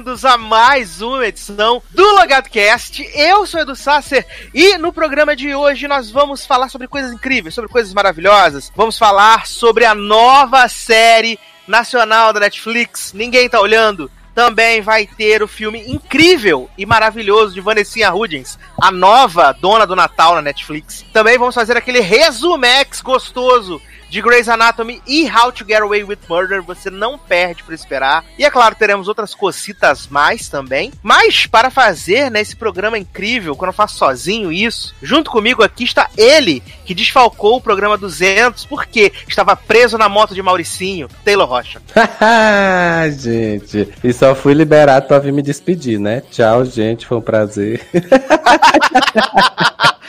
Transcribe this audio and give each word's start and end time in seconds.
Bem-vindos 0.00 0.24
a 0.24 0.38
mais 0.38 1.02
uma 1.02 1.26
edição 1.26 1.82
do 1.90 2.02
LogadoCast. 2.14 3.06
Eu 3.14 3.44
sou 3.44 3.60
Edu 3.60 3.76
Sasser 3.76 4.26
e 4.54 4.78
no 4.78 4.94
programa 4.94 5.36
de 5.36 5.54
hoje 5.54 5.86
nós 5.86 6.10
vamos 6.10 6.46
falar 6.46 6.70
sobre 6.70 6.88
coisas 6.88 7.12
incríveis, 7.12 7.54
sobre 7.54 7.68
coisas 7.68 7.92
maravilhosas. 7.92 8.72
Vamos 8.74 8.96
falar 8.96 9.46
sobre 9.46 9.84
a 9.84 9.94
nova 9.94 10.66
série 10.68 11.38
nacional 11.68 12.32
da 12.32 12.40
Netflix. 12.40 13.12
Ninguém 13.12 13.46
tá 13.46 13.60
olhando. 13.60 14.10
Também 14.34 14.80
vai 14.80 15.06
ter 15.06 15.42
o 15.42 15.48
filme 15.48 15.84
incrível 15.86 16.70
e 16.78 16.86
maravilhoso 16.86 17.52
de 17.52 17.60
Vanessa 17.60 18.10
Hudgens, 18.10 18.58
a 18.80 18.90
nova 18.90 19.52
dona 19.52 19.86
do 19.86 19.94
Natal 19.94 20.34
na 20.34 20.40
Netflix. 20.40 21.04
Também 21.12 21.36
vamos 21.36 21.54
fazer 21.54 21.76
aquele 21.76 22.00
resumex 22.00 23.02
gostoso 23.02 23.82
de 24.10 24.20
Grey's 24.20 24.48
Anatomy 24.48 25.00
e 25.06 25.30
How 25.30 25.52
to 25.52 25.64
Get 25.64 25.80
Away 25.80 26.02
with 26.02 26.18
Murder, 26.28 26.62
você 26.62 26.90
não 26.90 27.16
perde 27.16 27.62
por 27.62 27.72
esperar. 27.72 28.24
E 28.36 28.44
é 28.44 28.50
claro, 28.50 28.74
teremos 28.74 29.06
outras 29.06 29.34
cositas 29.34 30.08
mais 30.08 30.48
também. 30.48 30.92
Mas 31.00 31.46
para 31.46 31.70
fazer 31.70 32.30
né, 32.30 32.40
esse 32.40 32.56
programa 32.56 32.98
incrível, 32.98 33.54
quando 33.54 33.70
eu 33.70 33.74
faço 33.74 33.96
sozinho 33.96 34.50
isso, 34.50 34.94
junto 35.00 35.30
comigo 35.30 35.62
aqui 35.62 35.84
está 35.84 36.10
ele, 36.16 36.62
que 36.84 36.94
desfalcou 36.94 37.56
o 37.56 37.60
programa 37.60 37.96
200 37.96 38.66
porque 38.66 39.12
estava 39.28 39.54
preso 39.54 39.96
na 39.96 40.08
moto 40.08 40.34
de 40.34 40.42
Mauricinho, 40.42 41.08
Taylor 41.24 41.48
Rocha. 41.48 41.80
gente, 43.16 43.88
e 44.02 44.12
só 44.12 44.34
fui 44.34 44.54
liberado 44.54 45.06
para 45.06 45.20
vir 45.20 45.32
me 45.32 45.42
despedir, 45.42 46.00
né? 46.00 46.22
Tchau, 46.30 46.64
gente, 46.64 47.06
foi 47.06 47.18
um 47.18 47.22
prazer. 47.22 47.80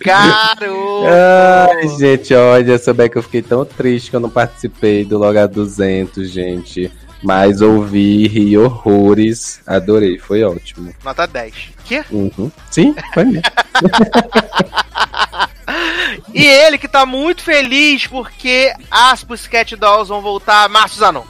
Caro! 0.00 1.04
Ai, 1.06 1.88
gente, 1.98 2.34
olha, 2.34 2.78
souber 2.78 3.10
que 3.10 3.18
eu 3.18 3.22
fiquei 3.22 3.42
tão 3.42 3.64
triste 3.64 4.10
que 4.10 4.16
eu 4.16 4.20
não 4.20 4.30
participei 4.30 5.04
do 5.04 5.18
Loga 5.18 5.46
200, 5.46 6.30
gente. 6.30 6.90
Mas 7.22 7.60
ouvi, 7.60 8.26
ri 8.26 8.56
horrores, 8.56 9.60
adorei, 9.66 10.18
foi 10.18 10.42
ótimo. 10.42 10.94
Nota 11.04 11.26
10. 11.26 11.54
Que? 11.84 12.02
Uhum. 12.10 12.50
Sim, 12.70 12.94
foi 13.12 13.24
mesmo. 13.24 13.42
e 16.32 16.46
ele 16.46 16.78
que 16.78 16.88
tá 16.88 17.04
muito 17.04 17.42
feliz 17.42 18.06
porque 18.06 18.72
as 18.90 19.22
Pussycat 19.22 19.76
Dolls 19.76 20.08
vão 20.08 20.22
voltar, 20.22 20.66
Márcio 20.70 21.00
Zanon. 21.00 21.24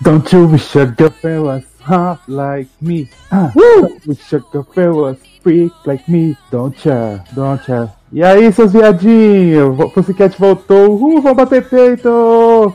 Don't 0.00 0.34
you 0.34 0.48
wish 0.48 0.76
a 0.76 0.86
girl 0.86 1.46
was 1.46 1.62
hot 1.88 2.20
like 2.26 2.68
me? 2.80 3.08
Uh, 3.30 3.50
don't 3.54 4.04
wish 4.06 4.32
a 4.32 4.42
girl 4.74 5.02
was 5.02 5.16
freak 5.42 5.72
like 5.84 6.08
me, 6.08 6.36
don't 6.50 6.88
ya, 6.88 7.20
don't 7.32 7.70
ya. 7.70 7.88
E 8.12 8.22
aí, 8.22 8.52
seus 8.52 8.72
viadinhos? 8.72 9.92
Pussycat 9.92 10.38
voltou, 10.38 10.94
uh, 10.94 11.20
vou 11.20 11.34
bater 11.34 11.68
peito! 11.68 12.08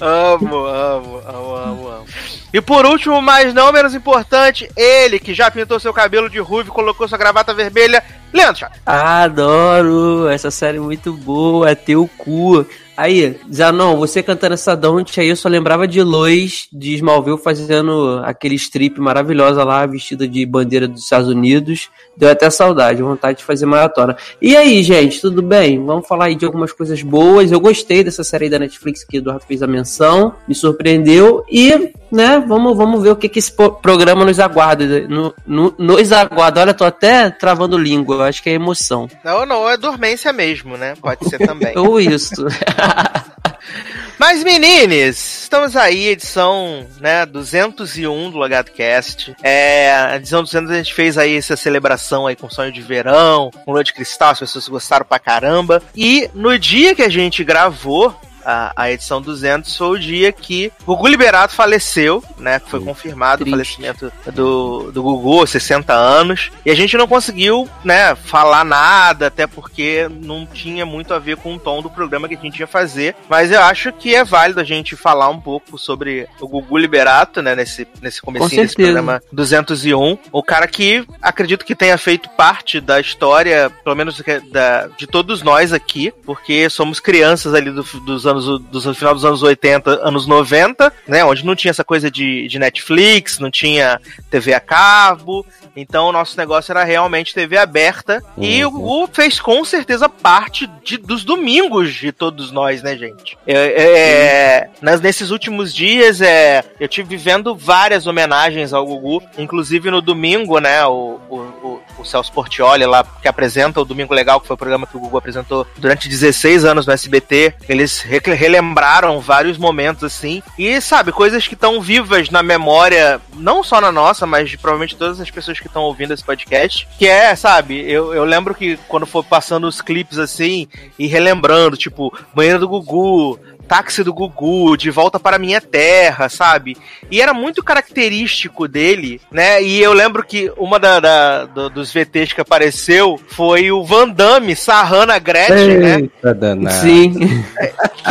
amo, 0.00 0.66
amo, 0.66 1.20
amo, 1.26 1.54
amo, 1.56 1.88
amo. 1.88 2.04
E 2.52 2.60
por 2.60 2.86
último, 2.86 3.20
mas 3.20 3.52
não 3.52 3.72
menos 3.72 3.94
importante, 3.94 4.70
ele 4.76 5.18
que 5.18 5.34
já 5.34 5.50
pintou 5.50 5.80
seu 5.80 5.92
cabelo 5.92 6.30
de 6.30 6.38
ruivo 6.38 6.70
e 6.70 6.72
colocou 6.72 7.08
sua 7.08 7.18
gravata 7.18 7.52
vermelha, 7.52 8.02
Leandro 8.32 8.60
Chato. 8.60 8.80
Adoro! 8.86 10.28
Essa 10.28 10.50
série 10.50 10.78
é 10.78 10.80
muito 10.80 11.12
boa, 11.12 11.68
é 11.70 11.74
teu 11.74 12.08
cu. 12.16 12.64
Aí, 12.96 13.36
Zanon, 13.52 13.96
você 13.96 14.22
cantando 14.22 14.54
essa 14.54 14.76
Don't 14.76 15.18
aí, 15.20 15.28
eu 15.28 15.36
só 15.36 15.48
lembrava 15.48 15.86
de 15.86 16.02
Lois 16.02 16.68
de 16.72 16.94
Smallville 16.94 17.38
fazendo 17.38 18.20
aquele 18.24 18.54
strip 18.54 19.00
maravilhosa 19.00 19.64
lá, 19.64 19.84
vestida 19.84 20.28
de 20.28 20.46
bandeira 20.46 20.86
dos 20.86 21.02
Estados 21.02 21.28
Unidos. 21.28 21.90
Deu 22.16 22.30
até 22.30 22.48
saudade, 22.50 23.02
vontade 23.02 23.38
de 23.38 23.44
fazer 23.44 23.66
maratona. 23.66 24.16
E 24.40 24.56
aí, 24.56 24.82
gente, 24.82 25.20
tudo 25.20 25.42
bem? 25.42 25.84
Vamos 25.84 26.06
falar 26.06 26.26
aí 26.26 26.36
de 26.36 26.44
algumas 26.44 26.72
coisas 26.72 27.02
boas. 27.02 27.50
Eu 27.50 27.58
gostei 27.58 28.04
dessa 28.04 28.22
série 28.22 28.48
da 28.48 28.58
Netflix 28.58 29.02
que 29.02 29.16
o 29.16 29.18
Eduardo 29.18 29.44
fez 29.44 29.62
a 29.62 29.66
menção, 29.66 30.34
me 30.46 30.54
surpreendeu. 30.54 31.44
E, 31.50 31.92
né, 32.12 32.42
vamos, 32.46 32.76
vamos 32.76 33.02
ver 33.02 33.10
o 33.10 33.16
que, 33.16 33.28
que 33.28 33.40
esse 33.40 33.52
programa 33.52 34.24
nos 34.24 34.38
aguarda. 34.38 35.00
No, 35.08 35.34
no, 35.44 35.74
nos 35.76 36.12
aguarda. 36.12 36.60
Olha, 36.60 36.74
tô 36.74 36.84
até 36.84 37.28
travando 37.30 37.76
língua, 37.76 38.28
acho 38.28 38.42
que 38.42 38.50
é 38.50 38.52
emoção. 38.52 39.08
Não, 39.24 39.44
não, 39.44 39.68
é 39.68 39.76
dormência 39.76 40.32
mesmo, 40.32 40.76
né? 40.76 40.94
Pode 41.00 41.28
ser 41.28 41.38
também. 41.44 41.76
Ou 41.76 42.00
isso. 42.00 42.46
Mas 44.18 44.44
menines, 44.44 45.42
estamos 45.42 45.76
aí, 45.76 46.06
edição 46.08 46.86
né, 47.00 47.26
201 47.26 48.30
do 48.30 48.38
Logado 48.38 48.70
Cast. 48.70 49.34
É, 49.42 49.92
a 49.92 50.16
edição 50.16 50.42
200 50.42 50.70
a 50.70 50.76
gente 50.76 50.94
fez 50.94 51.18
aí 51.18 51.36
essa 51.36 51.56
celebração 51.56 52.26
aí 52.26 52.36
com 52.36 52.48
sonho 52.48 52.72
de 52.72 52.80
verão, 52.80 53.50
com 53.64 53.72
lua 53.72 53.82
de 53.82 53.92
cristal, 53.92 54.30
as 54.30 54.40
pessoas 54.40 54.68
gostaram 54.68 55.04
pra 55.04 55.18
caramba. 55.18 55.82
E 55.94 56.30
no 56.32 56.58
dia 56.58 56.94
que 56.94 57.02
a 57.02 57.08
gente 57.08 57.42
gravou, 57.42 58.18
a, 58.44 58.72
a 58.76 58.90
edição 58.90 59.20
200 59.20 59.76
foi 59.76 59.88
o 59.88 59.98
dia 59.98 60.32
que 60.32 60.72
o 60.86 60.94
Gugu 60.94 61.08
Liberato 61.08 61.54
faleceu, 61.54 62.22
né? 62.38 62.60
Foi 62.66 62.80
confirmado 62.80 63.44
Triste. 63.44 63.48
o 63.48 63.56
falecimento 63.56 64.12
do, 64.32 64.92
do 64.92 65.02
Gugu, 65.02 65.46
60 65.46 65.92
anos. 65.92 66.50
E 66.64 66.70
a 66.70 66.74
gente 66.74 66.96
não 66.96 67.06
conseguiu, 67.06 67.68
né, 67.84 68.14
falar 68.14 68.64
nada, 68.64 69.28
até 69.28 69.46
porque 69.46 70.08
não 70.22 70.46
tinha 70.46 70.84
muito 70.84 71.14
a 71.14 71.18
ver 71.18 71.36
com 71.36 71.54
o 71.54 71.58
tom 71.58 71.82
do 71.82 71.90
programa 71.90 72.28
que 72.28 72.34
a 72.34 72.40
gente 72.40 72.60
ia 72.60 72.66
fazer. 72.66 73.14
Mas 73.28 73.50
eu 73.50 73.60
acho 73.62 73.92
que 73.92 74.14
é 74.14 74.24
válido 74.24 74.60
a 74.60 74.64
gente 74.64 74.96
falar 74.96 75.28
um 75.28 75.40
pouco 75.40 75.78
sobre 75.78 76.28
o 76.40 76.48
Gugu 76.48 76.78
Liberato, 76.78 77.42
né, 77.42 77.54
nesse, 77.54 77.86
nesse 78.00 78.20
comecinho 78.20 78.62
desse 78.62 78.76
programa 78.76 79.22
201. 79.32 80.18
O 80.32 80.42
cara 80.42 80.66
que 80.66 81.06
acredito 81.22 81.64
que 81.64 81.74
tenha 81.74 81.96
feito 81.96 82.28
parte 82.30 82.80
da 82.80 83.00
história, 83.00 83.70
pelo 83.82 83.96
menos 83.96 84.22
da, 84.50 84.88
de 84.96 85.06
todos 85.06 85.42
nós 85.42 85.72
aqui, 85.72 86.12
porque 86.24 86.68
somos 86.68 87.00
crianças 87.00 87.54
ali 87.54 87.70
do, 87.70 87.82
dos 88.00 88.26
anos 88.26 88.33
anos, 88.34 88.60
do 88.70 88.94
final 88.94 89.14
dos 89.14 89.24
anos 89.24 89.42
80, 89.42 90.06
anos 90.06 90.26
90, 90.26 90.92
né? 91.06 91.24
Onde 91.24 91.44
não 91.44 91.54
tinha 91.54 91.70
essa 91.70 91.84
coisa 91.84 92.10
de, 92.10 92.46
de 92.48 92.58
Netflix, 92.58 93.38
não 93.38 93.50
tinha 93.50 94.00
TV 94.30 94.54
a 94.54 94.60
cabo. 94.60 95.46
Então 95.76 96.08
o 96.08 96.12
nosso 96.12 96.36
negócio 96.36 96.72
era 96.72 96.84
realmente 96.84 97.34
TV 97.34 97.56
aberta. 97.56 98.22
Uhum. 98.36 98.44
E 98.44 98.64
o 98.64 98.70
Gugu 98.70 99.08
fez 99.12 99.40
com 99.40 99.64
certeza 99.64 100.08
parte 100.08 100.68
de, 100.84 100.96
dos 100.96 101.24
domingos 101.24 101.94
de 101.94 102.12
todos 102.12 102.50
nós, 102.50 102.82
né, 102.82 102.96
gente? 102.96 103.36
É, 103.46 103.54
é, 103.54 103.84
é 103.84 104.70
nas, 104.80 105.00
nesses 105.00 105.30
últimos 105.30 105.74
dias, 105.74 106.20
é, 106.20 106.64
eu 106.78 106.88
tive 106.88 107.16
vivendo 107.16 107.56
várias 107.56 108.06
homenagens 108.06 108.72
ao 108.72 108.86
Gugu, 108.86 109.22
inclusive 109.38 109.90
no 109.90 110.00
domingo, 110.00 110.58
né? 110.58 110.84
O, 110.86 111.20
o, 111.28 111.73
o, 112.04 112.06
Celso 112.06 112.32
Portioli 112.32 112.86
lá, 112.86 113.04
que 113.20 113.28
apresenta 113.28 113.80
o 113.80 113.84
Domingo 113.84 114.14
Legal, 114.14 114.40
que 114.40 114.46
foi 114.46 114.54
o 114.54 114.58
programa 114.58 114.86
que 114.86 114.96
o 114.96 115.00
Gugu 115.00 115.18
apresentou 115.18 115.66
durante 115.76 116.08
16 116.08 116.64
anos 116.64 116.86
no 116.86 116.92
SBT. 116.92 117.54
Eles 117.68 118.00
relembraram 118.00 119.20
vários 119.20 119.58
momentos 119.58 120.04
assim. 120.04 120.42
E 120.58 120.80
sabe, 120.80 121.12
coisas 121.12 121.46
que 121.46 121.54
estão 121.54 121.80
vivas 121.80 122.30
na 122.30 122.42
memória, 122.42 123.20
não 123.34 123.62
só 123.62 123.80
na 123.80 123.90
nossa, 123.90 124.26
mas 124.26 124.50
de 124.50 124.58
provavelmente 124.58 124.96
todas 124.96 125.20
as 125.20 125.30
pessoas 125.30 125.58
que 125.58 125.66
estão 125.66 125.82
ouvindo 125.82 126.12
esse 126.12 126.24
podcast. 126.24 126.86
Que 126.98 127.06
é, 127.06 127.34
sabe, 127.34 127.80
eu, 127.90 128.14
eu 128.14 128.24
lembro 128.24 128.54
que 128.54 128.76
quando 128.88 129.06
for 129.06 129.24
passando 129.24 129.66
os 129.66 129.80
clipes 129.80 130.18
assim 130.18 130.68
e 130.98 131.06
relembrando, 131.06 131.76
tipo, 131.76 132.16
banheiro 132.34 132.58
do 132.58 132.68
Gugu, 132.68 133.38
Táxi 133.66 134.02
do 134.02 134.12
Gugu, 134.12 134.76
De 134.76 134.90
Volta 134.90 135.18
para 135.18 135.38
Minha 135.38 135.60
Terra, 135.60 136.28
sabe? 136.28 136.76
E 137.10 137.20
era 137.20 137.34
muito 137.34 137.62
característico 137.62 138.68
dele, 138.68 139.20
né? 139.30 139.62
E 139.62 139.82
eu 139.82 139.92
lembro 139.92 140.24
que 140.24 140.52
uma 140.56 140.78
da, 140.78 141.00
da 141.00 141.44
do, 141.46 141.70
dos 141.70 141.92
VTs 141.92 142.32
que 142.32 142.40
apareceu 142.40 143.20
foi 143.28 143.70
o 143.70 143.84
Van 143.84 144.08
Damme 144.08 144.54
sarrando 144.54 145.12
a 145.12 145.18
Gretchen, 145.18 145.78
né? 145.78 145.94
Eita, 146.00 146.28
né? 146.28 146.34
Danado. 146.34 146.76
Sim. 146.76 147.14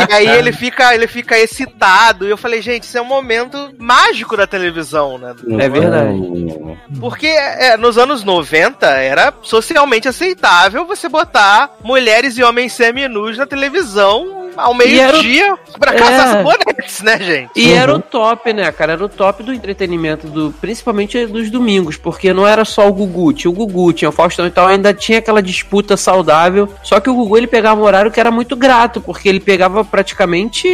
E 0.08 0.12
aí 0.12 0.28
ele 0.28 0.52
fica, 0.52 0.94
ele 0.94 1.06
fica 1.06 1.38
excitado. 1.38 2.26
E 2.26 2.30
eu 2.30 2.36
falei, 2.36 2.60
gente, 2.60 2.82
isso 2.82 2.98
é 2.98 3.00
um 3.00 3.06
momento 3.06 3.72
mágico 3.78 4.36
da 4.36 4.46
televisão, 4.46 5.18
né? 5.18 5.34
É 5.58 5.68
verdade. 5.68 6.18
Porque 7.00 7.26
é, 7.26 7.76
nos 7.76 7.96
anos 7.96 8.24
90 8.24 8.86
era 8.86 9.32
socialmente 9.42 10.08
aceitável 10.08 10.84
você 10.84 11.08
botar 11.08 11.76
mulheres 11.82 12.36
e 12.36 12.42
homens 12.42 12.72
seminus 12.72 13.38
na 13.38 13.46
televisão 13.46 14.43
ao 14.56 14.74
meio-dia 14.74 15.56
pra 15.78 15.92
caçar 15.92 16.36
é... 16.36 16.42
bonetes, 16.42 17.02
né, 17.02 17.18
gente? 17.18 17.50
E 17.56 17.70
uhum. 17.70 17.76
era 17.76 17.94
o 17.94 18.00
top, 18.00 18.52
né, 18.52 18.70
cara? 18.72 18.92
Era 18.92 19.04
o 19.04 19.08
top 19.08 19.42
do 19.42 19.52
entretenimento, 19.52 20.26
do, 20.26 20.52
principalmente 20.60 21.26
dos 21.26 21.50
domingos, 21.50 21.96
porque 21.96 22.32
não 22.32 22.46
era 22.46 22.64
só 22.64 22.88
o 22.88 22.92
Gugu, 22.92 23.32
tinha 23.32 23.50
o 23.50 23.54
Gugu, 23.54 23.92
tinha 23.92 24.08
o 24.08 24.12
Faustão 24.12 24.46
e 24.46 24.50
tal, 24.50 24.66
ainda 24.66 24.92
tinha 24.94 25.18
aquela 25.18 25.42
disputa 25.42 25.96
saudável. 25.96 26.68
Só 26.82 27.00
que 27.00 27.10
o 27.10 27.14
Gugu 27.14 27.38
ele 27.38 27.46
pegava 27.46 27.80
um 27.80 27.84
horário 27.84 28.10
que 28.10 28.20
era 28.20 28.30
muito 28.30 28.56
grato, 28.56 29.00
porque 29.00 29.28
ele 29.28 29.40
pegava 29.40 29.84
praticamente. 29.84 30.68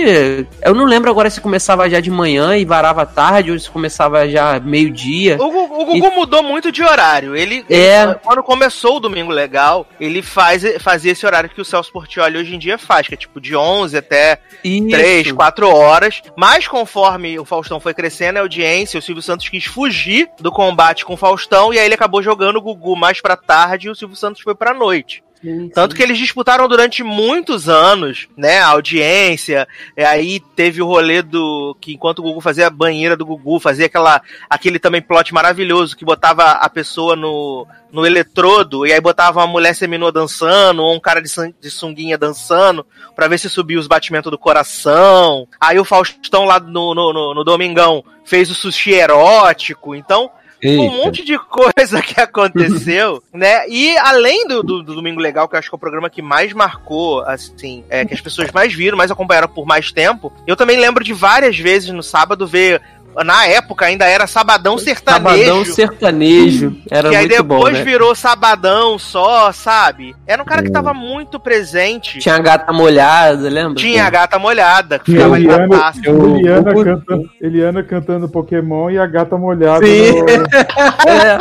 Eu 0.63 0.75
não 0.75 0.85
lembro 0.85 1.11
agora 1.11 1.31
se 1.31 1.41
começava 1.41 1.89
já 1.89 2.01
de 2.01 2.11
manhã 2.11 2.57
e 2.57 2.65
varava 2.65 3.07
tarde, 3.07 3.53
ou 3.53 3.59
se 3.59 3.71
começava 3.71 4.29
já 4.29 4.61
meio-dia. 4.61 5.37
O, 5.41 5.83
o, 5.83 5.85
Gugu 5.87 6.07
e... 6.07 6.11
mudou 6.11 6.43
muito 6.43 6.71
de 6.71 6.83
horário. 6.83 7.35
Ele, 7.35 7.65
é... 7.69 8.03
ele, 8.03 8.15
quando 8.23 8.43
começou 8.43 8.97
o 8.97 9.01
Domingo 9.01 9.33
Legal, 9.33 9.87
ele 10.01 10.23
faz, 10.23 10.63
fazia 10.81 11.13
esse 11.13 11.25
horário 11.25 11.49
que 11.49 11.61
o 11.61 11.65
Celso 11.65 11.93
Portioli 11.93 12.39
hoje 12.39 12.55
em 12.55 12.59
dia 12.59 12.79
faz, 12.79 13.09
que 13.09 13.15
é 13.15 13.17
tipo 13.17 13.41
de 13.41 13.57
11 13.57 13.70
até 13.95 14.39
Isso. 14.63 14.89
3, 14.89 15.33
4 15.33 15.69
horas. 15.69 16.23
Mas 16.37 16.67
conforme 16.67 17.39
o 17.39 17.45
Faustão 17.45 17.81
foi 17.81 17.95
crescendo 17.95 18.39
a 18.39 18.41
audiência, 18.41 18.99
o 18.99 19.03
Silvio 19.03 19.23
Santos 19.23 19.49
quis 19.49 19.65
fugir 19.65 20.29
do 20.39 20.53
combate 20.53 21.05
com 21.05 21.15
o 21.15 21.17
Faustão 21.17 21.73
e 21.73 21.79
aí 21.79 21.85
ele 21.85 21.95
acabou 21.95 22.23
jogando 22.23 22.57
o 22.57 22.63
Gugu 22.63 22.97
mais 22.97 23.21
pra 23.21 23.37
tarde 23.37 23.89
e 23.89 23.91
o 23.91 23.95
Silvio 23.95 24.17
Santos 24.17 24.43
foi 24.43 24.55
pra 24.55 24.75
noite. 24.75 25.23
Sim, 25.43 25.71
Tanto 25.71 25.93
sim. 25.93 25.97
que 25.97 26.03
eles 26.03 26.19
disputaram 26.19 26.69
durante 26.69 27.03
muitos 27.03 27.69
anos, 27.69 28.29
né, 28.37 28.61
a 28.61 28.69
audiência, 28.69 29.67
e 29.97 30.05
aí 30.05 30.41
teve 30.55 30.83
o 30.83 30.87
rolê 30.87 31.23
do, 31.23 31.75
que 31.81 31.95
enquanto 31.95 32.19
o 32.19 32.23
Gugu 32.23 32.41
fazia 32.41 32.67
a 32.67 32.71
banheira 32.71 33.17
do 33.17 33.25
Gugu, 33.25 33.59
fazia 33.59 33.87
aquela, 33.87 34.21
aquele 34.51 34.79
também 34.79 35.01
plot 35.01 35.33
maravilhoso, 35.33 35.97
que 35.97 36.05
botava 36.05 36.43
a 36.43 36.69
pessoa 36.69 37.17
no, 37.17 37.67
no 37.91 38.07
eletrodo, 38.07 38.87
e 38.87 38.93
aí 38.93 39.01
botava 39.01 39.41
uma 39.41 39.47
mulher 39.47 39.75
seminua 39.75 40.13
dançando, 40.13 40.83
ou 40.83 40.95
um 40.95 41.01
cara 41.01 41.23
de, 41.23 41.31
de 41.59 41.71
sunguinha 41.71 42.19
dançando, 42.19 42.85
pra 43.17 43.27
ver 43.27 43.39
se 43.39 43.49
subia 43.49 43.79
os 43.79 43.87
batimentos 43.87 44.31
do 44.31 44.39
coração. 44.39 45.49
Aí 45.61 45.79
o 45.79 45.85
Faustão 45.85 46.45
lá 46.45 46.61
no, 46.61 46.95
no, 46.95 47.13
no, 47.13 47.35
no 47.35 47.45
Domingão 47.45 48.05
fez 48.25 48.51
o 48.51 48.55
sushi 48.55 48.93
erótico, 48.93 49.95
então 49.95 50.31
um 50.63 50.69
Eita. 50.69 50.97
monte 50.97 51.25
de 51.25 51.39
coisa 51.39 52.03
que 52.03 52.21
aconteceu, 52.21 53.23
né? 53.33 53.69
E 53.69 53.97
além 53.99 54.47
do, 54.47 54.63
do, 54.63 54.83
do 54.83 54.95
Domingo 54.95 55.21
Legal, 55.21 55.49
que 55.49 55.55
eu 55.55 55.59
acho 55.59 55.69
que 55.69 55.75
é 55.75 55.77
o 55.77 55.81
programa 55.81 56.11
que 56.11 56.21
mais 56.21 56.53
marcou, 56.53 57.23
assim, 57.23 57.85
é, 57.89 58.05
que 58.05 58.15
as 58.15 58.21
pessoas 58.21 58.51
mais 58.53 58.73
viram, 58.73 58.99
mais 58.99 59.11
acompanharam 59.11 59.49
por 59.49 59.67
mais 59.67 59.91
tempo, 59.91 60.33
eu 60.47 60.57
também 60.57 60.79
lembro 60.79 61.03
de 61.03 61.13
várias 61.13 61.59
vezes 61.59 61.91
no 61.91 62.03
sábado 62.03 62.47
ver. 62.47 62.83
Na 63.25 63.45
época 63.47 63.87
ainda 63.87 64.07
era 64.07 64.27
Sabadão 64.27 64.79
Sertanejo. 64.79 65.45
Sabadão 65.45 65.65
sertanejo. 65.65 66.77
Era 66.91 67.11
que 67.11 67.17
aí 67.17 67.27
muito 67.29 67.45
bom, 67.45 67.57
depois 67.57 67.79
né? 67.79 67.85
virou 67.85 68.15
Sabadão 68.15 68.99
só, 68.99 69.51
sabe? 69.53 70.15
Era 70.27 70.43
um 70.43 70.47
cara 70.47 70.63
que 70.63 70.69
Hum. 70.69 70.73
tava 70.73 70.95
muito 70.95 71.39
presente. 71.41 72.19
Tinha 72.21 72.37
a 72.37 72.39
gata 72.39 72.73
molhada, 72.73 73.49
lembra? 73.49 73.75
Tinha 73.75 74.05
a 74.07 74.11
gata 74.11 74.39
molhada, 74.39 74.99
que 74.99 75.13
ficava 75.13 75.35
a 75.37 75.41
em 75.41 75.45
Eliana, 75.45 75.69
Tapaço. 75.69 76.01
Eu- 76.05 76.37
Eliana, 76.37 76.71
eu- 76.71 76.85
cantando, 76.85 77.31
Eliana 77.41 77.83
cantando 77.83 78.29
Pokémon 78.29 78.91
e 78.91 78.99
a 78.99 79.07
gata 79.07 79.37
molhada. 79.37 79.85
Sim. 79.85 80.13
no- 80.13 80.27
É, 81.11 81.39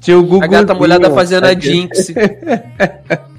Tinha 0.00 0.18
o 0.18 0.22
Gugu. 0.22 0.44
a 0.44 0.46
gata 0.46 0.74
molhada 0.74 1.10
fazendo 1.10 1.46
a 1.46 1.54
Jinx. 1.54 2.12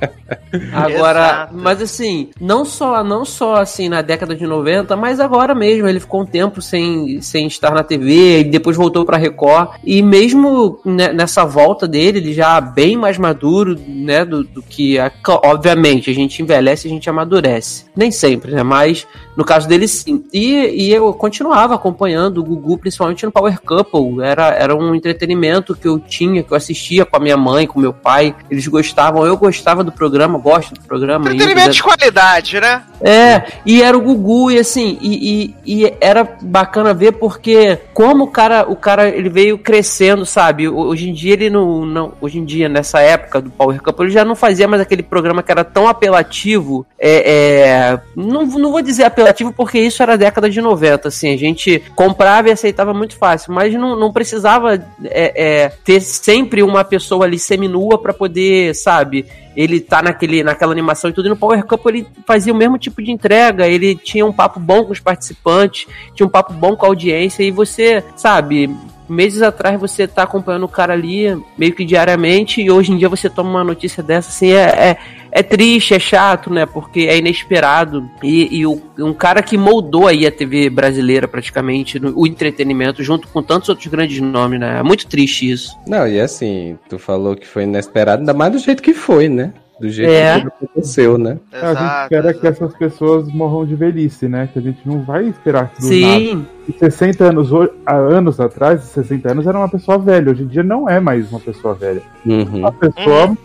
Agora, 0.71 1.19
Exato. 1.19 1.55
mas 1.55 1.81
assim, 1.81 2.29
não 2.39 2.63
só, 2.63 3.03
não 3.03 3.25
só 3.25 3.55
assim 3.55 3.89
na 3.89 4.01
década 4.01 4.35
de 4.35 4.45
90, 4.45 4.95
mas 4.95 5.19
agora 5.19 5.55
mesmo, 5.55 5.87
ele 5.87 5.99
ficou 5.99 6.21
um 6.21 6.25
tempo 6.25 6.61
sem, 6.61 7.21
sem 7.21 7.47
estar 7.47 7.71
na 7.71 7.83
TV 7.83 8.39
e 8.39 8.43
depois 8.43 8.77
voltou 8.77 9.05
pra 9.05 9.17
Record. 9.17 9.69
E 9.83 10.01
mesmo 10.01 10.79
ne- 10.85 11.13
nessa 11.13 11.43
volta 11.45 11.87
dele, 11.87 12.19
ele 12.19 12.33
já 12.33 12.59
bem 12.61 12.95
mais 12.95 13.17
maduro, 13.17 13.79
né, 13.87 14.23
do, 14.23 14.43
do 14.43 14.61
que 14.61 14.99
a, 14.99 15.11
obviamente, 15.43 16.09
a 16.09 16.13
gente 16.13 16.41
envelhece, 16.41 16.87
a 16.87 16.89
gente 16.89 17.09
amadurece. 17.09 17.85
Nem 17.95 18.11
sempre, 18.11 18.51
né, 18.51 18.63
mas 18.63 19.07
no 19.35 19.43
caso 19.43 19.67
dele 19.67 19.87
sim. 19.87 20.23
E, 20.31 20.85
e 20.87 20.91
eu 20.93 21.11
continuava 21.13 21.73
acompanhando 21.75 22.39
o 22.39 22.43
Gugu, 22.43 22.77
principalmente 22.77 23.25
no 23.25 23.31
Power 23.31 23.59
Couple. 23.61 24.23
Era, 24.23 24.49
era 24.49 24.75
um 24.75 24.93
entretenimento 24.93 25.75
que 25.75 25.87
eu 25.87 25.99
tinha, 25.99 26.43
que 26.43 26.51
eu 26.51 26.57
assistia 26.57 27.05
com 27.05 27.17
a 27.17 27.19
minha 27.19 27.37
mãe, 27.37 27.65
com 27.65 27.79
meu 27.79 27.93
pai. 27.93 28.35
Eles 28.49 28.67
gostavam, 28.67 29.25
eu 29.25 29.35
gostava 29.35 29.83
do 29.83 29.91
programa, 29.93 30.37
gosto 30.37 30.73
do 30.73 30.81
programa. 30.81 31.25
Entretenimento 31.25 31.71
de 31.71 31.83
qualidade, 31.83 32.59
né? 32.59 32.83
É, 33.01 33.43
e 33.65 33.81
era 33.81 33.97
o 33.97 34.01
Gugu, 34.01 34.51
e 34.51 34.59
assim, 34.59 34.97
e, 35.01 35.53
e, 35.65 35.83
e 35.83 35.93
era 35.99 36.27
bacana 36.41 36.93
ver 36.93 37.13
porque 37.13 37.77
como 37.93 38.23
o 38.23 38.27
cara, 38.27 38.65
o 38.69 38.75
cara 38.75 39.09
ele 39.09 39.29
veio 39.29 39.57
crescendo, 39.57 40.25
sabe? 40.25 40.69
Hoje 40.69 41.09
em 41.09 41.13
dia 41.13 41.33
ele 41.33 41.49
não, 41.49 41.85
não 41.85 42.13
hoje 42.21 42.39
em 42.39 42.45
dia 42.45 42.69
nessa 42.69 43.01
época 43.01 43.41
do 43.41 43.49
Power 43.49 43.81
Couple 43.81 44.05
ele 44.05 44.13
já 44.13 44.23
não 44.23 44.35
fazia 44.35 44.67
mais 44.67 44.81
aquele 44.81 45.03
programa 45.03 45.43
que 45.43 45.51
era 45.51 45.65
tão 45.65 45.87
apelativo, 45.87 46.85
é, 46.97 47.31
é, 47.31 47.99
não, 48.15 48.45
não 48.45 48.71
vou 48.71 48.81
dizer 48.81 49.03
apelativo 49.03 49.51
porque 49.51 49.79
isso 49.79 50.01
era 50.01 50.17
década 50.17 50.49
de 50.49 50.61
90, 50.61 51.09
assim, 51.09 51.33
a 51.33 51.37
gente 51.37 51.83
comprava 51.95 52.47
e 52.47 52.51
aceitava 52.51 52.93
muito 52.93 53.17
fácil, 53.17 53.53
mas 53.53 53.73
não, 53.73 53.99
não 53.99 54.13
precisava 54.13 54.75
é, 55.03 55.63
é, 55.63 55.69
ter 55.83 55.99
sempre 55.99 56.63
uma 56.63 56.85
pessoa 56.85 57.25
ali 57.25 57.37
seminua 57.37 57.97
pra 57.97 58.13
poder, 58.13 58.73
sabe? 58.75 59.25
Ele 59.55 59.79
tá 59.79 60.01
naquele, 60.01 60.43
naquela 60.43 60.71
animação 60.71 61.09
e 61.09 61.13
tudo, 61.13 61.27
e 61.27 61.29
no 61.29 61.37
Power 61.37 61.63
Cup 61.65 61.85
ele 61.87 62.07
fazia 62.25 62.53
o 62.53 62.55
mesmo 62.55 62.77
tipo 62.77 63.01
de 63.01 63.11
entrega, 63.11 63.67
ele 63.67 63.95
tinha 63.95 64.25
um 64.25 64.33
papo 64.33 64.59
bom 64.59 64.83
com 64.83 64.91
os 64.91 64.99
participantes, 64.99 65.87
tinha 66.13 66.25
um 66.25 66.29
papo 66.29 66.53
bom 66.53 66.75
com 66.75 66.85
a 66.85 66.89
audiência, 66.89 67.43
e 67.43 67.51
você, 67.51 68.03
sabe, 68.15 68.75
meses 69.07 69.41
atrás 69.41 69.79
você 69.79 70.07
tá 70.07 70.23
acompanhando 70.23 70.63
o 70.63 70.69
cara 70.69 70.93
ali 70.93 71.25
meio 71.57 71.73
que 71.73 71.85
diariamente, 71.85 72.61
e 72.61 72.71
hoje 72.71 72.91
em 72.91 72.97
dia 72.97 73.09
você 73.09 73.29
toma 73.29 73.49
uma 73.49 73.63
notícia 73.63 74.01
dessa, 74.01 74.29
assim, 74.29 74.51
é, 74.51 74.61
é, 74.63 74.97
é 75.33 75.41
triste, 75.43 75.93
é 75.93 75.99
chato, 75.99 76.51
né, 76.53 76.65
porque 76.65 77.01
é 77.01 77.17
inesperado, 77.17 78.07
e, 78.21 78.59
e 78.59 78.65
o- 78.65 78.81
um 78.99 79.13
cara 79.13 79.41
que 79.41 79.57
moldou 79.57 80.07
aí 80.07 80.25
a 80.27 80.31
TV 80.31 80.69
brasileira 80.69 81.27
praticamente, 81.27 81.99
no- 81.99 82.13
o 82.15 82.27
entretenimento, 82.27 83.03
junto 83.03 83.27
com 83.27 83.41
tantos 83.41 83.67
outros 83.69 83.87
grandes 83.87 84.19
nomes, 84.21 84.59
né, 84.59 84.79
é 84.79 84.83
muito 84.83 85.07
triste 85.07 85.49
isso. 85.49 85.75
Não, 85.87 86.07
e 86.07 86.19
assim, 86.19 86.77
tu 86.87 86.99
falou 86.99 87.35
que 87.35 87.47
foi 87.47 87.63
inesperado, 87.63 88.19
ainda 88.21 88.33
mais 88.33 88.51
do 88.51 88.59
jeito 88.59 88.83
que 88.83 88.93
foi, 88.93 89.27
né? 89.27 89.53
Do 89.81 89.89
jeito 89.89 90.11
É. 90.11 90.39
que 90.39 90.47
aconteceu, 90.47 91.17
né? 91.17 91.37
A 91.51 91.73
gente 91.73 92.03
espera 92.03 92.33
que 92.33 92.47
essas 92.47 92.73
pessoas 92.77 93.27
morram 93.33 93.65
de 93.65 93.75
velhice, 93.75 94.27
né? 94.29 94.47
Que 94.53 94.59
a 94.59 94.61
gente 94.61 94.79
não 94.85 95.01
vai 95.01 95.25
esperar 95.27 95.63
nada. 95.63 95.87
Sim, 95.87 96.45
E 96.69 96.71
60 96.79 97.25
anos, 97.25 97.49
anos 97.85 98.39
atrás, 98.39 98.81
60 98.83 99.31
anos 99.31 99.45
era 99.47 99.57
uma 99.57 99.67
pessoa 99.67 99.97
velha. 99.97 100.31
Hoje 100.31 100.43
em 100.43 100.47
dia 100.47 100.63
não 100.63 100.87
é 100.87 100.99
mais 100.99 101.29
uma 101.31 101.39
pessoa 101.39 101.73
velha. 101.73 102.01
Uhum. 102.25 102.59
Uma 102.59 102.71
pessoa 102.71 103.35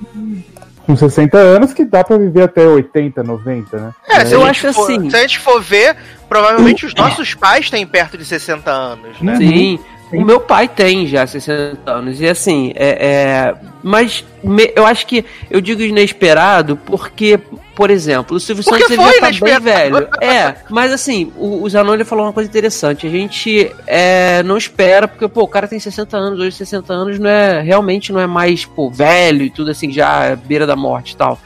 com 0.89 0.97
60 0.97 1.37
anos 1.37 1.75
que 1.75 1.85
dá 1.85 2.03
pra 2.03 2.17
viver 2.17 2.45
até 2.45 2.67
80, 2.67 3.23
90, 3.23 3.77
né? 3.77 3.93
É, 4.09 4.25
se, 4.25 4.33
Eu 4.35 4.43
a 4.43 4.47
gente 4.51 4.67
acho 4.67 4.73
for, 4.73 4.91
assim. 4.91 5.11
se 5.11 5.17
a 5.17 5.21
gente 5.21 5.39
for 5.39 5.61
ver, 5.61 5.95
provavelmente 6.31 6.87
os 6.87 6.95
nossos 6.95 7.35
pais 7.35 7.69
têm 7.69 7.87
perto 7.87 8.17
de 8.17 8.25
60 8.25 8.71
anos, 8.71 9.21
né? 9.21 9.37
Sim. 9.37 9.79
O 10.15 10.25
meu 10.25 10.41
pai 10.41 10.67
tem 10.67 11.07
já 11.07 11.27
60 11.27 11.91
anos. 11.93 12.19
E 12.23 12.27
assim, 12.27 12.73
é. 12.75 12.89
é- 12.89 13.55
mas 13.83 14.25
me- 14.43 14.73
eu 14.75 14.87
acho 14.87 15.07
que 15.07 15.23
eu 15.51 15.61
digo 15.61 15.83
inesperado 15.83 16.75
porque, 16.87 17.39
por 17.79 17.93
exemplo, 17.93 18.37
o 18.37 18.41
Silvio 18.41 18.65
Porque 18.65 18.89
Santos 18.89 18.91
ele 18.91 19.03
foi 19.05 19.13
já 19.13 19.21
tá 19.21 19.27
bem 19.45 19.53
inesperado. 19.53 19.65
velho. 19.65 20.09
É, 20.21 20.57
mas 20.69 20.93
assim, 20.93 21.33
o, 21.37 21.63
o 21.63 21.71
Zanon 21.71 21.95
ele 21.95 22.05
falou 22.05 22.27
uma 22.27 22.33
coisa 22.33 22.51
interessante. 22.51 23.07
A 23.07 23.11
gente 23.11 23.73
é, 23.87 24.43
não 24.43 24.57
espera, 24.57 25.07
porque, 25.07 25.29
pô, 25.29 25.43
o 25.43 25.47
cara 25.47 25.69
tem 25.69 25.79
60 25.79 26.17
anos, 26.17 26.41
hoje 26.41 26.57
60 26.57 26.93
anos 26.93 27.21
não 27.21 27.31
é 27.31 27.61
realmente 27.63 28.13
não 28.13 28.19
é 28.19 28.27
mais, 28.27 28.65
pô, 28.65 28.91
velho 28.91 29.45
e 29.45 29.51
tudo 29.51 29.71
assim, 29.71 29.93
já 29.93 30.25
é 30.25 30.35
beira 30.35 30.67
da 30.67 30.75
morte 30.75 31.13
e 31.13 31.17
tal. 31.19 31.39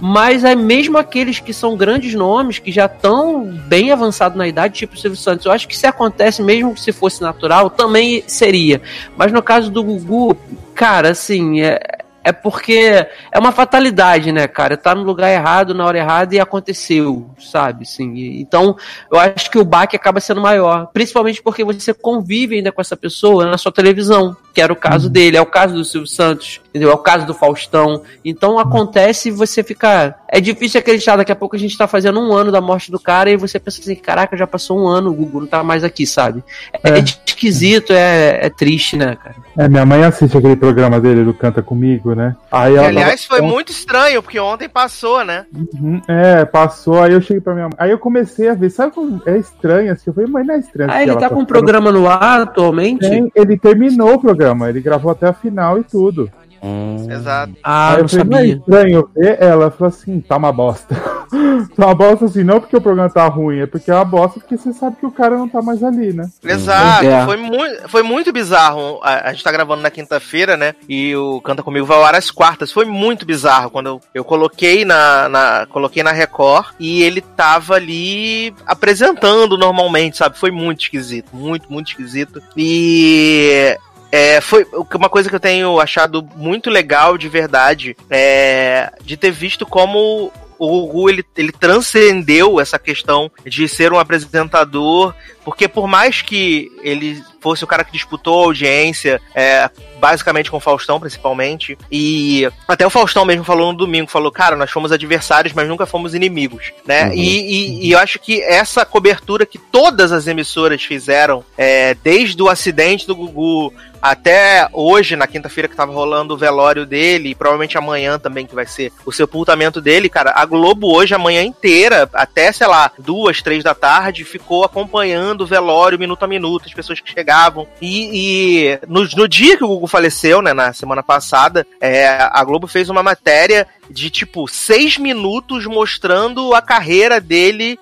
Mas 0.00 0.42
é 0.42 0.54
mesmo 0.54 0.96
aqueles 0.96 1.38
que 1.38 1.52
são 1.52 1.76
grandes 1.76 2.14
nomes, 2.14 2.58
que 2.58 2.72
já 2.72 2.86
estão 2.86 3.44
bem 3.44 3.92
avançados 3.92 4.38
na 4.38 4.48
idade, 4.48 4.72
tipo 4.72 4.94
o 4.94 4.98
Silvio 4.98 5.18
Santos, 5.18 5.44
eu 5.44 5.52
acho 5.52 5.68
que 5.68 5.76
se 5.76 5.86
acontece, 5.86 6.42
mesmo 6.42 6.74
se 6.78 6.92
fosse 6.92 7.20
natural, 7.20 7.68
também 7.68 8.24
seria. 8.26 8.80
Mas 9.18 9.30
no 9.30 9.42
caso 9.42 9.70
do 9.70 9.84
Gugu, 9.84 10.34
cara, 10.74 11.10
assim, 11.10 11.60
é, 11.60 11.78
é 12.24 12.32
porque 12.32 13.06
é 13.30 13.38
uma 13.38 13.52
fatalidade, 13.52 14.32
né, 14.32 14.48
cara? 14.48 14.76
Tá 14.76 14.94
no 14.94 15.02
lugar 15.02 15.30
errado, 15.30 15.74
na 15.74 15.84
hora 15.84 15.98
errada 15.98 16.34
e 16.34 16.40
aconteceu, 16.40 17.30
sabe? 17.38 17.84
E- 18.00 18.40
então, 18.40 18.76
eu 19.12 19.18
acho 19.20 19.50
que 19.50 19.58
o 19.58 19.64
baque 19.64 19.94
acaba 19.94 20.20
sendo 20.20 20.40
maior. 20.40 20.88
Principalmente 20.92 21.42
porque 21.42 21.62
você 21.62 21.92
convive 21.92 22.56
ainda 22.56 22.72
com 22.72 22.80
essa 22.80 22.96
pessoa 22.96 23.44
na 23.46 23.58
sua 23.58 23.70
televisão, 23.70 24.34
que 24.54 24.60
era 24.60 24.72
o 24.72 24.76
caso 24.76 25.10
dele, 25.10 25.36
é 25.36 25.40
o 25.40 25.46
caso 25.46 25.74
do 25.74 25.84
Silvio 25.84 26.08
Santos, 26.08 26.60
entendeu? 26.74 26.90
É 26.90 26.94
o 26.94 26.98
caso 26.98 27.24
do 27.24 27.32
Faustão. 27.32 28.02
Então 28.24 28.58
acontece 28.58 29.28
e 29.28 29.32
você 29.32 29.62
fica. 29.62 30.16
É 30.28 30.40
difícil 30.40 30.80
acreditar, 30.80 31.16
daqui 31.16 31.30
a 31.30 31.36
pouco 31.36 31.54
a 31.54 31.58
gente 31.58 31.78
tá 31.78 31.86
fazendo 31.86 32.18
um 32.18 32.32
ano 32.32 32.50
da 32.50 32.60
morte 32.60 32.90
do 32.90 32.98
cara 32.98 33.30
e 33.30 33.36
você 33.36 33.60
pensa 33.60 33.80
assim, 33.80 33.94
caraca, 33.94 34.36
já 34.36 34.46
passou 34.46 34.80
um 34.80 34.88
ano, 34.88 35.10
o 35.10 35.14
Gugu 35.14 35.42
não 35.42 35.46
tá 35.46 35.62
mais 35.62 35.84
aqui, 35.84 36.04
sabe? 36.04 36.42
É, 36.82 36.98
É. 36.98 36.98
esquisito, 36.98 37.92
é, 37.92 38.46
é 38.46 38.50
triste, 38.50 38.96
né, 38.96 39.16
cara? 39.22 39.36
É, 39.56 39.68
minha 39.68 39.86
mãe 39.86 40.02
assiste 40.02 40.36
aquele 40.36 40.56
programa 40.56 41.00
dele 41.00 41.22
do 41.24 41.32
Canta 41.32 41.62
Comigo, 41.62 42.14
né? 42.14 42.34
Aí 42.50 42.74
ela 42.74 42.88
aliás, 42.88 43.24
foi 43.24 43.40
muito 43.40 43.70
estranho, 43.70 44.20
porque 44.20 44.40
ontem 44.40 44.68
passou, 44.68 45.24
né? 45.24 45.46
Uhum, 45.54 46.02
É, 46.08 46.44
passou, 46.44 47.00
aí 47.00 47.12
eu 47.12 47.20
cheguei 47.20 47.40
pra 47.40 47.54
minha 47.54 47.68
mãe. 47.68 47.76
Aí 47.78 47.90
eu 47.92 47.98
comecei 47.98 48.48
a 48.48 48.54
ver, 48.54 48.70
sabe 48.70 48.92
como 48.92 49.22
é 49.24 49.38
estranho 49.38 49.92
assim? 49.92 50.04
Eu 50.06 50.14
falei, 50.14 50.28
mas 50.28 50.46
não 50.46 50.54
é 50.54 50.58
estranho. 50.58 50.90
Ah, 50.90 51.02
ele 51.02 51.12
ela 51.12 51.20
tá 51.20 51.28
com 51.28 51.40
um 51.40 51.44
programa 51.44 51.92
no 51.92 52.08
ar 52.08 52.40
atualmente? 52.40 53.08
Tem, 53.08 53.30
ele 53.34 53.56
terminou 53.56 54.14
o 54.14 54.20
programa, 54.20 54.68
ele 54.68 54.80
gravou 54.80 55.12
até 55.12 55.28
a 55.28 55.32
final 55.32 55.78
e 55.78 55.84
tudo. 55.84 56.30
Hum. 56.66 57.06
Exato. 57.10 57.52
Ah, 57.62 57.90
Aí 57.90 57.96
não 57.98 58.02
eu 58.04 58.08
falei, 58.08 58.24
não 58.24 58.36
é 58.36 58.40
sabia. 58.40 58.54
estranho 58.56 59.10
ver 59.14 59.36
ela 59.42 59.70
falou 59.70 59.88
assim, 59.88 60.20
tá 60.20 60.36
uma 60.38 60.50
bosta. 60.52 60.94
tá 61.76 61.86
uma 61.86 61.94
bosta 61.94 62.24
assim, 62.24 62.42
não 62.42 62.58
porque 62.60 62.76
o 62.76 62.80
programa 62.80 63.10
tá 63.10 63.26
ruim, 63.26 63.58
é 63.60 63.66
porque 63.66 63.90
é 63.90 63.94
uma 63.94 64.04
bosta 64.04 64.40
porque 64.40 64.56
você 64.56 64.72
sabe 64.72 64.96
que 64.96 65.04
o 65.04 65.10
cara 65.10 65.36
não 65.36 65.48
tá 65.48 65.60
mais 65.60 65.82
ali, 65.82 66.12
né? 66.14 66.28
Exato, 66.42 67.04
É. 67.04 67.24
foi, 67.26 67.36
muito, 67.36 67.88
foi 67.88 68.02
muito 68.02 68.32
bizarro. 68.32 68.98
A, 69.02 69.28
a 69.28 69.32
gente 69.32 69.44
tá 69.44 69.52
gravando 69.52 69.82
na 69.82 69.90
quinta-feira, 69.90 70.56
né? 70.56 70.74
E 70.88 71.14
o 71.16 71.40
Canta 71.42 71.62
Comigo 71.62 71.84
vai 71.84 71.98
ao 71.98 72.04
ar 72.04 72.14
às 72.14 72.30
quartas. 72.30 72.72
Foi 72.72 72.84
muito 72.86 73.26
bizarro 73.26 73.70
quando 73.70 73.86
eu, 73.88 74.00
eu 74.14 74.24
coloquei 74.24 74.84
na, 74.86 75.28
na- 75.28 75.66
coloquei 75.68 76.02
na 76.02 76.12
Record 76.12 76.68
e 76.80 77.02
ele 77.02 77.20
tava 77.20 77.74
ali 77.74 78.54
apresentando 78.66 79.58
normalmente, 79.58 80.16
sabe? 80.16 80.38
Foi 80.38 80.50
muito 80.50 80.80
esquisito, 80.82 81.28
muito, 81.34 81.70
muito 81.70 81.88
esquisito. 81.88 82.40
E 82.56 83.76
é, 84.14 84.40
foi 84.40 84.64
uma 84.94 85.08
coisa 85.08 85.28
que 85.28 85.34
eu 85.34 85.40
tenho 85.40 85.80
achado 85.80 86.24
muito 86.36 86.70
legal 86.70 87.18
de 87.18 87.28
verdade, 87.28 87.96
é, 88.08 88.92
de 89.02 89.16
ter 89.16 89.32
visto 89.32 89.66
como 89.66 90.32
o 90.56 90.86
Gugu 90.86 91.10
ele, 91.10 91.24
ele 91.36 91.50
transcendeu 91.50 92.60
essa 92.60 92.78
questão 92.78 93.28
de 93.44 93.66
ser 93.68 93.92
um 93.92 93.98
apresentador, 93.98 95.12
porque 95.44 95.66
por 95.66 95.88
mais 95.88 96.22
que 96.22 96.70
ele 96.82 97.20
fosse 97.40 97.64
o 97.64 97.66
cara 97.66 97.84
que 97.84 97.92
disputou 97.92 98.42
a 98.42 98.46
audiência, 98.46 99.20
é, 99.34 99.68
basicamente 99.98 100.50
com 100.50 100.56
o 100.56 100.60
Faustão, 100.60 100.98
principalmente, 101.00 101.76
e 101.90 102.48
até 102.66 102.86
o 102.86 102.90
Faustão 102.90 103.24
mesmo 103.24 103.44
falou 103.44 103.72
no 103.72 103.78
domingo, 103.78 104.08
falou, 104.08 104.32
cara, 104.32 104.56
nós 104.56 104.70
fomos 104.70 104.92
adversários, 104.92 105.52
mas 105.52 105.68
nunca 105.68 105.86
fomos 105.86 106.14
inimigos, 106.14 106.72
né? 106.86 107.06
Uhum. 107.06 107.14
E, 107.14 107.40
e, 107.40 107.86
e 107.88 107.92
eu 107.92 107.98
acho 107.98 108.18
que 108.18 108.40
essa 108.42 108.86
cobertura 108.86 109.44
que 109.44 109.58
todas 109.58 110.12
as 110.12 110.26
emissoras 110.26 110.82
fizeram, 110.82 111.44
é, 111.58 111.94
desde 111.94 112.40
o 112.42 112.48
acidente 112.48 113.06
do 113.06 113.16
Gugu 113.16 113.74
até 114.04 114.68
hoje, 114.70 115.16
na 115.16 115.26
quinta-feira 115.26 115.66
que 115.66 115.74
tava 115.74 115.90
rolando 115.90 116.34
o 116.34 116.36
velório 116.36 116.84
dele, 116.84 117.30
e 117.30 117.34
provavelmente 117.34 117.78
amanhã 117.78 118.18
também 118.18 118.46
que 118.46 118.54
vai 118.54 118.66
ser 118.66 118.92
o 119.06 119.10
sepultamento 119.10 119.80
dele, 119.80 120.10
cara, 120.10 120.30
a 120.36 120.44
Globo 120.44 120.94
hoje, 120.94 121.14
a 121.14 121.18
manhã 121.18 121.42
inteira, 121.42 122.06
até, 122.12 122.52
sei 122.52 122.66
lá, 122.66 122.92
duas, 122.98 123.40
três 123.40 123.64
da 123.64 123.74
tarde, 123.74 124.22
ficou 124.22 124.62
acompanhando 124.62 125.40
o 125.40 125.46
velório 125.46 125.98
minuto 125.98 126.22
a 126.22 126.28
minuto, 126.28 126.66
as 126.66 126.74
pessoas 126.74 127.00
que 127.00 127.10
chegavam. 127.10 127.66
E, 127.80 128.10
e 128.12 128.78
no, 128.86 129.08
no 129.16 129.26
dia 129.26 129.56
que 129.56 129.64
o 129.64 129.68
Gugu 129.68 129.86
faleceu, 129.86 130.42
né, 130.42 130.52
na 130.52 130.74
semana 130.74 131.02
passada, 131.02 131.66
é, 131.80 132.06
a 132.30 132.44
Globo 132.44 132.66
fez 132.66 132.90
uma 132.90 133.02
matéria 133.02 133.66
de 133.90 134.10
tipo 134.10 134.46
seis 134.48 134.98
minutos 134.98 135.66
mostrando 135.66 136.54
a 136.54 136.62
carreira 136.62 137.20
dele 137.20 137.78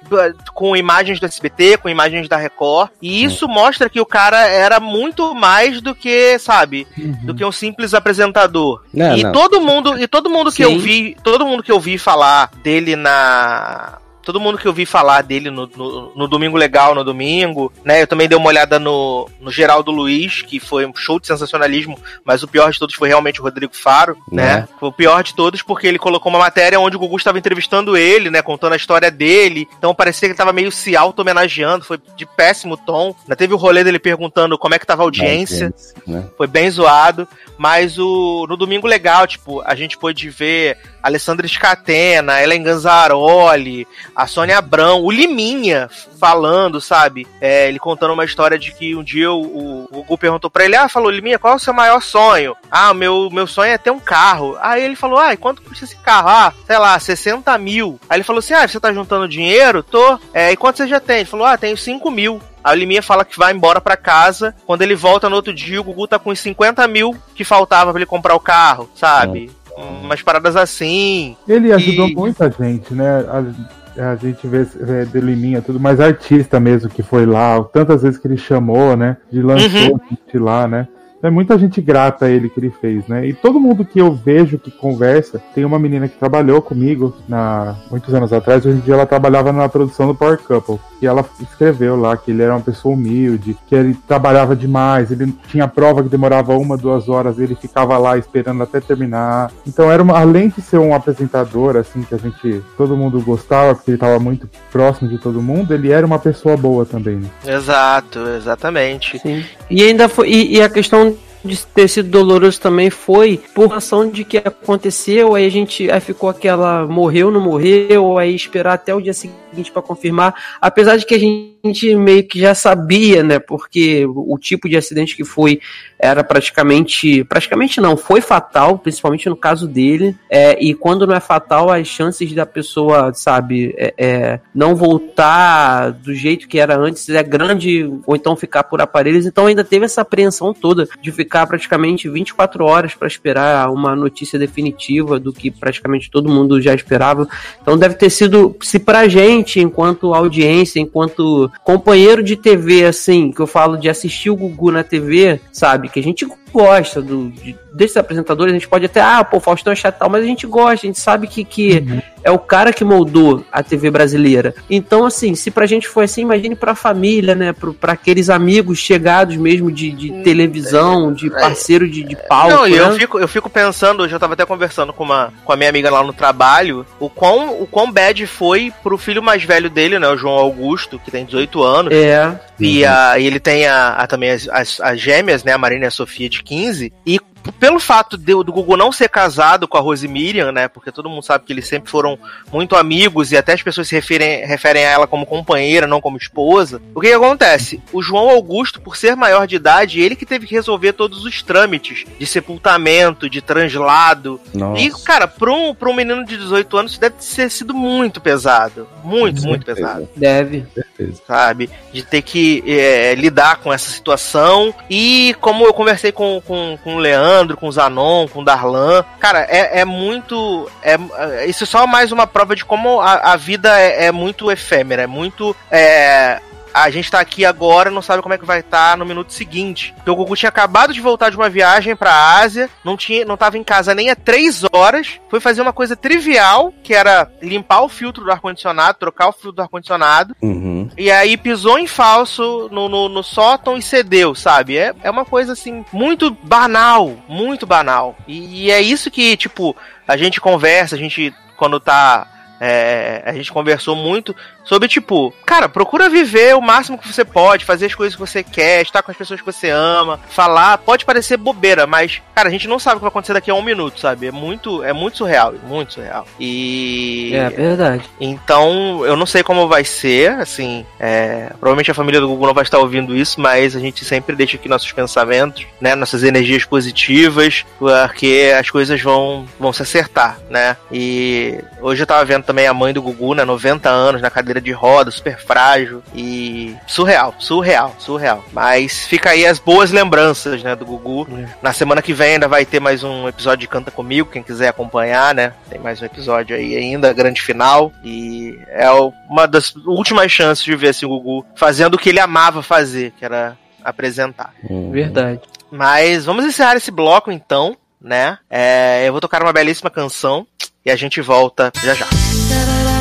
com 0.55 0.77
imagens 0.77 1.21
do 1.21 1.27
SBT, 1.27 1.79
com 1.79 1.89
imagens 1.89 2.29
da 2.29 2.37
Record. 2.37 2.91
E 3.01 3.25
isso 3.25 3.49
mostra 3.49 3.89
que 3.89 4.01
o 4.01 4.07
cara 4.07 4.47
era 4.47 4.81
muito 4.81 5.35
mais 5.35 5.81
do 5.81 5.95
que, 5.95 6.39
sabe, 6.39 6.87
do 7.23 7.35
que 7.35 7.45
um 7.45 7.53
simples 7.53 7.95
apresentador. 7.95 8.83
Não, 8.93 9.17
e 9.17 9.23
não. 9.23 9.33
todo 9.33 9.61
mundo, 9.61 9.99
e 9.99 10.07
todo 10.07 10.31
mundo 10.31 10.51
que 10.51 10.65
Sim. 10.65 10.75
eu 10.75 10.79
vi, 10.79 11.17
todo 11.23 11.47
mundo 11.47 11.63
que 11.63 11.73
eu 11.73 11.81
vi 11.81 11.99
falar 11.99 12.51
dele 12.63 12.97
na 12.97 13.99
Todo 14.23 14.41
mundo 14.41 14.59
que 14.59 14.67
eu 14.67 14.73
vi 14.73 14.87
falar 14.87 15.23
dele 15.23 15.51
no, 15.51 15.67
no, 15.67 16.13
no 16.15 16.29
Domingo 16.29 16.57
Legal, 16.57 16.95
no 16.95 17.05
domingo, 17.05 17.73
né? 17.85 18.03
Eu 18.03 18.07
também 18.07 18.29
dei 18.29 18.37
uma 18.37 18.49
olhada 18.49 18.79
no, 18.79 19.29
no 19.41 19.51
Geraldo 19.51 19.91
Luiz, 19.91 20.43
que 20.43 20.61
foi 20.61 20.87
um 20.87 20.95
show 20.95 21.19
de 21.19 21.27
sensacionalismo, 21.27 21.99
mas 22.25 22.43
o 22.43 22.49
pior 22.49 22.71
de 22.71 22.79
todos 22.79 22.95
foi 22.95 23.09
realmente 23.09 23.41
o 23.41 23.45
Rodrigo 23.45 23.75
Faro, 23.75 24.17
né? 24.31 24.43
Né? 24.43 24.69
Foi 24.79 24.89
o 24.89 24.93
pior 24.93 25.23
de 25.23 25.35
todos 25.35 25.63
porque 25.63 25.87
ele 25.87 25.99
colocou 25.99 26.31
uma 26.31 26.39
matéria 26.39 26.79
onde 26.81 26.97
o 26.97 26.99
Gugu 26.99 27.17
estava 27.17 27.39
entrevistando 27.39 27.97
ele, 27.97 28.31
né? 28.31 28.43
Contando 28.43 28.73
a 28.73 28.77
história 28.77 29.11
dele. 29.11 29.69
Então 29.79 29.95
parecia 29.95 30.29
que 30.29 30.33
ele 30.33 30.39
tava 30.39 30.53
meio 30.53 30.71
se 30.71 30.97
auto-homenageando, 30.97 31.85
foi 31.85 31.99
de 32.17 32.27
péssimo 32.27 32.77
tom. 32.77 33.15
Ainda 33.23 33.37
teve 33.37 33.55
o 33.55 33.57
rolê 33.57 33.85
dele 33.85 33.99
perguntando 33.99 34.59
como 34.59 34.75
é 34.75 34.79
que 34.79 34.87
tava 34.87 35.03
a 35.03 35.05
audiência 35.05 35.73
Né? 36.07 36.25
foi 36.37 36.47
bem 36.47 36.71
zoado, 36.71 37.27
mas 37.57 37.99
o 37.99 38.47
no 38.49 38.57
domingo 38.57 38.87
legal, 38.87 39.27
tipo, 39.27 39.63
a 39.63 39.75
gente 39.75 39.97
pôde 39.97 40.29
ver 40.31 40.79
Alessandra 41.03 41.47
Scatena, 41.47 42.43
Ellen 42.43 42.63
Ganzaroli, 42.63 43.87
a 44.15 44.27
Sônia 44.27 44.59
Abrão, 44.59 45.03
o 45.03 45.11
Liminha 45.11 45.89
falando, 46.19 46.81
sabe? 46.81 47.27
É, 47.41 47.69
ele 47.69 47.79
contando 47.79 48.13
uma 48.13 48.25
história 48.25 48.59
de 48.59 48.73
que 48.73 48.95
um 48.95 49.03
dia 49.03 49.31
o, 49.33 49.85
o, 49.85 49.89
Gugu 49.91 50.19
perguntou 50.19 50.51
pra 50.51 50.65
ele, 50.65 50.77
ah, 50.77 50.89
falou, 50.89 51.11
Liminha, 51.11 51.39
qual 51.39 51.55
é 51.55 51.57
o 51.57 51.61
seu 51.61 51.75
maior 51.75 52.01
sonho? 52.01 52.55
Ah, 52.71 52.95
meu, 52.95 53.29
meu 53.33 53.47
sonho 53.47 53.73
é 53.73 53.79
ter 53.79 53.91
um 53.91 53.99
carro. 53.99 54.57
Aí 54.61 54.83
ele 54.85 54.95
falou, 54.97 55.19
ah, 55.19 55.33
e 55.33 55.37
quanto 55.37 55.63
custa 55.63 55.85
esse 55.85 55.97
carro? 55.97 56.29
Ah, 56.29 56.53
sei 56.67 56.79
lá, 56.79 56.99
60 56.99 57.57
mil. 57.59 57.99
Aí 58.09 58.19
ele 58.19 58.25
falou 58.25 58.39
assim, 58.39 58.55
ah, 58.55 58.67
você 58.67 58.79
tá 58.79 58.93
juntando 58.93 59.27
dinheiro? 59.29 59.83
Tô. 59.83 60.19
É, 60.33 60.53
e 60.53 60.57
quanto 60.57 60.77
você 60.77 60.87
já 60.87 61.01
tem? 61.01 61.17
Ele 61.19 61.25
falou, 61.25 61.47
ah, 61.47 61.57
tenho 61.59 61.77
5 61.77 62.11
mil. 62.11 62.41
Aí 62.63 62.77
o 62.77 62.79
Liminha 62.79 63.03
fala 63.03 63.25
que 63.25 63.37
vai 63.37 63.53
embora 63.53 63.81
pra 63.81 63.97
casa. 63.97 64.55
Quando 64.65 64.83
ele 64.83 64.95
volta 64.95 65.29
no 65.29 65.35
outro 65.35 65.53
dia, 65.53 65.81
o 65.81 65.85
Gugu 65.85 66.07
tá 66.07 66.19
com 66.19 66.31
os 66.31 66.39
50 66.39 66.87
mil 66.87 67.17
que 67.35 67.43
faltava 67.45 67.91
pra 67.91 67.99
ele 67.99 68.07
comprar 68.07 68.37
o 68.37 68.41
carro, 68.41 68.89
sabe? 68.95 69.51
Umas 69.77 70.23
paradas 70.23 70.55
assim. 70.55 71.37
Ele 71.49 71.73
ajudou 71.73 72.07
E- 72.09 72.15
muita 72.15 72.49
gente, 72.51 72.95
né? 72.95 73.25
A, 73.29 73.82
a 73.97 74.17
gente 74.17 74.47
vê, 74.47 74.65
vê 74.65 75.05
de 75.05 75.21
Liminha, 75.21 75.61
tudo, 75.61 75.79
mas 75.79 76.01
artista 76.01 76.59
mesmo 76.59 76.89
que 76.89 77.03
foi 77.03 77.27
lá, 77.27 77.63
tantas 77.65 78.03
vezes 78.03 78.19
que 78.19 78.27
ele 78.27 78.37
chamou, 78.37 78.97
né? 78.97 79.17
De 79.31 79.43
lançou 79.43 80.01
gente 80.09 80.39
lá, 80.39 80.67
né? 80.67 80.89
É 81.23 81.31
muita 81.31 81.57
gente 81.57 81.81
grata 81.81 82.27
a 82.27 82.31
ele 82.31 82.49
que 82.49 82.59
ele 82.59 82.71
fez, 82.81 83.07
né? 83.07 83.27
E 83.27 83.33
todo 83.33 83.61
mundo 83.61 83.85
que 83.85 84.01
eu 84.01 84.13
vejo 84.13 84.59
que 84.59 84.73
conversa, 84.73 85.41
tem 85.55 85.65
uma 85.65 85.79
menina 85.79 86.09
que 86.09 86.19
trabalhou 86.19 86.61
comigo 86.61 87.17
na 87.29 87.77
muitos 87.89 88.13
anos 88.13 88.33
atrás, 88.33 88.67
hoje 88.67 88.79
em 88.79 88.81
dia 88.81 88.95
ela 88.95 89.07
trabalhava 89.07 89.53
na 89.53 89.69
produção 89.69 90.09
do 90.09 90.15
Power 90.15 90.39
Couple. 90.39 90.81
E 91.01 91.07
ela 91.07 91.25
escreveu 91.41 91.97
lá 91.97 92.17
que 92.17 92.31
ele 92.31 92.43
era 92.43 92.55
uma 92.55 92.61
pessoa 92.61 92.95
humilde, 92.95 93.57
que 93.69 93.75
ele 93.75 93.95
trabalhava 94.07 94.57
demais, 94.57 95.11
ele 95.11 95.33
tinha 95.49 95.69
prova 95.69 96.03
que 96.03 96.09
demorava 96.09 96.57
uma, 96.57 96.77
duas 96.77 97.09
horas, 97.09 97.39
ele 97.39 97.55
ficava 97.55 97.97
lá 97.99 98.19
esperando 98.19 98.63
até 98.63 98.81
terminar. 98.81 99.51
Então 99.67 99.91
era 99.91 100.03
uma, 100.03 100.19
além 100.19 100.49
de 100.49 100.61
ser 100.61 100.79
um 100.79 100.95
apresentador, 100.95 101.77
assim, 101.77 102.03
que 102.03 102.15
a 102.15 102.19
gente, 102.19 102.63
todo 102.77 102.97
mundo 102.97 103.21
gostava, 103.21 103.75
porque 103.75 103.91
ele 103.91 103.97
estava 103.97 104.19
muito 104.19 104.49
próximo 104.73 105.09
de 105.09 105.19
todo 105.19 105.41
mundo, 105.41 105.73
ele 105.73 105.93
era 105.93 106.05
uma 106.05 106.19
pessoa 106.19 106.57
boa 106.57 106.85
também, 106.85 107.17
né? 107.17 107.29
Exato, 107.47 108.19
exatamente. 108.37 109.19
Sim. 109.21 109.45
E 109.73 109.83
ainda 109.83 110.09
foi. 110.09 110.29
E, 110.31 110.57
e 110.57 110.63
a 110.63 110.69
questão 110.69 111.17
de 111.45 111.67
ter 111.67 111.89
sido 111.89 112.09
doloroso 112.09 112.61
também 112.61 112.89
foi 112.89 113.41
por 113.55 113.73
ação 113.73 114.09
de 114.09 114.25
que 114.25 114.37
aconteceu, 114.37 115.35
aí 115.35 115.45
a 115.45 115.51
gente 115.51 115.91
aí 115.91 116.01
ficou 116.01 116.29
aquela 116.29 116.87
morreu, 116.87 117.31
não 117.31 117.41
morreu, 117.41 118.17
aí 118.17 118.35
esperar 118.35 118.75
até 118.75 118.95
o 118.95 119.01
dia 119.01 119.13
seguinte 119.13 119.73
para 119.73 119.83
confirmar, 119.83 120.35
apesar 120.61 120.97
de 120.97 121.05
que 121.05 121.15
a 121.15 121.19
gente 121.19 121.97
meio 121.97 122.27
que 122.27 122.39
já 122.39 122.55
sabia, 122.55 123.25
né, 123.25 123.39
porque 123.41 124.07
o 124.07 124.39
tipo 124.39 124.69
de 124.69 124.77
acidente 124.77 125.17
que 125.17 125.25
foi 125.25 125.61
era 126.03 126.25
praticamente, 126.25 127.23
praticamente 127.23 127.81
não, 127.81 127.97
foi 127.97 128.21
fatal, 128.21 128.77
principalmente 128.77 129.29
no 129.29 129.37
caso 129.37 129.69
dele, 129.69 130.17
é, 130.29 130.59
e 130.61 130.75
quando 130.75 131.07
não 131.07 131.15
é 131.15 131.21
fatal, 131.21 131.71
as 131.71 131.87
chances 131.87 132.33
da 132.33 132.45
pessoa, 132.45 133.15
sabe, 133.15 133.73
é, 133.79 133.95
é, 133.97 134.41
não 134.53 134.75
voltar 134.75 135.93
do 135.93 136.13
jeito 136.13 136.49
que 136.49 136.59
era 136.59 136.77
antes 136.77 137.09
é 137.09 137.23
grande, 137.23 137.89
ou 138.05 138.17
então 138.17 138.35
ficar 138.35 138.65
por 138.65 138.81
aparelhos, 138.81 139.27
então 139.27 139.47
ainda 139.47 139.63
teve 139.63 139.85
essa 139.85 140.01
apreensão 140.01 140.53
toda 140.53 140.89
de 141.01 141.13
ficar 141.13 141.47
praticamente 141.47 142.09
24 142.09 142.65
horas 142.65 142.95
para 142.95 143.07
esperar 143.07 143.71
uma 143.71 143.95
notícia 143.95 144.37
definitiva 144.37 145.21
do 145.21 145.33
que 145.33 145.53
praticamente 145.53 146.11
todo 146.11 146.29
mundo 146.29 146.61
já 146.61 146.75
esperava. 146.75 147.29
Então 147.61 147.79
deve 147.79 147.95
ter 147.95 148.11
sido, 148.11 148.57
se 148.61 148.81
pra 148.81 149.07
gente, 149.07 149.61
enquanto 149.61 150.15
audiência, 150.15 150.81
enquanto 150.81 151.49
companheiro 151.63 152.25
de 152.25 152.35
TV, 152.37 152.87
assim, 152.87 153.31
que 153.31 153.41
eu 153.41 153.47
falo 153.47 153.77
de 153.77 153.89
assistir 153.89 154.31
o 154.31 154.37
Gugu 154.37 154.73
na 154.73 154.83
TV, 154.83 155.39
sabe, 155.53 155.92
que 155.93 156.01
a 156.01 156.03
gente 156.03 156.27
gosta 156.53 157.01
do, 157.03 157.31
de, 157.31 157.57
desses 157.73 157.97
apresentadores, 157.97 158.53
a 158.53 158.59
gente 158.59 158.69
pode 158.69 158.85
até, 158.87 159.01
ah, 159.01 159.25
pô, 159.25 159.41
Faustão 159.41 159.73
é 159.73 159.77
chato, 159.77 159.97
e 159.97 159.99
tal, 159.99 160.11
mas 160.11 160.23
a 160.23 160.27
gente 160.27 160.47
gosta, 160.47 160.87
a 160.87 160.89
gente 160.89 160.99
sabe 161.01 161.27
que, 161.27 161.45
que 161.45 161.85
é 162.23 162.31
o 162.31 162.39
cara 162.39 162.73
que 162.73 162.85
moldou 162.85 163.45
a 163.51 163.63
TV 163.63 163.91
brasileira. 163.91 164.55
Então, 164.71 165.05
assim, 165.07 165.35
se 165.35 165.51
pra 165.51 165.67
gente 165.67 165.89
foi 165.89 166.05
assim, 166.05 166.23
imagine 166.23 166.55
pra 166.55 166.75
família, 166.75 167.35
né, 167.35 167.53
pro, 167.53 167.73
pra 167.75 167.95
aqueles 167.95 168.29
amigos 168.31 168.79
chegados 168.79 169.37
mesmo 169.37 169.73
de, 169.73 169.91
de 169.91 170.13
televisão, 170.23 171.13
de 171.13 171.31
parceiro 171.31 171.89
de, 171.89 172.03
de 172.05 172.17
palco, 172.29 172.55
Não, 172.55 172.67
e 172.69 172.73
né? 172.73 172.79
eu 172.79 172.93
fico, 172.95 173.19
eu 173.19 173.29
fico 173.29 173.49
pensando, 173.51 174.03
hoje 174.03 174.15
eu 174.15 174.21
tava 174.21 174.35
até 174.35 174.45
conversando 174.45 174.93
com, 174.93 175.05
uma, 175.05 175.33
com 175.45 175.53
a 175.53 175.57
minha 175.57 175.71
amiga 175.71 175.91
lá 175.91 176.03
no 176.03 176.13
trabalho, 176.13 176.85
o 177.01 177.09
quão, 177.09 177.61
o 177.63 177.67
quão 177.67 177.91
bad 177.91 178.27
foi 178.27 178.73
pro 178.83 178.99
filho 178.99 179.23
mais 179.23 179.43
velho 179.43 179.71
dele, 179.71 179.99
né, 179.99 180.09
o 180.09 180.17
João 180.17 180.35
Augusto, 180.35 180.99
que 180.99 181.11
tem 181.11 181.25
18 181.25 181.63
anos, 181.63 181.93
É, 181.95 182.39
e, 182.61 182.85
a, 182.85 183.19
e 183.19 183.27
ele 183.27 183.41
tem 183.41 183.67
a, 183.67 183.95
a- 183.95 184.07
também 184.07 184.31
as, 184.31 184.49
as, 184.49 184.81
as 184.81 185.01
gêmeas, 185.01 185.43
né, 185.43 185.53
a 185.53 185.59
Marina 185.59 185.85
e 185.85 185.89
a 185.89 185.91
Sofia 185.91 186.29
de 186.29 186.42
15, 186.43 186.93
e 187.07 187.19
pelo 187.59 187.79
fato 187.79 188.17
de, 188.17 188.33
do 188.33 188.53
Gugu 188.53 188.77
não 188.77 188.93
ser 188.93 189.09
casado 189.09 189.67
com 189.67 189.77
a 189.77 189.81
Rose 189.81 190.07
Miriam, 190.07 190.53
né, 190.53 190.69
porque 190.69 190.93
todo 190.93 191.09
mundo 191.09 191.23
sabe 191.23 191.45
que 191.45 191.53
eles 191.53 191.67
sempre 191.67 191.91
foram 191.91 192.19
muito 192.53 192.77
amigos 192.77 193.33
e 193.33 193.37
até 193.37 193.53
as 193.53 193.63
pessoas 193.63 193.89
se 193.89 193.95
referem, 193.95 194.47
referem 194.47 194.85
a 194.85 194.91
ela 194.91 195.07
como 195.07 195.27
companheira, 195.27 195.87
não 195.87 196.01
como 196.01 196.17
esposa, 196.17 196.81
o 196.95 197.01
que, 197.01 197.09
que 197.09 197.15
acontece? 197.15 197.83
O 197.93 198.03
João 198.03 198.29
Augusto, 198.31 198.81
por 198.81 198.97
ser 198.97 199.17
maior 199.17 199.47
de 199.47 199.57
idade, 199.57 200.01
ele 200.01 200.17
que 200.17 200.27
teve 200.27 200.47
que 200.47 200.55
resolver 200.55 200.93
todos 200.93 201.25
os 201.25 201.43
trâmites 201.43 202.05
de 202.19 202.27
sepultamento, 202.27 203.29
de 203.29 203.41
translado, 203.41 204.41
Nossa. 204.55 204.81
e, 204.81 204.91
cara, 205.05 205.27
pra 205.27 205.53
um, 205.53 205.75
pra 205.75 205.89
um 205.89 205.95
menino 205.95 206.25
de 206.25 206.37
18 206.37 206.77
anos, 206.77 206.93
isso 206.93 207.01
deve 207.01 207.17
ter 207.17 207.51
sido 207.51 207.75
muito 207.75 208.21
pesado. 208.21 208.87
Muito, 209.03 209.43
Com 209.43 209.49
muito 209.49 209.65
certeza. 209.65 209.89
pesado 209.89 210.09
deve. 210.17 210.65
certeza. 210.75 211.23
sabe? 211.27 211.71
De 211.93 212.03
ter 212.03 212.23
que 212.23 212.63
é, 212.67 213.15
lidar 213.15 213.57
com 213.57 213.73
essa 213.73 213.91
situação. 213.91 214.75
E 214.89 215.35
como 215.41 215.65
eu 215.65 215.75
conversei 215.75 216.13
com, 216.13 216.41
com, 216.47 216.79
com 216.83 216.97
o 216.97 216.99
Leandro, 216.99 217.32
com 217.57 217.69
o 217.69 217.73
Zanon, 217.73 218.29
com 218.29 218.41
o 218.41 218.45
Darlan, 218.45 219.05
cara, 219.19 219.47
é, 219.49 219.81
é 219.81 219.85
muito. 219.85 220.71
É, 220.83 220.95
é- 220.95 221.47
isso 221.47 221.65
é 221.65 221.67
só 221.67 221.87
mais 221.87 222.13
uma 222.13 222.27
prova 222.27 222.55
de 222.55 222.65
como 222.65 223.01
a, 223.01 223.33
a 223.33 223.37
vida 223.37 223.79
é, 223.81 224.07
é 224.07 224.13
muito 224.13 224.51
efêmera, 224.51 225.03
é 225.03 225.07
muito. 225.07 225.55
É, 225.71 226.41
a 226.73 226.91
gente 226.91 227.11
tá 227.11 227.21
aqui 227.21 227.45
agora 227.45 227.91
não 227.91 228.03
sabe 228.03 228.23
como 228.23 228.35
é 228.35 228.39
que 228.39 228.45
vai 228.45 228.61
estar 228.61 228.97
no 228.97 229.05
minuto 229.05 229.33
seguinte. 229.33 229.93
Porque 229.97 230.11
o 230.11 230.17
Gugu 230.17 230.37
tinha 230.37 230.49
acabado 230.49 230.93
de 230.93 231.01
voltar 231.01 231.31
de 231.31 231.37
uma 231.37 231.49
viagem 231.49 231.95
pra 231.97 232.37
Ásia, 232.39 232.69
não, 232.85 232.97
tinha, 232.97 233.25
não 233.25 233.37
tava 233.37 233.59
em 233.59 233.65
casa 233.65 233.95
nem 233.95 234.11
há 234.11 234.17
três 234.17 234.63
horas, 234.73 235.21
foi 235.29 235.41
fazer 235.41 235.61
uma 235.63 235.73
coisa 235.73 235.97
trivial, 235.97 236.73
que 236.83 236.95
era 236.95 237.31
limpar 237.43 237.83
o 237.83 237.89
filtro 237.89 238.25
do 238.25 238.31
ar-condicionado, 238.31 238.99
trocar 238.99 239.29
o 239.29 239.33
filtro 239.33 239.53
do 239.53 239.63
ar-condicionado, 239.63 240.35
Uhum. 240.43 240.89
e 240.97 241.11
aí 241.11 241.37
pisou 241.37 241.79
em 241.79 241.87
falso 241.87 242.69
no, 242.71 242.89
no, 242.89 243.09
no 243.09 243.23
sótão 243.23 243.77
e 243.77 243.83
cedeu, 243.83 244.35
sabe? 244.35 244.77
É, 244.77 244.95
é 245.03 245.11
uma 245.11 245.25
coisa 245.25 245.53
assim, 245.53 245.85
muito 245.93 246.31
banal, 246.43 247.17
muito 247.29 247.67
banal. 247.67 248.17
E, 248.27 248.65
e 248.67 248.71
é 248.71 248.81
isso 248.81 249.11
que, 249.11 249.37
tipo, 249.37 249.77
a 250.07 250.17
gente 250.17 250.41
conversa, 250.41 250.95
a 250.95 250.99
gente, 250.99 251.35
quando 251.57 251.79
tá 251.81 252.27
é, 252.65 253.25
a 253.27 253.33
gente 253.33 253.51
conversou 253.53 253.97
muito 253.97 254.37
sobre, 254.65 254.89
tipo, 254.89 255.33
cara, 255.45 255.69
procura 255.69 256.09
viver 256.09 256.55
o 256.57 256.61
máximo 256.61 256.99
que 256.99 257.11
você 257.11 257.25
pode, 257.25 257.65
fazer 257.65 257.87
as 257.87 257.95
coisas 257.95 258.15
que 258.15 258.21
você 258.21 258.43
quer, 258.43 258.83
estar 258.83 259.03
com 259.03 259.11
as 259.11 259.17
pessoas 259.17 259.41
que 259.41 259.47
você 259.47 259.71
ama, 259.71 260.21
falar. 260.31 260.79
Pode 260.79 261.05
parecer 261.05 261.37
bobeira, 261.37 261.87
mas, 261.87 262.23
cara, 262.35 262.49
a 262.49 262.53
gente 262.53 262.69
não 262.69 262.79
sabe 262.79 262.97
o 262.97 262.99
que 262.99 263.03
vai 263.03 263.09
acontecer 263.09 263.33
daqui 263.33 263.51
a 263.51 263.55
um 263.55 263.63
minuto, 263.63 264.01
sabe? 264.01 264.27
É 264.27 264.33
muito, 264.33 264.83
é 264.83 264.93
muito 264.93 265.19
surreal, 265.19 265.55
muito 265.67 265.95
surreal. 265.95 266.27
E. 266.39 267.33
É 267.35 267.51
verdade. 267.51 268.05
Então, 268.21 269.05
eu 269.05 269.17
não 269.17 269.27
sei 269.27 269.43
como 269.43 269.69
vai 269.69 269.85
ser, 269.85 270.31
assim. 270.33 270.87
É, 270.99 271.51
provavelmente 271.59 271.91
a 271.91 271.95
família 271.95 272.21
do 272.21 272.29
Google 272.29 272.47
não 272.47 272.55
vai 272.55 272.65
estar 272.65 272.79
ouvindo 272.79 273.17
isso, 273.17 273.41
mas 273.41 273.77
a 273.77 273.81
gente 273.81 274.05
sempre 274.05 274.37
deixa 274.37 274.57
aqui 274.57 274.69
nossos 274.69 274.93
pensamentos, 274.93 275.67
né? 275.81 275.95
Nossas 275.95 276.23
energias 276.23 276.65
positivas, 276.65 277.65
porque 277.79 278.53
as 278.59 278.71
coisas 278.71 279.01
vão, 279.01 279.47
vão 279.59 279.73
se 279.73 279.83
acertar, 279.83 280.39
né? 280.49 280.77
E 280.91 281.59
hoje 281.81 282.03
eu 282.03 282.07
tava 282.07 282.25
vendo 282.25 282.45
também 282.45 282.67
a 282.67 282.75
mãe 282.75 282.93
do 282.93 283.03
Gugu, 283.03 283.35
né? 283.35 283.45
90 283.45 283.89
anos, 283.89 284.23
na 284.23 284.31
cadeira 284.31 284.52
de 284.61 284.73
roda, 284.73 285.11
super 285.11 285.39
frágil. 285.39 286.03
E 286.15 286.77
surreal, 286.87 287.35
surreal, 287.39 287.95
surreal. 287.99 288.45
Mas 288.53 289.07
fica 289.07 289.31
aí 289.31 289.47
as 289.47 289.59
boas 289.59 289.91
lembranças, 289.91 290.63
né, 290.63 290.75
do 290.75 290.85
Gugu. 290.85 291.27
Na 291.61 291.73
semana 291.73 292.03
que 292.03 292.13
vem 292.13 292.35
ainda 292.35 292.49
vai 292.49 292.65
ter 292.65 292.81
mais 292.81 293.03
um 293.03 293.29
episódio 293.29 293.61
de 293.61 293.69
Canta 293.69 293.91
Comigo, 293.91 294.31
quem 294.31 294.43
quiser 294.43 294.69
acompanhar, 294.69 295.35
né? 295.35 295.53
Tem 295.69 295.81
mais 295.81 296.01
um 296.01 296.05
episódio 296.05 296.57
aí 296.57 296.77
ainda, 296.77 297.13
grande 297.13 297.41
final. 297.41 297.93
E 298.05 298.59
é 298.69 298.91
uma 299.29 299.47
das 299.47 299.75
últimas 299.77 300.31
chances 300.31 300.65
de 300.65 300.75
ver 300.77 300.89
assim, 300.89 301.07
o 301.07 301.09
Gugu 301.09 301.47
fazendo 301.55 301.95
o 301.95 301.99
que 301.99 302.09
ele 302.09 302.21
amava 302.21 302.63
fazer, 302.63 303.13
que 303.19 303.25
era 303.25 303.57
apresentar. 303.85 304.53
Verdade. 304.91 305.41
Mas 305.71 306.25
vamos 306.25 306.45
encerrar 306.45 306.77
esse 306.77 306.91
bloco 306.91 307.33
então, 307.33 307.77
né? 308.01 308.39
É, 308.51 309.05
eu 309.07 309.13
vou 309.13 309.21
tocar 309.21 309.43
uma 309.43 309.53
belíssima 309.53 309.91
canção 309.91 310.47
e 310.85 310.91
a 310.91 310.97
gente 310.97 311.21
volta 311.21 311.73
já 311.83 311.95
já. 311.95 312.07
Grew 312.53 312.92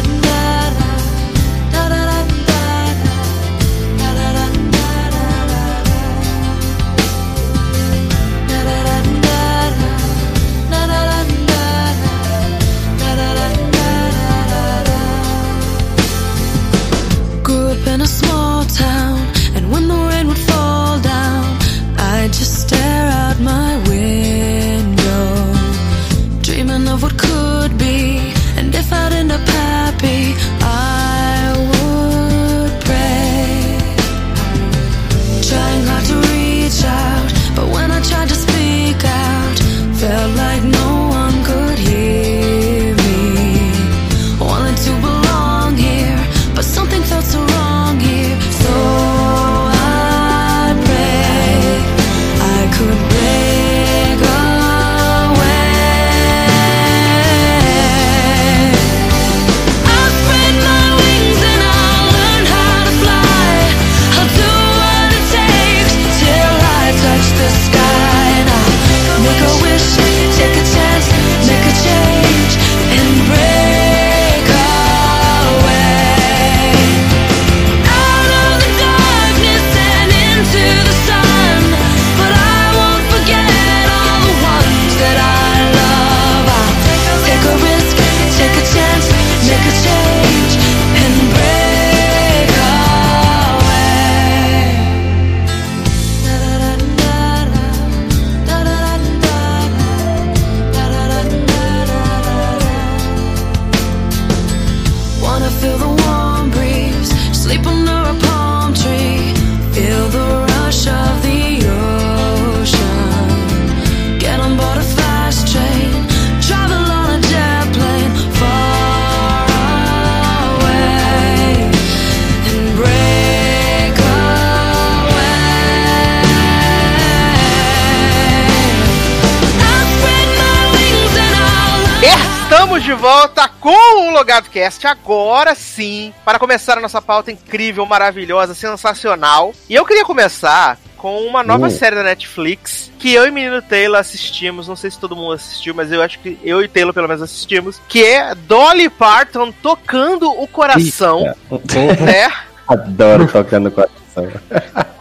o 134.61 134.63
Logado 134.63 134.71
Cast, 134.71 134.87
agora 134.87 135.55
sim, 135.55 136.13
para 136.23 136.37
começar 136.37 136.77
a 136.77 136.81
nossa 136.81 137.01
pauta 137.01 137.31
incrível, 137.31 137.85
maravilhosa, 137.85 138.53
sensacional. 138.53 139.53
E 139.67 139.73
eu 139.73 139.85
queria 139.85 140.05
começar 140.05 140.77
com 140.97 141.19
uma 141.21 141.41
nova 141.41 141.67
Uh. 141.67 141.71
série 141.71 141.95
da 141.95 142.03
Netflix 142.03 142.91
que 142.99 143.11
eu 143.11 143.25
e 143.25 143.29
o 143.31 143.33
menino 143.33 143.61
Taylor 143.61 143.99
assistimos. 143.99 144.67
Não 144.67 144.75
sei 144.75 144.91
se 144.91 144.99
todo 144.99 145.15
mundo 145.15 145.33
assistiu, 145.33 145.73
mas 145.73 145.91
eu 145.91 146.01
acho 146.01 146.19
que 146.19 146.37
eu 146.43 146.61
e 146.61 146.67
Taylor 146.67 146.93
pelo 146.93 147.07
menos 147.07 147.23
assistimos. 147.23 147.81
Que 147.89 148.03
é 148.05 148.35
Dolly 148.35 148.89
Parton 148.89 149.51
tocando 149.51 150.29
o 150.29 150.47
coração, 150.47 151.33
Eita. 151.51 152.03
né? 152.03 152.31
Adoro 152.67 153.27
tocando 153.27 153.63
no 153.65 153.71
coração. 153.71 154.31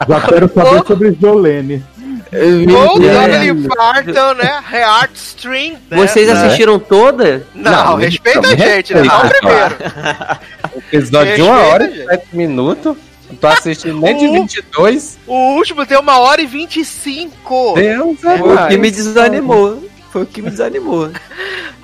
Já 0.08 0.20
quero 0.22 0.52
saber 0.52 0.86
sobre 0.86 1.18
Jolene. 1.20 1.84
Ou. 2.32 2.98
Dolly 3.00 3.68
Parton, 3.68 4.34
né? 4.34 4.62
Heartstring. 4.72 5.72
Né? 5.90 5.96
Vocês 5.96 6.28
Né? 6.28 6.32
assistiram 6.34 6.78
toda? 6.78 7.46
Não, 7.54 7.72
Não, 7.72 7.94
respeita 7.96 8.40
não, 8.40 8.50
a 8.50 8.54
gente, 8.56 8.94
né? 8.94 9.02
respeita, 9.02 9.04
Só 9.04 9.26
o 9.26 9.30
primeiro. 9.30 9.76
Episódio 10.92 11.34
de 11.36 11.42
uma 11.42 11.58
hora 11.66 11.84
e 11.90 12.04
sete 12.04 12.26
minutos. 12.32 12.96
Não 13.28 13.36
tô 13.36 13.46
assistindo 13.46 14.00
nem 14.00 14.16
de 14.16 14.26
Uh. 14.26 14.32
22. 14.32 15.18
O 15.26 15.34
último 15.54 15.86
tem 15.86 15.98
uma 15.98 16.18
hora 16.18 16.40
e 16.40 16.46
vinte 16.46 16.80
e 16.80 16.84
cinco. 16.84 17.74
Deus 17.74 18.24
é 18.24 18.38
Foi 18.38 18.54
o 18.56 18.68
que 18.68 18.76
me 18.76 18.90
desanimou. 18.90 19.88
Foi 20.12 20.22
o 20.22 20.26
que 20.26 20.42
me 20.42 20.50
desanimou. 20.50 21.10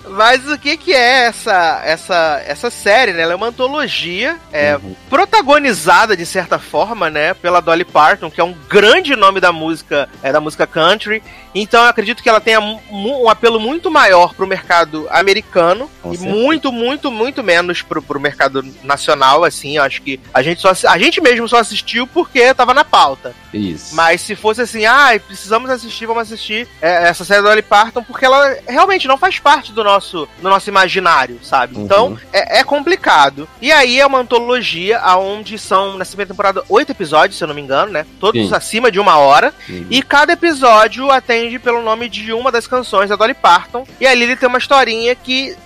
Mas 0.09 0.47
o 0.49 0.59
que 0.59 0.77
que 0.77 0.93
é 0.93 1.25
essa 1.27 1.83
essa 1.85 2.43
essa 2.47 2.71
série, 2.71 3.13
né? 3.13 3.23
Ela 3.23 3.33
é 3.33 3.37
uma 3.37 3.49
antologia, 3.49 4.37
é 4.53 4.77
Uhum. 4.77 4.95
protagonizada 5.09 6.17
de 6.17 6.25
certa 6.27 6.59
forma, 6.59 7.11
né, 7.11 7.35
pela 7.35 7.61
Dolly 7.61 7.85
Parton, 7.85 8.31
que 8.31 8.41
é 8.41 8.45
um 8.45 8.53
grande 8.69 9.15
nome 9.17 9.41
da 9.41 9.53
música, 9.53 10.09
é 10.23 10.33
da 10.33 10.41
música 10.41 10.67
country. 10.67 11.23
Então 11.55 11.83
eu 11.83 11.89
acredito 11.89 12.23
que 12.23 12.29
ela 12.29 12.41
tenha 12.41 12.61
um 12.61 13.29
apelo 13.31 13.59
muito 13.59 13.91
maior 13.91 14.35
pro 14.35 14.47
mercado 14.47 15.07
americano 15.11 15.91
Com 16.03 16.13
e 16.13 16.17
certeza. 16.19 16.37
muito, 16.39 16.71
muito, 16.73 17.11
muito 17.11 17.43
menos 17.43 17.81
pro, 17.83 18.03
pro 18.03 18.21
mercado 18.21 18.63
nacional, 18.83 19.43
assim. 19.45 19.77
Eu 19.79 19.83
acho 19.83 20.03
que 20.03 20.21
a 20.35 20.43
gente 20.43 20.61
só 20.61 20.73
a 20.89 20.99
gente 20.99 21.21
mesmo 21.21 21.49
só 21.49 21.59
assistiu 21.59 22.07
porque 22.07 22.53
tava 22.55 22.75
na 22.75 22.85
pauta. 22.85 23.35
Isso. 23.55 23.95
Mas 23.95 24.21
se 24.21 24.35
fosse 24.37 24.61
assim, 24.61 24.85
ah, 24.85 25.19
precisamos 25.27 25.71
assistir, 25.71 26.05
vamos 26.05 26.25
assistir 26.25 26.69
é, 26.83 27.09
essa 27.09 27.25
série 27.25 27.41
da 27.43 27.49
Dolly 27.49 27.63
Parton, 27.63 28.03
porque 28.03 28.27
ela 28.27 28.55
realmente 28.69 29.09
não 29.09 29.17
faz 29.17 29.39
parte 29.39 29.73
do 29.73 29.83
nosso, 29.83 29.96
do 30.01 30.49
nosso 30.49 30.69
imaginário, 30.69 31.39
sabe? 31.43 31.77
Uhum. 31.77 31.85
Então 31.85 32.19
é, 32.33 32.61
é 32.61 32.65
complicado. 32.65 33.49
E 33.61 33.73
aí 33.73 34.01
é 34.01 34.07
uma 34.07 34.19
antologia 34.19 35.01
onde 35.17 35.59
são, 35.59 35.97
nessa 35.97 36.11
primeira 36.11 36.33
temporada, 36.33 36.65
oito 36.69 36.93
episódios, 36.93 37.39
se 37.39 37.45
eu 37.45 37.49
não 37.49 37.55
me 37.55 37.61
engano, 37.61 37.93
né? 37.93 38.07
Todos 38.21 38.49
Sim. 38.49 38.55
acima 38.55 38.91
de 38.91 39.01
uma 39.01 39.19
hora. 39.19 39.53
E 39.91 40.03
cada 40.03 40.33
episódio 40.33 41.11
atende 41.11 41.59
pelo 41.59 41.83
nome 41.83 42.09
de 42.09 42.33
uma 42.33 42.53
das 42.53 42.67
canções 42.67 43.11
da 43.11 43.17
Dolly 43.17 43.35
Parton. 43.35 43.87
E 44.01 44.07
ali 44.07 44.25
ele 44.25 44.37
tem 44.37 44.49
uma 44.49 44.59
historinha 44.59 45.15
que 45.15 45.57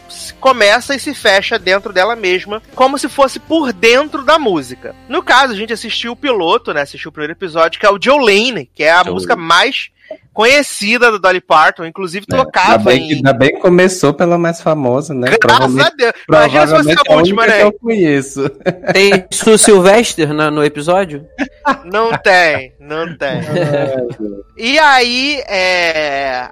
começa 0.40 0.94
e 0.94 1.00
se 1.00 1.14
fecha 1.14 1.58
dentro 1.58 1.92
dela 1.92 2.16
mesma, 2.16 2.62
como 2.74 2.98
se 2.98 3.08
fosse 3.08 3.38
por 3.38 3.72
dentro 3.72 4.24
da 4.24 4.38
música. 4.38 4.94
No 5.08 5.22
caso, 5.22 5.52
a 5.52 5.56
gente 5.56 5.72
assistiu 5.72 6.12
o 6.12 6.16
piloto, 6.16 6.72
né? 6.72 6.82
Assistiu 6.82 7.10
o 7.10 7.12
primeiro 7.12 7.32
episódio, 7.32 7.78
que 7.78 7.86
é 7.86 7.90
o 7.90 7.98
Jolene, 8.00 8.68
que 8.74 8.82
é 8.82 8.90
a 8.90 8.98
Jolene. 8.98 9.14
música 9.14 9.36
mais 9.36 9.90
conhecida 10.32 11.12
da 11.12 11.18
Dolly 11.18 11.40
Parton, 11.40 11.84
inclusive 11.84 12.26
É, 12.30 12.34
ainda, 12.34 12.44
tocava 12.44 12.78
bem 12.84 13.06
que, 13.06 13.12
em. 13.12 13.16
ainda 13.16 13.32
bem 13.32 13.50
que 13.50 13.60
começou 13.60 14.14
pela 14.14 14.38
mais 14.38 14.60
famosa, 14.60 15.12
né? 15.14 15.28
Graças 15.40 15.78
a 15.78 15.90
Deus. 15.90 16.12
Imagina 16.28 16.66
se 16.66 16.76
fosse 16.76 16.96
a 17.08 17.14
última, 17.14 17.46
né? 17.46 17.58
que 17.58 17.64
eu 17.64 17.72
conheço. 17.72 18.48
Tem 18.92 19.24
Su 19.30 19.58
Sylvester 19.58 20.32
no 20.32 20.64
episódio? 20.64 21.26
Não 21.84 22.10
tem, 22.18 22.74
não 22.80 23.16
tem. 23.16 23.40
E 24.62 24.78
aí, 24.78 25.42
é, 25.48 26.46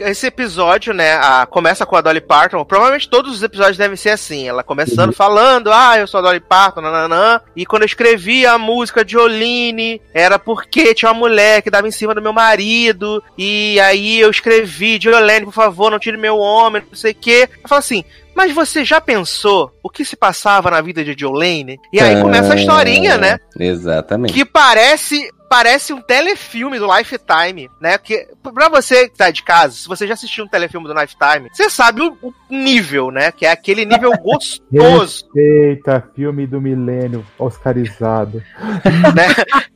esse 0.00 0.26
episódio, 0.26 0.92
né, 0.92 1.14
a- 1.14 1.46
começa 1.46 1.86
com 1.86 1.96
a 1.96 2.02
Dolly 2.02 2.20
Parton. 2.20 2.62
Provavelmente 2.66 3.08
todos 3.08 3.32
os 3.34 3.42
episódios 3.42 3.78
devem 3.78 3.96
ser 3.96 4.10
assim. 4.10 4.46
Ela 4.46 4.62
começando 4.62 5.10
falando, 5.14 5.72
ah, 5.72 5.96
eu 5.98 6.06
sou 6.06 6.18
a 6.18 6.22
Dolly 6.22 6.40
Parton, 6.40 6.82
nananã. 6.82 7.40
E 7.56 7.64
quando 7.64 7.82
eu 7.82 7.86
escrevi 7.86 8.44
a 8.44 8.58
música 8.58 9.02
de 9.02 9.16
Oline, 9.16 10.02
era 10.12 10.38
porque 10.38 10.92
tinha 10.94 11.10
uma 11.10 11.18
mulher 11.18 11.62
que 11.62 11.70
dava 11.70 11.88
em 11.88 11.92
cima 11.92 12.14
do 12.14 12.20
meu 12.20 12.32
marido. 12.34 13.22
E 13.38 13.80
aí 13.80 14.20
eu 14.20 14.28
escrevi, 14.30 14.98
Jolene, 15.00 15.46
por 15.46 15.54
favor, 15.54 15.90
não 15.90 15.98
tire 15.98 16.18
meu 16.18 16.36
homem, 16.36 16.82
não 16.86 16.94
sei 16.94 17.12
o 17.12 17.14
quê. 17.14 17.48
Eu 17.62 17.68
falo 17.68 17.78
assim. 17.78 18.04
Mas 18.34 18.54
você 18.54 18.84
já 18.84 19.00
pensou 19.00 19.72
o 19.82 19.90
que 19.90 20.04
se 20.04 20.16
passava 20.16 20.70
na 20.70 20.80
vida 20.80 21.04
de 21.04 21.14
Jolene? 21.18 21.78
E 21.92 22.00
aí 22.00 22.20
começa 22.20 22.54
a 22.54 22.56
historinha, 22.56 23.18
né? 23.18 23.38
Exatamente. 23.58 24.32
que 24.32 24.44
parece 24.44 25.30
parece 25.50 25.92
um 25.92 26.00
telefilme 26.00 26.78
do 26.78 26.86
Lifetime, 26.96 27.68
né? 27.80 27.98
Porque 27.98 28.28
pra 28.54 28.68
você 28.68 29.08
que 29.08 29.16
tá 29.16 29.32
de 29.32 29.42
casa, 29.42 29.74
se 29.74 29.88
você 29.88 30.06
já 30.06 30.14
assistiu 30.14 30.44
um 30.44 30.48
telefilme 30.48 30.86
do 30.86 30.94
Lifetime, 30.94 31.50
você 31.52 31.68
sabe 31.68 32.02
o, 32.02 32.16
o 32.22 32.32
nível, 32.48 33.10
né? 33.10 33.32
Que 33.32 33.44
é 33.44 33.50
aquele 33.50 33.84
nível 33.84 34.12
gostoso, 34.22 35.24
Eita, 35.36 36.08
filme 36.14 36.46
do 36.46 36.60
milênio, 36.60 37.26
oscarizado. 37.36 38.40
né? 39.14 39.26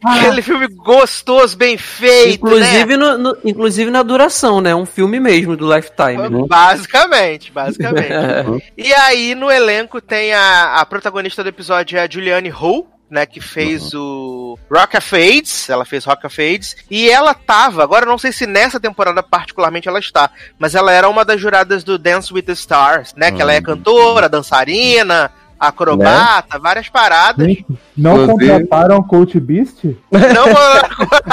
Aquele 0.05 0.43
filme 0.43 0.69
gostoso, 0.69 1.57
bem 1.57 1.77
feito, 1.77 2.45
né? 2.47 2.53
Inclusive, 2.55 2.97
no- 2.97 3.19
no- 3.19 3.37
inclusive 3.45 3.91
na 3.91 4.05
duração, 4.05 4.61
né? 4.61 4.73
Um 4.77 4.87
filme 4.87 5.19
mesmo 5.19 5.57
do 5.57 5.75
Lifetime. 5.75 6.29
né? 6.29 6.45
Basicamente, 6.49 7.51
basicamente. 7.51 8.15
E 8.79 8.93
aí, 8.95 9.35
no 9.35 9.51
elenco, 9.51 10.01
tem 10.01 10.33
a, 10.33 10.77
a 10.77 10.87
protagonista 10.87 11.43
do 11.43 11.49
episódio, 11.49 11.99
é 11.99 12.03
a 12.03 12.09
Julianne 12.09 12.53
Hough, 12.53 12.87
né, 13.11 13.27
que 13.27 13.41
fez 13.41 13.93
o 13.95 14.44
Rock 14.71 14.97
of 14.97 15.09
Fades, 15.09 15.69
ela 15.69 15.85
fez 15.85 16.05
Rock 16.05 16.27
of 16.27 16.35
Fades, 16.35 16.77
e 16.91 17.09
ela 17.11 17.35
tava, 17.35 17.83
agora 17.83 18.05
eu 18.05 18.09
não 18.11 18.19
sei 18.19 18.33
se 18.33 18.47
nessa 18.47 18.79
temporada 18.81 19.23
particularmente 19.23 19.89
ela 19.89 19.99
está, 19.99 20.31
mas 20.59 20.75
ela 20.75 20.93
era 20.93 21.09
uma 21.09 21.25
das 21.25 21.41
juradas 21.41 21.83
do 21.85 21.99
Dance 21.99 22.33
with 22.33 22.43
the 22.43 22.53
Stars, 22.53 23.13
né, 23.17 23.31
que 23.31 23.41
ela 23.43 23.53
é 23.53 23.61
cantora, 23.61 24.29
dançarina, 24.29 25.31
acrobata, 25.59 26.59
várias 26.59 26.89
paradas. 26.89 27.47
Gente, 27.47 27.65
não 27.97 28.25
Inclusive- 28.25 28.53
contrataram 28.53 29.03
Coach 29.03 29.39
Beast? 29.41 29.85
Não, 29.85 29.95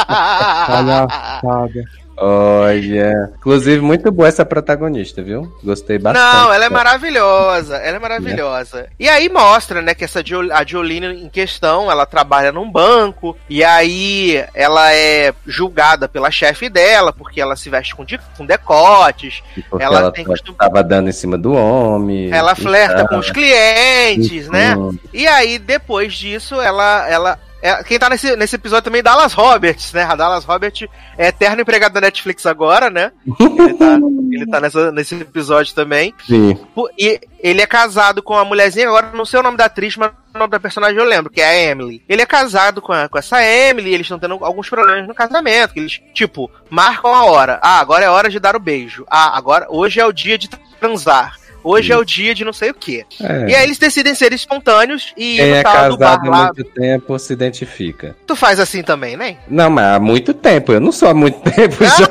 Palhaçada. 0.66 1.99
Olha. 2.20 3.30
Inclusive, 3.38 3.80
muito 3.80 4.10
boa 4.12 4.28
essa 4.28 4.44
protagonista, 4.44 5.22
viu? 5.22 5.50
Gostei 5.64 5.98
bastante. 5.98 6.22
Não, 6.34 6.52
ela 6.52 6.66
é 6.66 6.68
maravilhosa, 6.68 7.76
ela 7.76 7.96
é 7.96 8.00
maravilhosa. 8.00 8.86
E 8.98 9.08
aí 9.08 9.28
mostra, 9.28 9.80
né, 9.80 9.94
que 9.94 10.04
essa 10.04 10.22
Jo- 10.22 10.52
a 10.52 10.64
Jolene 10.64 11.06
em 11.24 11.28
questão, 11.30 11.90
ela 11.90 12.04
trabalha 12.04 12.52
num 12.52 12.70
banco, 12.70 13.36
e 13.48 13.64
aí 13.64 14.44
ela 14.54 14.92
é 14.92 15.32
julgada 15.46 16.08
pela 16.08 16.30
chefe 16.30 16.68
dela, 16.68 17.12
porque 17.12 17.40
ela 17.40 17.56
se 17.56 17.70
veste 17.70 17.96
com, 17.96 18.04
de- 18.04 18.20
com 18.36 18.44
decotes, 18.44 19.42
Porque 19.70 19.82
ela 19.82 20.00
ela, 20.00 20.12
tem 20.12 20.24
ta- 20.24 20.30
costume- 20.30 20.58
tava 20.58 20.82
dando 20.84 21.08
em 21.08 21.12
cima 21.12 21.38
do 21.38 21.52
homem. 21.54 22.30
ela 22.32 22.54
flerta 22.54 22.96
tal. 22.98 23.08
com 23.08 23.18
os 23.18 23.30
clientes, 23.30 24.46
né? 24.48 24.76
Uhum. 24.76 24.98
E 25.12 25.26
aí, 25.26 25.58
depois 25.58 26.12
disso, 26.14 26.60
ela. 26.60 27.08
ela 27.08 27.38
é- 27.62 27.82
quem 27.84 27.98
tá 27.98 28.08
nesse, 28.08 28.34
nesse 28.36 28.56
episódio 28.56 28.84
também 28.84 29.00
é 29.00 29.02
Dallas 29.02 29.32
Roberts, 29.32 29.92
né? 29.92 30.02
A 30.04 30.14
Dallas 30.16 30.44
Robert 30.44 30.72
é 31.18 31.28
eterno 31.28 31.62
empregado 31.62 31.92
da 31.92 32.00
Netflix 32.00 32.46
agora, 32.46 32.88
né? 32.90 33.12
Ele 33.38 33.74
tá, 33.74 33.98
ele 34.32 34.46
tá 34.46 34.60
nessa, 34.60 34.92
nesse 34.92 35.14
episódio 35.14 35.74
também. 35.74 36.14
Sim. 36.26 36.58
E 36.98 37.20
ele 37.40 37.60
é 37.62 37.66
casado 37.66 38.22
com 38.22 38.36
a 38.36 38.44
mulherzinha, 38.44 38.88
agora 38.88 39.10
não 39.14 39.24
sei 39.24 39.40
o 39.40 39.42
nome 39.42 39.56
da 39.56 39.64
atriz, 39.66 39.96
mas 39.96 40.10
o 40.34 40.38
nome 40.38 40.50
da 40.50 40.60
personagem 40.60 40.96
eu 40.98 41.04
lembro, 41.04 41.30
que 41.30 41.40
é 41.40 41.46
a 41.46 41.70
Emily. 41.70 42.02
Ele 42.08 42.22
é 42.22 42.26
casado 42.26 42.80
com, 42.80 42.92
a- 42.92 43.08
com 43.08 43.18
essa 43.18 43.42
Emily, 43.44 43.92
eles 43.92 44.04
estão 44.06 44.18
tendo 44.18 44.44
alguns 44.44 44.68
problemas 44.68 45.06
no 45.08 45.14
casamento, 45.14 45.74
que 45.74 45.80
eles, 45.80 46.00
tipo, 46.14 46.50
marcam 46.70 47.14
a 47.14 47.24
hora. 47.24 47.58
Ah, 47.62 47.80
agora 47.80 48.04
é 48.04 48.08
hora 48.10 48.28
de 48.30 48.38
dar 48.38 48.54
o 48.56 48.60
beijo. 48.60 49.04
Ah, 49.10 49.36
agora, 49.36 49.66
hoje 49.68 49.98
é 50.00 50.06
o 50.06 50.12
dia 50.12 50.38
de 50.38 50.48
transar. 50.78 51.39
Hoje 51.62 51.92
é 51.92 51.96
o 51.96 52.04
dia 52.04 52.34
de 52.34 52.44
não 52.44 52.52
sei 52.52 52.70
o 52.70 52.74
quê. 52.74 53.04
É. 53.20 53.50
E 53.50 53.54
aí 53.54 53.64
eles 53.64 53.78
decidem 53.78 54.14
ser 54.14 54.32
espontâneos 54.32 55.12
e 55.16 55.36
Quem 55.36 55.50
é 55.52 55.62
casado 55.62 56.02
há 56.02 56.18
muito 56.46 56.64
tempo 56.64 57.18
se 57.18 57.32
identifica. 57.32 58.16
Tu 58.26 58.34
faz 58.36 58.58
assim 58.58 58.82
também, 58.82 59.16
né? 59.16 59.36
Não, 59.48 59.70
mas 59.70 59.96
há 59.96 60.00
muito 60.00 60.32
tempo. 60.34 60.72
Eu 60.72 60.80
não 60.80 60.92
sou 60.92 61.08
há 61.08 61.14
muito 61.14 61.38
tempo 61.50 61.76
já. 61.84 62.08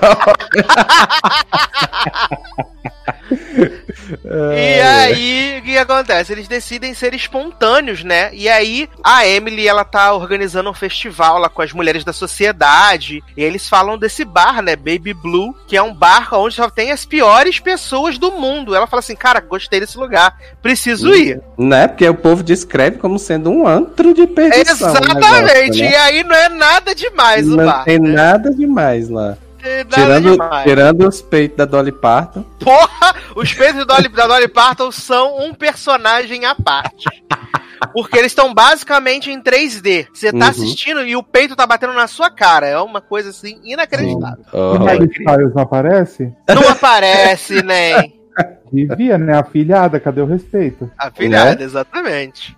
E 4.26 4.82
aí, 4.82 5.60
o 5.60 5.64
que 5.64 5.78
acontece? 5.78 6.32
Eles 6.32 6.48
decidem 6.48 6.94
ser 6.94 7.14
espontâneos, 7.14 8.04
né? 8.04 8.30
E 8.34 8.48
aí, 8.50 8.90
a 9.04 9.26
Emily, 9.28 9.68
ela 9.68 9.84
tá 9.84 10.14
organizando 10.14 10.70
um 10.70 10.74
festival 10.74 11.38
lá 11.40 11.50
com 11.50 11.62
as 11.62 11.74
mulheres 11.74 12.04
da 12.04 12.14
sociedade. 12.14 13.24
E 13.36 13.44
eles 13.44 13.68
falam 13.68 13.98
desse 13.98 14.24
bar, 14.26 14.62
né? 14.62 14.76
Baby 14.76 15.14
Blue, 15.14 15.56
que 15.68 15.78
é 15.78 15.82
um 15.82 15.94
bar 15.94 16.30
onde 16.34 16.56
só 16.56 16.70
tem 16.70 16.92
as 16.92 17.06
piores 17.06 17.60
pessoas 17.60 18.18
do 18.18 18.32
mundo. 18.32 18.76
Ela 18.76 18.88
fala 18.88 19.00
assim, 19.00 19.16
cara, 19.16 19.40
gostei 19.40 19.80
desse 19.80 19.98
lugar, 19.98 20.38
preciso 20.62 21.14
ir. 21.14 21.42
Né? 21.58 21.88
Porque 21.88 22.08
o 22.08 22.16
povo 22.16 22.44
descreve 22.44 22.98
como 22.98 23.20
sendo 23.20 23.50
um 23.50 23.68
antro 23.68 24.14
de 24.14 24.26
perdição. 24.28 24.88
o 24.88 24.92
Exatamente. 24.92 25.16
negócio, 25.16 25.84
né? 25.84 25.92
E 25.92 25.96
aí 25.96 26.24
não 26.24 26.36
é 26.36 26.50
nada 26.50 26.96
demais 26.96 27.48
o 27.48 27.56
Não 27.56 27.66
bar. 27.66 27.84
tem 27.84 28.00
né? 28.00 28.12
nada 28.12 28.54
demais 28.54 29.10
lá. 29.10 29.38
Tirando, 29.60 30.32
demais. 30.32 30.64
tirando 30.64 31.08
os 31.08 31.22
peitos 31.22 31.58
da 31.58 31.66
Dolly 31.66 31.92
Parton. 31.92 32.44
Porra, 32.60 33.16
os 33.36 33.54
peitos 33.54 33.86
da 33.86 33.96
Dolly, 33.96 34.10
da 34.10 34.28
Dolly 34.28 34.48
Parton 34.48 34.92
são 34.92 35.38
um 35.40 35.54
personagem 35.54 36.46
à 36.46 36.56
parte. 36.56 37.06
Porque 37.94 38.18
eles 38.18 38.32
estão 38.32 38.54
basicamente 38.54 39.32
em 39.32 39.42
3D. 39.42 40.08
Você 40.14 40.32
tá 40.32 40.38
Uhum. 40.38 40.44
assistindo 40.52 41.02
e 41.06 41.16
o 41.16 41.24
peito 41.24 41.56
tá 41.56 41.66
batendo 41.66 41.94
na 41.94 42.08
sua 42.08 42.30
cara. 42.30 42.68
É 42.68 42.78
uma 42.80 43.00
coisa 43.02 43.30
assim 43.30 43.60
inacreditável. 43.64 44.44
Oh, 44.52 44.76
O 44.76 44.80
Miley 44.80 45.10
Cyrus 45.14 45.54
não 45.56 45.64
aparece? 45.64 46.32
Não 46.48 46.70
aparece, 46.70 47.64
nem. 47.64 48.19
Devia, 48.72 49.18
né? 49.18 49.38
Afilhada, 49.38 50.00
cadê 50.00 50.22
o 50.22 50.26
respeito? 50.26 50.90
A 50.98 51.10
filhada, 51.12 51.64
exatamente. 51.64 52.56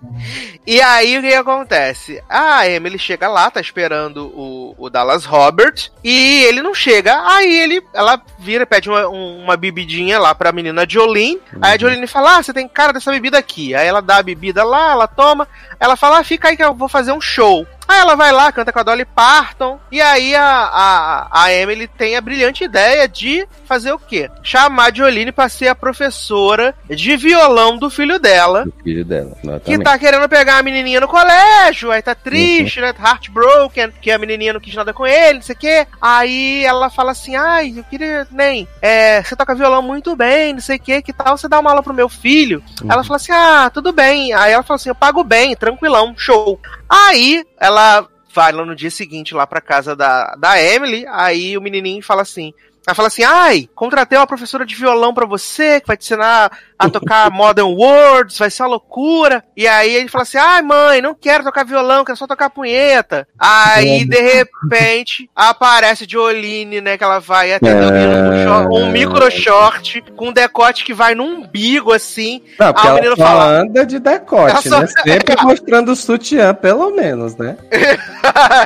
E 0.66 0.80
aí 0.80 1.18
o 1.18 1.22
que 1.22 1.34
acontece? 1.34 2.22
A 2.28 2.68
Emily 2.68 2.98
chega 2.98 3.28
lá, 3.28 3.50
tá 3.50 3.60
esperando 3.60 4.26
o, 4.34 4.74
o 4.78 4.90
Dallas 4.90 5.24
Robert, 5.24 5.90
e 6.04 6.44
ele 6.44 6.62
não 6.62 6.74
chega. 6.74 7.14
Aí 7.28 7.58
ele, 7.60 7.82
ela 7.94 8.20
vira, 8.38 8.66
pede 8.66 8.88
uma, 8.88 9.08
um- 9.08 9.42
uma 9.44 9.56
bebidinha 9.56 10.18
lá 10.18 10.34
pra 10.34 10.52
menina 10.52 10.86
Jolene. 10.88 11.40
Aí 11.60 11.74
a 11.74 11.78
Jolene 11.78 12.06
fala: 12.06 12.36
Ah, 12.38 12.42
você 12.42 12.52
tem 12.52 12.68
cara 12.68 12.92
dessa 12.92 13.10
bebida 13.10 13.38
aqui. 13.38 13.74
Aí 13.74 13.86
ela 13.86 14.00
dá 14.02 14.18
a 14.18 14.22
bebida 14.22 14.62
lá, 14.64 14.92
ela 14.92 15.06
toma. 15.06 15.48
Ela 15.80 15.96
fala: 15.96 16.18
ah, 16.18 16.24
fica 16.24 16.48
aí 16.48 16.56
que 16.56 16.62
eu 16.64 16.74
vou 16.74 16.88
fazer 16.88 17.12
um 17.12 17.20
show. 17.20 17.66
Aí 17.86 17.98
ela 18.00 18.14
vai 18.14 18.32
lá, 18.32 18.50
canta 18.52 18.72
com 18.72 18.78
a 18.78 18.82
Dolly 18.82 19.04
Parton. 19.04 19.78
E 19.90 20.00
aí 20.00 20.34
a, 20.34 20.44
a, 20.44 21.44
a 21.44 21.52
Emily 21.52 21.86
tem 21.86 22.16
a 22.16 22.20
brilhante 22.20 22.64
ideia 22.64 23.08
de 23.08 23.46
fazer 23.64 23.92
o 23.92 23.98
quê? 23.98 24.30
Chamar 24.42 24.90
a 24.90 24.94
Jolene 24.94 25.32
pra 25.32 25.48
ser 25.48 25.68
a 25.68 25.74
professora 25.74 26.74
de 26.88 27.16
violão 27.16 27.78
do 27.78 27.90
filho 27.90 28.18
dela. 28.18 28.64
o 28.66 28.82
filho 28.82 29.04
dela. 29.04 29.32
Que 29.40 29.46
exatamente. 29.48 29.84
tá 29.84 29.98
querendo 29.98 30.28
pegar 30.28 30.58
a 30.58 30.62
menininha 30.62 31.00
no 31.00 31.08
colégio, 31.08 31.90
aí 31.90 32.02
tá 32.02 32.14
triste, 32.14 32.80
né? 32.80 32.94
Heartbroken, 32.98 33.92
que 34.00 34.10
a 34.10 34.18
menininha 34.18 34.52
não 34.52 34.60
quis 34.60 34.74
nada 34.74 34.92
com 34.92 35.06
ele, 35.06 35.34
não 35.34 35.42
sei 35.42 35.54
o 35.54 35.58
quê. 35.58 35.86
Aí 36.00 36.64
ela 36.64 36.90
fala 36.90 37.12
assim: 37.12 37.36
ai, 37.36 37.74
eu 37.76 37.84
queria, 37.84 38.26
nem, 38.30 38.68
é, 38.80 39.22
você 39.22 39.34
toca 39.36 39.54
violão 39.54 39.82
muito 39.82 40.14
bem, 40.16 40.52
não 40.52 40.60
sei 40.60 40.76
o 40.76 40.80
quê, 40.80 41.02
que 41.02 41.12
tal 41.12 41.36
você 41.36 41.48
dar 41.48 41.60
uma 41.60 41.70
aula 41.70 41.82
pro 41.82 41.94
meu 41.94 42.08
filho? 42.08 42.62
Ela 42.88 43.04
fala 43.04 43.16
assim: 43.16 43.32
ah, 43.32 43.70
tudo 43.72 43.92
bem. 43.92 44.32
Aí 44.32 44.52
ela 44.52 44.62
fala 44.62 44.76
assim: 44.76 44.88
eu 44.88 44.94
pago 44.94 45.22
bem, 45.24 45.56
tranquilão, 45.56 46.14
show. 46.16 46.60
Aí 46.92 47.42
ela 47.58 48.06
vai 48.34 48.52
lá 48.52 48.66
no 48.66 48.76
dia 48.76 48.90
seguinte 48.90 49.34
lá 49.34 49.46
pra 49.46 49.62
casa 49.62 49.96
da, 49.96 50.34
da 50.36 50.62
Emily, 50.62 51.06
aí 51.08 51.56
o 51.56 51.62
menininho 51.62 52.02
fala 52.02 52.20
assim. 52.20 52.52
Ela 52.86 52.94
fala 52.94 53.08
assim: 53.08 53.22
ai, 53.22 53.68
contratei 53.74 54.18
uma 54.18 54.26
professora 54.26 54.64
de 54.66 54.74
violão 54.74 55.14
pra 55.14 55.24
você, 55.26 55.80
que 55.80 55.86
vai 55.86 55.96
te 55.96 56.04
ensinar 56.04 56.50
a 56.78 56.90
tocar 56.90 57.30
Modern 57.32 57.68
Words, 57.68 58.36
vai 58.38 58.50
ser 58.50 58.62
uma 58.64 58.70
loucura. 58.70 59.44
E 59.56 59.68
aí 59.68 59.94
ele 59.94 60.08
fala 60.08 60.22
assim: 60.22 60.38
ai, 60.38 60.62
mãe, 60.62 61.00
não 61.00 61.14
quero 61.14 61.44
tocar 61.44 61.64
violão, 61.64 62.04
quero 62.04 62.18
só 62.18 62.26
tocar 62.26 62.50
punheta. 62.50 63.26
Aí, 63.38 64.04
de 64.04 64.20
repente, 64.20 65.30
aparece 65.36 66.06
Jolene, 66.08 66.80
né? 66.80 66.98
Que 66.98 67.04
ela 67.04 67.20
vai 67.20 67.52
atender 67.54 67.86
o 67.86 67.92
menino 67.92 68.30
com 68.30 68.44
short- 68.44 68.74
um 68.82 68.90
micro 68.90 69.30
short 69.30 70.02
com 70.16 70.28
um 70.28 70.32
decote 70.32 70.84
que 70.84 70.92
vai 70.92 71.14
no 71.14 71.24
umbigo, 71.24 71.92
assim. 71.92 72.42
Não, 72.58 72.66
o 72.72 72.74
ela 72.76 72.94
menino 72.94 73.16
só 73.16 73.22
fala- 73.24 73.44
anda 73.44 73.86
de 73.86 73.98
decote, 74.00 74.68
só- 74.68 74.80
né? 74.80 74.86
Sempre 75.06 75.36
mostrando 75.42 75.92
o 75.92 75.96
sutiã, 75.96 76.52
pelo 76.52 76.90
menos, 76.90 77.36
né? 77.36 77.56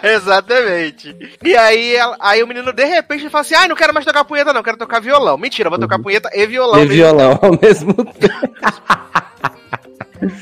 Exatamente. 0.03 1.15
E 1.45 1.57
aí, 1.57 1.95
ela- 1.97 2.17
aí 2.21 2.43
o 2.43 2.47
menino, 2.47 2.73
de 2.73 2.85
repente, 2.85 3.23
ele 3.23 3.31
fala 3.31 3.43
assim: 3.43 3.55
ai, 3.55 3.69
não 3.69 3.77
quero 3.77 3.93
mais 3.93 4.06
tocar 4.07 4.25
punheta, 4.25 4.53
não, 4.53 4.62
quero 4.62 4.77
tocar 4.77 5.01
violão. 5.01 5.37
Mentira, 5.37 5.69
vou 5.69 5.79
tocar 5.79 5.99
punheta 5.99 6.31
e 6.33 6.47
violão. 6.47 6.83
E 6.83 6.87
violão 6.87 7.38
ao 7.42 7.59
mesmo 7.61 7.95
tempo. 7.95 8.57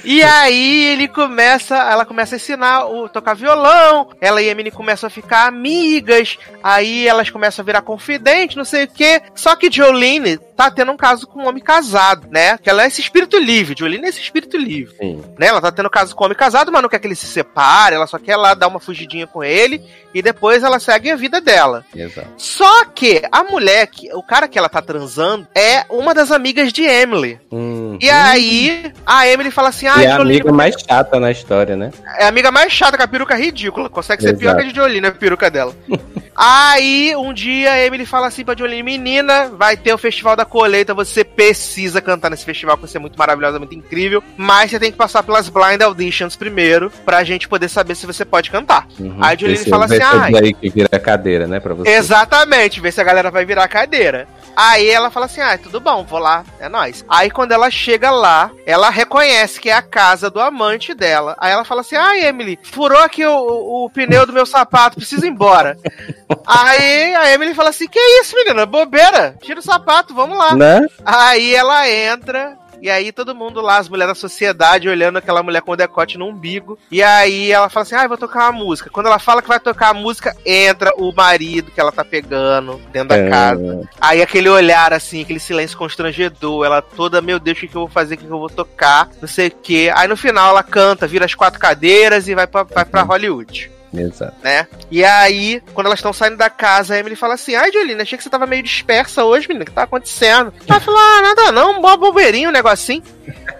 E 0.04 0.22
aí 0.22 0.84
ele 0.92 1.08
começa, 1.08 1.76
ela 1.76 2.04
começa 2.04 2.34
a 2.34 2.36
ensinar 2.36 2.86
o 2.86 3.08
tocar 3.08 3.34
violão, 3.34 4.08
ela 4.20 4.40
e 4.40 4.48
a 4.48 4.52
Emily 4.52 4.70
começam 4.70 5.06
a 5.06 5.10
ficar 5.10 5.46
amigas, 5.46 6.38
aí 6.62 7.06
elas 7.08 7.30
começam 7.30 7.62
a 7.62 7.66
virar 7.66 7.82
confidentes, 7.82 8.56
não 8.56 8.64
sei 8.64 8.84
o 8.84 8.88
quê. 8.88 9.20
Só 9.34 9.56
que 9.56 9.70
Jolene 9.70 10.38
tá 10.56 10.70
tendo 10.70 10.92
um 10.92 10.96
caso 10.96 11.26
com 11.26 11.40
um 11.40 11.48
homem 11.48 11.62
casado, 11.62 12.28
né? 12.30 12.58
Que 12.58 12.70
ela 12.70 12.84
é 12.84 12.86
esse 12.86 13.00
espírito 13.00 13.38
livre, 13.38 13.74
Jolene 13.78 14.06
é 14.06 14.08
esse 14.08 14.20
espírito 14.20 14.56
livre. 14.56 14.94
Sim. 14.96 15.22
Né? 15.38 15.46
Ela 15.46 15.60
tá 15.60 15.72
tendo 15.72 15.90
caso 15.90 16.14
com 16.14 16.24
um 16.24 16.26
homem 16.26 16.36
casado, 16.36 16.70
mas 16.70 16.82
não 16.82 16.88
quer 16.88 16.98
que 16.98 17.06
ele 17.06 17.14
se 17.14 17.26
separe, 17.26 17.94
ela 17.94 18.06
só 18.06 18.18
quer 18.18 18.36
lá 18.36 18.54
dar 18.54 18.68
uma 18.68 18.80
fugidinha 18.80 19.26
com 19.26 19.42
ele 19.42 19.82
e 20.14 20.22
depois 20.22 20.62
ela 20.62 20.78
segue 20.78 21.10
a 21.10 21.16
vida 21.16 21.40
dela. 21.40 21.84
Exato. 21.94 22.28
Só 22.36 22.84
que 22.86 23.22
a 23.30 23.42
mulher, 23.42 23.86
que, 23.88 24.12
o 24.14 24.22
cara 24.22 24.46
que 24.46 24.56
ela 24.56 24.68
tá 24.68 24.80
transando, 24.80 25.46
é 25.54 25.84
uma 25.90 26.14
das 26.14 26.30
amigas 26.30 26.72
de 26.72 26.84
Emily. 26.84 27.40
Hum. 27.50 27.98
E 28.00 28.08
aí, 28.08 28.92
a 29.04 29.26
Emily 29.26 29.50
fala 29.50 29.70
assim: 29.70 29.86
ah, 29.86 30.02
é 30.02 30.06
a 30.06 30.16
amiga 30.16 30.52
mais 30.52 30.76
chata 30.80 31.18
na 31.18 31.30
história, 31.30 31.76
né? 31.76 31.90
é 32.18 32.24
a 32.24 32.28
amiga 32.28 32.52
mais 32.52 32.72
chata, 32.72 32.96
com 32.96 33.02
a 33.02 33.08
peruca 33.08 33.34
ridícula. 33.34 33.90
Consegue 33.90 34.22
ser 34.22 34.28
Exato. 34.28 34.40
pior 34.40 34.54
que 34.56 34.62
a 34.62 34.64
de 34.64 34.74
Jolene, 34.74 35.06
a 35.06 35.12
peruca 35.12 35.50
dela. 35.50 35.74
Aí, 36.36 37.14
um 37.16 37.32
dia, 37.32 37.72
a 37.72 37.80
Emily 37.84 38.04
fala 38.04 38.26
assim 38.26 38.44
pra 38.44 38.56
Jolene: 38.56 38.82
Menina, 38.82 39.48
vai 39.50 39.76
ter 39.76 39.92
o 39.92 39.98
Festival 39.98 40.34
da 40.36 40.44
Colheita. 40.44 40.92
Você 40.94 41.22
precisa 41.24 42.00
cantar 42.00 42.30
nesse 42.30 42.44
festival, 42.44 42.76
que 42.76 42.82
vai 42.82 42.90
ser 42.90 42.98
muito 42.98 43.18
maravilhosa, 43.18 43.58
muito 43.58 43.74
incrível. 43.74 44.22
Mas 44.36 44.70
você 44.70 44.78
tem 44.80 44.90
que 44.90 44.98
passar 44.98 45.22
pelas 45.22 45.48
blind 45.48 45.80
auditions 45.82 46.36
primeiro, 46.36 46.90
pra 47.04 47.22
gente 47.24 47.48
poder 47.48 47.68
saber 47.68 47.94
se 47.94 48.06
você 48.06 48.24
pode 48.24 48.50
cantar. 48.50 48.86
Uhum. 48.98 49.18
Aí 49.20 49.34
a 49.34 49.38
Jolene 49.38 49.64
fala 49.70 49.84
assim: 49.84 50.00
ai. 50.02 50.32
daí 50.32 50.54
que 50.54 50.68
vira 50.70 50.98
cadeira, 50.98 51.46
né, 51.46 51.60
pra 51.60 51.74
você. 51.74 51.90
Exatamente, 51.90 52.80
ver 52.80 52.92
se 52.92 53.00
a 53.00 53.04
galera 53.04 53.30
vai 53.30 53.44
virar 53.44 53.64
a 53.64 53.68
cadeira. 53.68 54.26
Aí 54.56 54.88
ela 54.88 55.10
fala 55.10 55.26
assim: 55.26 55.40
ah, 55.40 55.58
tudo 55.58 55.80
bom, 55.80 56.04
vou 56.04 56.18
lá, 56.18 56.44
é 56.60 56.68
nóis. 56.68 57.04
Aí 57.08 57.30
quando 57.30 57.52
ela 57.52 57.70
chega 57.70 58.10
lá, 58.10 58.50
ela 58.66 58.88
reconhece 58.90 59.60
que 59.60 59.68
é 59.70 59.72
a 59.74 59.82
casa 59.82 60.30
do 60.30 60.40
amante 60.40 60.94
dela. 60.94 61.36
Aí 61.38 61.52
ela 61.52 61.64
fala 61.64 61.80
assim: 61.80 61.96
ai, 61.96 62.24
Emily, 62.24 62.58
furou 62.62 62.98
aqui 62.98 63.24
o, 63.24 63.32
o- 63.36 63.84
o 63.86 63.90
pneu 63.90 64.26
do 64.26 64.32
meu 64.32 64.46
sapato, 64.46 64.96
preciso 64.96 65.26
ir 65.26 65.30
embora. 65.30 65.76
Aí 66.46 67.14
a 67.14 67.32
Emily 67.32 67.54
fala 67.54 67.70
assim: 67.70 67.88
que 67.88 67.98
isso, 68.20 68.36
menina, 68.36 68.66
bobeira, 68.66 69.36
tira 69.42 69.60
o 69.60 69.62
sapato, 69.62 70.14
vamos 70.14 70.36
lá. 70.38 70.54
Né? 70.54 70.86
Aí 71.04 71.54
ela 71.54 71.88
entra. 71.88 72.56
E 72.82 72.90
aí 72.90 73.12
todo 73.12 73.34
mundo 73.34 73.62
lá, 73.62 73.78
as 73.78 73.88
mulheres 73.88 74.10
da 74.10 74.20
sociedade, 74.20 74.90
olhando 74.90 75.16
aquela 75.16 75.42
mulher 75.42 75.62
com 75.62 75.72
o 75.72 75.76
decote 75.76 76.18
no 76.18 76.28
umbigo. 76.28 76.78
E 76.90 77.02
aí 77.02 77.50
ela 77.50 77.70
fala 77.70 77.82
assim, 77.82 77.94
ah, 77.94 78.06
vou 78.06 78.18
tocar 78.18 78.50
uma 78.50 78.52
música. 78.52 78.90
Quando 78.90 79.06
ela 79.06 79.18
fala 79.18 79.40
que 79.40 79.48
vai 79.48 79.58
tocar 79.58 79.88
a 79.88 79.94
música, 79.94 80.36
entra 80.44 80.92
o 80.98 81.10
marido 81.10 81.70
que 81.70 81.80
ela 81.80 81.90
tá 81.90 82.04
pegando 82.04 82.78
dentro 82.92 83.08
da 83.08 83.16
É. 83.16 83.30
casa. 83.30 83.88
Aí 83.98 84.20
aquele 84.20 84.50
olhar 84.50 84.92
assim, 84.92 85.22
aquele 85.22 85.40
silêncio 85.40 85.78
constrangedor, 85.78 86.66
ela 86.66 86.82
toda, 86.82 87.22
meu 87.22 87.38
Deus, 87.38 87.56
o 87.56 87.60
que, 87.62 87.68
que 87.68 87.76
eu 87.76 87.82
vou 87.82 87.88
fazer, 87.88 88.16
o 88.16 88.18
que, 88.18 88.26
que 88.26 88.30
eu 88.30 88.38
vou 88.38 88.50
tocar, 88.50 89.08
não 89.18 89.28
sei 89.28 89.48
o 89.48 89.50
que. 89.50 89.88
Aí 89.88 90.06
no 90.06 90.16
final 90.16 90.50
ela 90.50 90.62
canta, 90.62 91.06
vira 91.06 91.24
as 91.24 91.34
quatro 91.34 91.58
cadeiras 91.58 92.28
e 92.28 92.34
vai 92.34 92.46
pra, 92.46 92.64
vai 92.64 92.84
pra 92.84 93.00
Hollywood 93.00 93.70
Exato. 93.96 94.34
né? 94.42 94.66
E 94.90 95.04
aí, 95.04 95.62
quando 95.72 95.86
elas 95.86 95.98
estão 95.98 96.12
saindo 96.12 96.36
da 96.36 96.50
casa, 96.50 96.94
a 96.94 96.98
Emily 96.98 97.16
fala 97.16 97.34
assim: 97.34 97.54
Ai, 97.54 97.70
Jolene, 97.72 98.02
achei 98.02 98.16
que 98.18 98.24
você 98.24 98.30
tava 98.30 98.46
meio 98.46 98.62
dispersa 98.62 99.24
hoje, 99.24 99.46
menina, 99.48 99.62
o 99.64 99.66
que 99.66 99.72
tá 99.72 99.82
acontecendo? 99.84 100.52
Ela 100.68 100.80
fala: 100.80 100.98
Ah, 100.98 101.22
nada 101.22 101.52
não, 101.52 101.78
um 101.78 101.80
bo- 101.80 101.96
bobeirinho, 101.96 102.48
um 102.50 102.52
negocinho. 102.52 103.02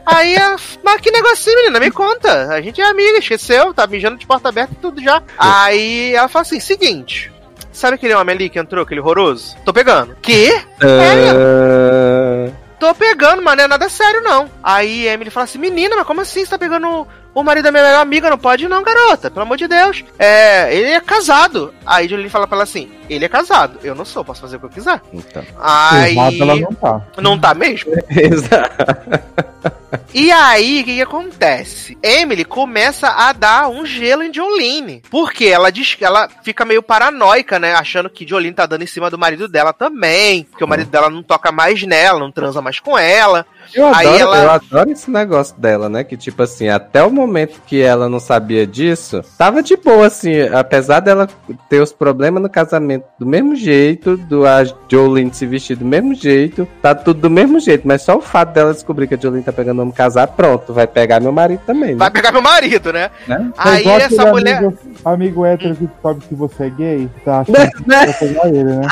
Aí, 0.07 0.35
ela, 0.35 0.57
mas 0.83 1.01
que 1.01 1.11
negocinho, 1.11 1.57
menina, 1.57 1.81
me 1.81 1.91
conta. 1.91 2.49
A 2.55 2.61
gente 2.61 2.81
é 2.81 2.85
amiga, 2.85 3.19
esqueceu, 3.19 3.73
tá 3.73 3.87
mijando 3.87 4.19
de 4.19 4.27
porta 4.27 4.49
aberta 4.49 4.73
e 4.75 4.77
tudo 4.83 5.03
já. 5.03 5.23
Aí 5.39 6.15
ela 6.15 6.29
fala 6.29 6.43
assim: 6.43 6.61
Seguinte. 6.61 7.33
Sabe 7.73 7.97
aquele 7.97 8.15
homem 8.15 8.35
ali 8.37 8.49
que 8.49 8.59
entrou, 8.59 8.85
aquele 8.85 9.01
horroroso? 9.01 9.57
Tô 9.65 9.73
pegando. 9.73 10.15
Quê? 10.23 10.63
Ah, 10.81 12.51
Tô 12.79 12.95
pegando, 12.95 13.43
mas 13.43 13.57
não 13.57 13.65
é 13.65 13.69
nada 13.69 13.89
sério, 13.89 14.23
não. 14.23 14.51
Aí 14.63 15.07
Emily 15.09 15.31
fala 15.31 15.45
assim: 15.45 15.59
Menina, 15.59 15.97
mas 15.97 16.07
como 16.07 16.21
assim 16.21 16.45
você 16.45 16.51
tá 16.51 16.59
pegando 16.59 17.07
o, 17.35 17.43
marido 17.43 17.65
da 17.65 17.73
minha 17.73 17.83
melhor 17.83 18.01
amiga? 18.01 18.31
Não 18.31 18.39
pode, 18.39 18.69
não, 18.69 18.83
garota. 18.83 19.31
Pelo 19.31 19.43
amor 19.43 19.57
de 19.57 19.69
Deus. 19.69 20.05
É, 20.19 20.75
ele 20.75 20.91
é 20.91 21.01
casado. 21.01 21.75
Aí 21.85 22.09
Julie 22.09 22.29
fala 22.29 22.47
pra 22.47 22.57
ela 22.57 22.65
assim: 22.65 22.91
Ele 23.09 23.25
é 23.25 23.29
casado. 23.29 23.79
Eu 23.83 23.95
não 23.95 24.05
sou, 24.05 24.25
posso 24.25 24.41
fazer 24.41 24.57
o 24.57 24.61
que 24.61 24.67
eu 24.67 24.71
quiser. 24.71 25.01
então. 25.13 25.45
Aí. 25.59 26.17
Errado 26.17 26.37
ela 26.41 26.57
não 26.57 26.75
tá. 26.75 27.07
Não 27.19 27.39
tá 27.39 27.55
mesmo? 27.55 27.93
Exato. 28.09 29.54
E 30.13 30.31
aí, 30.31 30.81
o 30.81 30.85
que, 30.85 30.95
que 30.97 31.03
acontece? 31.03 31.99
Emily 32.03 32.45
começa 32.45 33.09
a 33.09 33.33
dar 33.33 33.69
um 33.69 33.85
gelo 33.85 34.23
em 34.23 34.33
Jolene. 34.33 35.03
Porque 35.11 35.47
ela 35.47 35.71
diz 35.71 35.95
que 35.95 36.05
ela 36.05 36.29
fica 36.45 36.65
meio 36.65 36.83
paranoica, 36.83 37.59
né? 37.59 37.75
Achando 37.75 38.09
que 38.11 38.27
Jolene 38.27 38.55
tá 38.55 38.65
dando 38.67 38.83
em 38.83 38.87
cima 38.87 39.11
do 39.11 39.19
marido 39.19 39.49
dela 39.49 39.73
também. 39.73 40.47
Que 40.57 40.63
o 40.65 40.69
marido 40.69 40.89
dela 40.91 41.11
não 41.11 41.23
toca 41.23 41.51
mais 41.51 41.83
nela, 41.83 42.19
não 42.21 42.31
transa 42.31 42.61
mais 42.63 42.79
com 42.79 42.97
ela. 42.97 43.45
Eu 43.75 43.87
Aí 43.95 44.07
adoro, 44.07 44.21
ela- 44.21 44.37
eu 44.45 44.51
adoro 44.51 44.91
esse 44.93 45.11
negócio 45.11 45.57
dela, 45.59 45.89
né? 45.89 46.05
Que, 46.05 46.17
tipo 46.17 46.43
assim, 46.43 46.69
até 46.69 47.03
o 47.03 47.11
momento 47.11 47.61
que 47.67 47.81
ela 47.81 48.09
não 48.09 48.21
sabia 48.21 48.67
disso, 48.67 49.23
tava 49.39 49.63
de 49.63 49.77
boa, 49.77 50.07
assim. 50.07 50.43
Apesar 50.43 51.01
dela 51.01 51.29
ter 51.69 51.81
os 51.81 51.93
problemas 51.93 52.43
no 52.43 52.51
casamento 52.51 53.07
do 53.19 53.27
mesmo 53.27 53.57
jeito, 53.57 54.17
do 54.17 54.47
a 54.47 54.63
Jolene 54.89 55.33
se 55.33 55.47
vestir 55.47 55.77
do 55.77 55.85
mesmo 55.85 56.15
jeito, 56.15 56.69
tá 56.83 56.95
tudo 56.95 57.21
do 57.23 57.31
mesmo 57.31 57.59
jeito. 57.59 57.87
Mas 57.89 58.03
só 58.03 58.17
o 58.17 58.21
fato 58.21 58.53
dela 58.53 58.73
descobrir 58.75 59.07
que 59.09 59.15
a 59.15 59.19
Jolene 59.19 59.43
tá 59.43 59.53
pegando 59.55 59.79
um 59.79 59.83
homem 59.83 59.95
casado, 59.95 60.33
pronto, 60.35 60.73
vai 60.73 60.87
pegar 60.87 61.21
meu 61.21 61.33
marido 61.33 61.61
também, 61.67 61.91
né? 61.93 61.97
Vai 61.97 62.11
pegar 62.11 62.33
meu 62.33 62.43
marido, 62.43 62.93
né? 62.93 63.11
Né? 63.27 63.51
É 63.57 63.69
Aí 63.69 63.87
essa 63.89 64.27
mulher. 64.27 64.59
Amigo, 64.59 64.79
amigo 65.05 65.45
hétero 65.47 65.77
que 65.77 65.89
sabe 66.03 66.21
que 66.21 66.35
você 66.35 66.65
é 66.65 66.71
gay, 66.71 67.11
tá 67.25 67.41
achando 67.41 67.71
que 67.73 67.83
vai 67.89 68.13
pegar 68.13 68.49
ele, 68.49 68.65
né? 68.65 68.89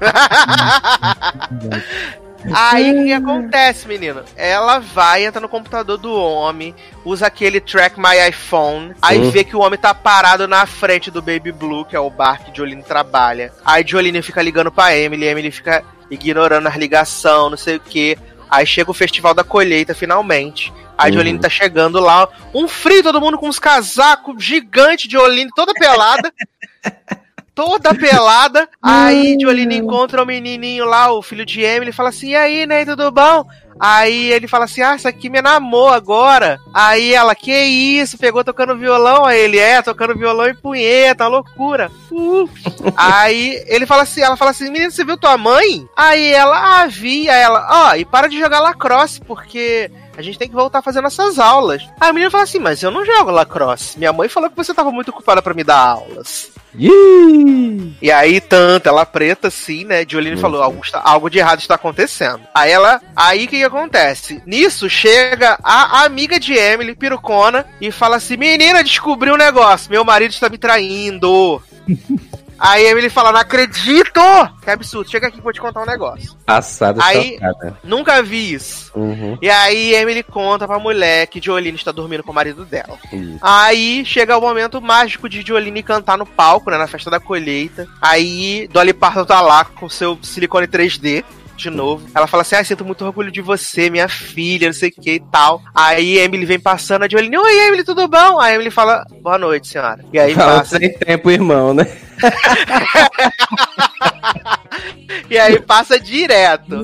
Aí 2.52 3.00
o 3.00 3.04
que 3.04 3.12
acontece, 3.12 3.88
menino? 3.88 4.22
Ela 4.36 4.78
vai, 4.78 5.24
entra 5.24 5.40
no 5.40 5.48
computador 5.48 5.96
do 5.96 6.12
homem, 6.12 6.74
usa 7.02 7.26
aquele 7.26 7.58
track 7.58 7.98
my 7.98 8.28
iPhone, 8.28 8.92
aí 9.00 9.18
Uhum. 9.18 9.30
vê 9.30 9.44
que 9.44 9.56
o 9.56 9.60
homem 9.60 9.78
tá 9.78 9.94
parado 9.94 10.46
na 10.46 10.66
frente 10.66 11.10
do 11.10 11.22
Baby 11.22 11.52
Blue, 11.52 11.86
que 11.86 11.96
é 11.96 12.00
o 12.00 12.10
bar 12.10 12.44
que 12.44 12.54
Jolene 12.54 12.82
trabalha. 12.82 13.50
Aí 13.64 13.82
Jolene 13.86 14.20
fica 14.20 14.42
ligando 14.42 14.70
pra 14.70 14.94
Emily, 14.94 15.24
Emily 15.26 15.50
fica 15.50 15.82
ignorando 16.10 16.66
as 16.68 16.76
ligações, 16.76 17.50
não 17.50 17.56
sei 17.56 17.76
o 17.76 17.80
que. 17.80 18.18
Aí 18.50 18.66
chega 18.66 18.90
o 18.90 18.94
festival 18.94 19.34
da 19.34 19.44
colheita, 19.44 19.94
finalmente. 19.94 20.72
Aí 20.96 21.10
Uhum. 21.10 21.18
Jolene 21.18 21.38
tá 21.40 21.48
chegando 21.48 21.98
lá, 21.98 22.28
um 22.54 22.68
frio, 22.68 23.02
todo 23.02 23.20
mundo 23.20 23.38
com 23.38 23.48
uns 23.48 23.58
casacos 23.58 24.42
gigantes 24.44 25.08
de 25.08 25.16
Jolene, 25.16 25.50
toda 25.54 25.72
pelada. 25.74 26.32
toda 27.54 27.94
pelada. 27.94 28.68
Aí 28.82 29.36
Jolene 29.40 29.76
encontra 29.76 30.22
o 30.22 30.26
menininho 30.26 30.84
lá, 30.84 31.12
o 31.12 31.22
filho 31.22 31.46
de 31.46 31.60
Emily, 31.62 31.90
e 31.90 31.94
fala 31.94 32.08
assim: 32.08 32.30
e 32.30 32.36
aí, 32.36 32.66
né, 32.66 32.84
tudo 32.84 33.10
bom? 33.10 33.46
Aí 33.78 34.32
ele 34.32 34.46
fala 34.46 34.64
assim: 34.64 34.82
ah, 34.82 34.94
isso 34.94 35.08
aqui 35.08 35.28
me 35.28 35.42
namou 35.42 35.88
agora. 35.88 36.60
Aí 36.72 37.12
ela, 37.12 37.34
que 37.34 37.52
isso? 37.52 38.18
Pegou 38.18 38.44
tocando 38.44 38.76
violão? 38.76 39.24
Aí 39.24 39.40
ele, 39.40 39.58
é, 39.58 39.82
tocando 39.82 40.16
violão 40.16 40.46
e 40.46 40.54
punheta, 40.54 41.26
loucura. 41.26 41.90
Uh. 42.10 42.48
Aí 42.96 43.62
ele 43.66 43.86
fala 43.86 44.02
assim: 44.02 44.20
ela 44.20 44.36
fala 44.36 44.50
assim: 44.52 44.70
menino, 44.70 44.90
você 44.90 45.04
viu 45.04 45.16
tua 45.16 45.36
mãe? 45.36 45.88
Aí 45.96 46.32
ela, 46.32 46.82
ah, 46.82 46.86
vi. 46.86 47.28
Aí 47.28 47.42
ela, 47.42 47.66
ó, 47.70 47.94
e 47.96 48.04
para 48.04 48.28
de 48.28 48.38
jogar 48.38 48.60
lacrosse, 48.60 49.20
porque. 49.20 49.90
A 50.16 50.22
gente 50.22 50.38
tem 50.38 50.48
que 50.48 50.54
voltar 50.54 50.78
a 50.78 50.82
fazer 50.82 51.00
nossas 51.00 51.40
aulas. 51.40 51.82
Aí 52.00 52.08
a 52.08 52.12
menina 52.12 52.30
fala 52.30 52.44
assim, 52.44 52.60
mas 52.60 52.80
eu 52.80 52.92
não 52.92 53.04
jogo 53.04 53.32
lacrosse. 53.32 53.98
Minha 53.98 54.12
mãe 54.12 54.28
falou 54.28 54.48
que 54.48 54.56
você 54.56 54.72
tava 54.72 54.92
muito 54.92 55.08
ocupada 55.08 55.42
pra 55.42 55.52
me 55.52 55.64
dar 55.64 55.76
aulas. 55.76 56.53
E 56.76 58.10
aí, 58.10 58.40
tanto, 58.40 58.88
ela 58.88 59.06
preta 59.06 59.48
assim, 59.48 59.84
né? 59.84 60.04
Jolene 60.08 60.36
falou, 60.36 60.62
algo, 60.62 60.80
está- 60.82 61.00
algo 61.04 61.30
de 61.30 61.38
errado 61.38 61.60
está 61.60 61.74
acontecendo. 61.76 62.40
Aí 62.54 62.70
ela. 62.70 63.00
Aí 63.14 63.44
o 63.44 63.48
que, 63.48 63.58
que 63.58 63.64
acontece? 63.64 64.42
Nisso 64.44 64.88
chega 64.90 65.58
a 65.62 66.04
amiga 66.04 66.38
de 66.38 66.54
Emily, 66.54 66.94
Pirucona, 66.94 67.64
e 67.80 67.90
fala 67.90 68.16
assim: 68.16 68.36
Menina, 68.36 68.82
descobri 68.82 69.30
um 69.30 69.36
negócio, 69.36 69.90
meu 69.90 70.04
marido 70.04 70.32
está 70.32 70.48
me 70.48 70.58
traindo. 70.58 71.62
Aí 72.58 72.86
Emily 72.86 73.08
fala: 73.10 73.32
Não 73.32 73.40
acredito! 73.40 74.20
Que 74.62 74.70
absurdo, 74.70 75.10
chega 75.10 75.26
aqui 75.28 75.36
que 75.38 75.42
vou 75.42 75.52
te 75.52 75.60
contar 75.60 75.82
um 75.82 75.86
negócio. 75.86 76.34
Passada 76.46 77.02
Aí- 77.04 77.34
chocada. 77.34 77.78
Nunca 77.82 78.22
vi 78.22 78.52
isso. 78.54 78.90
Uhum. 78.94 79.36
E 79.42 79.50
aí 79.50 79.94
Emily 79.94 80.22
conta 80.22 80.66
pra 80.66 80.78
mulher 80.78 81.26
que 81.26 81.40
Jolene 81.42 81.76
está 81.76 81.90
dormindo 81.92 82.22
com 82.22 82.30
o 82.30 82.34
marido 82.34 82.64
dela. 82.64 82.98
Isso. 83.12 83.38
Aí 83.42 84.04
chega 84.04 84.36
o 84.36 84.40
momento 84.40 84.80
mágico 84.80 85.28
de 85.28 85.42
Jolene 85.42 85.82
cantar 85.82 86.16
no 86.16 86.26
palco, 86.26 86.70
né? 86.70 86.78
Na 86.78 86.86
festa 86.86 87.10
da 87.10 87.20
colheita. 87.20 87.86
Aí 88.00 88.68
Dolly 88.72 88.92
Parton 88.92 89.24
tá 89.24 89.40
lá 89.40 89.64
com 89.64 89.88
seu 89.88 90.18
silicone 90.22 90.66
3D. 90.66 91.24
De 91.56 91.70
novo. 91.70 92.06
Ela 92.14 92.26
fala 92.26 92.42
assim: 92.42 92.56
Ai, 92.56 92.64
sinto 92.64 92.84
muito 92.84 93.04
orgulho 93.04 93.30
de 93.30 93.40
você, 93.40 93.88
minha 93.88 94.08
filha, 94.08 94.68
não 94.68 94.74
sei 94.74 94.88
o 94.88 94.92
que 94.92 95.12
e 95.12 95.20
tal. 95.20 95.62
Aí 95.74 96.18
Emily 96.18 96.44
vem 96.44 96.58
passando, 96.58 97.04
a 97.04 97.08
Jolene, 97.08 97.36
oi 97.36 97.68
Emily, 97.68 97.84
tudo 97.84 98.08
bom? 98.08 98.40
Aí 98.40 98.54
Emily 98.54 98.70
fala, 98.70 99.06
boa 99.20 99.38
noite, 99.38 99.68
senhora. 99.68 100.04
E 100.12 100.18
aí 100.18 100.34
Fala 100.34 100.58
passa, 100.58 100.78
sem 100.78 100.92
tempo, 100.92 101.30
irmão, 101.30 101.72
né? 101.72 101.86
e 105.30 105.38
aí 105.38 105.60
passa 105.60 105.98
direto. 105.98 106.80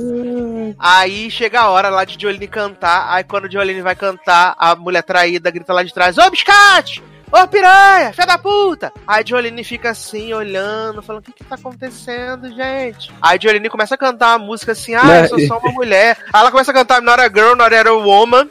Aí 0.79 1.31
chega 1.31 1.61
a 1.61 1.71
hora 1.71 1.89
lá 1.89 2.05
de 2.05 2.21
Jolene 2.21 2.47
cantar. 2.47 3.13
Aí 3.13 3.25
quando 3.25 3.51
Jolene 3.51 3.83
vai 3.83 3.95
cantar, 3.95 4.55
a 4.59 4.75
mulher 4.77 5.03
traída 5.03 5.51
grita 5.51 5.73
lá 5.73 5.83
de 5.83 5.93
trás: 5.93 6.19
Ô, 6.19 6.31
biscate! 6.31 7.03
Ô 7.33 7.47
piranha, 7.49 8.12
filha 8.12 8.27
da 8.27 8.38
puta. 8.38 8.93
Aí 9.07 9.23
a 9.23 9.27
Jolene 9.27 9.64
fica 9.64 9.90
assim, 9.90 10.33
olhando, 10.33 11.03
falando, 11.03 11.23
o 11.23 11.25
que 11.25 11.33
que 11.33 11.45
tá 11.45 11.55
acontecendo, 11.55 12.49
gente? 12.55 13.12
Aí 13.21 13.38
a 13.38 13.40
Jolene 13.40 13.69
começa 13.69 13.95
a 13.95 13.99
cantar 13.99 14.37
uma 14.37 14.47
música 14.47 14.73
assim, 14.73 14.95
ah, 14.95 15.23
eu 15.23 15.29
sou 15.29 15.40
só 15.47 15.59
uma 15.59 15.73
mulher. 15.73 16.19
Aí 16.33 16.40
ela 16.40 16.51
começa 16.51 16.71
a 16.71 16.75
cantar 16.75 17.03
Not 17.03 17.21
a 17.21 17.29
Girl, 17.29 17.55
Not 17.57 17.75
a 17.75 17.93
Woman, 17.93 18.45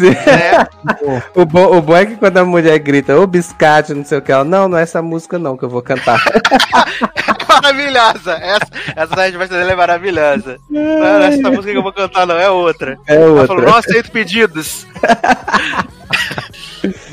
né? 0.00 0.66
O 1.34 1.44
bom, 1.44 1.76
o 1.76 1.82
bom 1.82 1.96
é 1.96 2.06
que 2.06 2.16
quando 2.16 2.38
a 2.38 2.44
mulher 2.44 2.78
grita, 2.78 3.18
ô 3.18 3.26
biscate, 3.26 3.92
não 3.92 4.04
sei 4.04 4.18
o 4.18 4.22
que, 4.22 4.32
ela, 4.32 4.44
não, 4.44 4.68
não 4.68 4.78
é 4.78 4.82
essa 4.82 5.02
música 5.02 5.38
não 5.38 5.56
que 5.56 5.64
eu 5.64 5.68
vou 5.68 5.82
cantar. 5.82 6.20
maravilhosa. 7.48 8.32
Essa, 8.34 8.68
essa 8.94 9.22
resposta 9.22 9.58
dele 9.58 9.72
é 9.72 9.76
maravilhosa. 9.76 10.58
Não 10.68 11.04
é 11.04 11.28
essa 11.28 11.50
música 11.50 11.72
que 11.72 11.78
eu 11.78 11.82
vou 11.82 11.92
cantar, 11.92 12.26
não, 12.26 12.36
é 12.36 12.50
outra. 12.50 12.98
É 13.06 13.16
Ela 13.16 13.26
outra. 13.26 13.46
falou, 13.46 13.62
não 13.64 13.76
aceito 13.76 14.10
pedidos. 14.10 14.86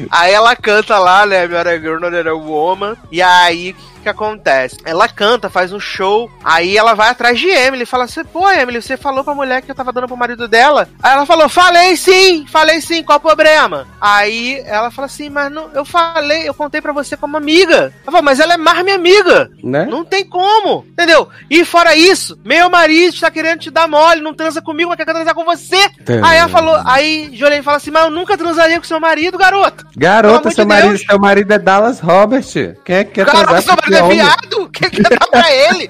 aí 0.10 0.34
ela 0.34 0.56
canta 0.56 0.98
lá, 0.98 1.26
né? 1.26 1.48
Not 1.48 1.68
a 1.68 1.78
Girl, 1.80 2.00
Not 2.00 2.28
a 2.28 2.34
Woman. 2.34 2.96
E 3.12 3.22
aí, 3.22 3.72
o 3.72 3.76
que, 3.76 4.02
que 4.04 4.10
acontece? 4.10 4.78
Ela 4.84 5.08
canta, 5.08 5.50
faz 5.50 5.72
um 5.72 5.80
show. 5.80 6.30
Aí 6.44 6.78
ela 6.78 6.94
vai 6.94 7.10
atrás 7.10 7.40
de 7.40 7.48
Emily. 7.48 7.86
Fala 7.86 8.04
assim: 8.06 8.24
Pô, 8.26 8.50
Emily, 8.50 8.82
você 8.82 8.98
falou 8.98 9.24
pra 9.24 9.34
mulher 9.36 9.62
que 9.62 9.72
eu 9.72 9.76
tava 9.76 9.94
dando 9.94 10.08
pro 10.08 10.18
marido 10.18 10.48
dela? 10.48 10.90
Aí 11.02 11.14
ela 11.14 11.26
falou: 11.26 11.48
Falei 11.48 11.96
sim, 11.96 12.46
falei 12.48 12.82
sim, 12.82 13.04
qual 13.04 13.18
o 13.18 13.22
problema? 13.22 13.88
Aí 14.02 14.62
ela 14.66 14.92
fala 14.92 15.06
assim: 15.06 15.30
Mas 15.30 15.52
não, 15.52 15.70
eu 15.74 15.86
falei, 15.86 16.48
eu 16.48 16.54
contei 16.54 16.82
pra 16.82 16.92
você 16.92 17.16
como 17.16 17.38
amiga. 17.38 17.94
Ela 18.04 18.06
falou: 18.06 18.24
Mas 18.24 18.40
ela 18.40 18.56
é 18.56 18.58
mais 18.58 18.84
minha 18.84 18.96
amiga. 18.96 19.50
né? 19.64 19.86
Não 19.86 20.04
tem 20.04 20.26
como, 20.26 20.86
entendeu? 20.90 21.30
E 21.50 21.64
fora 21.64 21.96
isso, 21.96 22.38
meu 22.44 22.70
marido 22.70 23.14
está 23.14 23.32
querendo 23.32 23.60
te 23.60 23.72
dar 23.72 23.88
mole, 23.88 24.22
não 24.22 24.34
transa 24.34 24.62
comigo, 24.62 24.90
mas 24.90 24.98
quer 24.98 25.06
transar 25.06 25.34
com 25.34 25.46
você. 25.46 25.78
É. 25.78 26.20
Aí 26.24 26.38
ela 26.38 26.50
falou, 26.50 26.82
aí 26.86 27.30
Jolene 27.34 27.64
fala 27.64 27.78
assim, 27.78 27.92
mas 27.92 28.04
eu 28.04 28.12
nunca 28.12 28.38
transaria 28.38 28.78
com 28.78 28.86
seu 28.86 29.00
marido, 29.00 29.38
garoto. 29.38 29.83
Garota, 29.96 30.50
seu 30.52 30.64
de 30.64 30.70
marido, 30.70 30.98
seu 30.98 31.20
marido 31.20 31.54
é 31.54 31.60
Dallas 31.60 32.00
Robert. 32.00 32.44
Quem 32.84 32.96
é 32.96 33.04
que 33.04 33.12
quer 33.12 33.26
transar 33.26 33.62
seu 33.62 33.76
marido 33.76 33.96
é 33.96 34.16
viado. 34.16 34.70
Quem 34.72 34.90
quer 34.90 35.10
dar 35.10 35.28
pra 35.28 35.52
ele? 35.52 35.90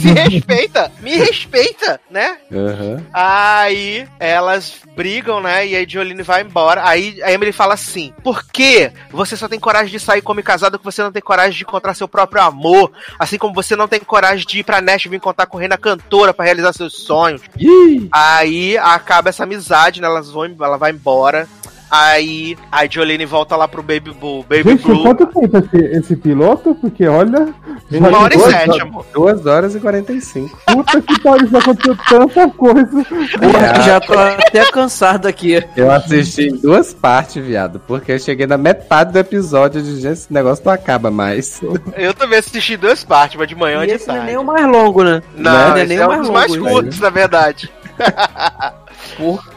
Se 0.00 0.12
respeita, 0.12 0.92
me 1.00 1.16
respeita, 1.16 2.00
né? 2.10 2.38
Aham. 2.52 3.04
Aí 3.12 4.08
elas 4.18 4.74
brigam, 4.96 5.40
né? 5.40 5.66
E 5.66 5.76
aí 5.76 5.86
Jolene 5.88 6.22
vai 6.22 6.42
embora. 6.42 6.86
Aí 6.86 7.22
a 7.22 7.32
Emily 7.32 7.52
fala 7.52 7.74
assim: 7.74 8.12
Por 8.22 8.44
que 8.44 8.90
você 9.10 9.36
só 9.36 9.48
tem 9.48 9.60
coragem 9.60 9.90
de 9.90 10.00
sair 10.00 10.22
como 10.22 10.42
casada 10.42 10.78
que 10.78 10.84
você 10.84 11.02
não 11.02 11.12
tem 11.12 11.22
coragem 11.22 11.52
de 11.58 11.62
encontrar 11.62 11.94
seu 11.94 12.08
próprio 12.08 12.42
amor? 12.42 12.92
Assim 13.18 13.38
como 13.38 13.54
você 13.54 13.76
não 13.76 13.88
tem 13.88 14.00
coragem 14.00 14.46
de 14.46 14.60
ir 14.60 14.64
pra 14.64 14.80
Nashville 14.80 15.16
encontrar 15.16 15.46
com 15.46 15.58
Reina 15.58 15.76
Cantora 15.76 16.32
pra 16.32 16.44
realizar 16.44 16.72
seus 16.72 16.94
sonhos. 16.94 17.42
Ih, 17.58 18.08
Aí 18.10 18.78
acaba 18.78 19.28
essa 19.28 19.44
amizade, 19.44 20.00
né? 20.00 20.06
Elas 20.06 20.30
vão, 20.30 20.44
ela 20.44 20.76
vai 20.76 20.90
embora. 20.92 21.48
Aí 21.96 22.56
a 22.72 22.86
Jolene 22.86 23.24
volta 23.24 23.54
lá 23.54 23.68
pro 23.68 23.80
Baby 23.82 24.10
Blue. 24.18 24.42
Baby 24.48 24.70
Gente, 24.70 24.82
Blue. 24.84 25.02
quanto 25.04 25.26
tempo 25.26 25.58
esse, 25.58 25.76
esse 25.96 26.16
piloto? 26.16 26.74
Porque 26.74 27.06
olha. 27.06 27.54
Uma 27.92 28.18
hora 28.18 28.34
e 28.34 28.36
duas 28.36 28.50
sete, 28.50 28.70
horas- 28.70 28.82
amor. 28.82 29.06
2 29.14 29.46
horas 29.46 29.74
e 29.76 29.80
45. 29.80 30.58
Puta 30.66 31.00
que 31.02 31.20
pariu, 31.20 31.46
já 31.48 31.58
aconteceu 31.58 31.96
tanta 32.08 32.48
coisa. 32.48 33.06
Já 33.84 34.00
tô 34.00 34.14
até 34.18 34.64
cansado 34.72 35.26
aqui. 35.28 35.62
Eu 35.76 35.90
assisti 35.92 36.48
em 36.48 36.56
duas 36.56 36.92
partes, 36.92 37.44
viado, 37.44 37.80
porque 37.86 38.10
eu 38.12 38.18
cheguei 38.18 38.46
na 38.46 38.58
metade 38.58 39.12
do 39.12 39.18
episódio 39.18 39.80
de 39.80 40.00
gente, 40.00 40.12
esse 40.14 40.32
negócio 40.32 40.64
não 40.64 40.72
acaba 40.72 41.10
mais. 41.12 41.60
Eu 41.96 42.12
também 42.14 42.38
assisti 42.40 42.76
duas 42.76 43.04
partes, 43.04 43.36
uma 43.36 43.46
de 43.46 43.54
manhã 43.54 43.84
e 43.84 43.86
de 43.86 43.92
esse 43.92 44.08
não 44.08 44.14
é 44.14 44.18
tarde. 44.18 44.32
nem 44.32 44.40
o 44.40 44.44
mais 44.44 44.66
longo, 44.66 45.04
né? 45.04 45.22
Não, 45.36 45.52
Não 45.52 45.76
é 45.76 45.78
esse 45.80 45.86
nem 45.88 45.98
é 45.98 46.02
o 46.02 46.04
um 46.04 46.08
mais 46.08 46.18
dos 46.20 46.28
longo. 46.28 46.38
mais 46.40 46.50
isso. 46.52 46.60
curtos, 46.64 46.98
na 47.00 47.10
verdade. 47.10 47.70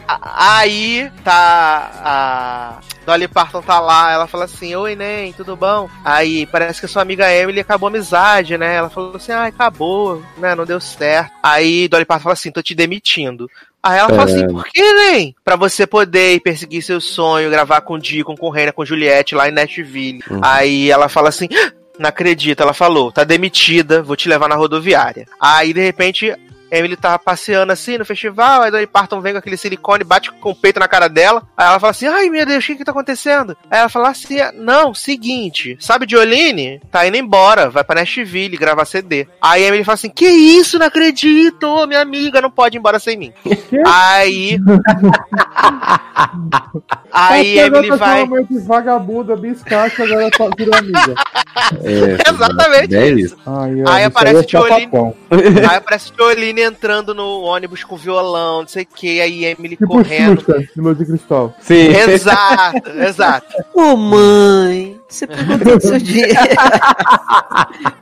A- 0.06 0.58
Aí 0.58 1.10
tá 1.24 1.90
a 2.04 2.80
Dolly 3.06 3.28
Parton 3.28 3.62
tá 3.62 3.80
lá, 3.80 4.12
ela 4.12 4.26
fala 4.26 4.44
assim: 4.44 4.74
Oi, 4.74 4.94
Nen, 4.94 5.32
tudo 5.32 5.56
bom? 5.56 5.88
Aí 6.04 6.46
parece 6.46 6.80
que 6.80 6.86
a 6.86 6.88
sua 6.88 7.02
amiga 7.02 7.32
Emily 7.32 7.60
acabou 7.60 7.86
a 7.86 7.90
amizade, 7.90 8.56
né? 8.58 8.76
Ela 8.76 8.90
falou 8.90 9.16
assim: 9.16 9.32
Ah, 9.32 9.44
acabou, 9.46 10.22
né? 10.36 10.54
Não 10.54 10.64
deu 10.64 10.80
certo. 10.80 11.32
Aí 11.42 11.88
Dolly 11.88 12.04
Parton 12.04 12.22
fala 12.24 12.32
assim: 12.34 12.50
Tô 12.50 12.62
te 12.62 12.74
demitindo. 12.74 13.48
Aí 13.82 13.96
ela 13.98 14.08
fala 14.08 14.24
assim, 14.24 14.42
É. 14.42 14.46
por 14.48 14.64
que, 14.64 14.82
Nen? 14.82 15.34
Pra 15.44 15.54
você 15.54 15.86
poder 15.86 16.34
ir 16.34 16.40
perseguir 16.40 16.82
seu 16.82 17.00
sonho, 17.00 17.48
gravar 17.48 17.80
com 17.80 17.94
o 17.94 17.98
Deacon, 17.98 18.36
com 18.36 18.50
Reina, 18.50 18.72
com 18.72 18.84
Juliette 18.84 19.36
lá 19.36 19.48
em 19.48 19.52
Nashville. 19.52 20.20
Uhum. 20.28 20.40
Aí 20.42 20.90
ela 20.90 21.08
fala 21.08 21.28
assim, 21.28 21.48
"Ah, 21.54 21.72
não 21.96 22.08
acredito. 22.08 22.60
Ela 22.60 22.74
falou, 22.74 23.12
tá 23.12 23.22
demitida, 23.22 24.02
vou 24.02 24.16
te 24.16 24.28
levar 24.28 24.48
na 24.48 24.56
rodoviária. 24.56 25.26
Aí, 25.40 25.72
de 25.72 25.80
repente, 25.80 26.34
Emily 26.70 26.96
tá 26.96 27.18
passeando 27.18 27.72
assim 27.72 27.98
no 27.98 28.04
festival, 28.04 28.62
aí 28.62 28.70
Dolly 28.70 28.86
Parton 28.86 29.20
vem 29.20 29.32
com 29.32 29.38
aquele 29.38 29.56
silicone, 29.56 30.04
bate 30.04 30.30
com 30.32 30.50
o 30.50 30.54
peito 30.54 30.80
na 30.80 30.88
cara 30.88 31.08
dela. 31.08 31.42
Aí 31.56 31.66
ela 31.66 31.80
fala 31.80 31.90
assim: 31.90 32.06
Ai 32.06 32.28
meu 32.28 32.44
Deus, 32.44 32.64
o 32.64 32.66
que 32.66 32.76
que 32.76 32.84
tá 32.84 32.92
acontecendo? 32.92 33.56
Aí 33.70 33.78
ela 33.80 33.88
fala 33.88 34.10
assim: 34.10 34.36
Não, 34.54 34.92
seguinte, 34.94 35.76
sabe 35.80 36.06
Jolene? 36.08 36.80
Tá 36.90 37.06
indo 37.06 37.16
embora, 37.16 37.70
vai 37.70 37.84
pra 37.84 38.00
Nashville 38.00 38.56
gravar 38.56 38.84
CD. 38.84 39.26
Aí 39.40 39.62
Emily 39.62 39.84
fala 39.84 39.94
assim: 39.94 40.10
Que 40.10 40.26
isso, 40.26 40.78
não 40.78 40.86
acredito, 40.86 41.86
minha 41.86 42.00
amiga 42.00 42.40
não 42.40 42.50
pode 42.50 42.76
ir 42.76 42.78
embora 42.78 42.98
sem 42.98 43.16
mim. 43.16 43.32
Aí. 43.86 44.58
aí 47.12 47.58
Emily 47.58 47.90
vai. 47.90 48.24
mãe 48.24 48.44
de 48.44 48.58
vagabunda, 48.60 49.36
biscate, 49.36 50.02
agora 50.02 50.30
tá 50.30 50.48
virou 50.56 50.74
amiga. 50.74 51.14
É, 51.82 52.18
Exatamente 52.30 52.96
É 52.96 53.08
isso. 53.08 53.36
Ai, 53.46 53.70
Aí 53.86 54.04
aparece 54.04 54.44
é 54.44 54.48
Jolene. 54.48 54.90
Aí 55.68 55.76
aparece 55.76 56.12
Jolene 56.16 56.57
entrando 56.62 57.14
no 57.14 57.42
ônibus 57.42 57.84
com 57.84 57.96
violão, 57.96 58.60
não 58.60 58.68
sei 58.68 58.82
o 58.82 58.86
que, 58.86 59.20
aí 59.20 59.44
Emily 59.44 59.76
Tipo 59.76 59.88
correndo. 59.88 60.40
Xuxa, 60.40 60.58
de 60.58 60.80
Lua 60.80 60.94
de 60.94 61.04
Cristal. 61.04 61.54
Sim. 61.60 61.88
Exato, 61.88 62.90
exato. 63.00 63.64
Ô 63.74 63.96
mãe, 63.96 64.98
você 65.08 65.26
pegou 65.26 65.58
todo 65.58 65.76
o 65.76 65.80
seu 65.80 65.98
dinheiro. 65.98 66.34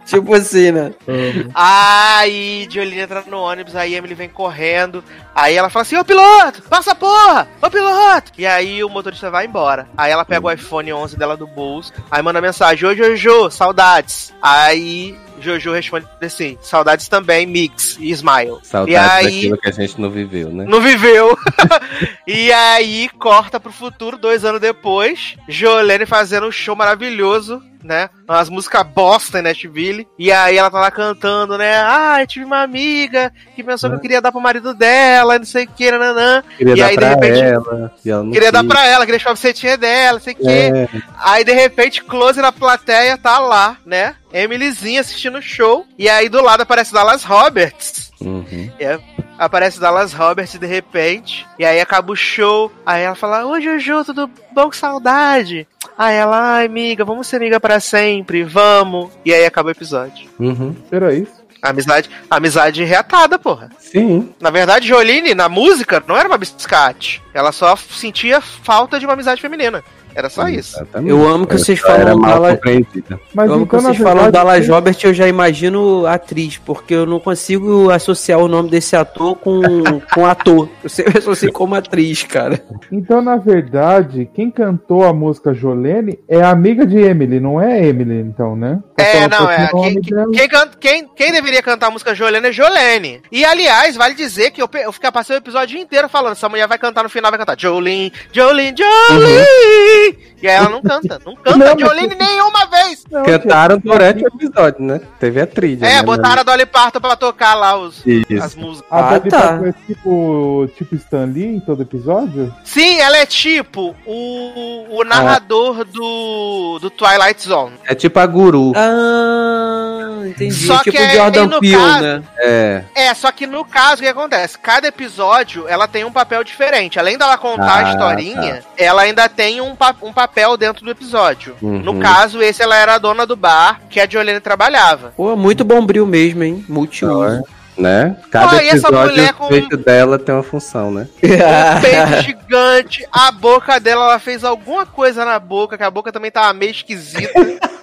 tipo 0.04 0.34
assim, 0.34 0.72
né? 0.72 0.92
Amo. 1.06 1.50
Aí 1.54 2.66
Jolene 2.70 3.00
entra 3.00 3.24
no 3.26 3.38
ônibus, 3.38 3.76
aí 3.76 3.94
Emily 3.94 4.14
vem 4.14 4.28
correndo. 4.28 5.02
Aí 5.34 5.54
ela 5.54 5.70
fala 5.70 5.82
assim: 5.82 5.96
Ô 5.96 6.04
piloto, 6.04 6.62
passa 6.62 6.92
a 6.92 6.94
porra! 6.94 7.48
Ô 7.62 7.70
piloto! 7.70 8.32
E 8.38 8.46
aí 8.46 8.82
o 8.82 8.88
motorista 8.88 9.30
vai 9.30 9.46
embora. 9.46 9.88
Aí 9.96 10.10
ela 10.10 10.24
pega 10.24 10.46
o 10.46 10.50
iPhone 10.50 10.92
11 10.92 11.16
dela 11.16 11.36
do 11.36 11.46
bolso, 11.46 11.92
aí 12.10 12.22
manda 12.22 12.40
mensagem: 12.40 12.88
Ô 12.88 12.94
Jojo, 12.94 13.50
saudades. 13.50 14.34
Aí 14.42 15.16
Jojo 15.40 15.72
responde 15.72 16.06
assim: 16.20 16.58
saudades 16.62 17.08
também, 17.08 17.46
mix 17.46 17.96
e 18.00 18.10
smile. 18.10 18.58
e 18.62 18.66
Saudades 18.66 18.96
aí. 18.96 19.24
daquilo 19.24 19.58
que 19.58 19.68
a 19.68 19.72
gente 19.72 20.00
não 20.00 20.10
viveu, 20.10 20.50
né? 20.50 20.64
Não 20.68 20.80
viveu. 20.80 21.36
e 22.26 22.52
aí 22.52 23.08
corta 23.18 23.60
pro 23.60 23.72
futuro, 23.72 24.18
dois 24.18 24.44
anos 24.44 24.60
depois. 24.60 25.36
Jolene 25.48 26.06
fazendo 26.06 26.46
um 26.46 26.52
show 26.52 26.76
maravilhoso, 26.76 27.62
né? 27.86 28.10
Umas 28.28 28.48
músicas 28.50 28.82
bosta 28.86 29.38
em 29.38 29.42
Nashville. 29.42 30.06
E 30.18 30.30
aí 30.32 30.56
ela 30.58 30.70
tá 30.70 30.80
lá 30.80 30.90
cantando, 30.90 31.56
né? 31.56 31.76
Ah, 31.76 32.16
eu 32.20 32.26
tive 32.26 32.44
uma 32.44 32.62
amiga 32.62 33.32
que 33.54 33.62
pensou 33.62 33.88
que 33.88 33.96
eu 33.96 34.00
queria 34.00 34.20
dar 34.20 34.32
pro 34.32 34.40
marido 34.40 34.74
dela, 34.74 35.38
não 35.38 35.46
sei 35.46 35.64
o 35.64 35.68
que, 35.68 35.90
nananã. 35.90 36.42
Queria 36.58 36.74
E 36.74 36.76
dar 36.76 36.86
aí, 36.86 36.96
de 36.96 37.04
repente, 37.04 37.40
ela. 37.40 37.92
Queria 38.32 38.52
dar 38.52 38.64
pra 38.64 38.86
ela, 38.86 39.04
queria 39.06 39.18
chamar 39.20 39.32
a 39.34 39.36
setinha 39.36 39.76
dela, 39.76 40.18
não 40.18 40.20
sei 40.24 40.32
o 40.34 40.36
que. 40.36 40.48
É, 40.48 40.88
Aí, 41.18 41.44
de 41.44 41.52
repente, 41.52 42.02
close 42.02 42.40
na 42.40 42.52
plateia, 42.52 43.16
tá 43.16 43.38
lá, 43.38 43.76
né? 43.86 44.14
Emilyzinha 44.32 45.00
assistindo 45.00 45.38
o 45.38 45.42
show. 45.42 45.86
E 45.98 46.08
aí, 46.08 46.28
do 46.28 46.42
lado 46.42 46.62
aparece 46.62 46.92
Dallas 46.92 47.22
Roberts. 47.24 48.12
uhum. 48.20 48.70
É, 48.78 48.98
aparece 49.38 49.80
Dallas 49.80 50.12
Roberts 50.12 50.58
de 50.58 50.66
repente. 50.66 51.46
E 51.58 51.64
aí 51.64 51.80
acaba 51.80 52.12
o 52.12 52.16
show. 52.16 52.72
Aí 52.84 53.02
ela 53.02 53.14
fala: 53.14 53.46
Oi, 53.46 53.60
Jojo, 53.60 54.04
tudo 54.04 54.30
bom? 54.52 54.70
Que 54.70 54.76
saudade. 54.76 55.66
Aí 55.96 56.16
ela, 56.16 56.56
ai, 56.56 56.66
amiga, 56.66 57.04
vamos 57.04 57.26
ser 57.26 57.36
amiga 57.36 57.58
pra 57.58 57.80
sempre, 57.80 58.42
vamos. 58.42 59.10
E 59.24 59.32
aí 59.32 59.44
acaba 59.44 59.68
o 59.68 59.72
episódio. 59.72 60.28
Uhum. 60.38 60.74
Era 60.90 61.14
isso? 61.14 61.46
Amizade, 61.62 62.10
amizade 62.30 62.84
reatada, 62.84 63.38
porra. 63.38 63.70
Sim. 63.78 64.32
Na 64.40 64.50
verdade, 64.50 64.86
Jolene, 64.86 65.34
na 65.34 65.48
música, 65.48 66.02
não 66.06 66.16
era 66.16 66.28
uma 66.28 66.38
biscate. 66.38 67.22
Ela 67.32 67.50
só 67.50 67.74
sentia 67.76 68.40
falta 68.40 69.00
de 69.00 69.06
uma 69.06 69.14
amizade 69.14 69.40
feminina. 69.40 69.82
Era 70.16 70.30
só 70.30 70.48
isso. 70.48 70.76
Exatamente. 70.78 71.10
Eu 71.10 71.28
amo 71.28 71.46
que 71.46 71.58
vocês 71.58 71.78
falam 71.78 72.18
compreendida. 72.20 73.20
Mas 73.34 73.48
eu 73.48 73.54
amo 73.54 73.66
que 73.66 73.76
então, 73.76 73.80
vocês 73.86 73.98
falam 73.98 74.22
verdade, 74.22 74.32
Dallas 74.32 74.68
Robert, 74.68 74.96
eu 75.04 75.12
já 75.12 75.28
imagino 75.28 76.06
atriz, 76.06 76.56
porque 76.56 76.94
eu 76.94 77.04
não 77.04 77.20
consigo 77.20 77.90
associar 77.90 78.38
o 78.38 78.48
nome 78.48 78.70
desse 78.70 78.96
ator 78.96 79.36
com, 79.36 79.60
com 80.14 80.24
ator. 80.24 80.70
Eu 80.82 80.88
sempre 80.88 81.18
associo 81.18 81.52
como 81.52 81.74
atriz, 81.74 82.22
cara. 82.22 82.62
Então, 82.90 83.20
na 83.20 83.36
verdade, 83.36 84.28
quem 84.32 84.50
cantou 84.50 85.04
a 85.04 85.12
música 85.12 85.52
Jolene 85.52 86.18
é 86.26 86.40
a 86.40 86.48
amiga 86.50 86.86
de 86.86 86.96
Emily, 86.96 87.38
não 87.38 87.60
é 87.60 87.86
Emily, 87.86 88.20
então, 88.20 88.56
né? 88.56 88.78
É, 88.98 89.24
Então, 89.24 89.40
não, 89.40 89.50
é. 89.50 89.68
Quem, 89.68 90.00
quem, 90.00 90.48
quem- 90.80 91.08
quem 91.14 91.32
deveria 91.32 91.62
cantar 91.62 91.88
a 91.88 91.90
música 91.90 92.14
Jolene 92.14 92.48
é 92.48 92.52
Jolene. 92.52 93.20
E, 93.30 93.44
aliás, 93.44 93.96
vale 93.96 94.14
dizer 94.14 94.50
que 94.50 94.62
eu, 94.62 94.68
eu 94.82 94.92
fiquei 94.92 95.10
passei 95.10 95.36
o 95.36 95.38
episódio 95.38 95.78
inteiro 95.78 96.08
falando: 96.08 96.32
essa 96.32 96.48
mulher 96.48 96.66
vai 96.66 96.78
cantar 96.78 97.02
no 97.02 97.08
final, 97.10 97.30
vai 97.30 97.38
cantar 97.38 97.58
Jolene, 97.58 98.12
Jolene, 98.32 98.74
Jolene. 98.76 100.05
E 100.42 100.46
aí 100.48 100.54
ela 100.56 100.68
não 100.68 100.82
canta. 100.82 101.20
Não 101.24 101.34
canta 101.34 101.56
Não, 101.58 101.66
mas- 101.74 101.80
Jolene 101.80 102.14
nenhuma 102.14 102.66
vez. 102.66 103.04
Não, 103.10 103.22
Cantaram 103.24 103.78
durante 103.78 104.22
o 104.24 104.28
episódio, 104.28 104.82
né? 104.84 105.00
Teve 105.18 105.40
a 105.40 105.46
trilha. 105.46 105.86
É, 105.86 105.94
né? 105.96 106.02
botaram 106.02 106.40
a 106.40 106.44
Dolly 106.44 106.66
Parton 106.66 107.00
pra 107.00 107.16
tocar 107.16 107.54
lá 107.54 107.76
os, 107.76 108.04
Isso. 108.06 108.42
as 108.42 108.54
músicas. 108.54 108.86
A 108.90 109.14
Ah, 109.16 109.20
tá. 109.20 109.60
É 109.64 109.72
tipo, 109.86 110.70
tipo 110.76 110.94
Stan 110.96 111.24
Lee 111.24 111.56
em 111.56 111.60
todo 111.60 111.82
episódio? 111.82 112.54
Sim, 112.64 112.98
ela 113.00 113.16
é 113.18 113.26
tipo 113.26 113.94
o, 114.04 114.98
o 115.00 115.04
narrador 115.04 115.84
do, 115.84 116.78
do 116.80 116.90
Twilight 116.90 117.42
Zone. 117.42 117.72
É 117.84 117.94
tipo 117.94 118.18
a 118.18 118.26
guru. 118.26 118.72
Ah, 118.76 120.22
entendi. 120.26 120.54
Só 120.66 120.78
tipo 120.78 120.92
que 120.92 120.98
aí, 120.98 121.16
Jordan 121.16 121.46
no 121.46 121.60
Peele, 121.60 121.76
caso- 121.76 122.02
né? 122.02 122.22
É. 122.38 122.84
É, 122.94 123.14
só 123.14 123.30
que 123.32 123.46
no 123.46 123.64
caso, 123.64 123.96
o 123.96 124.04
que 124.04 124.08
acontece? 124.08 124.58
Cada 124.58 124.88
episódio, 124.88 125.66
ela 125.68 125.86
tem 125.88 126.04
um 126.04 126.12
papel 126.12 126.42
diferente. 126.44 126.98
Além 126.98 127.16
dela 127.18 127.36
contar 127.38 127.66
Ah, 127.84 127.86
a 127.86 127.90
historinha, 127.90 128.62
ela 128.76 129.02
ainda 129.02 129.28
tem 129.28 129.60
um, 129.60 129.74
pa- 129.74 129.95
um 130.02 130.12
papel 130.12 130.56
dentro 130.56 130.84
do 130.84 130.90
episódio. 130.90 131.54
Uhum. 131.62 131.78
No 131.80 131.98
caso, 131.98 132.42
esse 132.42 132.62
ela 132.62 132.76
era 132.76 132.94
a 132.94 132.98
dona 132.98 133.26
do 133.26 133.36
bar 133.36 133.80
que 133.88 134.00
a 134.00 134.08
Jolene 134.08 134.40
trabalhava. 134.40 135.12
Pô, 135.16 135.36
muito 135.36 135.64
bombril 135.64 136.06
mesmo, 136.06 136.42
hein? 136.44 136.64
Multiuso. 136.68 137.42
Né? 137.76 138.16
Cada 138.30 138.64
episódio, 138.64 139.22
o 139.22 139.34
com- 139.34 139.48
peito 139.48 139.76
dela 139.76 140.18
tem 140.18 140.34
uma 140.34 140.42
função, 140.42 140.90
né? 140.90 141.06
Um 141.22 141.80
peito 141.82 142.22
gigante, 142.24 143.06
a 143.12 143.30
boca 143.30 143.78
dela, 143.78 144.04
ela 144.04 144.18
fez 144.18 144.42
alguma 144.44 144.86
coisa 144.86 145.26
na 145.26 145.38
boca, 145.38 145.76
que 145.76 145.82
a 145.84 145.90
boca 145.90 146.10
também 146.10 146.30
tava 146.30 146.52
meio 146.54 146.70
esquisita. 146.70 147.30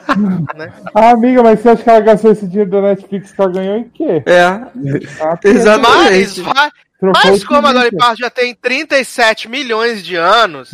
Ah, 0.94 1.12
amiga, 1.12 1.42
mas 1.42 1.62
você 1.62 1.70
acha 1.70 1.82
que 1.84 1.90
ela 1.90 2.00
gastou 2.02 2.32
esse 2.34 2.46
dinheiro 2.46 2.70
da 2.70 2.82
Netflix 2.82 3.32
que 3.32 3.42
ela 3.42 3.50
ganhou 3.52 3.78
em 3.78 3.86
quê? 3.86 4.22
É, 4.26 4.42
Ah, 4.42 4.68
Exatamente. 5.44 6.42
Mas, 6.42 6.54
vai- 6.54 6.70
mas 7.12 7.44
como 7.44 7.68
a 7.68 7.74
Dolly. 7.74 7.92
Parton 7.98 8.16
já 8.16 8.30
tem 8.30 8.54
37 8.56 9.50
milhões 9.50 10.04
de 10.06 10.16
anos, 10.16 10.72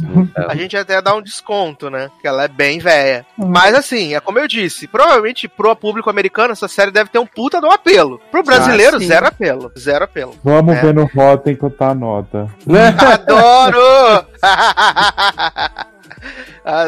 a 0.48 0.56
gente 0.56 0.76
até 0.78 1.02
dá 1.02 1.16
um 1.16 1.22
desconto, 1.22 1.90
né? 1.90 2.10
Que 2.22 2.28
ela 2.28 2.44
é 2.44 2.48
bem 2.48 2.80
velha. 2.80 3.26
Mas 3.38 3.74
assim, 3.74 4.14
é 4.14 4.20
como 4.20 4.38
eu 4.40 4.48
disse, 4.48 4.88
provavelmente 4.88 5.48
pro 5.48 5.76
público 5.76 6.10
americano 6.10 6.52
essa 6.54 6.68
série 6.68 6.92
deve 6.92 7.10
ter 7.10 7.20
um 7.20 7.26
puta 7.26 7.60
de 7.60 7.66
um 7.66 7.72
apelo. 7.72 8.20
Pro 8.32 8.44
brasileiro, 8.44 8.98
Ah, 8.98 9.00
zero 9.00 9.28
apelo. 9.28 9.72
Zero 9.78 10.04
apelo. 10.06 10.36
Vamos 10.44 10.76
É. 10.76 10.82
ver 10.82 10.94
no 10.94 11.06
Rotten 11.06 11.56
quanto 11.56 11.78
tá 11.78 11.90
a 11.90 11.96
nota. 11.96 12.48
Adoro! 12.70 14.26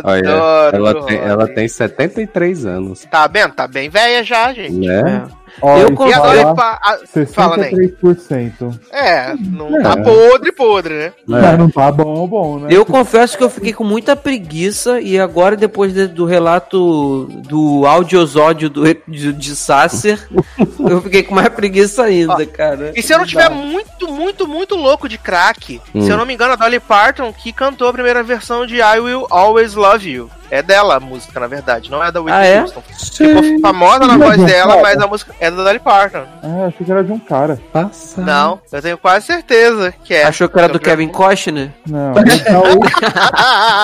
Olha, 0.03 0.19
Adoro! 0.67 0.75
ela 0.75 1.05
tem, 1.05 1.17
ela 1.17 1.47
tem 1.47 1.67
73 1.67 2.65
anos, 2.65 3.05
Tá 3.09 3.27
vendo? 3.27 3.53
Tá 3.53 3.67
bem 3.67 3.89
velha 3.89 4.23
já, 4.23 4.53
gente. 4.53 4.73
né? 4.75 5.23
é. 5.37 5.40
Ó, 5.61 5.77
Eu 5.77 5.87
e 5.89 5.91
con- 5.95 6.07
E 6.07 6.13
a 6.13 6.17
falar 6.17 6.35
Dolly 6.43 6.55
Pa- 6.55 6.79
a- 6.81 7.25
Fala. 7.33 7.57
63%. 7.57 8.79
É, 8.91 9.33
não 9.39 9.75
É. 9.77 9.81
tá 9.81 9.97
podre, 9.97 10.51
podre, 10.51 10.93
né? 10.93 11.13
É, 11.53 11.57
não 11.57 11.69
tá 11.69 11.91
bom, 11.91 12.27
bom, 12.27 12.59
né? 12.59 12.67
Eu 12.71 12.85
confesso 12.85 13.37
que 13.37 13.43
eu 13.43 13.49
fiquei 13.49 13.73
com 13.73 13.83
muita 13.83 14.15
preguiça 14.15 14.99
e 15.01 15.19
agora, 15.19 15.55
depois 15.55 15.93
de- 15.93 16.07
do 16.07 16.25
relato 16.25 17.25
do 17.47 17.85
audiosódio 17.85 18.69
do, 18.69 18.83
de, 19.07 19.33
de 19.33 19.55
Sasser, 19.55 20.19
eu 20.79 21.01
fiquei 21.01 21.23
com 21.23 21.35
mais 21.35 21.49
preguiça 21.49 22.03
ainda, 22.03 22.45
cara. 22.45 22.91
E 22.95 23.01
se 23.01 23.13
eu 23.13 23.17
não 23.19 23.25
tiver 23.25 23.49
muito, 23.49 24.07
muito, 24.11 24.47
muito 24.47 24.75
louco 24.75 25.07
de 25.09 25.17
crack, 25.17 25.81
Hum. 25.93 26.01
se 26.01 26.09
eu 26.09 26.17
não 26.17 26.25
me 26.25 26.33
engano, 26.33 26.53
a 26.53 26.55
Dolly 26.55 26.79
Parton 26.79 27.31
que 27.33 27.51
cantou 27.51 27.87
a 27.87 27.93
primeira 27.93 28.23
versão 28.23 28.65
de 28.65 28.77
I 28.77 28.99
Will 28.99 29.27
Always 29.29 29.73
Love 29.73 30.09
You. 30.09 30.29
É 30.51 30.61
dela 30.61 30.97
a 30.97 30.99
música, 30.99 31.39
na 31.39 31.47
verdade, 31.47 31.89
não 31.89 32.03
é 32.03 32.11
da 32.11 32.19
Whitney 32.19 32.37
Ah, 32.41 32.45
é? 32.45 32.61
Houston. 32.61 32.81
Ficou 32.81 33.59
famosa 33.61 34.05
na 34.05 34.17
voz 34.17 34.37
dela, 34.43 34.81
mas 34.81 34.97
a 34.99 35.07
música 35.07 35.33
é 35.39 35.49
da 35.49 35.63
Dolly 35.63 35.79
Parton. 35.79 36.25
Ah, 36.43 36.65
achei 36.67 36.85
que 36.85 36.91
era 36.91 37.03
de 37.03 37.11
um 37.11 37.19
cara. 37.19 37.57
Passa. 37.71 38.19
Não, 38.21 38.59
eu 38.71 38.81
tenho 38.81 38.97
quase 38.97 39.27
certeza 39.27 39.93
que 40.03 40.13
é. 40.13 40.25
Achou 40.25 40.49
que 40.49 40.59
era 40.59 40.67
do 40.67 40.79
Kevin 40.79 41.07
Costner? 41.07 41.71
Não, 41.87 42.13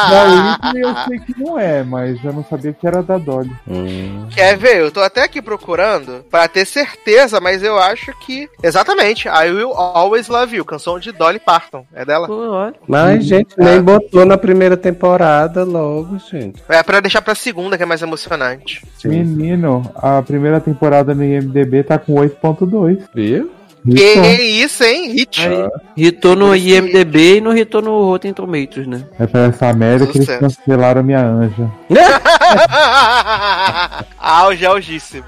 da 0.09 0.23
Whitney 0.25 0.81
eu 0.81 0.95
sei 1.07 1.19
que 1.19 1.41
não 1.41 1.57
é, 1.59 1.83
mas 1.83 2.23
eu 2.23 2.33
não 2.33 2.43
sabia 2.43 2.73
que 2.73 2.85
era 2.85 3.01
da 3.01 3.17
Dolly. 3.17 3.51
Hum. 3.67 4.27
Quer 4.33 4.57
ver? 4.57 4.77
Eu 4.81 4.91
tô 4.91 5.01
até 5.01 5.23
aqui 5.23 5.41
procurando 5.41 6.25
pra 6.29 6.47
ter 6.47 6.65
certeza, 6.65 7.39
mas 7.39 7.63
eu 7.63 7.79
acho 7.79 8.11
que. 8.19 8.49
Exatamente, 8.61 9.27
I 9.27 9.51
Will 9.51 9.71
Always 9.73 10.27
Love 10.27 10.57
You, 10.57 10.65
canção 10.65 10.99
de 10.99 11.11
Dolly 11.11 11.39
Parton. 11.39 11.85
É 11.93 12.03
dela? 12.03 12.27
Pô, 12.27 12.49
olha. 12.51 12.73
Mas, 12.87 13.23
gente, 13.25 13.55
nem 13.57 13.81
botou 13.81 14.25
na 14.25 14.37
primeira 14.37 14.75
temporada 14.75 15.63
logo, 15.63 16.17
gente. 16.29 16.56
É 16.69 16.83
pra 16.83 16.99
deixar 16.99 17.21
pra 17.21 17.35
segunda, 17.35 17.77
que 17.77 17.83
é 17.83 17.85
mais 17.85 18.01
emocionante. 18.01 18.81
Sim. 18.97 19.09
Menino, 19.09 19.89
a 19.95 20.21
primeira 20.21 20.59
temporada 20.59 21.15
no 21.15 21.23
IMDB 21.23 21.83
tá 21.83 21.97
com 21.97 22.15
8.2. 22.15 23.03
Viu? 23.13 23.51
Que 23.85 24.03
Isso 24.03 24.41
isso, 24.41 24.83
hein? 24.83 25.11
Hit. 25.11 25.47
Aí, 25.47 25.69
hitou 25.95 26.35
no 26.35 26.53
IMDB 26.53 27.37
e 27.37 27.41
não 27.41 27.55
hitou 27.55 27.81
no 27.81 28.03
Rotten 28.03 28.33
Tomatoes, 28.33 28.85
né? 28.85 29.03
é 29.17 29.25
pra 29.25 29.45
essa 29.45 29.71
merda 29.73 30.05
que 30.07 30.17
eles 30.17 30.27
cancelaram 30.27 31.03
minha 31.03 31.23
anja. 31.23 31.71
Auge, 34.19 34.65
augíssimo. 34.65 35.23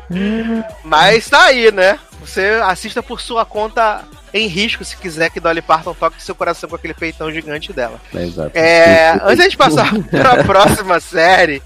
Mas 0.84 1.30
tá 1.30 1.46
aí, 1.46 1.72
né? 1.72 1.98
Você 2.20 2.60
assista 2.64 3.02
por 3.02 3.22
sua 3.22 3.46
conta 3.46 4.02
em 4.34 4.48
risco, 4.48 4.84
se 4.84 4.96
quiser 4.98 5.30
que 5.30 5.40
Dolly 5.40 5.62
Parton 5.62 5.94
toque 5.94 6.22
seu 6.22 6.36
coração 6.36 6.70
com 6.70 6.76
aquele 6.76 6.94
peitão 6.94 7.32
gigante 7.32 7.74
dela. 7.74 8.00
Exato. 8.14 8.58
É, 8.58 9.20
antes 9.24 9.52
de 9.52 9.58
passar 9.58 9.92
para 10.10 10.42
a 10.42 10.44
próxima 10.44 11.00
série, 11.00 11.62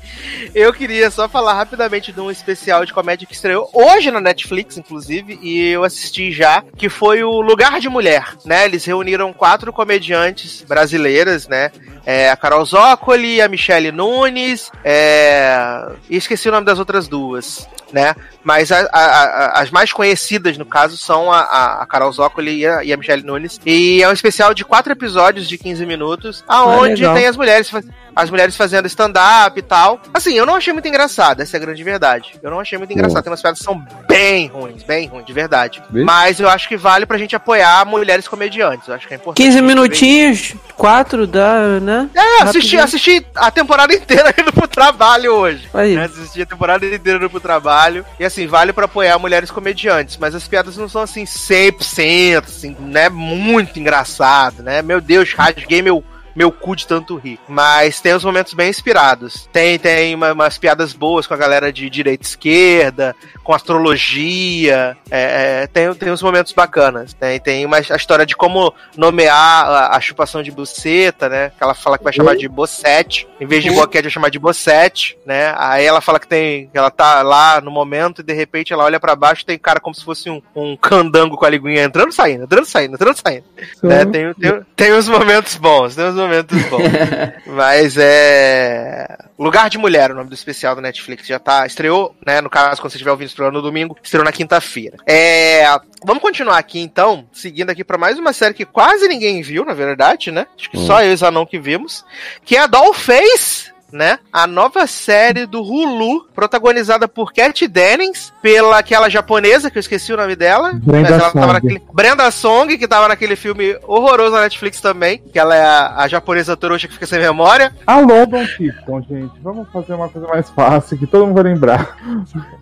eu 0.53 0.73
queria 0.73 1.09
só 1.09 1.27
falar 1.27 1.53
rapidamente 1.53 2.11
de 2.11 2.19
um 2.19 2.31
especial 2.31 2.85
de 2.85 2.93
comédia 2.93 3.27
que 3.27 3.33
estreou 3.33 3.69
hoje 3.73 4.11
na 4.11 4.21
Netflix, 4.21 4.77
inclusive, 4.77 5.39
e 5.41 5.69
eu 5.69 5.83
assisti 5.83 6.31
já, 6.31 6.63
que 6.77 6.89
foi 6.89 7.23
o 7.23 7.41
Lugar 7.41 7.79
de 7.79 7.89
Mulher, 7.89 8.35
né? 8.45 8.65
Eles 8.65 8.85
reuniram 8.85 9.33
quatro 9.33 9.73
comediantes 9.73 10.63
brasileiras, 10.67 11.47
né? 11.47 11.71
É, 12.05 12.29
a 12.29 12.35
Carol 12.35 12.65
Zócoli, 12.65 13.41
a 13.41 13.47
Michelle 13.47 13.91
Nunes, 13.91 14.69
é... 14.83 15.85
e 16.09 16.17
esqueci 16.17 16.49
o 16.49 16.51
nome 16.51 16.65
das 16.65 16.77
outras 16.79 17.07
duas, 17.07 17.67
né? 17.93 18.13
Mas 18.43 18.71
a- 18.73 18.89
a- 18.91 19.23
a- 19.23 19.61
as 19.61 19.71
mais 19.71 19.93
conhecidas, 19.93 20.57
no 20.57 20.65
caso, 20.65 20.97
são 20.97 21.31
a, 21.31 21.81
Carol 21.85 22.11
Zócoli 22.11 22.57
e 22.59 22.67
a, 22.67 22.83
e 22.83 22.95
Michelle 22.97 23.23
Nunes. 23.23 23.59
E 23.65 24.03
é 24.03 24.09
um 24.09 24.11
especial 24.11 24.53
de 24.53 24.65
quatro 24.65 24.91
episódios 24.91 25.47
de 25.47 25.57
15 25.57 25.85
minutos, 25.85 26.43
aonde 26.47 27.01
legal. 27.03 27.15
tem 27.15 27.25
as 27.27 27.37
mulheres, 27.37 27.69
fa- 27.69 27.83
as 28.15 28.29
mulheres 28.29 28.55
fazendo 28.55 28.87
stand-up 28.87 29.57
e 29.57 29.61
tal. 29.61 29.99
Assim, 30.13 30.33
eu 30.33 30.45
não 30.45 30.55
achei 30.55 30.73
muito 30.73 30.87
engraçado, 30.87 31.41
essa 31.41 31.57
é 31.57 31.59
a 31.59 31.61
grande 31.61 31.83
verdade. 31.83 32.35
Eu 32.41 32.51
não 32.51 32.59
achei 32.59 32.77
muito 32.77 32.91
engraçado. 32.93 33.23
Tem 33.23 33.31
umas 33.31 33.41
piadas 33.41 33.59
que 33.59 33.65
são 33.65 33.85
bem 34.07 34.47
ruins, 34.47 34.83
bem 34.83 35.07
ruins, 35.07 35.25
de 35.25 35.33
verdade. 35.33 35.81
Vixe. 35.89 36.05
Mas 36.05 36.39
eu 36.39 36.49
acho 36.49 36.67
que 36.67 36.77
vale 36.77 37.05
pra 37.05 37.17
gente 37.17 37.35
apoiar 37.35 37.85
mulheres 37.85 38.27
comediantes. 38.27 38.87
Eu 38.87 38.95
acho 38.95 39.07
que 39.07 39.13
é 39.13 39.17
importante. 39.17 39.43
15 39.43 39.49
a 39.49 39.61
gente 39.61 39.67
ver 39.67 39.75
minutinhos, 39.75 40.55
4 40.75 41.27
dá, 41.27 41.79
né? 41.81 42.09
é, 42.15 42.43
assisti, 42.43 42.77
assisti 42.77 43.25
a 43.35 43.51
temporada 43.51 43.93
inteira 43.95 44.33
indo 44.37 44.51
pro 44.51 44.67
trabalho 44.67 45.33
hoje. 45.33 45.67
Aí. 45.73 45.95
Né, 45.95 46.03
Assisti 46.05 46.41
a 46.41 46.45
temporada 46.45 46.85
inteira 46.85 47.17
indo 47.17 47.29
pro 47.29 47.39
trabalho. 47.39 48.05
E 48.19 48.25
assim, 48.25 48.45
vale 48.47 48.73
pra 48.73 48.85
apoiar 48.85 49.17
mulheres 49.17 49.49
comediantes. 49.49 50.17
Mas 50.17 50.35
as 50.35 50.47
piadas 50.47 50.77
não 50.77 50.87
são 50.87 51.01
assim 51.01 51.23
100%, 51.23 52.43
assim, 52.45 52.75
né? 52.79 53.09
Muito 53.09 53.79
engraçado, 53.79 54.61
né? 54.63 54.81
Meu 54.81 55.01
Deus, 55.01 55.33
rasguei 55.33 55.81
meu. 55.81 56.03
Meu 56.35 56.51
cu 56.51 56.75
de 56.75 56.87
tanto 56.87 57.15
rir. 57.15 57.39
Mas 57.47 58.01
tem 58.01 58.15
uns 58.15 58.23
momentos 58.23 58.53
bem 58.53 58.69
inspirados. 58.69 59.47
Tem, 59.51 59.77
tem 59.77 60.15
uma- 60.15 60.33
umas 60.33 60.57
piadas 60.57 60.93
boas 60.93 61.27
com 61.27 61.33
a 61.33 61.37
galera 61.37 61.71
de 61.71 61.89
direita 61.89 62.23
e 62.23 62.27
esquerda, 62.27 63.15
com 63.43 63.53
astrologia. 63.53 64.97
É, 65.11 65.61
é, 65.63 65.67
tem, 65.67 65.93
tem 65.93 66.11
uns 66.11 66.21
momentos 66.21 66.51
bacanas. 66.53 67.13
Tem, 67.13 67.39
tem 67.39 67.65
uma, 67.65 67.77
a 67.77 67.95
história 67.95 68.25
de 68.25 68.35
como 68.35 68.73
nomear 68.97 69.35
a, 69.65 69.95
a 69.97 70.01
chupação 70.01 70.41
de 70.43 70.51
buceta, 70.51 71.29
né? 71.29 71.51
Que 71.57 71.63
ela 71.63 71.73
fala 71.73 71.97
que 71.97 72.03
vai 72.03 72.13
chamar 72.13 72.35
de 72.35 72.47
bocete. 72.47 73.27
Em 73.39 73.45
vez 73.45 73.63
de 73.63 73.71
boquete, 73.71 74.03
vai 74.03 74.11
chamar 74.11 74.29
de 74.29 74.39
bocete, 74.39 75.17
né? 75.25 75.53
Aí 75.57 75.85
ela 75.85 76.01
fala 76.01 76.19
que 76.19 76.27
tem. 76.27 76.67
que 76.67 76.77
ela 76.77 76.89
tá 76.91 77.21
lá 77.21 77.61
no 77.61 77.71
momento 77.71 78.21
e 78.21 78.23
de 78.23 78.33
repente 78.33 78.73
ela 78.73 78.83
olha 78.83 78.99
pra 78.99 79.15
baixo 79.15 79.43
e 79.43 79.45
tem 79.45 79.57
cara 79.57 79.79
como 79.79 79.95
se 79.95 80.03
fosse 80.03 80.29
um, 80.29 80.41
um 80.55 80.75
candango 80.77 81.37
com 81.37 81.45
a 81.45 81.49
linguinha 81.49 81.83
entrando 81.83 82.09
e 82.11 82.15
saindo, 82.15 82.43
entrando 82.43 82.65
e 82.65 82.69
saindo, 82.69 82.95
entrando 82.95 83.15
e 83.15 83.19
saindo. 83.19 83.45
Né? 83.81 84.05
Tem, 84.05 84.33
tem, 84.33 84.61
tem 84.75 84.93
uns 84.93 85.07
momentos 85.07 85.55
bons, 85.57 85.95
tem 85.95 86.05
uns 86.05 86.15
momentos 86.23 86.61
bons. 86.63 86.83
Mas 87.45 87.95
é. 87.97 89.17
Lugar 89.37 89.69
de 89.69 89.77
Mulher, 89.77 90.11
o 90.11 90.15
nome 90.15 90.29
do 90.29 90.35
especial 90.35 90.75
do 90.75 90.81
Netflix. 90.81 91.27
Já 91.27 91.39
tá. 91.39 91.65
Estreou, 91.65 92.15
né? 92.25 92.41
No 92.41 92.49
caso, 92.49 92.81
quando 92.81 92.91
você 92.91 92.97
estiver 92.97 93.11
ouvindo 93.11 93.27
esse 93.27 93.35
programa 93.35 93.59
no 93.59 93.63
domingo, 93.63 93.97
estreou 94.01 94.25
na 94.25 94.31
quinta-feira. 94.31 94.97
É. 95.05 95.65
Vamos 96.05 96.21
continuar 96.21 96.57
aqui 96.57 96.79
então, 96.79 97.27
seguindo 97.31 97.69
aqui 97.69 97.83
pra 97.83 97.97
mais 97.97 98.19
uma 98.19 98.33
série 98.33 98.53
que 98.53 98.65
quase 98.65 99.07
ninguém 99.07 99.41
viu, 99.41 99.63
na 99.63 99.73
verdade, 99.73 100.31
né? 100.31 100.47
Acho 100.57 100.69
que 100.69 100.77
só 100.77 101.01
eu 101.01 101.13
e 101.13 101.15
Zanon 101.15 101.45
que 101.45 101.59
vimos. 101.59 102.05
Que 102.43 102.57
é 102.57 102.59
a 102.59 102.67
Dollface. 102.67 103.72
Né? 103.93 104.17
A 104.31 104.47
nova 104.47 104.87
série 104.87 105.45
do 105.45 105.61
Hulu, 105.61 106.25
protagonizada 106.33 107.07
por 107.07 107.31
Cat 107.31 107.67
Dennings, 107.67 108.33
pela 108.41 108.79
aquela 108.79 109.07
japonesa, 109.07 109.69
que 109.69 109.77
eu 109.77 109.81
esqueci 109.81 110.11
o 110.11 110.17
nome 110.17 110.35
dela. 110.35 110.73
Brenda 110.73 111.19
Song. 111.19 111.53
naquele, 111.53 111.81
Brenda 111.93 112.31
Song, 112.31 112.75
que 112.75 112.87
tava 112.87 113.07
naquele 113.07 113.35
filme 113.35 113.77
horroroso 113.83 114.31
na 114.31 114.41
Netflix 114.41 114.81
também, 114.81 115.21
que 115.31 115.37
ela 115.37 115.55
é 115.55 115.63
a, 115.63 115.95
a 115.97 116.07
japonesa 116.07 116.57
trouxa 116.57 116.87
que 116.87 116.95
fica 116.95 117.05
sem 117.05 117.19
memória. 117.19 117.71
Alô, 117.85 118.25
Don 118.25 118.43
Tipton, 118.47 119.01
gente. 119.03 119.39
Vamos 119.43 119.69
fazer 119.71 119.93
uma 119.93 120.09
coisa 120.09 120.27
mais 120.27 120.49
fácil 120.49 120.97
que 120.97 121.05
todo 121.05 121.27
mundo 121.27 121.35
vai 121.35 121.43
lembrar. 121.43 121.95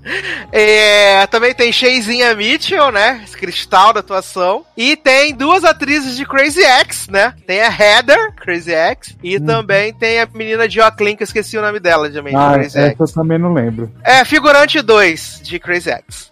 É, 0.52 1.28
também 1.28 1.54
tem 1.54 1.72
Sheizinha 1.72 2.36
Mitchell, 2.36 2.92
né? 2.92 3.22
Esse 3.24 3.38
cristal 3.38 3.94
da 3.94 4.02
atuação. 4.02 4.66
E 4.76 4.98
tem 4.98 5.34
duas 5.34 5.64
atrizes 5.64 6.18
de 6.18 6.26
Crazy 6.26 6.64
X, 6.64 7.08
né? 7.08 7.34
Tem 7.46 7.62
a 7.62 7.70
Heather, 7.70 8.34
Crazy 8.34 8.74
X, 8.74 9.16
e 9.24 9.40
também 9.40 9.94
tem 9.94 10.20
a 10.20 10.28
menina 10.34 10.68
de 10.68 10.82
Ocklin, 10.82 11.16
que 11.22 11.24
eu 11.24 11.28
esqueci 11.28 11.58
o 11.58 11.62
nome 11.62 11.80
dela 11.80 12.10
também, 12.10 12.34
de 12.34 12.40
Ah, 12.40 12.54
Crazy 12.54 12.80
essa 12.80 12.96
eu 13.00 13.14
também 13.14 13.38
não 13.38 13.54
lembro. 13.54 13.92
É, 14.04 14.26
figurante 14.26 14.82
2 14.82 15.42
de 15.44 15.60
Crazy 15.60 15.92
Ex. 15.92 16.31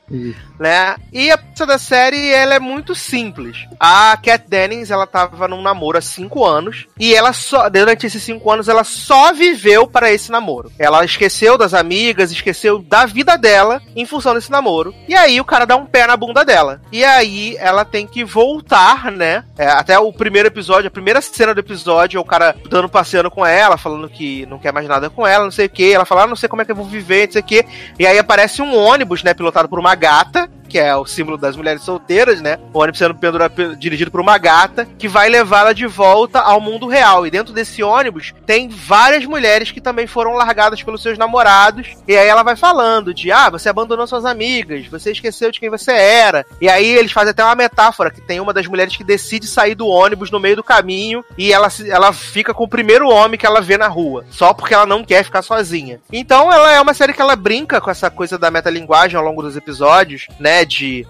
Né? 0.60 0.95
E 1.12 1.32
a 1.32 1.38
pista 1.38 1.66
da 1.66 1.78
série, 1.78 2.32
ela 2.32 2.55
é 2.55 2.60
muito 2.60 2.93
simples. 2.93 3.66
A 3.80 4.18
Kat 4.18 4.45
Dennings, 4.47 4.91
ela 4.91 5.07
tava 5.07 5.47
num 5.47 5.62
namoro 5.62 5.97
há 5.97 6.01
cinco 6.01 6.45
anos, 6.45 6.88
e 6.99 7.14
ela 7.14 7.32
só, 7.32 7.70
durante 7.70 8.05
esses 8.05 8.22
cinco 8.22 8.51
anos, 8.51 8.68
ela 8.68 8.84
só 8.84 9.34
viveu 9.34 9.88
para 9.88 10.12
esse 10.12 10.32
namoro. 10.32 10.72
Ela 10.78 11.05
esqueceu 11.05 11.57
das 11.57 11.74
amigas, 11.74 12.32
esqueceu 12.32 12.80
da 12.80 13.05
vida 13.05 13.38
dela 13.38 13.82
em 13.95 14.05
função 14.05 14.34
desse 14.34 14.51
namoro. 14.51 14.93
E 15.07 15.16
aí 15.16 15.39
o 15.39 15.45
cara 15.45 15.66
dá 15.66 15.76
um 15.76 15.86
pé 15.86 16.05
na 16.05 16.18
bunda 16.18 16.43
dela. 16.43 16.82
E 16.91 17.03
aí 17.03 17.55
ela 17.57 17.86
tem 17.86 18.05
que 18.05 18.24
voltar, 18.24 19.12
né? 19.12 19.43
É, 19.57 19.68
até 19.68 19.97
o 19.97 20.12
primeiro 20.12 20.47
episódio, 20.47 20.88
a 20.88 20.91
primeira 20.91 21.22
cena 21.22 21.53
do 21.53 21.60
episódio, 21.60 22.18
é 22.18 22.22
o 22.22 22.26
cara 22.26 22.55
dando 22.70 22.89
passeando 22.89 23.32
com 23.32 23.45
ela, 23.45 23.78
falando 23.78 24.10
que 24.10 24.45
não 24.47 24.60
quer 24.60 24.74
mais 24.74 24.88
nada 24.88 25.10
com 25.10 25.26
ela, 25.26 25.43
não 25.45 25.51
sei 25.51 25.68
o 25.68 25.70
que. 25.70 25.93
Ela 25.93 26.05
fala, 26.05 26.24
ah, 26.24 26.28
não 26.28 26.36
sei 26.36 26.49
como 26.49 26.62
é 26.62 26.66
que 26.66 26.72
eu 26.72 26.76
vou 26.76 26.86
viver, 26.86 27.28
não 27.28 27.34
sei 27.34 27.41
o 27.41 27.45
que. 27.45 27.66
E 27.97 28.05
aí 28.05 28.18
aparece 28.18 28.62
um 28.62 28.76
ônibus, 28.76 29.24
né, 29.24 29.34
pilotado 29.34 29.70
por 29.70 29.80
uma 29.80 29.95
gata, 30.00 30.50
que 30.70 30.80
é 30.80 30.95
o 30.95 31.05
símbolo 31.05 31.38
das 31.38 31.55
mulheres 31.55 31.82
solteiras, 31.82 32.39
né? 32.41 32.57
O 32.72 32.80
ônibus 32.80 32.99
sendo 32.99 33.15
pendurado, 33.15 33.51
pe- 33.51 33.76
dirigido 33.76 34.11
por 34.11 34.22
uma 34.22 34.38
gata, 34.38 34.88
que 34.97 35.07
vai 35.07 35.28
levá-la 35.30 35.74
de 35.74 35.88
volta 35.88 36.39
ao 36.39 36.61
mundo 36.61 36.88
real. 36.88 37.26
E 37.26 37.32
dentro 37.32 37.53
desse 37.53 37.82
ônibus 37.84 38.34
tem 38.45 38.70
várias 38.70 39.26
mulheres 39.26 39.72
que 39.72 39.82
também 39.82 40.05
foram 40.07 40.34
largadas 40.34 40.82
pelos 40.84 41.01
seus 41.01 41.17
namorados. 41.17 41.88
E 42.07 42.15
aí 42.15 42.28
ela 42.28 42.43
vai 42.43 42.55
falando 42.55 43.13
de, 43.13 43.32
ah, 43.32 43.49
você 43.49 43.67
abandonou 43.70 44.05
suas 44.07 44.26
amigas, 44.26 44.86
você 44.88 45.11
esqueceu 45.11 45.51
de 45.51 45.59
quem 45.59 45.70
você 45.70 45.91
era. 45.91 46.45
E 46.61 46.70
aí 46.70 46.86
eles 46.86 47.11
fazem 47.11 47.32
até 47.32 47.43
uma 47.43 47.55
metáfora, 47.55 48.11
que 48.11 48.22
tem 48.22 48.39
uma 48.39 48.53
das 48.53 48.67
mulheres 48.67 48.95
que 48.95 49.03
decide 49.03 49.47
sair 49.47 49.74
do 49.76 49.88
ônibus 49.88 50.30
no 50.32 50.39
meio 50.39 50.55
do 50.55 50.63
caminho 50.63 51.24
e 51.38 51.51
ela, 51.51 51.67
ela 51.88 52.13
fica 52.13 52.53
com 52.53 52.63
o 52.63 52.70
primeiro 52.70 53.09
homem 53.09 53.39
que 53.39 53.45
ela 53.45 53.61
vê 53.61 53.78
na 53.78 53.88
rua. 53.88 54.26
Só 54.30 54.53
porque 54.53 54.74
ela 54.74 54.86
não 54.86 55.03
quer 55.03 55.24
ficar 55.24 55.41
sozinha. 55.41 55.99
Então 56.11 56.51
ela 56.51 56.72
é 56.72 56.80
uma 56.80 56.93
série 56.93 57.13
que 57.13 57.22
ela 57.22 57.36
brinca 57.36 57.82
com 57.82 57.89
essa 57.89 58.09
coisa 58.09 58.38
da 58.38 58.51
metalinguagem 58.51 59.17
ao 59.17 59.24
longo 59.24 59.41
dos 59.41 59.55
episódios, 59.55 60.28
né? 60.39 60.59
De. 60.66 61.05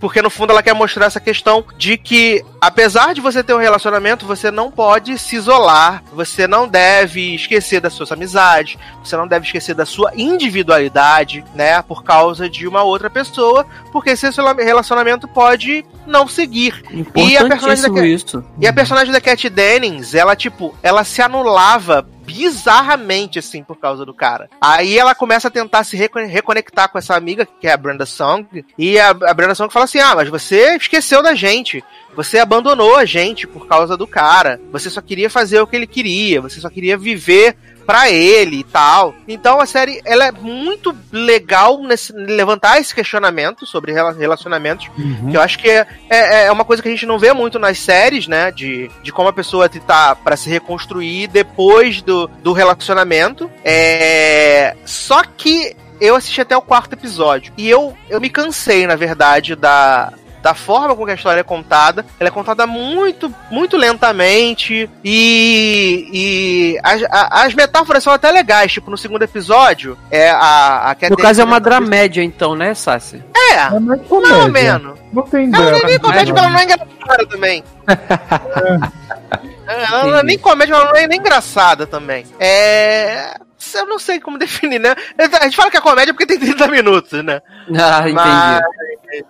Porque 0.00 0.20
no 0.22 0.30
fundo 0.30 0.50
ela 0.52 0.62
quer 0.62 0.74
mostrar 0.74 1.06
essa 1.06 1.20
questão 1.20 1.64
de 1.78 1.96
que, 1.96 2.44
apesar 2.60 3.14
de 3.14 3.20
você 3.20 3.42
ter 3.42 3.54
um 3.54 3.58
relacionamento, 3.58 4.26
você 4.26 4.50
não 4.50 4.70
pode 4.70 5.18
se 5.18 5.36
isolar, 5.36 6.02
você 6.12 6.46
não 6.46 6.68
deve 6.68 7.34
esquecer 7.34 7.80
das 7.80 7.92
suas 7.92 8.12
amizades, 8.12 8.76
você 9.02 9.16
não 9.16 9.26
deve 9.26 9.46
esquecer 9.46 9.74
da 9.74 9.86
sua 9.86 10.12
individualidade, 10.16 11.44
né? 11.54 11.80
Por 11.82 12.02
causa 12.02 12.48
de 12.48 12.66
uma 12.66 12.82
outra 12.82 13.08
pessoa, 13.10 13.66
porque 13.92 14.10
esse 14.10 14.28
relacionamento 14.64 15.26
pode 15.28 15.84
não 16.06 16.26
seguir. 16.28 16.82
E 17.16 17.36
a 17.36 17.40
personagem 17.48 17.82
da- 17.82 18.06
isso. 18.06 18.44
E 18.60 18.66
a 18.66 18.72
personagem 18.72 19.12
da 19.12 19.20
Cat 19.20 19.48
Dennings, 19.48 20.14
ela, 20.14 20.36
tipo, 20.36 20.74
ela 20.82 21.04
se 21.04 21.20
anulava 21.22 22.06
bizarramente, 22.26 23.38
assim, 23.38 23.62
por 23.62 23.76
causa 23.76 24.04
do 24.04 24.12
cara. 24.12 24.50
Aí 24.60 24.98
ela 24.98 25.14
começa 25.14 25.48
a 25.48 25.50
tentar 25.50 25.84
se 25.84 25.96
reco- 25.96 26.18
reconectar 26.18 26.90
com 26.90 26.98
essa 26.98 27.14
amiga, 27.14 27.46
que 27.46 27.66
é 27.66 27.72
a 27.72 27.76
Brenda 27.76 28.04
Song, 28.04 28.64
e 28.76 28.98
a, 28.98 29.10
a 29.10 29.34
Brenda 29.34 29.54
Song 29.54 29.72
fala 29.72 29.84
assim, 29.84 29.98
ah, 30.00 30.14
mas 30.14 30.28
você 30.28 30.76
esqueceu 30.76 31.22
da 31.22 31.34
gente. 31.34 31.82
Você 32.16 32.38
abandonou 32.38 32.96
a 32.96 33.04
gente 33.04 33.46
por 33.46 33.66
causa 33.68 33.96
do 33.96 34.06
cara. 34.06 34.58
Você 34.72 34.88
só 34.90 35.00
queria 35.00 35.28
fazer 35.30 35.60
o 35.60 35.66
que 35.66 35.76
ele 35.76 35.86
queria. 35.86 36.40
Você 36.40 36.58
só 36.60 36.68
queria 36.70 36.96
viver 36.96 37.54
pra 37.86 38.10
ele 38.10 38.56
e 38.56 38.64
tal. 38.64 39.14
Então 39.28 39.60
a 39.60 39.66
série 39.66 40.00
ela 40.04 40.24
é 40.26 40.32
muito 40.32 40.92
legal 41.12 41.80
nesse 41.84 42.12
levantar 42.12 42.80
esse 42.80 42.92
questionamento 42.92 43.64
sobre 43.64 43.92
rela- 43.92 44.12
relacionamentos 44.12 44.88
Uhum. 44.98 45.30
que 45.30 45.36
eu 45.36 45.40
acho 45.40 45.56
que 45.58 45.70
é, 45.70 45.86
é, 46.10 46.44
é 46.46 46.50
uma 46.50 46.64
coisa 46.64 46.82
que 46.82 46.88
a 46.88 46.90
gente 46.90 47.06
não 47.06 47.16
vê 47.16 47.32
muito 47.32 47.60
nas 47.60 47.78
séries, 47.78 48.26
né? 48.26 48.50
De, 48.50 48.90
de 49.04 49.12
como 49.12 49.28
a 49.28 49.32
pessoa 49.32 49.68
tá 49.68 50.16
para 50.16 50.36
se 50.36 50.50
reconstruir 50.50 51.28
depois 51.28 52.02
do, 52.02 52.26
do 52.42 52.52
relacionamento. 52.52 53.48
É, 53.64 54.74
só 54.84 55.22
que 55.22 55.76
eu 56.00 56.16
assisti 56.16 56.40
até 56.40 56.56
o 56.56 56.62
quarto 56.62 56.94
episódio. 56.94 57.52
E 57.56 57.68
eu, 57.70 57.96
eu 58.10 58.20
me 58.20 58.28
cansei, 58.30 58.84
na 58.86 58.96
verdade, 58.96 59.54
da. 59.54 60.12
Da 60.46 60.54
forma 60.54 60.94
com 60.94 61.04
que 61.04 61.10
a 61.10 61.14
história 61.14 61.40
é 61.40 61.42
contada, 61.42 62.06
ela 62.20 62.28
é 62.28 62.30
contada 62.30 62.68
muito, 62.68 63.34
muito 63.50 63.76
lentamente 63.76 64.88
e, 65.04 66.08
e 66.12 66.78
as, 66.84 67.02
a- 67.02 67.42
as 67.46 67.52
metáforas 67.52 68.04
são 68.04 68.12
até 68.12 68.30
legais. 68.30 68.70
Tipo, 68.72 68.88
no 68.88 68.96
segundo 68.96 69.22
episódio, 69.22 69.98
é 70.08 70.30
a, 70.30 70.90
a 70.90 70.94
Cat 70.94 71.10
No 71.10 71.16
caso 71.16 71.40
é 71.40 71.44
uma 71.44 71.58
dramédia, 71.58 72.22
então, 72.22 72.54
né, 72.54 72.74
Sassi? 72.74 73.20
É, 73.36 73.54
É 73.54 73.70
mais 73.80 74.00
não 74.00 74.06
comédia. 74.06 74.48
menos. 74.52 74.98
Não 75.12 75.22
tem 75.24 75.50
Ela 75.52 75.58
não 75.58 75.66
é 75.66 75.70
drama. 75.72 75.88
nem 75.88 75.98
comédia, 75.98 76.26
porque 76.34 76.40
ela 76.40 76.50
não 76.50 76.58
é 76.60 76.64
engraçada 76.64 77.26
também. 77.26 77.64
É, 79.68 79.82
Ela 79.84 80.04
não 80.04 80.18
é 80.18 80.22
nem 80.22 80.38
comédia, 80.38 80.74
ela 80.74 80.84
não 80.84 80.96
é 80.96 81.08
nem 81.08 81.18
engraçada 81.18 81.86
também. 81.88 82.24
É. 82.38 83.34
Eu 83.74 83.86
não 83.86 83.98
sei 83.98 84.20
como 84.20 84.38
definir, 84.38 84.78
né? 84.78 84.94
A 85.18 85.44
gente 85.44 85.56
fala 85.56 85.70
que 85.70 85.76
é 85.76 85.80
comédia 85.80 86.12
porque 86.12 86.26
tem 86.26 86.38
30 86.38 86.68
minutos, 86.68 87.24
né? 87.24 87.40
Ah, 87.78 88.00
entendi. 88.08 88.14
Mas, 88.14 88.60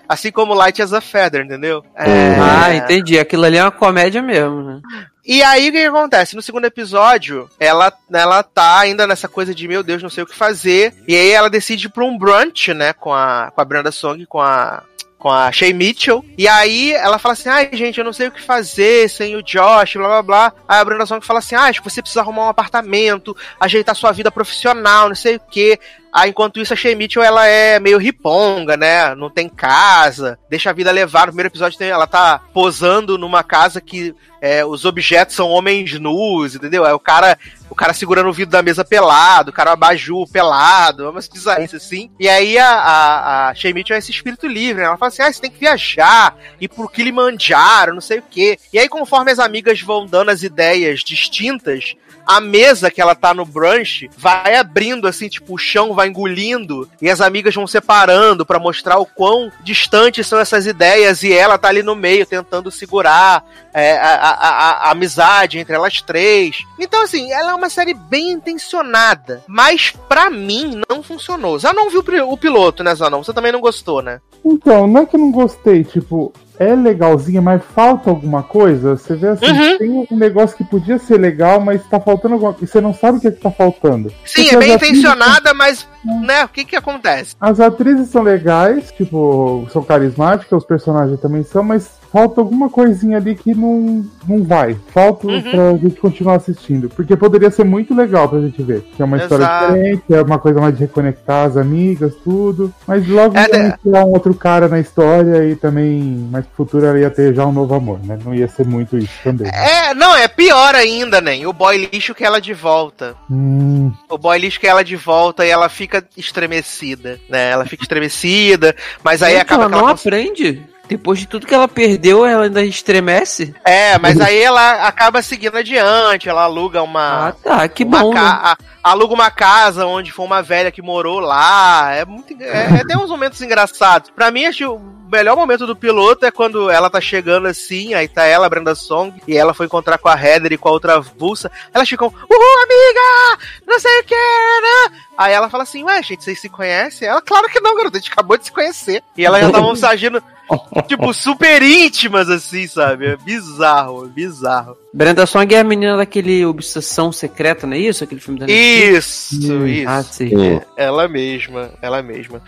assim 0.09 0.31
como 0.31 0.55
Light 0.55 0.81
as 0.83 0.93
a 0.93 1.01
Feather, 1.01 1.45
entendeu? 1.45 1.85
É. 1.97 2.37
Ah, 2.39 2.75
entendi. 2.75 3.19
Aquilo 3.19 3.45
ali 3.45 3.57
é 3.57 3.63
uma 3.63 3.71
comédia 3.71 4.23
mesmo, 4.23 4.63
né? 4.63 4.81
E 5.25 5.43
aí 5.43 5.69
o 5.69 5.73
que, 5.73 5.81
que 5.81 5.87
acontece? 5.87 6.37
No 6.37 6.43
segundo 6.43 6.67
episódio, 6.67 7.51
ela, 7.59 7.93
ela 8.13 8.43
tá 8.45 8.79
ainda 8.79 9.07
nessa 9.07 9.27
coisa 9.27 9.53
de 9.53 9.67
meu 9.67 9.83
Deus, 9.83 10.03
não 10.03 10.09
sei 10.09 10.23
o 10.23 10.27
que 10.27 10.37
fazer. 10.37 10.95
E 11.09 11.17
aí 11.17 11.31
ela 11.33 11.51
decide 11.51 11.87
ir 11.87 11.91
pra 11.91 12.05
um 12.05 12.17
brunch, 12.17 12.73
né? 12.73 12.93
Com 12.93 13.13
a, 13.13 13.51
com 13.53 13.61
a 13.61 13.65
Brenda 13.65 13.91
Song, 13.91 14.25
com 14.27 14.41
a. 14.41 14.85
Com 15.19 15.31
a 15.31 15.51
Shay 15.51 15.73
Mitchell. 15.73 16.25
E 16.37 16.47
aí 16.47 16.93
ela 16.93 17.19
fala 17.19 17.33
assim: 17.33 17.49
ai, 17.49 17.71
gente, 17.73 17.99
eu 17.99 18.05
não 18.05 18.13
sei 18.13 18.29
o 18.29 18.33
que 18.33 18.43
fazer 18.43 19.09
sem 19.09 19.35
o 19.35 19.43
Josh, 19.43 19.95
blá 19.95 20.09
blá 20.09 20.23
blá. 20.23 20.53
Aí 20.69 20.81
a 20.81 20.85
Brenda 20.85 21.07
Song 21.07 21.25
fala 21.25 21.39
assim: 21.39 21.55
ah, 21.55 21.65
acho 21.65 21.83
que 21.83 21.91
você 21.91 22.03
precisa 22.03 22.21
arrumar 22.21 22.47
um 22.47 22.51
apartamento, 22.51 23.37
ajeitar 23.59 23.95
sua 23.95 24.13
vida 24.13 24.31
profissional, 24.31 25.09
não 25.09 25.17
sei 25.17 25.37
o 25.37 25.41
que. 25.41 25.79
Aí, 26.17 26.31
enquanto 26.31 26.59
isso, 26.59 26.73
a 26.73 26.77
Shay 26.77 26.95
Mitchell, 26.95 27.23
ela 27.23 27.47
é 27.47 27.79
meio 27.79 27.99
riponga, 27.99 28.75
né? 28.75 29.15
Não 29.15 29.29
tem 29.29 29.51
casa, 29.51 30.39
deixa 30.49 30.71
a 30.71 30.73
vida 30.73 30.91
levar. 30.91 31.27
No 31.27 31.33
primeiro 31.33 31.51
episódio, 31.51 31.77
ela 31.85 32.07
tá 32.07 32.41
posando 32.55 33.19
numa 33.19 33.45
casa 33.45 33.83
que 33.83 34.15
é, 34.41 34.65
os 34.65 34.87
objetos 34.87 35.37
são 35.37 35.51
homens 35.51 36.01
nus, 36.01 36.55
entendeu? 36.55 36.87
É 36.87 36.95
o 36.95 36.99
cara, 36.99 37.39
o 37.69 37.75
cara 37.75 37.93
segurando 37.93 38.31
o 38.31 38.33
vidro 38.33 38.53
da 38.53 38.63
mesa 38.63 38.83
pelado, 38.83 39.51
o 39.51 39.53
cara 39.53 39.73
abajur 39.73 40.27
pelado, 40.27 41.05
é 41.05 41.11
umas 41.11 41.29
bizarrices 41.29 41.85
assim. 41.85 42.11
E 42.19 42.31
aí 42.31 42.57
a, 42.57 42.71
a, 42.71 43.49
a 43.49 43.55
Shay 43.55 43.75
Mitchell 43.75 43.97
é 43.97 43.99
esse 43.99 44.11
espírito 44.11 44.47
livre, 44.47 44.81
né? 44.81 44.89
Ela 44.89 44.97
fala 44.97 45.09
assim, 45.09 45.21
ah, 45.21 45.31
você 45.31 45.43
tem 45.43 45.51
que 45.51 45.61
viajar, 45.61 46.35
ir 46.59 46.69
pro 46.69 46.89
Kilimanjaro, 46.89 47.93
não 47.93 48.01
sei 48.01 48.21
o 48.21 48.25
quê. 48.31 48.59
E 48.73 48.79
aí, 48.79 48.89
conforme 48.89 49.33
as 49.33 49.39
amigas 49.39 49.83
vão 49.83 50.07
dando 50.07 50.31
as 50.31 50.43
ideias 50.43 51.01
distintas, 51.01 51.95
a 52.27 52.41
mesa 52.41 52.91
que 52.91 53.01
ela 53.01 53.15
tá 53.15 53.33
no 53.33 53.45
brunch 53.45 54.11
vai 54.19 54.57
abrindo, 54.57 55.07
assim, 55.07 55.29
tipo, 55.29 55.55
o 55.55 55.59
chão 55.59 55.95
vai 55.95 56.09
engolindo 56.09 56.89
e 57.01 57.09
as 57.09 57.21
amigas 57.21 57.55
vão 57.55 57.67
separando 57.67 58.45
pra 58.45 58.59
mostrar 58.59 58.99
o 58.99 59.07
quão 59.07 59.51
distantes 59.63 60.27
são 60.27 60.39
essas 60.39 60.67
ideias 60.67 61.23
e 61.23 61.33
ela 61.33 61.57
tá 61.59 61.69
ali 61.69 61.83
no 61.83 61.95
meio 61.95 62.27
tentando 62.27 62.71
segurar 62.71 63.45
é, 63.73 63.97
a, 63.99 64.15
a- 64.15 64.49
a- 64.49 64.71
a 64.89 64.91
amizade 64.91 65.59
entre 65.59 65.75
elas 65.75 66.01
três. 66.01 66.65
Então, 66.79 67.03
assim, 67.03 67.31
ela 67.33 67.53
é 67.53 67.55
uma 67.55 67.69
série 67.71 67.95
bem 67.95 68.31
intencionada, 68.33 69.43
mas 69.47 69.93
pra 70.09 70.29
mim 70.31 70.81
não 70.89 71.03
funcionou. 71.03 71.59
Já 71.59 71.73
não 71.73 71.91
viu 71.91 72.03
o 72.29 72.37
piloto, 72.37 72.83
né, 72.83 72.95
Zanon? 72.95 73.23
Você 73.23 73.33
também 73.33 73.53
não 73.53 73.61
gostou, 73.61 74.03
né? 74.03 74.21
Então, 74.45 74.87
não 74.87 75.03
é 75.03 75.07
que 75.07 75.17
eu 75.17 75.21
não 75.21 75.31
gostei, 75.31 75.85
tipo, 75.85 76.33
é 76.59 76.75
legalzinha, 76.75 77.41
mas 77.43 77.63
falta 77.75 78.11
alguma 78.11 78.43
coisa. 78.43 78.97
Você 78.97 79.15
vê 79.15 79.29
assim, 79.29 79.47
Uhum. 79.47 79.79
tem 79.79 80.07
um 80.11 80.17
negócio 80.17 80.57
que 80.57 80.65
podia 80.65 80.99
ser 80.99 81.19
legal, 81.19 81.61
mas 81.61 81.85
tá 81.87 82.01
faltando 82.01 82.35
alguma 82.35 82.53
coisa. 82.53 82.71
Você 82.73 82.81
não 82.81 82.95
sabe 82.95 83.19
o 83.19 83.21
que, 83.21 83.29
é 83.29 83.31
que 83.31 83.41
tá 83.41 83.51
faltando. 83.51 84.11
Sim, 84.25 84.43
Porque 84.43 84.55
é 84.55 84.59
bem 84.59 84.73
intencionada, 84.75 85.53
mas, 85.55 85.87
né, 86.05 86.45
o 86.45 86.49
que 86.49 86.65
que 86.65 86.77
acontece? 86.77 87.35
As 87.41 87.61
atrizes 87.61 88.09
são 88.09 88.23
legais, 88.23 88.91
tipo, 88.93 89.67
são 89.73 89.83
carismáticas, 89.83 90.53
os 90.59 90.67
personagens 90.67 91.21
também 91.21 91.43
são, 91.43 91.63
mas 91.63 91.91
falta 92.17 92.41
alguma 92.41 92.71
coisinha 92.71 93.19
ali 93.19 93.35
que 93.35 93.55
não, 93.55 94.03
não 94.27 94.43
vai. 94.43 94.75
Falta 94.89 95.27
Uhum. 95.27 95.43
pra 95.43 95.73
gente 95.77 96.01
continuar 96.01 96.37
assistindo. 96.37 96.89
Porque 96.89 97.15
poderia 97.15 97.51
ser 97.51 97.65
muito 97.65 97.95
legal 97.95 98.27
pra 98.27 98.41
gente 98.41 98.63
ver. 98.63 98.81
Que 98.97 99.03
é 99.03 99.05
uma 99.05 99.19
história 99.19 99.45
Exato. 99.45 99.67
diferente, 99.75 100.03
é 100.15 100.23
uma 100.23 100.39
coisa 100.39 100.59
mais 100.61 100.75
de 100.75 100.81
reconectar 100.81 101.47
as 101.47 101.57
amigas, 101.59 102.15
tudo. 102.25 102.73
Mas 102.87 103.07
logo 103.07 103.37
É, 103.37 103.43
ia 103.43 103.71
de- 103.73 103.79
tirar 103.83 104.05
um 104.07 104.13
outro 104.13 104.33
cara 104.35 104.67
na 104.67 104.81
história 104.81 105.45
e 105.47 105.57
também, 105.57 106.01
mais 106.31 106.47
pro 106.47 106.57
futuro 106.65 106.87
ela 106.87 106.99
ia 106.99 107.11
ter 107.11 107.35
já 107.35 107.45
um 107.45 107.53
novo 107.53 107.75
amor, 107.75 107.99
né? 108.03 108.19
Não 108.25 108.35
ia 108.35 108.49
ser 108.49 108.65
muito 108.67 108.97
isso 108.97 109.13
também. 109.23 109.49
É, 109.53 109.93
não, 109.93 110.17
é 110.17 110.27
pior 110.27 110.75
ainda, 110.75 111.21
né? 111.21 111.47
O 111.47 111.53
boy 111.53 111.77
lixo 111.93 112.15
que 112.15 112.25
ela 112.25 112.41
de 112.41 112.55
volta. 112.55 113.15
Hum, 113.31 113.93
O 114.09 114.17
boy 114.17 114.39
lixo 114.39 114.59
que 114.59 114.67
ela 114.67 114.83
de 114.83 114.97
volta 114.97 115.45
e 115.45 115.51
ela 115.51 115.69
fica 115.69 116.03
estremecida, 116.17 117.19
né? 117.29 117.51
Ela 117.51 117.67
fica 117.67 117.83
estremecida, 117.83 118.75
mas 119.05 119.23
aí 119.23 119.37
acaba 119.37 119.65
ela 119.65 119.71
que 119.71 119.75
ela 119.75 119.83
não 119.83 119.89
cons- 119.91 120.07
aprende. 120.07 120.63
Depois 120.89 121.19
de 121.19 121.27
tudo 121.27 121.47
que 121.47 121.55
ela 121.55 121.67
perdeu, 121.69 122.25
ela 122.25 122.45
ainda 122.45 122.65
estremece. 122.65 123.55
É, 123.65 123.99
mas 123.99 124.21
aí 124.21 124.39
ela 124.41 124.87
acaba 124.87 125.21
seguindo 125.23 125.57
adiante, 125.57 126.29
ela 126.29 126.43
aluga 126.43 126.83
uma. 126.83 127.29
Ah, 127.29 127.33
tá. 127.33 127.69
Que 127.69 127.85
bom, 127.85 128.13
né? 128.13 128.21
ca- 128.21 128.57
a- 128.83 128.91
aluga 128.93 129.15
uma 129.15 129.31
casa 129.31 129.85
onde 129.87 130.13
foi 130.13 130.25
uma 130.25 130.43
velha 130.43 130.71
que 130.71 130.81
morou 130.83 131.19
lá. 131.21 131.93
É 131.93 132.05
muito. 132.05 132.35
É, 132.41 132.81
é, 132.81 132.85
tem 132.87 132.97
uns 132.97 133.11
momentos 133.11 133.41
engraçados. 133.43 134.11
Pra 134.11 134.31
mim, 134.31 134.47
acho 134.47 134.81
melhor 135.11 135.37
momento 135.37 135.67
do 135.69 135.77
piloto 135.77 136.27
é 136.27 136.33
quando 136.33 136.69
ela 136.69 136.91
tá 136.91 137.01
chegando 137.01 137.47
assim, 137.47 137.95
aí 137.95 138.09
tá 138.09 138.25
ela, 138.25 138.47
a 138.47 138.49
Brenda 138.49 138.75
Song, 138.75 139.15
e 139.27 139.37
ela 139.37 139.55
foi 139.55 139.67
encontrar 139.67 139.99
com 139.99 140.09
a 140.09 140.21
Heather 140.21 140.53
e 140.53 140.59
com 140.59 140.69
a 140.69 140.73
outra 140.73 141.01
vulsa. 141.01 141.49
Elas 141.73 141.89
ficam, 141.89 142.09
uhul, 142.09 142.63
amiga! 142.65 143.45
Não 143.67 143.79
sei 143.79 144.01
o 144.01 144.05
que, 144.05 144.15
né? 144.15 144.99
Aí 145.17 145.33
ela 145.33 145.49
fala 145.49 145.63
assim, 145.63 145.85
ué, 145.85 146.03
gente, 146.03 146.25
vocês 146.25 146.41
se 146.41 146.49
conhecem? 146.49 147.07
Ela, 147.09 147.23
claro 147.23 147.49
que 147.49 147.61
não, 147.61 147.77
garota, 147.77 147.97
a 147.97 148.01
gente 148.01 148.11
acabou 148.13 148.37
de 148.37 148.47
se 148.47 148.53
conhecer. 148.53 149.03
E 149.17 149.25
elas 149.25 149.41
já 149.43 149.47
estavam 149.49 149.77
se 149.77 149.87
agindo, 149.87 150.21
tipo, 150.87 151.13
super 151.13 151.63
íntimas, 151.63 152.29
assim, 152.31 152.67
sabe? 152.67 153.07
É 153.07 153.17
bizarro, 153.17 154.05
é 154.05 154.09
bizarro. 154.09 154.77
Brenda 154.93 155.27
Song 155.27 155.55
é 155.55 155.61
a 155.61 155.65
menina 155.65 155.97
daquele 155.97 156.45
Obsessão 156.47 157.13
Secreta, 157.13 157.67
não 157.67 157.75
é 157.75 157.79
isso? 157.81 158.03
Aquele 158.05 158.21
filme 158.21 158.41
da 158.41 158.47
Netflix? 158.47 159.33
Isso, 159.33 159.67
isso. 159.67 159.89
Ah, 159.89 160.03
sim. 160.03 160.29
Sim. 160.31 160.61
Ela 160.77 161.09
mesma, 161.09 161.71
ela 161.83 162.03
mesma. 162.03 162.41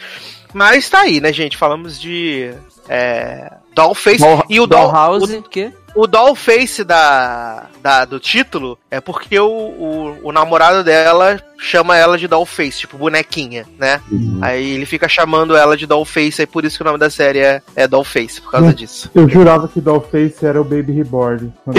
Mas 0.53 0.89
tá 0.89 1.01
aí, 1.01 1.21
né, 1.21 1.33
gente? 1.33 1.57
Falamos 1.57 2.01
de. 2.01 2.53
É, 2.89 3.53
Dollface. 3.75 4.19
Doll- 4.19 4.45
e 4.49 4.61
o 4.61 4.67
Doll, 4.67 4.87
Dollhouse, 4.87 5.37
o 5.37 5.43
quê? 5.43 5.73
O, 6.03 6.07
Dollface 6.07 6.85
da, 6.85 7.67
da, 7.83 8.05
do 8.05 8.21
título 8.21 8.79
é 8.91 9.01
porque 9.01 9.39
o, 9.39 9.49
o, 9.49 10.19
o 10.25 10.33
namorado 10.33 10.85
dela 10.85 11.41
chama 11.59 11.97
ela 11.97 12.17
de 12.17 12.29
Dollface, 12.29 12.79
tipo 12.79 12.97
bonequinha, 12.97 13.67
né? 13.79 14.01
Aí 14.41 14.75
ele 14.75 14.87
fica 14.87 15.09
chamando 15.09 15.57
ela 15.57 15.77
de 15.77 15.87
Dollface, 15.87 16.43
aí 16.43 16.47
por 16.47 16.65
isso 16.65 16.77
que 16.77 16.83
o 16.83 16.87
nome 16.87 16.99
da 16.99 17.11
série 17.11 17.41
é, 17.41 17.61
é 17.75 17.89
Dollface, 17.89 18.41
por 18.41 18.53
causa 18.53 18.73
disso. 18.73 19.11
Eu 19.15 19.29
jurava 19.29 19.67
que 19.67 19.81
Dollface 19.81 20.47
era 20.47 20.61
o 20.61 20.65
Baby 20.65 20.93
Reborn. 20.93 21.53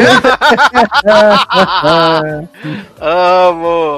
Amo, 3.00 3.00
amo. 3.00 3.89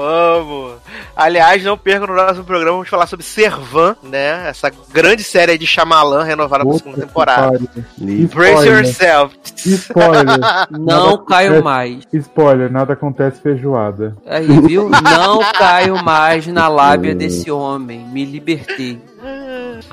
Aliás, 1.14 1.62
não 1.62 1.76
perca 1.76 2.00
no 2.06 2.14
próximo 2.14 2.44
programa, 2.44 2.72
vamos 2.76 2.88
falar 2.88 3.06
sobre 3.06 3.24
Servan, 3.24 3.94
né? 4.02 4.48
Essa 4.48 4.70
grande 4.92 5.22
série 5.22 5.58
de 5.58 5.66
Shyamalan 5.66 6.22
renovada 6.24 6.64
pra 6.64 6.74
segunda 6.78 7.00
temporada. 7.06 7.58
Brace 7.98 8.22
Spoiler. 8.24 8.78
yourself. 8.78 9.36
Spoiler. 9.56 10.24
Não 10.70 11.24
caio 11.24 11.62
mais. 11.62 12.04
Spoiler, 12.12 12.70
nada 12.72 12.94
acontece 12.94 13.40
feijoada. 13.40 14.16
Aí, 14.26 14.46
viu? 14.62 14.88
Não 15.04 15.40
caio 15.52 16.02
mais 16.02 16.46
na 16.46 16.66
lábia 16.68 17.14
desse 17.14 17.50
homem. 17.50 18.00
Me 18.06 18.24
libertei. 18.24 19.00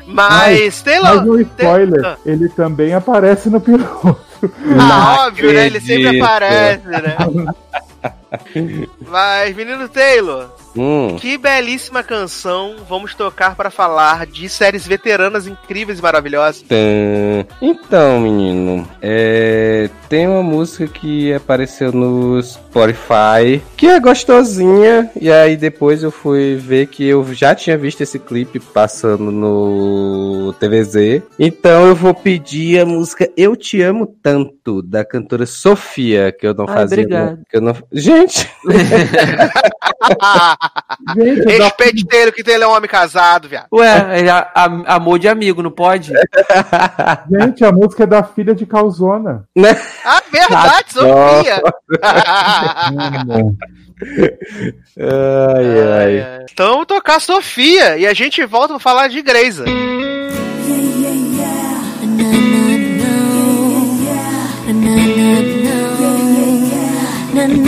Mas, 0.07 0.81
Taylor. 0.81 1.15
Mas 1.17 1.25
no 1.25 1.39
spoiler, 1.41 2.05
Ah. 2.05 2.17
ele 2.25 2.49
também 2.49 2.93
aparece 2.93 3.49
no 3.49 3.59
piloto. 3.61 4.17
Ah, 4.79 5.25
óbvio, 5.27 5.51
né? 5.53 5.65
Ele 5.67 5.79
sempre 5.81 6.07
acredito. 6.07 6.23
aparece, 6.23 6.87
né? 6.87 7.15
Mas, 9.07 9.55
menino 9.55 9.87
Taylor, 9.89 10.49
Hum. 10.75 11.15
que 11.17 11.37
belíssima 11.37 12.03
canção 12.03 12.75
vamos 12.87 13.15
tocar 13.15 13.55
para 13.55 13.69
falar 13.71 14.25
de 14.25 14.47
séries 14.47 14.85
veteranas 14.85 15.47
incríveis 15.47 15.99
e 15.99 16.01
maravilhosas. 16.01 16.61
Tã. 16.61 16.75
Então, 17.61 18.19
menino, 18.19 18.87
é, 19.01 19.89
tem 20.07 20.27
uma 20.27 20.43
música 20.43 20.87
que 20.87 21.33
apareceu 21.33 21.91
no 21.91 22.41
Spotify 22.41 23.61
que 23.75 23.87
é 23.87 23.99
gostosinha, 23.99 25.09
e 25.19 25.31
aí 25.31 25.57
depois 25.57 26.03
eu 26.03 26.11
fui 26.11 26.55
ver 26.55 26.87
que 26.87 27.05
eu 27.05 27.23
já 27.33 27.55
tinha 27.55 27.77
visto 27.77 28.01
esse 28.01 28.19
clipe 28.19 28.59
passando 28.59 29.31
no 29.31 30.53
TVZ. 30.59 31.23
Então 31.37 31.87
eu 31.87 31.95
vou 31.95 32.13
pedir 32.13 32.79
a 32.79 32.85
música 32.85 33.29
Eu 33.35 33.55
Te 33.55 33.81
Amo 33.81 34.07
Tanto, 34.21 34.81
da 34.81 35.03
cantora 35.03 35.45
Sofia, 35.45 36.31
que 36.31 36.45
eu 36.45 36.53
não 36.53 36.65
Ai, 36.67 36.75
fazia. 36.75 36.97
obrigado. 37.03 37.39
Que 37.49 37.57
eu 37.57 37.61
não... 37.61 37.75
Gente! 37.91 38.49
Gente, 41.15 41.57
Respeite 41.57 42.05
Taylor, 42.05 42.33
que 42.33 42.43
Taylor 42.43 42.67
é 42.67 42.71
um 42.71 42.75
homem 42.75 42.89
casado, 42.89 43.47
viado. 43.47 43.67
Ué, 43.71 44.19
ele 44.19 44.29
a- 44.29 44.47
a- 44.53 44.95
amor 44.95 45.17
de 45.19 45.27
amigo, 45.27 45.61
não 45.63 45.71
pode? 45.71 46.11
gente, 47.31 47.63
a 47.63 47.71
música 47.71 48.03
é 48.03 48.07
da 48.07 48.23
filha 48.23 48.53
de 48.53 48.65
Calzona. 48.65 49.43
Ah, 50.05 50.21
verdade, 50.31 50.93
Sofia! 50.93 51.61
Ai, 54.97 56.21
ai. 56.21 56.45
Então 56.51 56.71
vamos 56.71 56.85
tocar 56.87 57.19
Sofia 57.19 57.97
e 57.97 58.05
a 58.07 58.13
gente 58.13 58.43
volta 58.45 58.69
pra 58.73 58.79
falar 58.79 59.07
de 59.07 59.21
Greisa. 59.21 59.65
Não 67.33 67.63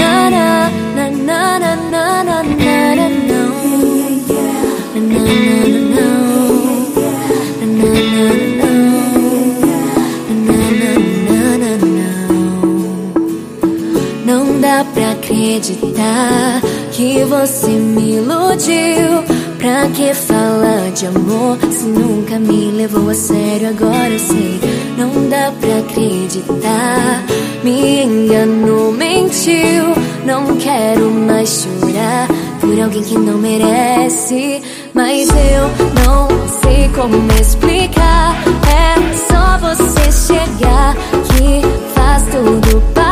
dá 14.71 14.85
pra 14.85 15.11
acreditar 15.11 16.61
que 16.93 17.25
você 17.25 17.71
me 17.71 18.15
iludiu. 18.15 19.21
Pra 19.57 19.87
que 19.89 20.13
falar 20.13 20.91
de 20.93 21.07
amor 21.07 21.57
se 21.69 21.83
nunca 21.83 22.39
me 22.39 22.71
levou 22.71 23.09
a 23.09 23.13
sério? 23.13 23.69
Agora 23.69 24.09
eu 24.09 24.19
sei, 24.19 24.59
não 24.97 25.29
dá 25.29 25.51
pra 25.59 25.79
acreditar. 25.79 27.23
Me 27.63 28.03
enganou, 28.03 28.93
mentiu. 28.93 29.93
Não 30.25 30.55
quero 30.55 31.11
mais 31.11 31.63
chorar 31.63 32.27
por 32.61 32.79
alguém 32.79 33.03
que 33.03 33.17
não 33.17 33.37
merece. 33.37 34.61
Mas 34.93 35.27
eu 35.29 35.67
não 36.05 36.27
sei 36.61 36.89
como 36.95 37.31
explicar. 37.33 38.35
É 38.71 38.95
só 39.27 39.57
você 39.57 40.33
chegar 40.33 40.95
que 40.95 41.61
faz 41.93 42.23
tudo 42.23 42.81
parar. 42.93 43.10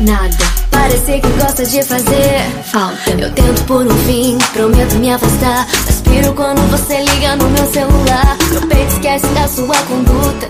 Nada. 0.00 0.36
Parece 0.70 1.20
que 1.20 1.28
gosta 1.42 1.64
de 1.64 1.82
fazer 1.82 2.40
falta. 2.64 3.10
Eu 3.18 3.32
tento 3.34 3.64
por 3.64 3.84
um 3.86 3.96
fim, 4.06 4.38
prometo 4.52 4.94
me 4.96 5.12
afastar. 5.12 5.66
Mas 5.86 6.00
piro 6.02 6.32
quando 6.34 6.60
você 6.70 7.00
liga 7.00 7.34
no 7.36 7.48
meu 7.50 7.66
celular. 7.66 8.36
Meu 8.52 8.66
peito 8.68 8.92
esquece 8.92 9.26
da 9.28 9.48
sua 9.48 9.76
conduta. 9.82 10.48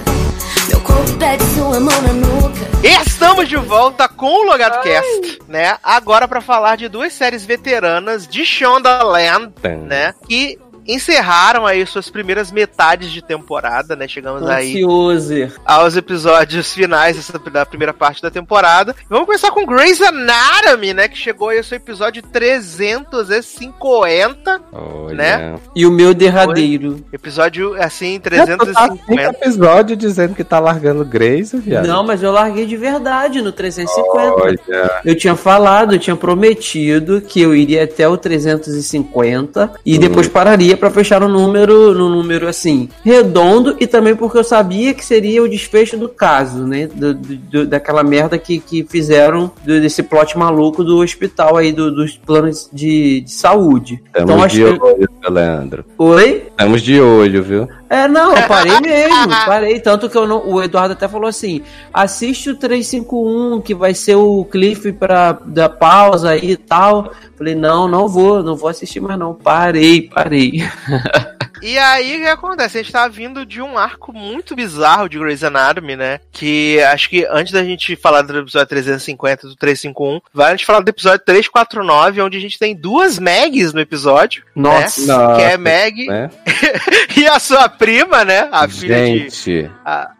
Meu 0.68 0.80
corpo 0.80 1.12
pede 1.18 1.44
sua 1.54 1.80
mão 1.80 2.02
na 2.02 2.12
nuca. 2.12 2.68
Estamos 2.82 3.48
de 3.48 3.56
volta 3.56 4.06
com 4.06 4.26
o 4.26 4.44
Logado 4.44 4.82
Cast, 4.82 5.38
né? 5.48 5.78
Agora 5.82 6.28
pra 6.28 6.40
falar 6.40 6.76
de 6.76 6.88
duas 6.88 7.12
séries 7.14 7.44
veteranas 7.44 8.28
de 8.28 8.44
Shondaland, 8.44 9.52
né? 9.86 10.14
Que 10.28 10.58
encerraram 10.88 11.66
aí 11.66 11.84
suas 11.86 12.08
primeiras 12.08 12.50
metades 12.50 13.10
de 13.10 13.20
temporada, 13.22 13.94
né? 13.94 14.08
Chegamos 14.08 14.48
aí 14.48 14.70
Ansioso. 14.72 15.52
aos 15.64 15.96
episódios 15.96 16.72
finais 16.72 17.16
dessa, 17.16 17.38
da 17.38 17.66
primeira 17.66 17.92
parte 17.92 18.22
da 18.22 18.30
temporada. 18.30 18.94
Vamos 19.10 19.26
começar 19.26 19.50
com 19.50 19.66
Grey's 19.66 20.00
Anatomy, 20.00 20.94
né? 20.94 21.08
Que 21.08 21.18
chegou 21.18 21.50
aí 21.50 21.58
ao 21.58 21.64
seu 21.64 21.76
episódio 21.76 22.22
350, 22.22 24.62
Olha. 24.72 25.14
Né? 25.14 25.54
E 25.76 25.84
o 25.84 25.90
meu 25.90 26.14
derradeiro. 26.14 27.04
episódio 27.12 27.74
assim, 27.82 28.18
Já 28.24 28.56
tô 28.56 28.66
tá 28.66 28.88
cinco 28.88 29.04
350. 29.06 29.28
episódio 29.30 29.96
dizendo 29.96 30.34
que 30.34 30.44
tá 30.44 30.58
largando 30.58 31.04
Grace, 31.04 31.56
viado. 31.58 31.86
Não, 31.86 32.02
mas 32.02 32.22
eu 32.22 32.32
larguei 32.32 32.64
de 32.64 32.76
verdade 32.76 33.42
no 33.42 33.52
350. 33.52 34.34
Olha. 34.34 34.58
Eu 35.04 35.14
tinha 35.16 35.36
falado, 35.36 35.94
eu 35.94 35.98
tinha 35.98 36.16
prometido 36.16 37.20
que 37.20 37.40
eu 37.40 37.54
iria 37.54 37.84
até 37.84 38.08
o 38.08 38.16
350 38.16 39.72
e 39.84 39.98
depois 39.98 40.28
pararia, 40.28 40.77
pra 40.78 40.90
fechar 40.90 41.20
no 41.20 41.28
número, 41.28 41.92
no 41.94 42.08
número 42.08 42.48
assim, 42.48 42.88
redondo 43.04 43.76
e 43.80 43.86
também 43.86 44.14
porque 44.16 44.38
eu 44.38 44.44
sabia 44.44 44.94
que 44.94 45.04
seria 45.04 45.42
o 45.42 45.48
desfecho 45.48 45.96
do 45.98 46.08
caso, 46.08 46.66
né? 46.66 46.86
Do, 46.86 47.14
do- 47.14 47.66
daquela 47.66 48.02
merda 48.02 48.38
que, 48.38 48.58
que 48.58 48.84
fizeram 48.88 49.50
do- 49.64 49.80
desse 49.80 50.02
plot 50.02 50.36
maluco 50.38 50.82
do 50.84 50.98
hospital 50.98 51.56
aí, 51.56 51.72
do- 51.72 51.94
dos 51.94 52.16
planos 52.16 52.68
de, 52.72 53.20
de 53.22 53.32
saúde. 53.32 54.02
Estamos 54.06 54.30
então 54.30 54.42
acho 54.44 54.56
de 54.56 54.62
que. 54.64 54.82
olho, 54.84 55.08
seu 55.22 55.32
Leandro. 55.32 55.84
Oi? 55.98 56.44
Estamos 56.50 56.82
de 56.82 57.00
olho, 57.00 57.42
viu? 57.42 57.68
É, 57.88 58.06
não, 58.06 58.36
eu 58.36 58.46
parei 58.46 58.78
mesmo, 58.80 59.28
parei. 59.46 59.80
Tanto 59.80 60.08
que 60.08 60.16
eu 60.16 60.26
não, 60.26 60.46
o 60.46 60.62
Eduardo 60.62 60.92
até 60.92 61.08
falou 61.08 61.28
assim: 61.28 61.62
assiste 61.92 62.50
o 62.50 62.56
351, 62.56 63.60
que 63.60 63.74
vai 63.74 63.94
ser 63.94 64.16
o 64.16 64.44
Cliff 64.44 64.92
pra 64.92 65.32
dar 65.32 65.70
pausa 65.70 66.30
aí 66.30 66.52
e 66.52 66.56
tal. 66.56 67.12
Falei, 67.36 67.54
não, 67.54 67.86
não 67.86 68.08
vou, 68.08 68.42
não 68.42 68.56
vou 68.56 68.68
assistir 68.68 69.00
mais 69.00 69.18
não. 69.18 69.34
Parei, 69.34 70.02
parei. 70.02 70.62
E 71.62 71.78
aí, 71.78 72.16
o 72.16 72.20
que 72.22 72.28
acontece? 72.28 72.78
A 72.78 72.82
gente 72.82 72.92
tá 72.92 73.08
vindo 73.08 73.44
de 73.44 73.60
um 73.60 73.76
arco 73.78 74.12
muito 74.12 74.54
bizarro 74.54 75.08
de 75.08 75.18
Grey's 75.18 75.42
Anatomy, 75.44 75.96
né? 75.96 76.20
Que 76.32 76.80
acho 76.82 77.08
que 77.08 77.26
antes 77.30 77.52
da 77.52 77.64
gente 77.64 77.96
falar 77.96 78.22
do 78.22 78.38
episódio 78.38 78.68
350 78.68 79.48
do 79.48 79.56
351, 79.56 80.20
vai 80.32 80.48
a 80.48 80.50
gente 80.56 80.66
falar 80.66 80.80
do 80.80 80.88
episódio 80.88 81.24
349, 81.24 82.20
onde 82.22 82.36
a 82.36 82.40
gente 82.40 82.58
tem 82.58 82.74
duas 82.74 83.18
Mags 83.18 83.72
no 83.72 83.80
episódio. 83.80 84.42
Nossa. 84.54 85.00
Né? 85.00 85.06
Nossa, 85.06 85.36
Que 85.36 85.42
é 85.42 85.56
Meg 85.58 86.06
Né? 86.06 86.30
e 87.16 87.26
a 87.26 87.38
sua 87.38 87.68
prima, 87.68 88.24
né? 88.24 88.48
A 88.52 88.68
filha 88.68 88.96
de. 88.96 89.18
Gente, 89.30 89.70
a- 89.84 90.10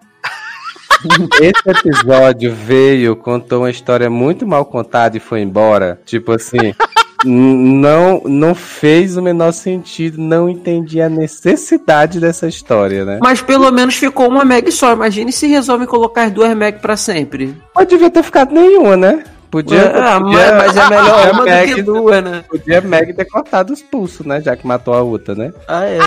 esse 1.41 1.69
episódio 1.69 2.53
veio, 2.55 3.15
contou 3.15 3.61
uma 3.61 3.71
história 3.71 4.11
muito 4.11 4.47
mal 4.47 4.65
contada 4.65 5.17
e 5.17 5.21
foi 5.21 5.41
embora. 5.41 6.01
Tipo 6.05 6.33
assim, 6.33 6.75
não, 7.25 8.23
não 8.25 8.55
fez 8.55 9.17
o 9.17 9.23
menor 9.23 9.53
sentido, 9.53 10.19
não 10.21 10.49
entendi 10.49 11.01
a 11.01 11.09
necessidade 11.09 12.21
dessa 12.21 12.47
história, 12.47 13.05
né? 13.05 13.19
Mas 13.23 13.41
pelo 13.43 13.71
menos 13.71 13.97
ficou 13.97 14.29
uma 14.29 14.45
Meg 14.45 14.71
só. 14.71 14.93
Imagine 14.93 15.33
se 15.33 15.47
resolve 15.47 15.87
colocar 15.87 16.25
as 16.25 16.33
duas 16.33 16.55
Meg 16.57 16.79
pra 16.81 16.97
sempre. 16.97 17.57
Mas 17.75 17.87
devia 17.89 18.11
ter 18.11 18.23
ficado 18.23 18.53
nenhuma, 18.55 18.97
né? 18.97 19.25
Podia, 19.51 19.91
Ah, 19.97 20.21
podia, 20.21 20.53
mas, 20.57 20.77
é 20.77 20.89
melhor 20.91 21.15
podia 21.17 21.33
uma 21.33 21.41
do 21.41 21.45
Meg- 21.51 21.75
que 21.75 21.83
duas, 21.83 22.25
né? 22.25 22.45
Podia 22.49 22.81
Meg 22.83 23.15
ter 23.15 23.25
cortado 23.25 23.73
os 23.73 23.83
pulsos, 23.83 24.27
né? 24.27 24.41
Já 24.41 24.55
que 24.57 24.67
matou 24.67 24.93
a 24.95 25.01
outra, 25.03 25.35
né? 25.35 25.53
Ah, 25.67 25.85
é. 25.87 25.99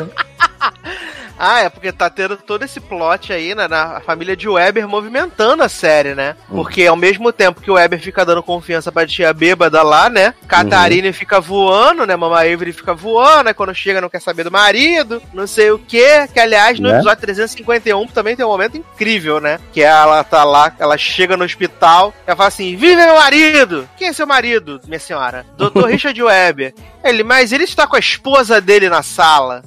Ah, 1.43 1.61
é 1.61 1.69
porque 1.69 1.91
tá 1.91 2.07
tendo 2.07 2.37
todo 2.37 2.63
esse 2.63 2.79
plot 2.79 3.33
aí, 3.33 3.55
né? 3.55 3.67
Na 3.67 3.97
a 3.97 3.99
família 4.01 4.35
de 4.37 4.47
Weber 4.47 4.87
movimentando 4.87 5.63
a 5.63 5.67
série, 5.69 6.13
né? 6.13 6.35
Porque 6.47 6.85
ao 6.85 6.95
mesmo 6.95 7.31
tempo 7.33 7.59
que 7.61 7.71
o 7.71 7.73
Weber 7.73 7.99
fica 7.99 8.23
dando 8.23 8.43
confiança 8.43 8.91
pra 8.91 9.07
tia 9.07 9.33
bêbada 9.33 9.81
lá, 9.81 10.07
né? 10.07 10.35
Catarina 10.47 11.11
fica 11.11 11.41
voando, 11.41 12.05
né? 12.05 12.15
Mamãe 12.15 12.53
Avery 12.53 12.71
fica 12.71 12.93
voando, 12.93 13.47
aí 13.47 13.53
quando 13.55 13.73
chega 13.73 13.99
não 13.99 14.07
quer 14.09 14.21
saber 14.21 14.43
do 14.43 14.51
marido, 14.51 15.19
não 15.33 15.47
sei 15.47 15.71
o 15.71 15.79
quê. 15.79 16.27
Que 16.31 16.39
aliás, 16.39 16.79
no 16.79 16.89
Né? 16.89 16.95
episódio 16.97 17.21
351 17.21 18.05
também 18.07 18.35
tem 18.35 18.45
um 18.45 18.49
momento 18.49 18.77
incrível, 18.77 19.41
né? 19.41 19.59
Que 19.73 19.81
ela 19.81 20.23
tá 20.23 20.43
lá, 20.43 20.71
ela 20.77 20.95
chega 20.97 21.35
no 21.35 21.43
hospital, 21.43 22.13
ela 22.27 22.35
fala 22.37 22.49
assim: 22.49 22.75
Vive 22.75 22.95
meu 22.95 23.15
marido! 23.15 23.89
Quem 23.97 24.09
é 24.09 24.13
seu 24.13 24.27
marido, 24.27 24.79
minha 24.85 24.99
senhora? 24.99 25.43
Dr. 25.57 25.87
Richard 25.89 26.21
Weber. 26.21 26.73
Ele, 27.03 27.23
mas 27.23 27.51
ele 27.51 27.63
está 27.63 27.87
com 27.87 27.95
a 27.95 27.99
esposa 27.99 28.61
dele 28.61 28.87
na 28.87 29.01
sala. 29.01 29.63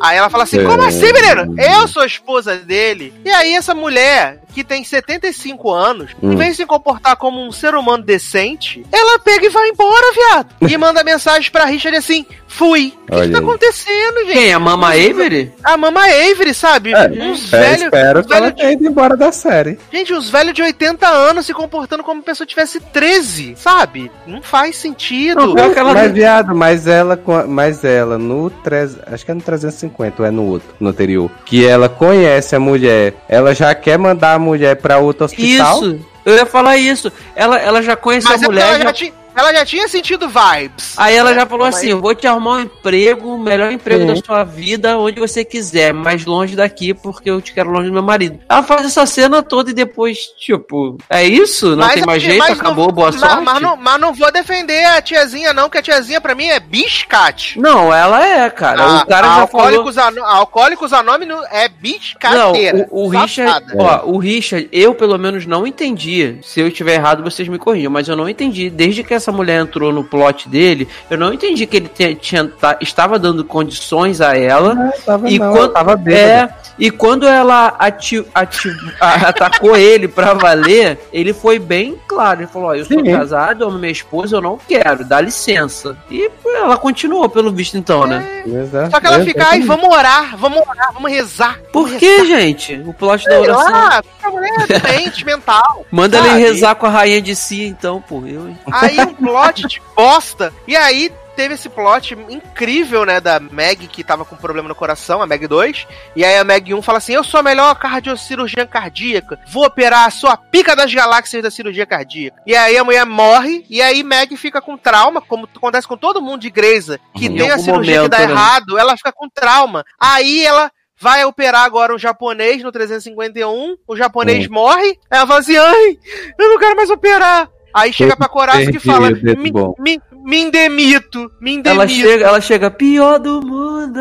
Aí 0.00 0.16
ela 0.16 0.30
fala 0.30 0.44
assim: 0.44 0.64
Como 0.64 0.82
assim, 0.82 1.12
menino? 1.12 1.54
Eu 1.60 1.86
sou 1.86 2.02
a 2.02 2.06
esposa 2.06 2.56
dele. 2.56 3.12
E 3.24 3.30
aí, 3.30 3.54
essa 3.54 3.74
mulher, 3.74 4.40
que 4.52 4.62
tem 4.64 4.84
75 4.84 5.70
anos, 5.70 6.10
em 6.22 6.30
Hum. 6.30 6.36
vez 6.36 6.50
de 6.50 6.56
se 6.58 6.66
comportar 6.66 7.16
como 7.16 7.40
um 7.46 7.50
ser 7.52 7.74
humano 7.74 8.02
decente, 8.04 8.84
ela 8.92 9.18
pega 9.18 9.46
e 9.46 9.50
vai 9.50 9.68
embora, 9.68 10.12
viado. 10.14 10.48
E 10.70 10.76
manda 10.76 11.02
mensagem 11.04 11.50
pra 11.50 11.64
Richard 11.64 11.96
assim: 11.96 12.24
Fui. 12.46 12.92
O 13.10 13.14
que, 13.16 13.22
que 13.22 13.28
tá 13.30 13.38
acontecendo, 13.38 14.18
gente? 14.26 14.32
Quem? 14.32 14.52
A 14.52 14.58
Mama 14.58 14.88
Avery? 14.90 15.52
A 15.64 15.76
Mama 15.76 16.02
Avery, 16.04 16.54
sabe? 16.54 16.92
É, 16.92 17.08
uns 17.10 17.52
É, 17.52 17.58
velhos. 17.60 17.82
espero 17.84 18.24
que 18.24 18.32
ela 18.34 18.50
tenha 18.50 18.72
ido 18.72 18.86
embora 18.86 19.16
da 19.16 19.30
série. 19.32 19.78
Gente, 19.92 20.12
os 20.12 20.28
velhos 20.30 20.54
de 20.54 20.62
80 20.62 21.06
anos 21.08 21.46
se 21.46 21.52
comportando 21.54 22.02
como 22.02 22.20
se 22.20 22.24
a 22.24 22.30
pessoa 22.30 22.46
tivesse 22.46 22.80
13, 22.80 23.54
sabe? 23.56 24.10
Não 24.26 24.42
faz 24.42 24.76
sentido. 24.76 25.40
Não, 25.46 25.54
pior 25.54 25.72
que 25.72 25.78
ela- 25.78 25.94
Mas, 25.94 26.12
viado, 26.12 26.54
mas 26.54 26.86
ela, 26.86 27.18
mas 27.48 27.84
ela 27.84 28.18
no 28.18 28.48
3, 28.50 28.96
acho 29.06 29.24
que 29.24 29.30
é 29.30 29.34
no 29.34 29.40
350 29.42 30.22
ou 30.22 30.26
é 30.28 30.30
no 30.30 30.44
outro, 30.46 30.68
no 30.80 30.90
anterior, 30.90 31.30
que 31.44 31.66
ela 31.66 31.88
conhece 31.88 32.54
a 32.56 32.60
mulher, 32.60 33.14
ela 33.28 33.54
já 33.54 33.74
quer 33.74 33.98
mandar 33.98 34.34
a 34.34 34.38
mulher 34.42 34.76
pra 34.76 34.98
outro 34.98 35.24
hospital. 35.24 35.78
Isso. 35.82 35.98
Eu 36.24 36.34
ia 36.36 36.44
falar 36.46 36.76
isso. 36.76 37.10
Ela, 37.34 37.58
ela 37.58 37.82
já 37.82 37.96
conhece 37.96 38.26
Mas 38.28 38.42
a 38.42 38.44
é 38.44 38.48
mulher. 38.48 38.66
ela 38.68 38.78
já- 38.78 38.92
já, 39.06 39.12
ela 39.34 39.52
já 39.52 39.64
tinha 39.64 39.88
sentido 39.88 40.28
vibes. 40.28 40.94
Aí 40.96 41.14
ela 41.16 41.30
né? 41.30 41.36
já 41.40 41.46
falou 41.46 41.66
assim: 41.66 41.88
eu 41.90 42.00
vou 42.00 42.14
te 42.14 42.26
arrumar 42.26 42.52
um 42.56 42.60
emprego, 42.60 43.34
o 43.34 43.38
melhor 43.38 43.70
emprego 43.72 44.02
Sim. 44.02 44.06
da 44.08 44.16
sua 44.16 44.44
vida, 44.44 44.98
onde 44.98 45.18
você 45.20 45.44
quiser, 45.44 45.92
mas 45.92 46.24
longe 46.24 46.54
daqui, 46.56 46.92
porque 46.94 47.30
eu 47.30 47.40
te 47.40 47.52
quero 47.52 47.70
longe 47.70 47.88
do 47.88 47.92
meu 47.92 48.02
marido. 48.02 48.38
Ela 48.48 48.62
faz 48.62 48.86
essa 48.86 49.06
cena 49.06 49.42
toda 49.42 49.70
e 49.70 49.74
depois, 49.74 50.18
tipo, 50.38 50.98
é 51.08 51.24
isso? 51.24 51.70
Não 51.70 51.78
Mas 51.78 51.94
tem 51.94 52.04
mais 52.06 52.18
assim, 52.22 52.30
jeito, 52.32 52.38
mas 52.48 52.60
acabou, 52.60 52.86
não- 52.88 52.92
boa 52.94 53.10
mas- 53.10 53.20
sorte. 53.20 53.44
Mas, 53.44 53.60
não, 53.60 53.76
mas 53.76 54.00
não 54.00 54.12
vou 54.14 54.30
defender 54.32 54.84
a 54.84 55.00
tiazinha, 55.02 55.52
não, 55.52 55.68
que 55.68 55.78
a 55.78 55.82
tiazinha 55.82 56.20
pra 56.20 56.34
mim 56.34 56.46
é 56.46 56.60
biscate. 56.60 57.58
Não, 57.58 57.92
ela 57.92 58.24
é, 58.26 58.50
cara. 58.50 58.82
A- 58.82 59.02
o 59.02 59.06
cara 59.06 59.26
a 59.26 59.40
já 59.40 59.46
falou. 59.46 59.66
Alcoólicos, 59.66 59.98
Ano- 59.98 60.24
a 60.24 60.36
Alcoólicos 60.36 60.92
Anônimos 60.92 61.44
é 61.50 61.68
Não, 61.68 61.74
biscateira. 61.80 62.86
o, 62.90 63.04
o 63.04 63.08
Richard, 63.08 63.66
ó, 63.76 64.04
o 64.06 64.18
Richard, 64.18 64.68
eu 64.72 64.94
pelo 64.94 65.18
menos 65.18 65.46
não 65.46 65.66
entendi. 65.66 66.38
Se 66.42 66.60
eu 66.60 66.68
estiver 66.68 66.94
errado, 66.94 67.22
vocês 67.22 67.48
me 67.48 67.58
corrijam, 67.58 67.90
mas 67.92 68.08
eu 68.08 68.16
não 68.16 68.28
entendi. 68.28 68.68
Desde 68.70 69.02
que 69.04 69.14
essa 69.14 69.21
mulher 69.30 69.60
entrou 69.60 69.92
no 69.92 70.02
plot 70.02 70.48
dele, 70.48 70.88
eu 71.10 71.16
não 71.18 71.32
entendi 71.32 71.66
que 71.66 71.76
ele 71.76 71.88
te- 71.88 72.14
tinha, 72.16 72.44
tá- 72.48 72.78
estava 72.80 73.18
dando 73.18 73.44
condições 73.44 74.20
a 74.20 74.36
ela. 74.36 74.74
Não, 74.74 74.92
tava 75.04 75.30
E 75.30 75.38
não, 75.38 75.52
quando, 75.52 75.72
tava 75.72 75.94
bêbada. 75.94 76.22
é, 76.58 76.61
e 76.78 76.90
quando 76.90 77.26
ela 77.26 77.74
ati, 77.78 78.24
ati- 78.34 78.74
atacou 79.00 79.76
ele 79.76 80.08
pra 80.08 80.34
valer, 80.34 80.98
ele 81.12 81.32
foi 81.32 81.58
bem 81.58 81.98
claro. 82.06 82.40
Ele 82.40 82.46
falou: 82.46 82.68
Ó, 82.70 82.74
eu 82.74 82.84
sou 82.84 82.98
Sim. 82.98 83.12
casado, 83.12 83.62
eu 83.64 83.68
amo 83.68 83.78
minha 83.78 83.92
esposa, 83.92 84.36
eu 84.36 84.40
não 84.40 84.58
quero, 84.68 85.04
dá 85.04 85.20
licença. 85.20 85.96
E 86.10 86.30
ela 86.46 86.76
continuou, 86.76 87.28
pelo 87.28 87.52
visto, 87.52 87.76
então, 87.76 88.06
né? 88.06 88.42
Exato. 88.46 88.90
Só 88.90 89.00
que 89.00 89.06
ela 89.06 89.18
Eu- 89.18 89.24
fica, 89.24 89.46
ai, 89.50 89.60
vamos 89.62 89.88
orar, 89.88 90.36
vamos 90.36 90.58
orar, 90.66 90.92
vamos 90.92 91.10
rezar. 91.10 91.58
Por 91.72 91.84
vamos 91.86 91.98
que, 91.98 92.24
gente? 92.26 92.74
O 92.86 92.92
plot 92.92 93.24
da 93.26 93.40
oração. 93.40 94.02
porque 94.02 94.26
a 94.26 94.30
mulher 94.30 94.66
é 94.68 94.78
doente 94.78 95.24
mental. 95.24 95.84
Manda 95.90 96.18
sabe? 96.18 96.30
ele 96.30 96.38
rezar 96.40 96.74
com 96.74 96.86
a 96.86 96.90
rainha 96.90 97.20
de 97.22 97.34
si, 97.36 97.64
então, 97.64 98.00
pô. 98.00 98.22
Eu? 98.26 98.54
Aí 98.72 98.98
um 99.00 99.14
plot 99.14 99.66
de 99.66 99.80
bosta. 99.96 100.52
E 100.66 100.76
aí 100.76 101.10
teve 101.42 101.54
esse 101.54 101.68
plot 101.68 102.14
incrível, 102.28 103.04
né, 103.04 103.20
da 103.20 103.40
Meg 103.40 103.88
que 103.88 104.04
tava 104.04 104.24
com 104.24 104.36
problema 104.36 104.68
no 104.68 104.76
coração, 104.76 105.20
a 105.20 105.26
Meg 105.26 105.48
2. 105.48 105.88
E 106.14 106.24
aí 106.24 106.38
a 106.38 106.44
Meg 106.44 106.72
1 106.72 106.80
fala 106.82 106.98
assim: 106.98 107.14
Eu 107.14 107.24
sou 107.24 107.40
a 107.40 107.42
melhor 107.42 107.74
cardiocirurgiã 107.74 108.64
cardíaca. 108.64 109.40
Vou 109.48 109.66
operar 109.66 110.06
a 110.06 110.10
sua 110.10 110.36
pica 110.36 110.76
das 110.76 110.94
galáxias 110.94 111.42
da 111.42 111.50
cirurgia 111.50 111.84
cardíaca. 111.84 112.40
E 112.46 112.54
aí 112.54 112.78
a 112.78 112.84
mulher 112.84 113.04
morre. 113.04 113.66
E 113.68 113.82
aí 113.82 114.04
Meg 114.04 114.36
fica 114.36 114.60
com 114.60 114.76
trauma, 114.76 115.20
como 115.20 115.48
acontece 115.52 115.88
com 115.88 115.96
todo 115.96 116.22
mundo 116.22 116.42
de 116.42 116.50
Greysa, 116.50 117.00
que 117.16 117.28
tem 117.28 117.48
Em 117.48 117.50
a 117.50 117.58
cirurgia 117.58 117.96
momento, 117.96 118.10
que 118.12 118.16
dá 118.16 118.26
né? 118.26 118.32
errado, 118.32 118.78
ela 118.78 118.96
fica 118.96 119.12
com 119.12 119.28
trauma. 119.28 119.84
Aí 119.98 120.44
ela. 120.44 120.70
Vai 121.00 121.24
operar 121.24 121.64
agora 121.64 121.92
um 121.92 121.98
japonês 121.98 122.62
no 122.62 122.70
351, 122.70 123.74
o 123.88 123.96
japonês 123.96 124.46
morre, 124.46 124.96
ela 125.10 125.26
fala 125.26 125.40
assim, 125.40 125.56
ai, 125.56 125.98
eu 126.38 126.48
não 126.48 126.58
quero 126.60 126.76
mais 126.76 126.90
operar. 126.90 127.50
Aí 127.74 127.92
chega 127.92 128.16
pra 128.16 128.28
Coraça 128.28 128.70
que 128.70 128.78
fala, 128.78 129.10
me, 129.10 129.50
bom." 129.50 129.74
me, 129.78 130.00
me 130.24 130.40
indemito, 130.40 131.30
me 131.40 131.52
indemito. 131.54 131.68
Ela 131.82 131.88
chega, 131.88 132.26
ela 132.26 132.40
chega, 132.40 132.70
pior 132.70 133.18
do 133.18 133.40
mundo. 133.40 134.00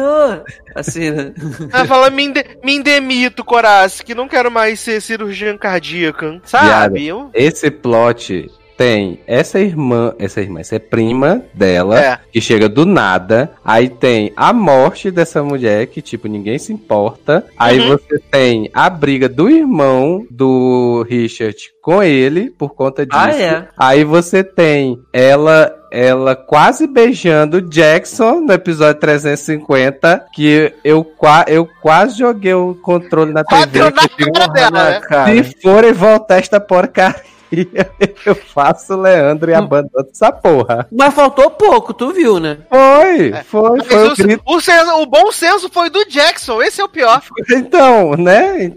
Assim, 0.76 1.10
né? 1.12 1.34
Ela 1.74 1.86
fala, 1.86 2.10
me, 2.10 2.24
inde, 2.24 2.44
me 2.64 2.76
indemito, 2.76 3.44
Coraça, 3.44 4.04
que 4.04 4.16
não 4.16 4.28
quero 4.28 4.50
mais 4.52 4.80
ser 4.80 5.02
cirurgiã 5.02 5.58
cardíaca. 5.58 6.40
Sabe? 6.44 7.06
Eu- 7.08 7.30
Esse 7.34 7.70
plot 7.70 8.50
tem 8.82 9.20
essa 9.28 9.60
irmã, 9.60 10.14
essa 10.18 10.42
irmã, 10.42 10.60
essa 10.60 10.76
é 10.76 10.80
prima 10.80 11.44
dela, 11.54 12.00
É. 12.00 12.18
que 12.32 12.42
chega 12.42 12.68
do 12.68 12.84
nada. 12.84 13.52
Aí 13.64 13.88
tem 13.90 14.34
a 14.36 14.52
morte 14.52 15.12
dessa 15.12 15.44
mulher, 15.44 15.86
que 15.86 16.02
tipo, 16.02 16.28
ninguém 16.28 16.58
se 16.58 16.74
importa. 16.74 17.46
Aí 17.56 17.80
Uhum. 17.80 17.90
você 17.90 18.18
tem 18.32 18.72
a 18.74 18.90
briga 18.90 19.30
do 19.30 19.48
irmão 19.50 20.26
do 20.32 21.06
Richard 21.08 21.56
com 21.80 22.02
ele, 22.02 22.50
por 22.50 22.74
conta 22.74 23.06
disso. 23.06 23.22
Ah, 23.22 23.30
é. 23.36 23.68
Aí 23.78 24.04
você 24.04 24.44
tem 24.44 25.00
ela 25.14 25.78
ela 25.94 26.38
quase 26.38 26.88
beijando 26.88 27.58
o 27.58 27.62
Jackson 27.62 28.40
no 28.40 28.54
episódio 28.54 28.98
350, 29.02 30.26
que 30.34 30.72
eu, 30.86 31.06
eu 31.48 31.68
quase 31.82 32.18
joguei 32.20 32.54
o 32.54 32.76
controle 32.82 33.34
na 33.34 33.44
TV. 33.44 33.80
Na 33.92 34.08
que 34.08 34.32
cara 34.32 34.48
dela, 34.48 34.90
né? 34.92 35.00
Cara. 35.02 35.44
se 35.44 35.56
forem 35.62 35.92
voltar 35.92 36.38
esta 36.38 36.62
porcaria, 36.62 37.20
eu 38.26 38.36
faço 38.36 38.94
o 38.94 39.02
Leandro 39.02 39.50
Hum. 39.50 39.54
e 39.54 39.56
abandono 39.56 40.08
essa 40.12 40.32
porra. 40.32 40.88
Mas 40.92 41.14
faltou 41.14 41.50
pouco, 41.52 41.94
tu 41.94 42.12
viu, 42.14 42.40
né? 42.40 42.60
Foi, 42.70 43.34
foi, 43.44 43.78
Mas 43.78 43.88
foi 43.88 44.08
o 44.08 44.12
o, 44.12 44.16
grito. 44.16 44.44
o 44.46 44.62
senso- 44.62 44.96
o 45.02 45.06
bom 45.06 45.32
senso 45.32 45.70
foi 45.70 45.90
do 45.90 46.06
Jackson, 46.06 46.62
esse 46.62 46.80
é 46.82 46.84
o 46.84 46.90
pior. 46.90 47.22
Então, 47.52 48.14
né? 48.16 48.72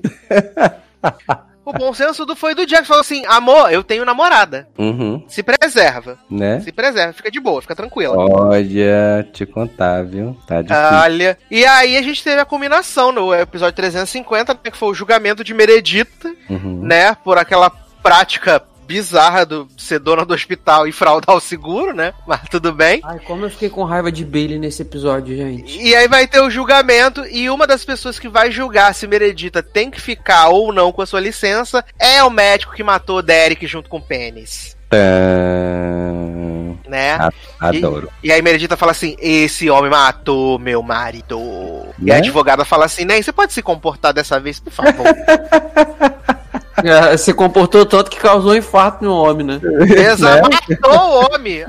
O 1.66 1.72
bom 1.72 1.94
senso 1.94 2.26
do, 2.26 2.36
foi 2.36 2.54
do 2.54 2.66
Jack. 2.66 2.86
Falou 2.86 3.00
assim: 3.00 3.24
amor, 3.26 3.72
eu 3.72 3.82
tenho 3.82 4.04
namorada. 4.04 4.68
Uhum, 4.78 5.24
Se 5.26 5.42
preserva. 5.42 6.18
né? 6.30 6.60
Se 6.60 6.70
preserva, 6.70 7.14
fica 7.14 7.30
de 7.30 7.40
boa, 7.40 7.62
fica 7.62 7.74
tranquila. 7.74 8.14
Olha, 8.18 9.26
te 9.32 9.46
contar, 9.46 10.04
viu? 10.04 10.36
Tá 10.46 10.60
difícil. 10.60 10.82
Olha. 11.02 11.38
E 11.50 11.64
aí 11.64 11.96
a 11.96 12.02
gente 12.02 12.22
teve 12.22 12.38
a 12.38 12.44
combinação 12.44 13.10
no 13.12 13.34
episódio 13.34 13.74
350, 13.76 14.52
né, 14.52 14.60
que 14.70 14.76
foi 14.76 14.90
o 14.90 14.94
julgamento 14.94 15.42
de 15.42 15.54
Meredita, 15.54 16.30
Uhum. 16.50 16.80
né? 16.82 17.14
Por 17.24 17.38
aquela 17.38 17.70
prática 18.04 18.62
bizarra 18.86 19.46
do 19.46 19.66
ser 19.78 19.98
dona 19.98 20.26
do 20.26 20.34
hospital 20.34 20.86
e 20.86 20.92
fraudar 20.92 21.34
o 21.34 21.40
seguro, 21.40 21.94
né? 21.94 22.12
Mas 22.26 22.42
tudo 22.50 22.70
bem. 22.70 23.00
Ai, 23.02 23.18
como 23.20 23.46
eu 23.46 23.50
fiquei 23.50 23.70
com 23.70 23.82
raiva 23.82 24.12
de 24.12 24.22
Bailey 24.26 24.58
nesse 24.58 24.82
episódio, 24.82 25.34
gente. 25.34 25.80
E 25.80 25.96
aí 25.96 26.06
vai 26.06 26.26
ter 26.26 26.40
o 26.40 26.50
julgamento, 26.50 27.24
e 27.24 27.48
uma 27.48 27.66
das 27.66 27.82
pessoas 27.82 28.18
que 28.18 28.28
vai 28.28 28.52
julgar 28.52 28.94
se 28.94 29.06
Meredita 29.06 29.62
tem 29.62 29.90
que 29.90 29.98
ficar 29.98 30.48
ou 30.48 30.70
não 30.70 30.92
com 30.92 31.00
a 31.00 31.06
sua 31.06 31.18
licença 31.18 31.82
é 31.98 32.22
o 32.22 32.28
médico 32.28 32.74
que 32.74 32.84
matou 32.84 33.22
Derek 33.22 33.66
junto 33.66 33.88
com 33.88 33.96
o 33.96 34.02
Pênis. 34.02 34.76
Tã. 34.90 34.98
Né? 36.86 37.18
Adoro. 37.58 38.10
E 38.22 38.30
aí 38.30 38.42
Meredita 38.42 38.76
fala 38.76 38.92
assim: 38.92 39.16
esse 39.18 39.70
homem 39.70 39.90
matou 39.90 40.58
meu 40.58 40.82
marido. 40.82 41.40
E 41.98 42.10
a 42.10 42.14
Né? 42.14 42.20
advogada 42.20 42.66
fala 42.66 42.84
assim: 42.84 43.06
Ney, 43.06 43.22
você 43.22 43.32
pode 43.32 43.54
se 43.54 43.62
comportar 43.62 44.12
dessa 44.12 44.38
vez, 44.38 44.60
por 44.60 44.70
favor? 44.72 44.92
É, 46.82 47.16
se 47.16 47.32
comportou 47.32 47.86
tanto 47.86 48.10
que 48.10 48.18
causou 48.18 48.52
um 48.52 48.56
infarto 48.56 49.04
no 49.04 49.14
homem, 49.14 49.46
né? 49.46 49.60
Exato. 50.10 50.50
Matou 50.50 50.92
o 50.92 51.34
homem. 51.34 51.64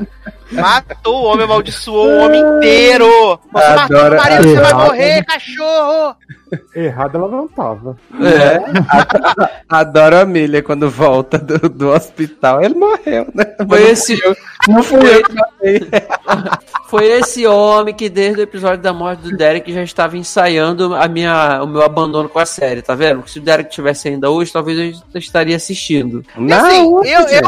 Matou 0.51 1.15
o 1.15 1.25
homem, 1.25 1.45
amaldiçoou 1.45 2.07
o 2.07 2.17
homem 2.19 2.41
inteiro. 2.41 3.07
Você 3.51 3.69
matou 3.75 3.97
Adoro- 3.97 4.09
meu 4.15 4.23
marido, 4.23 4.49
você 4.49 4.61
vai 4.61 4.73
morrer, 4.73 5.25
cachorro. 5.25 6.15
Errado 6.75 7.17
ela 7.17 7.27
não 7.27 7.47
tava. 7.47 7.97
É. 8.21 8.59
Adoro 9.67 10.17
a 10.19 10.25
Milha 10.25 10.61
quando 10.61 10.89
volta 10.89 11.37
do, 11.37 11.67
do 11.67 11.89
hospital. 11.89 12.61
Ele 12.63 12.75
morreu, 12.75 13.27
né? 13.33 13.45
Foi 13.67 13.81
esse, 13.89 14.17
Não 14.67 14.81
fui 14.83 14.99
eu 14.99 15.23
que 15.23 15.33
matei. 15.33 15.81
foi 16.87 17.05
esse 17.07 17.45
homem 17.47 17.93
que 17.93 18.07
desde 18.07 18.39
o 18.41 18.43
episódio 18.43 18.81
da 18.81 18.93
morte 18.93 19.21
do 19.23 19.35
Derek 19.35 19.73
já 19.73 19.83
estava 19.83 20.15
ensaiando 20.17 20.93
a 20.95 21.07
minha, 21.07 21.61
o 21.63 21.67
meu 21.67 21.81
abandono 21.81 22.29
com 22.29 22.39
a 22.39 22.45
série, 22.45 22.81
tá 22.81 22.93
vendo? 22.95 23.27
Se 23.27 23.39
o 23.39 23.41
Derek 23.41 23.69
tivesse 23.71 24.07
ainda 24.07 24.29
hoje, 24.29 24.53
talvez 24.53 25.01
eu 25.13 25.19
estaria 25.19 25.55
assistindo. 25.55 26.23
Assim, 26.35 26.45
Não, 26.45 27.03
eu, 27.03 27.21
eu, 27.21 27.41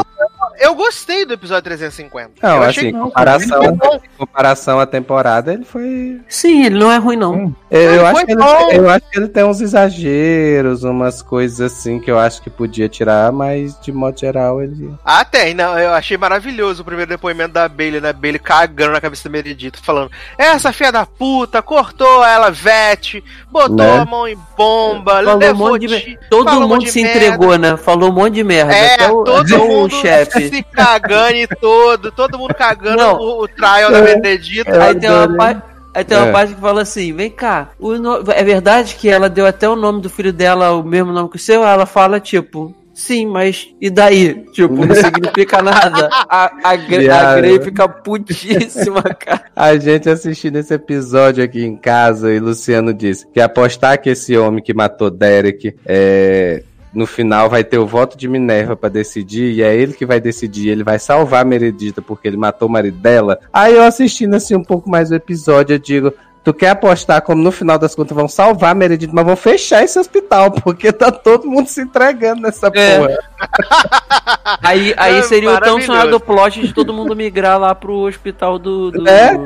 eu 0.60 0.74
gostei 0.74 1.24
do 1.24 1.34
episódio 1.34 1.62
350. 1.64 2.32
Não, 2.42 2.56
eu 2.56 2.62
assim, 2.62 2.70
achei 2.80 2.92
comparação, 2.92 3.78
comparação 4.16 4.80
à 4.80 4.86
temporada, 4.86 5.52
ele 5.52 5.64
foi. 5.64 6.20
Sim, 6.28 6.64
ele 6.64 6.78
não 6.78 6.90
é 6.92 6.96
ruim, 6.98 7.16
não. 7.16 7.54
Eu, 7.70 7.80
eu 7.94 8.06
Ah, 8.06 8.10
acho 8.10 8.24
que 8.26 8.32
ele, 8.32 8.42
eu 8.72 8.90
acho 8.90 9.10
que 9.10 9.18
ele 9.18 9.28
tem 9.28 9.44
uns 9.44 9.60
exageros, 9.60 10.84
umas 10.84 11.22
coisas 11.22 11.60
assim 11.60 11.98
que 12.00 12.10
eu 12.10 12.18
acho 12.18 12.42
que 12.42 12.50
podia 12.50 12.88
tirar, 12.88 13.30
mas 13.32 13.78
de 13.80 13.92
modo 13.92 14.18
geral 14.18 14.62
ele. 14.62 14.94
Ah, 15.04 15.24
tem, 15.24 15.54
não, 15.54 15.78
eu 15.78 15.92
achei 15.94 16.16
maravilhoso 16.16 16.82
o 16.82 16.84
primeiro 16.84 17.10
depoimento 17.10 17.52
da 17.54 17.68
Bailey, 17.68 18.00
né? 18.00 18.12
Bailey 18.12 18.38
cagando 18.38 18.92
na 18.92 19.00
cabeça 19.00 19.24
da 19.28 19.30
Meredith, 19.32 19.78
falando: 19.82 20.10
essa 20.36 20.72
filha 20.72 20.92
da 20.92 21.06
puta 21.06 21.60
cortou 21.62 22.24
ela, 22.24 22.50
vete, 22.50 23.22
botou 23.50 23.76
Né? 23.76 23.98
a 23.98 24.04
mão 24.04 24.26
em 24.26 24.36
bomba, 24.56 25.22
Falou 25.22 25.34
um 25.34 25.38
levou 25.38 25.68
monte 25.72 25.86
de 25.86 26.18
Todo 26.30 26.44
falou 26.48 26.64
um 26.64 26.68
mundo 26.68 26.86
se 26.86 27.02
merda. 27.02 27.18
entregou, 27.18 27.58
né? 27.58 27.76
Falou 27.76 28.10
um 28.10 28.12
monte 28.12 28.34
de 28.34 28.44
merda. 28.44 28.72
É, 28.74 28.94
Até 28.94 29.08
o, 29.10 29.24
todo 29.24 29.40
até 29.54 29.56
o 29.56 29.68
mundo 29.68 29.94
chefe. 29.94 30.47
Se 30.48 30.62
cagando 30.62 31.36
e 31.36 31.46
todo, 31.46 32.10
todo 32.12 32.38
mundo 32.38 32.54
cagando 32.54 32.96
Não. 32.96 33.14
o, 33.16 33.42
o 33.44 33.48
trial 33.48 33.90
da 33.92 34.00
Benedita. 34.02 34.70
Eu 34.70 34.82
Aí 34.82 34.94
tem 34.94 35.10
uma 35.10 35.36
parte. 35.36 35.62
Aí 35.94 36.04
tem 36.04 36.16
uma 36.18 36.26
É. 36.28 36.32
parte 36.32 36.54
que 36.54 36.60
fala 36.60 36.82
assim, 36.82 37.12
vem 37.12 37.30
cá, 37.30 37.70
o 37.78 37.94
no- 37.94 38.22
é 38.30 38.44
verdade 38.44 38.94
que 38.94 39.08
ela 39.08 39.28
deu 39.28 39.46
até 39.46 39.68
o 39.68 39.74
nome 39.74 40.00
do 40.00 40.08
filho 40.10 40.32
dela, 40.32 40.72
o 40.72 40.82
mesmo 40.84 41.12
nome 41.12 41.28
que 41.30 41.36
o 41.36 41.40
seu? 41.40 41.64
Ela 41.64 41.86
fala, 41.86 42.20
tipo, 42.20 42.72
sim, 42.94 43.26
mas 43.26 43.68
e 43.80 43.88
daí? 43.90 44.44
Tipo, 44.52 44.84
não 44.86 44.94
significa 44.94 45.60
nada. 45.62 46.08
A, 46.12 46.44
a, 46.62 46.70
a. 46.70 46.76
Grey 46.76 47.60
fica 47.62 47.88
putíssima, 47.88 49.02
cara. 49.18 49.42
A 49.56 49.76
gente 49.76 50.08
assistindo 50.08 50.56
esse 50.56 50.74
episódio 50.74 51.42
aqui 51.42 51.64
em 51.64 51.76
casa 51.76 52.32
e 52.32 52.38
Luciano 52.38 52.92
disse 52.94 53.26
que 53.32 53.40
apostar 53.40 54.00
que 54.00 54.10
esse 54.10 54.36
homem 54.36 54.62
que 54.62 54.74
matou 54.74 55.10
Derek 55.10 55.74
é, 55.86 56.62
no 56.92 57.06
final 57.06 57.48
vai 57.48 57.62
ter 57.62 57.78
o 57.78 57.86
voto 57.86 58.16
de 58.16 58.28
Minerva 58.28 58.76
pra 58.76 58.88
decidir 58.88 59.52
e 59.52 59.62
é 59.62 59.74
ele 59.74 59.92
que 59.92 60.06
vai 60.06 60.20
decidir, 60.20 60.70
ele 60.70 60.84
vai 60.84 60.98
salvar 60.98 61.42
a 61.42 61.44
Meredita 61.44 62.00
porque 62.00 62.26
ele 62.26 62.36
matou 62.36 62.68
o 62.68 62.70
marido 62.70 62.98
dela. 62.98 63.38
Aí 63.52 63.74
eu 63.74 63.82
assistindo 63.82 64.34
assim 64.34 64.54
um 64.54 64.64
pouco 64.64 64.88
mais 64.88 65.10
o 65.10 65.14
episódio, 65.14 65.74
eu 65.74 65.78
digo, 65.78 66.12
tu 66.52 66.54
quer 66.54 66.70
apostar 66.70 67.20
como 67.22 67.42
no 67.42 67.52
final 67.52 67.78
das 67.78 67.94
contas 67.94 68.16
vão 68.16 68.26
salvar 68.28 68.70
a 68.70 68.74
Meredita, 68.74 69.12
mas 69.14 69.24
vão 69.26 69.36
fechar 69.36 69.82
esse 69.84 69.98
hospital 69.98 70.50
porque 70.62 70.90
tá 70.92 71.10
todo 71.12 71.46
mundo 71.48 71.66
se 71.68 71.82
entregando 71.82 72.40
nessa 72.42 72.70
É. 72.74 72.98
porra. 72.98 73.18
Aí, 74.62 74.94
aí 74.96 75.18
É 75.18 75.22
seria 75.22 75.50
o 75.52 75.60
tão 75.60 75.80
sonhado 75.80 76.18
plot 76.18 76.60
de 76.60 76.72
todo 76.72 76.92
mundo 76.92 77.14
migrar 77.14 77.58
lá 77.58 77.74
pro 77.74 77.92
hospital 78.06 78.58
do. 78.58 78.90
do 78.90 79.06
É? 79.08 79.36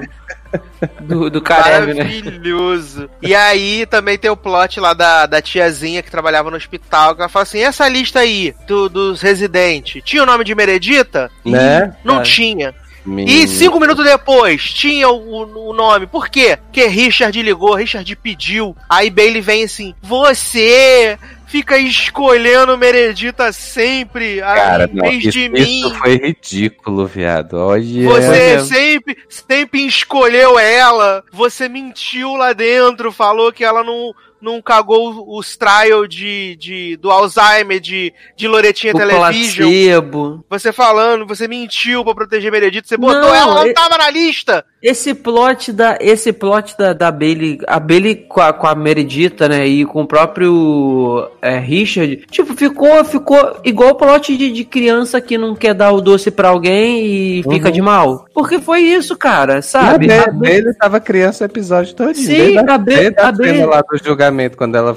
Do, 1.00 1.28
do 1.30 1.40
Karev, 1.40 1.94
né? 1.94 2.04
Maravilhoso. 2.04 3.08
E 3.20 3.34
aí 3.34 3.84
também 3.86 4.16
tem 4.18 4.30
o 4.30 4.36
plot 4.36 4.78
lá 4.80 4.92
da, 4.94 5.24
da 5.26 5.40
tiazinha 5.42 6.02
que 6.02 6.10
trabalhava 6.10 6.50
no 6.50 6.56
hospital, 6.56 7.14
que 7.14 7.22
ela 7.22 7.28
fala 7.28 7.42
assim: 7.44 7.60
essa 7.60 7.88
lista 7.88 8.20
aí 8.20 8.54
do- 8.66 8.88
dos 8.88 9.20
residentes, 9.22 10.02
tinha 10.04 10.22
o 10.22 10.26
nome 10.26 10.44
de 10.44 10.54
Meredita? 10.54 11.30
Né? 11.44 11.94
Não 12.04 12.20
É. 12.20 12.22
tinha. 12.22 12.74
E 13.06 13.48
cinco 13.48 13.80
minutos 13.80 14.04
depois, 14.04 14.62
tinha 14.72 15.08
o, 15.08 15.70
o 15.70 15.72
nome. 15.72 16.06
Por 16.06 16.28
quê? 16.28 16.56
Porque 16.56 16.86
Richard 16.86 17.40
ligou, 17.42 17.74
Richard 17.74 18.14
pediu. 18.16 18.76
Aí 18.88 19.10
Bailey 19.10 19.40
vem 19.40 19.64
assim: 19.64 19.94
Você 20.02 21.18
fica 21.52 21.76
escolhendo 21.76 22.78
Meredita 22.78 23.52
sempre, 23.52 24.40
Cara, 24.40 24.88
em 24.90 24.94
não, 24.94 25.06
vez 25.06 25.24
isso, 25.24 25.30
de 25.32 25.52
isso 25.52 25.90
mim. 25.90 25.94
foi 25.98 26.16
ridículo, 26.16 27.06
viado. 27.06 27.54
Olha. 27.58 28.08
Você 28.08 28.60
sempre, 28.60 29.18
sempre 29.28 29.86
escolheu 29.86 30.58
ela. 30.58 31.22
Você 31.30 31.68
mentiu 31.68 32.36
lá 32.36 32.54
dentro, 32.54 33.12
falou 33.12 33.52
que 33.52 33.64
ela 33.64 33.84
não, 33.84 34.14
não 34.42 34.60
cagou 34.60 35.24
os 35.38 35.56
trials 35.56 36.08
de, 36.08 36.56
de, 36.56 36.96
do 36.96 37.10
Alzheimer 37.10 37.80
de, 37.80 38.12
de 38.36 38.48
Loretinha 38.48 38.92
O 38.94 38.98
Television. 38.98 39.68
placebo. 39.68 40.44
Você 40.50 40.72
falando, 40.72 41.26
você 41.26 41.46
mentiu 41.48 42.04
pra 42.04 42.14
proteger 42.14 42.50
Meredith. 42.50 42.82
Você 42.86 42.96
botou 42.96 43.20
Não, 43.20 43.28
ela, 43.34 43.52
ela 43.52 43.64
não 43.66 43.72
tava 43.72 43.96
na 43.98 44.10
lista. 44.10 44.64
Esse 44.82 45.14
plot 45.14 45.72
da, 45.72 45.96
esse 46.00 46.32
plot 46.32 46.76
da, 46.76 46.92
da 46.92 47.10
Bailey, 47.12 47.58
a 47.68 47.78
Bailey 47.78 48.16
com 48.16 48.40
a, 48.40 48.52
com 48.52 48.66
a 48.66 48.74
Meredita, 48.74 49.48
né, 49.48 49.64
e 49.64 49.84
com 49.84 50.02
o 50.02 50.06
próprio 50.06 51.30
é, 51.40 51.58
Richard, 51.58 52.16
tipo, 52.30 52.54
ficou, 52.56 53.04
ficou 53.04 53.60
igual 53.64 53.90
o 53.90 53.94
plot 53.94 54.36
de, 54.36 54.50
de 54.50 54.64
criança 54.64 55.20
que 55.20 55.38
não 55.38 55.54
quer 55.54 55.72
dar 55.74 55.92
o 55.92 56.00
doce 56.00 56.30
pra 56.32 56.48
alguém 56.48 57.04
e 57.06 57.42
fica 57.44 57.66
Uhum. 57.68 57.72
de 57.72 57.80
mal. 57.82 58.26
Porque 58.34 58.58
foi 58.58 58.80
isso, 58.80 59.16
cara, 59.16 59.62
Sabe? 59.62 60.08
sabe? 60.08 60.12
A 60.12 60.32
Bailey 60.32 60.58
ele 60.62 60.74
tava 60.74 60.98
criança 61.00 61.44
o 61.44 61.46
episódio 61.46 61.94
todo. 61.94 62.14
Sim, 62.14 62.26
desde 62.26 62.58
a, 62.58 62.62
a 62.62 62.74
a 62.74 63.32
Bailey- 63.32 63.66
julgamento, 64.32 64.56
quando 64.56 64.74
ela 64.74 64.96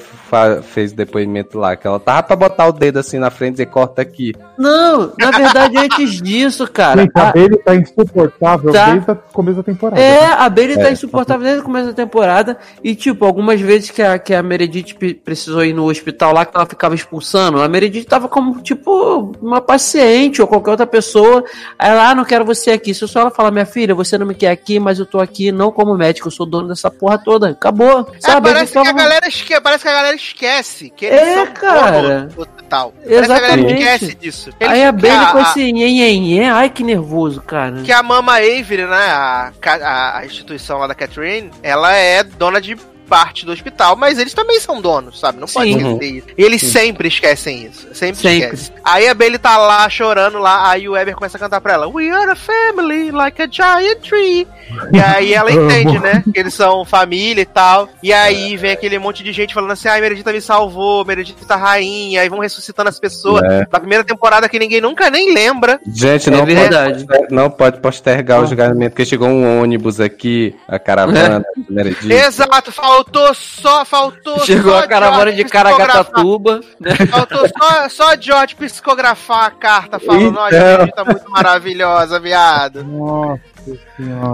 fez 0.64 0.92
depoimento 0.94 1.60
lá, 1.60 1.76
que 1.76 1.86
ela 1.86 2.00
tava 2.00 2.24
pra 2.24 2.36
botar 2.36 2.68
o 2.68 2.72
dedo 2.72 3.00
assim 3.00 3.20
na 3.20 3.30
frente 3.30 3.50
e 3.50 3.52
dizer, 3.54 3.66
corta 3.68 4.02
aqui. 4.02 4.34
Não, 4.58 5.12
na 5.20 5.32
verdade, 5.32 5.78
antes 5.78 6.22
disso, 6.22 6.68
cara. 6.72 7.02
Gente, 7.02 7.12
a 7.16 7.30
a- 7.30 7.32
Bailey 7.34 7.58
tá 7.60 7.76
insuportável 7.76 8.72
Tá. 8.72 8.92
desde 8.92 9.12
o 9.12 9.16
começo 9.34 9.58
da 9.58 9.64
temporada. 9.64 10.02
É, 10.02 10.26
a 10.28 10.50
Bailey 10.50 10.78
tá 10.78 10.90
É. 10.90 10.92
insuportável 10.94 11.44
desde 11.44 11.62
o 11.62 11.64
começo 11.64 11.88
da 11.88 11.94
temporada. 11.94 12.58
E, 12.84 12.96
tipo, 12.96 13.26
algumas 13.26 13.60
vezes 13.60 13.92
que 13.92 14.02
a, 14.02 14.18
que 14.18 14.34
a 14.34 14.42
Meredith 14.42 14.96
precisou 15.24 15.64
ir 15.66 15.74
no 15.74 15.90
hospital 15.90 16.34
lá, 16.34 16.46
que 16.46 16.56
ela 16.56 16.66
ficava 16.66 16.96
expulsando, 16.96 17.62
a 17.62 17.68
Meredith 17.68 18.06
tava 18.06 18.28
como, 18.28 18.62
tipo, 18.62 19.34
uma 19.42 19.60
paciente 19.62 20.42
ou 20.42 20.48
qualquer 20.48 20.72
outra 20.72 20.88
pessoa. 20.88 21.44
Aí 21.78 21.90
ela, 21.90 22.10
ah, 22.12 22.16
não 22.16 22.24
quero 22.26 22.46
você 22.46 22.72
aqui. 22.72 22.94
Se 22.94 23.08
só 23.08 23.22
ela 23.22 23.32
falar, 23.32 23.52
minha 23.52 23.66
filha, 23.66 23.94
você 23.94 24.18
não 24.18 24.26
me 24.26 24.34
quer 24.36 24.50
aqui, 24.52 24.80
mas 24.80 25.00
eu 25.00 25.06
tô 25.06 25.20
aqui 25.20 25.52
não 25.52 25.72
como 25.72 25.96
médico, 25.96 26.28
eu 26.28 26.32
sou 26.32 26.46
dono 26.46 26.68
dessa 26.68 26.90
porra 26.90 27.18
toda. 27.18 27.50
Acabou. 27.50 28.08
É, 28.16 28.20
Sabe? 28.22 28.48
parece, 28.50 28.72
que 28.72 28.78
a 28.78 28.86
falam- 28.86 28.98
galera 29.26 29.30
esque... 29.30 29.62
parece 29.62 29.84
que 29.84 29.90
a 29.90 29.94
galera 29.94 30.16
esquece. 30.16 30.90
Que 30.90 31.06
eles 31.06 31.20
É, 31.22 31.34
são 31.36 31.48
cara. 31.54 32.20
do 32.28 32.42
hospital. 32.42 32.94
Parece 33.04 33.10
que 33.10 33.16
a 33.16 33.28
galera 33.28 33.46
Exatamente. 33.62 33.80
esquece 33.84 34.16
disso. 34.16 34.50
Eles- 34.60 34.74
Aí 34.74 34.84
a 34.84 34.92
Bailey 34.92 35.28
com 35.32 35.38
a- 35.38 35.42
esse 35.42 35.72
nhen, 35.72 36.22
nhen, 36.22 36.50
ai 36.50 36.70
que 36.70 36.84
nervoso, 36.84 37.42
cara. 37.42 37.82
que 37.84 37.92
a 37.92 38.02
Mama 38.04 38.34
Avery, 38.38 38.86
né, 38.86 38.96
a, 39.12 39.52
ca- 39.60 40.18
a 40.18 40.26
instituição 40.26 40.78
lá 40.80 40.88
da 40.88 40.96
Catherine, 40.96 41.52
ela 41.64 41.94
é 41.94 42.24
dona 42.24 42.60
de 42.62 42.76
parte 43.08 43.46
do 43.46 43.52
hospital, 43.52 43.96
mas 43.96 44.18
eles 44.18 44.34
também 44.34 44.60
são 44.60 44.82
donos, 44.82 45.20
sabe? 45.20 45.40
Não 45.40 45.48
pode 45.48 45.72
Sim. 45.72 45.78
esquecer 45.78 46.12
isso. 46.16 46.28
E 46.38 46.44
eles 46.44 46.62
sempre 46.62 47.08
esquecem 47.08 47.66
isso. 47.66 47.88
Sempre, 47.94 48.16
Sempre. 48.22 48.56
esquecem. 48.56 48.76
Aí 48.84 49.08
a 49.08 49.14
Bailey 49.14 49.38
tá 49.40 49.58
lá 49.58 49.88
chorando 49.90 50.38
lá, 50.40 50.70
aí 50.70 50.88
o 50.90 50.94
Weber 50.94 51.16
começa 51.16 51.38
a 51.38 51.40
cantar 51.40 51.62
pra 51.62 51.74
ela: 51.74 51.88
We 51.88 52.10
are 52.10 52.32
a 52.32 52.36
family, 52.36 53.12
like 53.12 53.42
a 53.42 53.48
giant 53.50 54.00
tree. 54.08 54.48
E 54.92 55.00
aí 55.00 55.34
ela 55.34 55.52
entende, 55.54 56.00
né? 56.00 56.24
Que 56.34 56.40
eles 56.40 56.54
são 56.54 56.84
família 56.86 57.42
e 57.42 57.46
tal. 57.46 57.88
E 58.02 58.12
aí 58.12 58.58
vem 58.58 58.72
aquele 58.72 58.98
monte 59.00 59.24
de 59.24 59.32
gente 59.32 59.54
falando 59.54 59.72
assim: 59.72 59.88
ai, 59.88 60.02
Meredita 60.02 60.32
me 60.34 60.42
salvou, 60.42 61.06
Meredita 61.06 61.46
tá 61.46 61.56
rainha. 61.56 62.22
Aí 62.22 62.30
vão 62.30 62.40
ressuscitando 62.40 62.90
as 62.90 63.00
pessoas. 63.00 63.44
É. 63.44 63.66
Da 63.66 63.80
primeira 63.80 64.04
temporada 64.04 64.50
que 64.50 64.58
ninguém 64.60 64.82
nunca 64.82 65.10
nem 65.10 65.34
lembra. 65.34 65.80
Gente, 65.86 66.30
É 66.30 66.32
não, 66.32 66.46
verdade. 66.46 67.06
Pode, 67.06 67.34
não 67.34 67.50
pode 67.50 67.80
postergar 67.80 68.42
o 68.42 68.48
julgamento, 68.48 68.92
porque 68.92 69.06
chegou 69.06 69.28
um 69.28 69.62
ônibus 69.62 70.00
aqui, 70.00 70.56
a 70.68 70.80
caravana 70.80 71.16
É. 71.36 71.40
da 71.40 71.44
Meredith. 71.70 72.12
Exato, 72.12 72.72
faltou 72.72 72.95
Faltou 72.96 73.34
só, 73.34 73.84
faltou 73.84 74.40
Chegou 74.46 74.72
só 74.72 74.80
a 74.80 74.88
caravana 74.88 75.32
de 75.34 75.44
Caraguatatuba. 75.44 76.60
psicografar. 76.62 77.08
Faltou 77.08 77.50
só, 77.50 77.90
só 77.90 78.16
George 78.20 78.56
psicografar 78.56 79.46
a 79.46 79.52
carta 79.52 80.00
falando, 80.00 80.38
ó, 80.38 80.48
Então. 80.48 80.80
gente, 80.86 80.96
tá 80.96 81.04
muito 81.04 81.30
maravilhosa, 81.30 82.20
viado. 82.20 82.84
Nossa. 82.86 83.42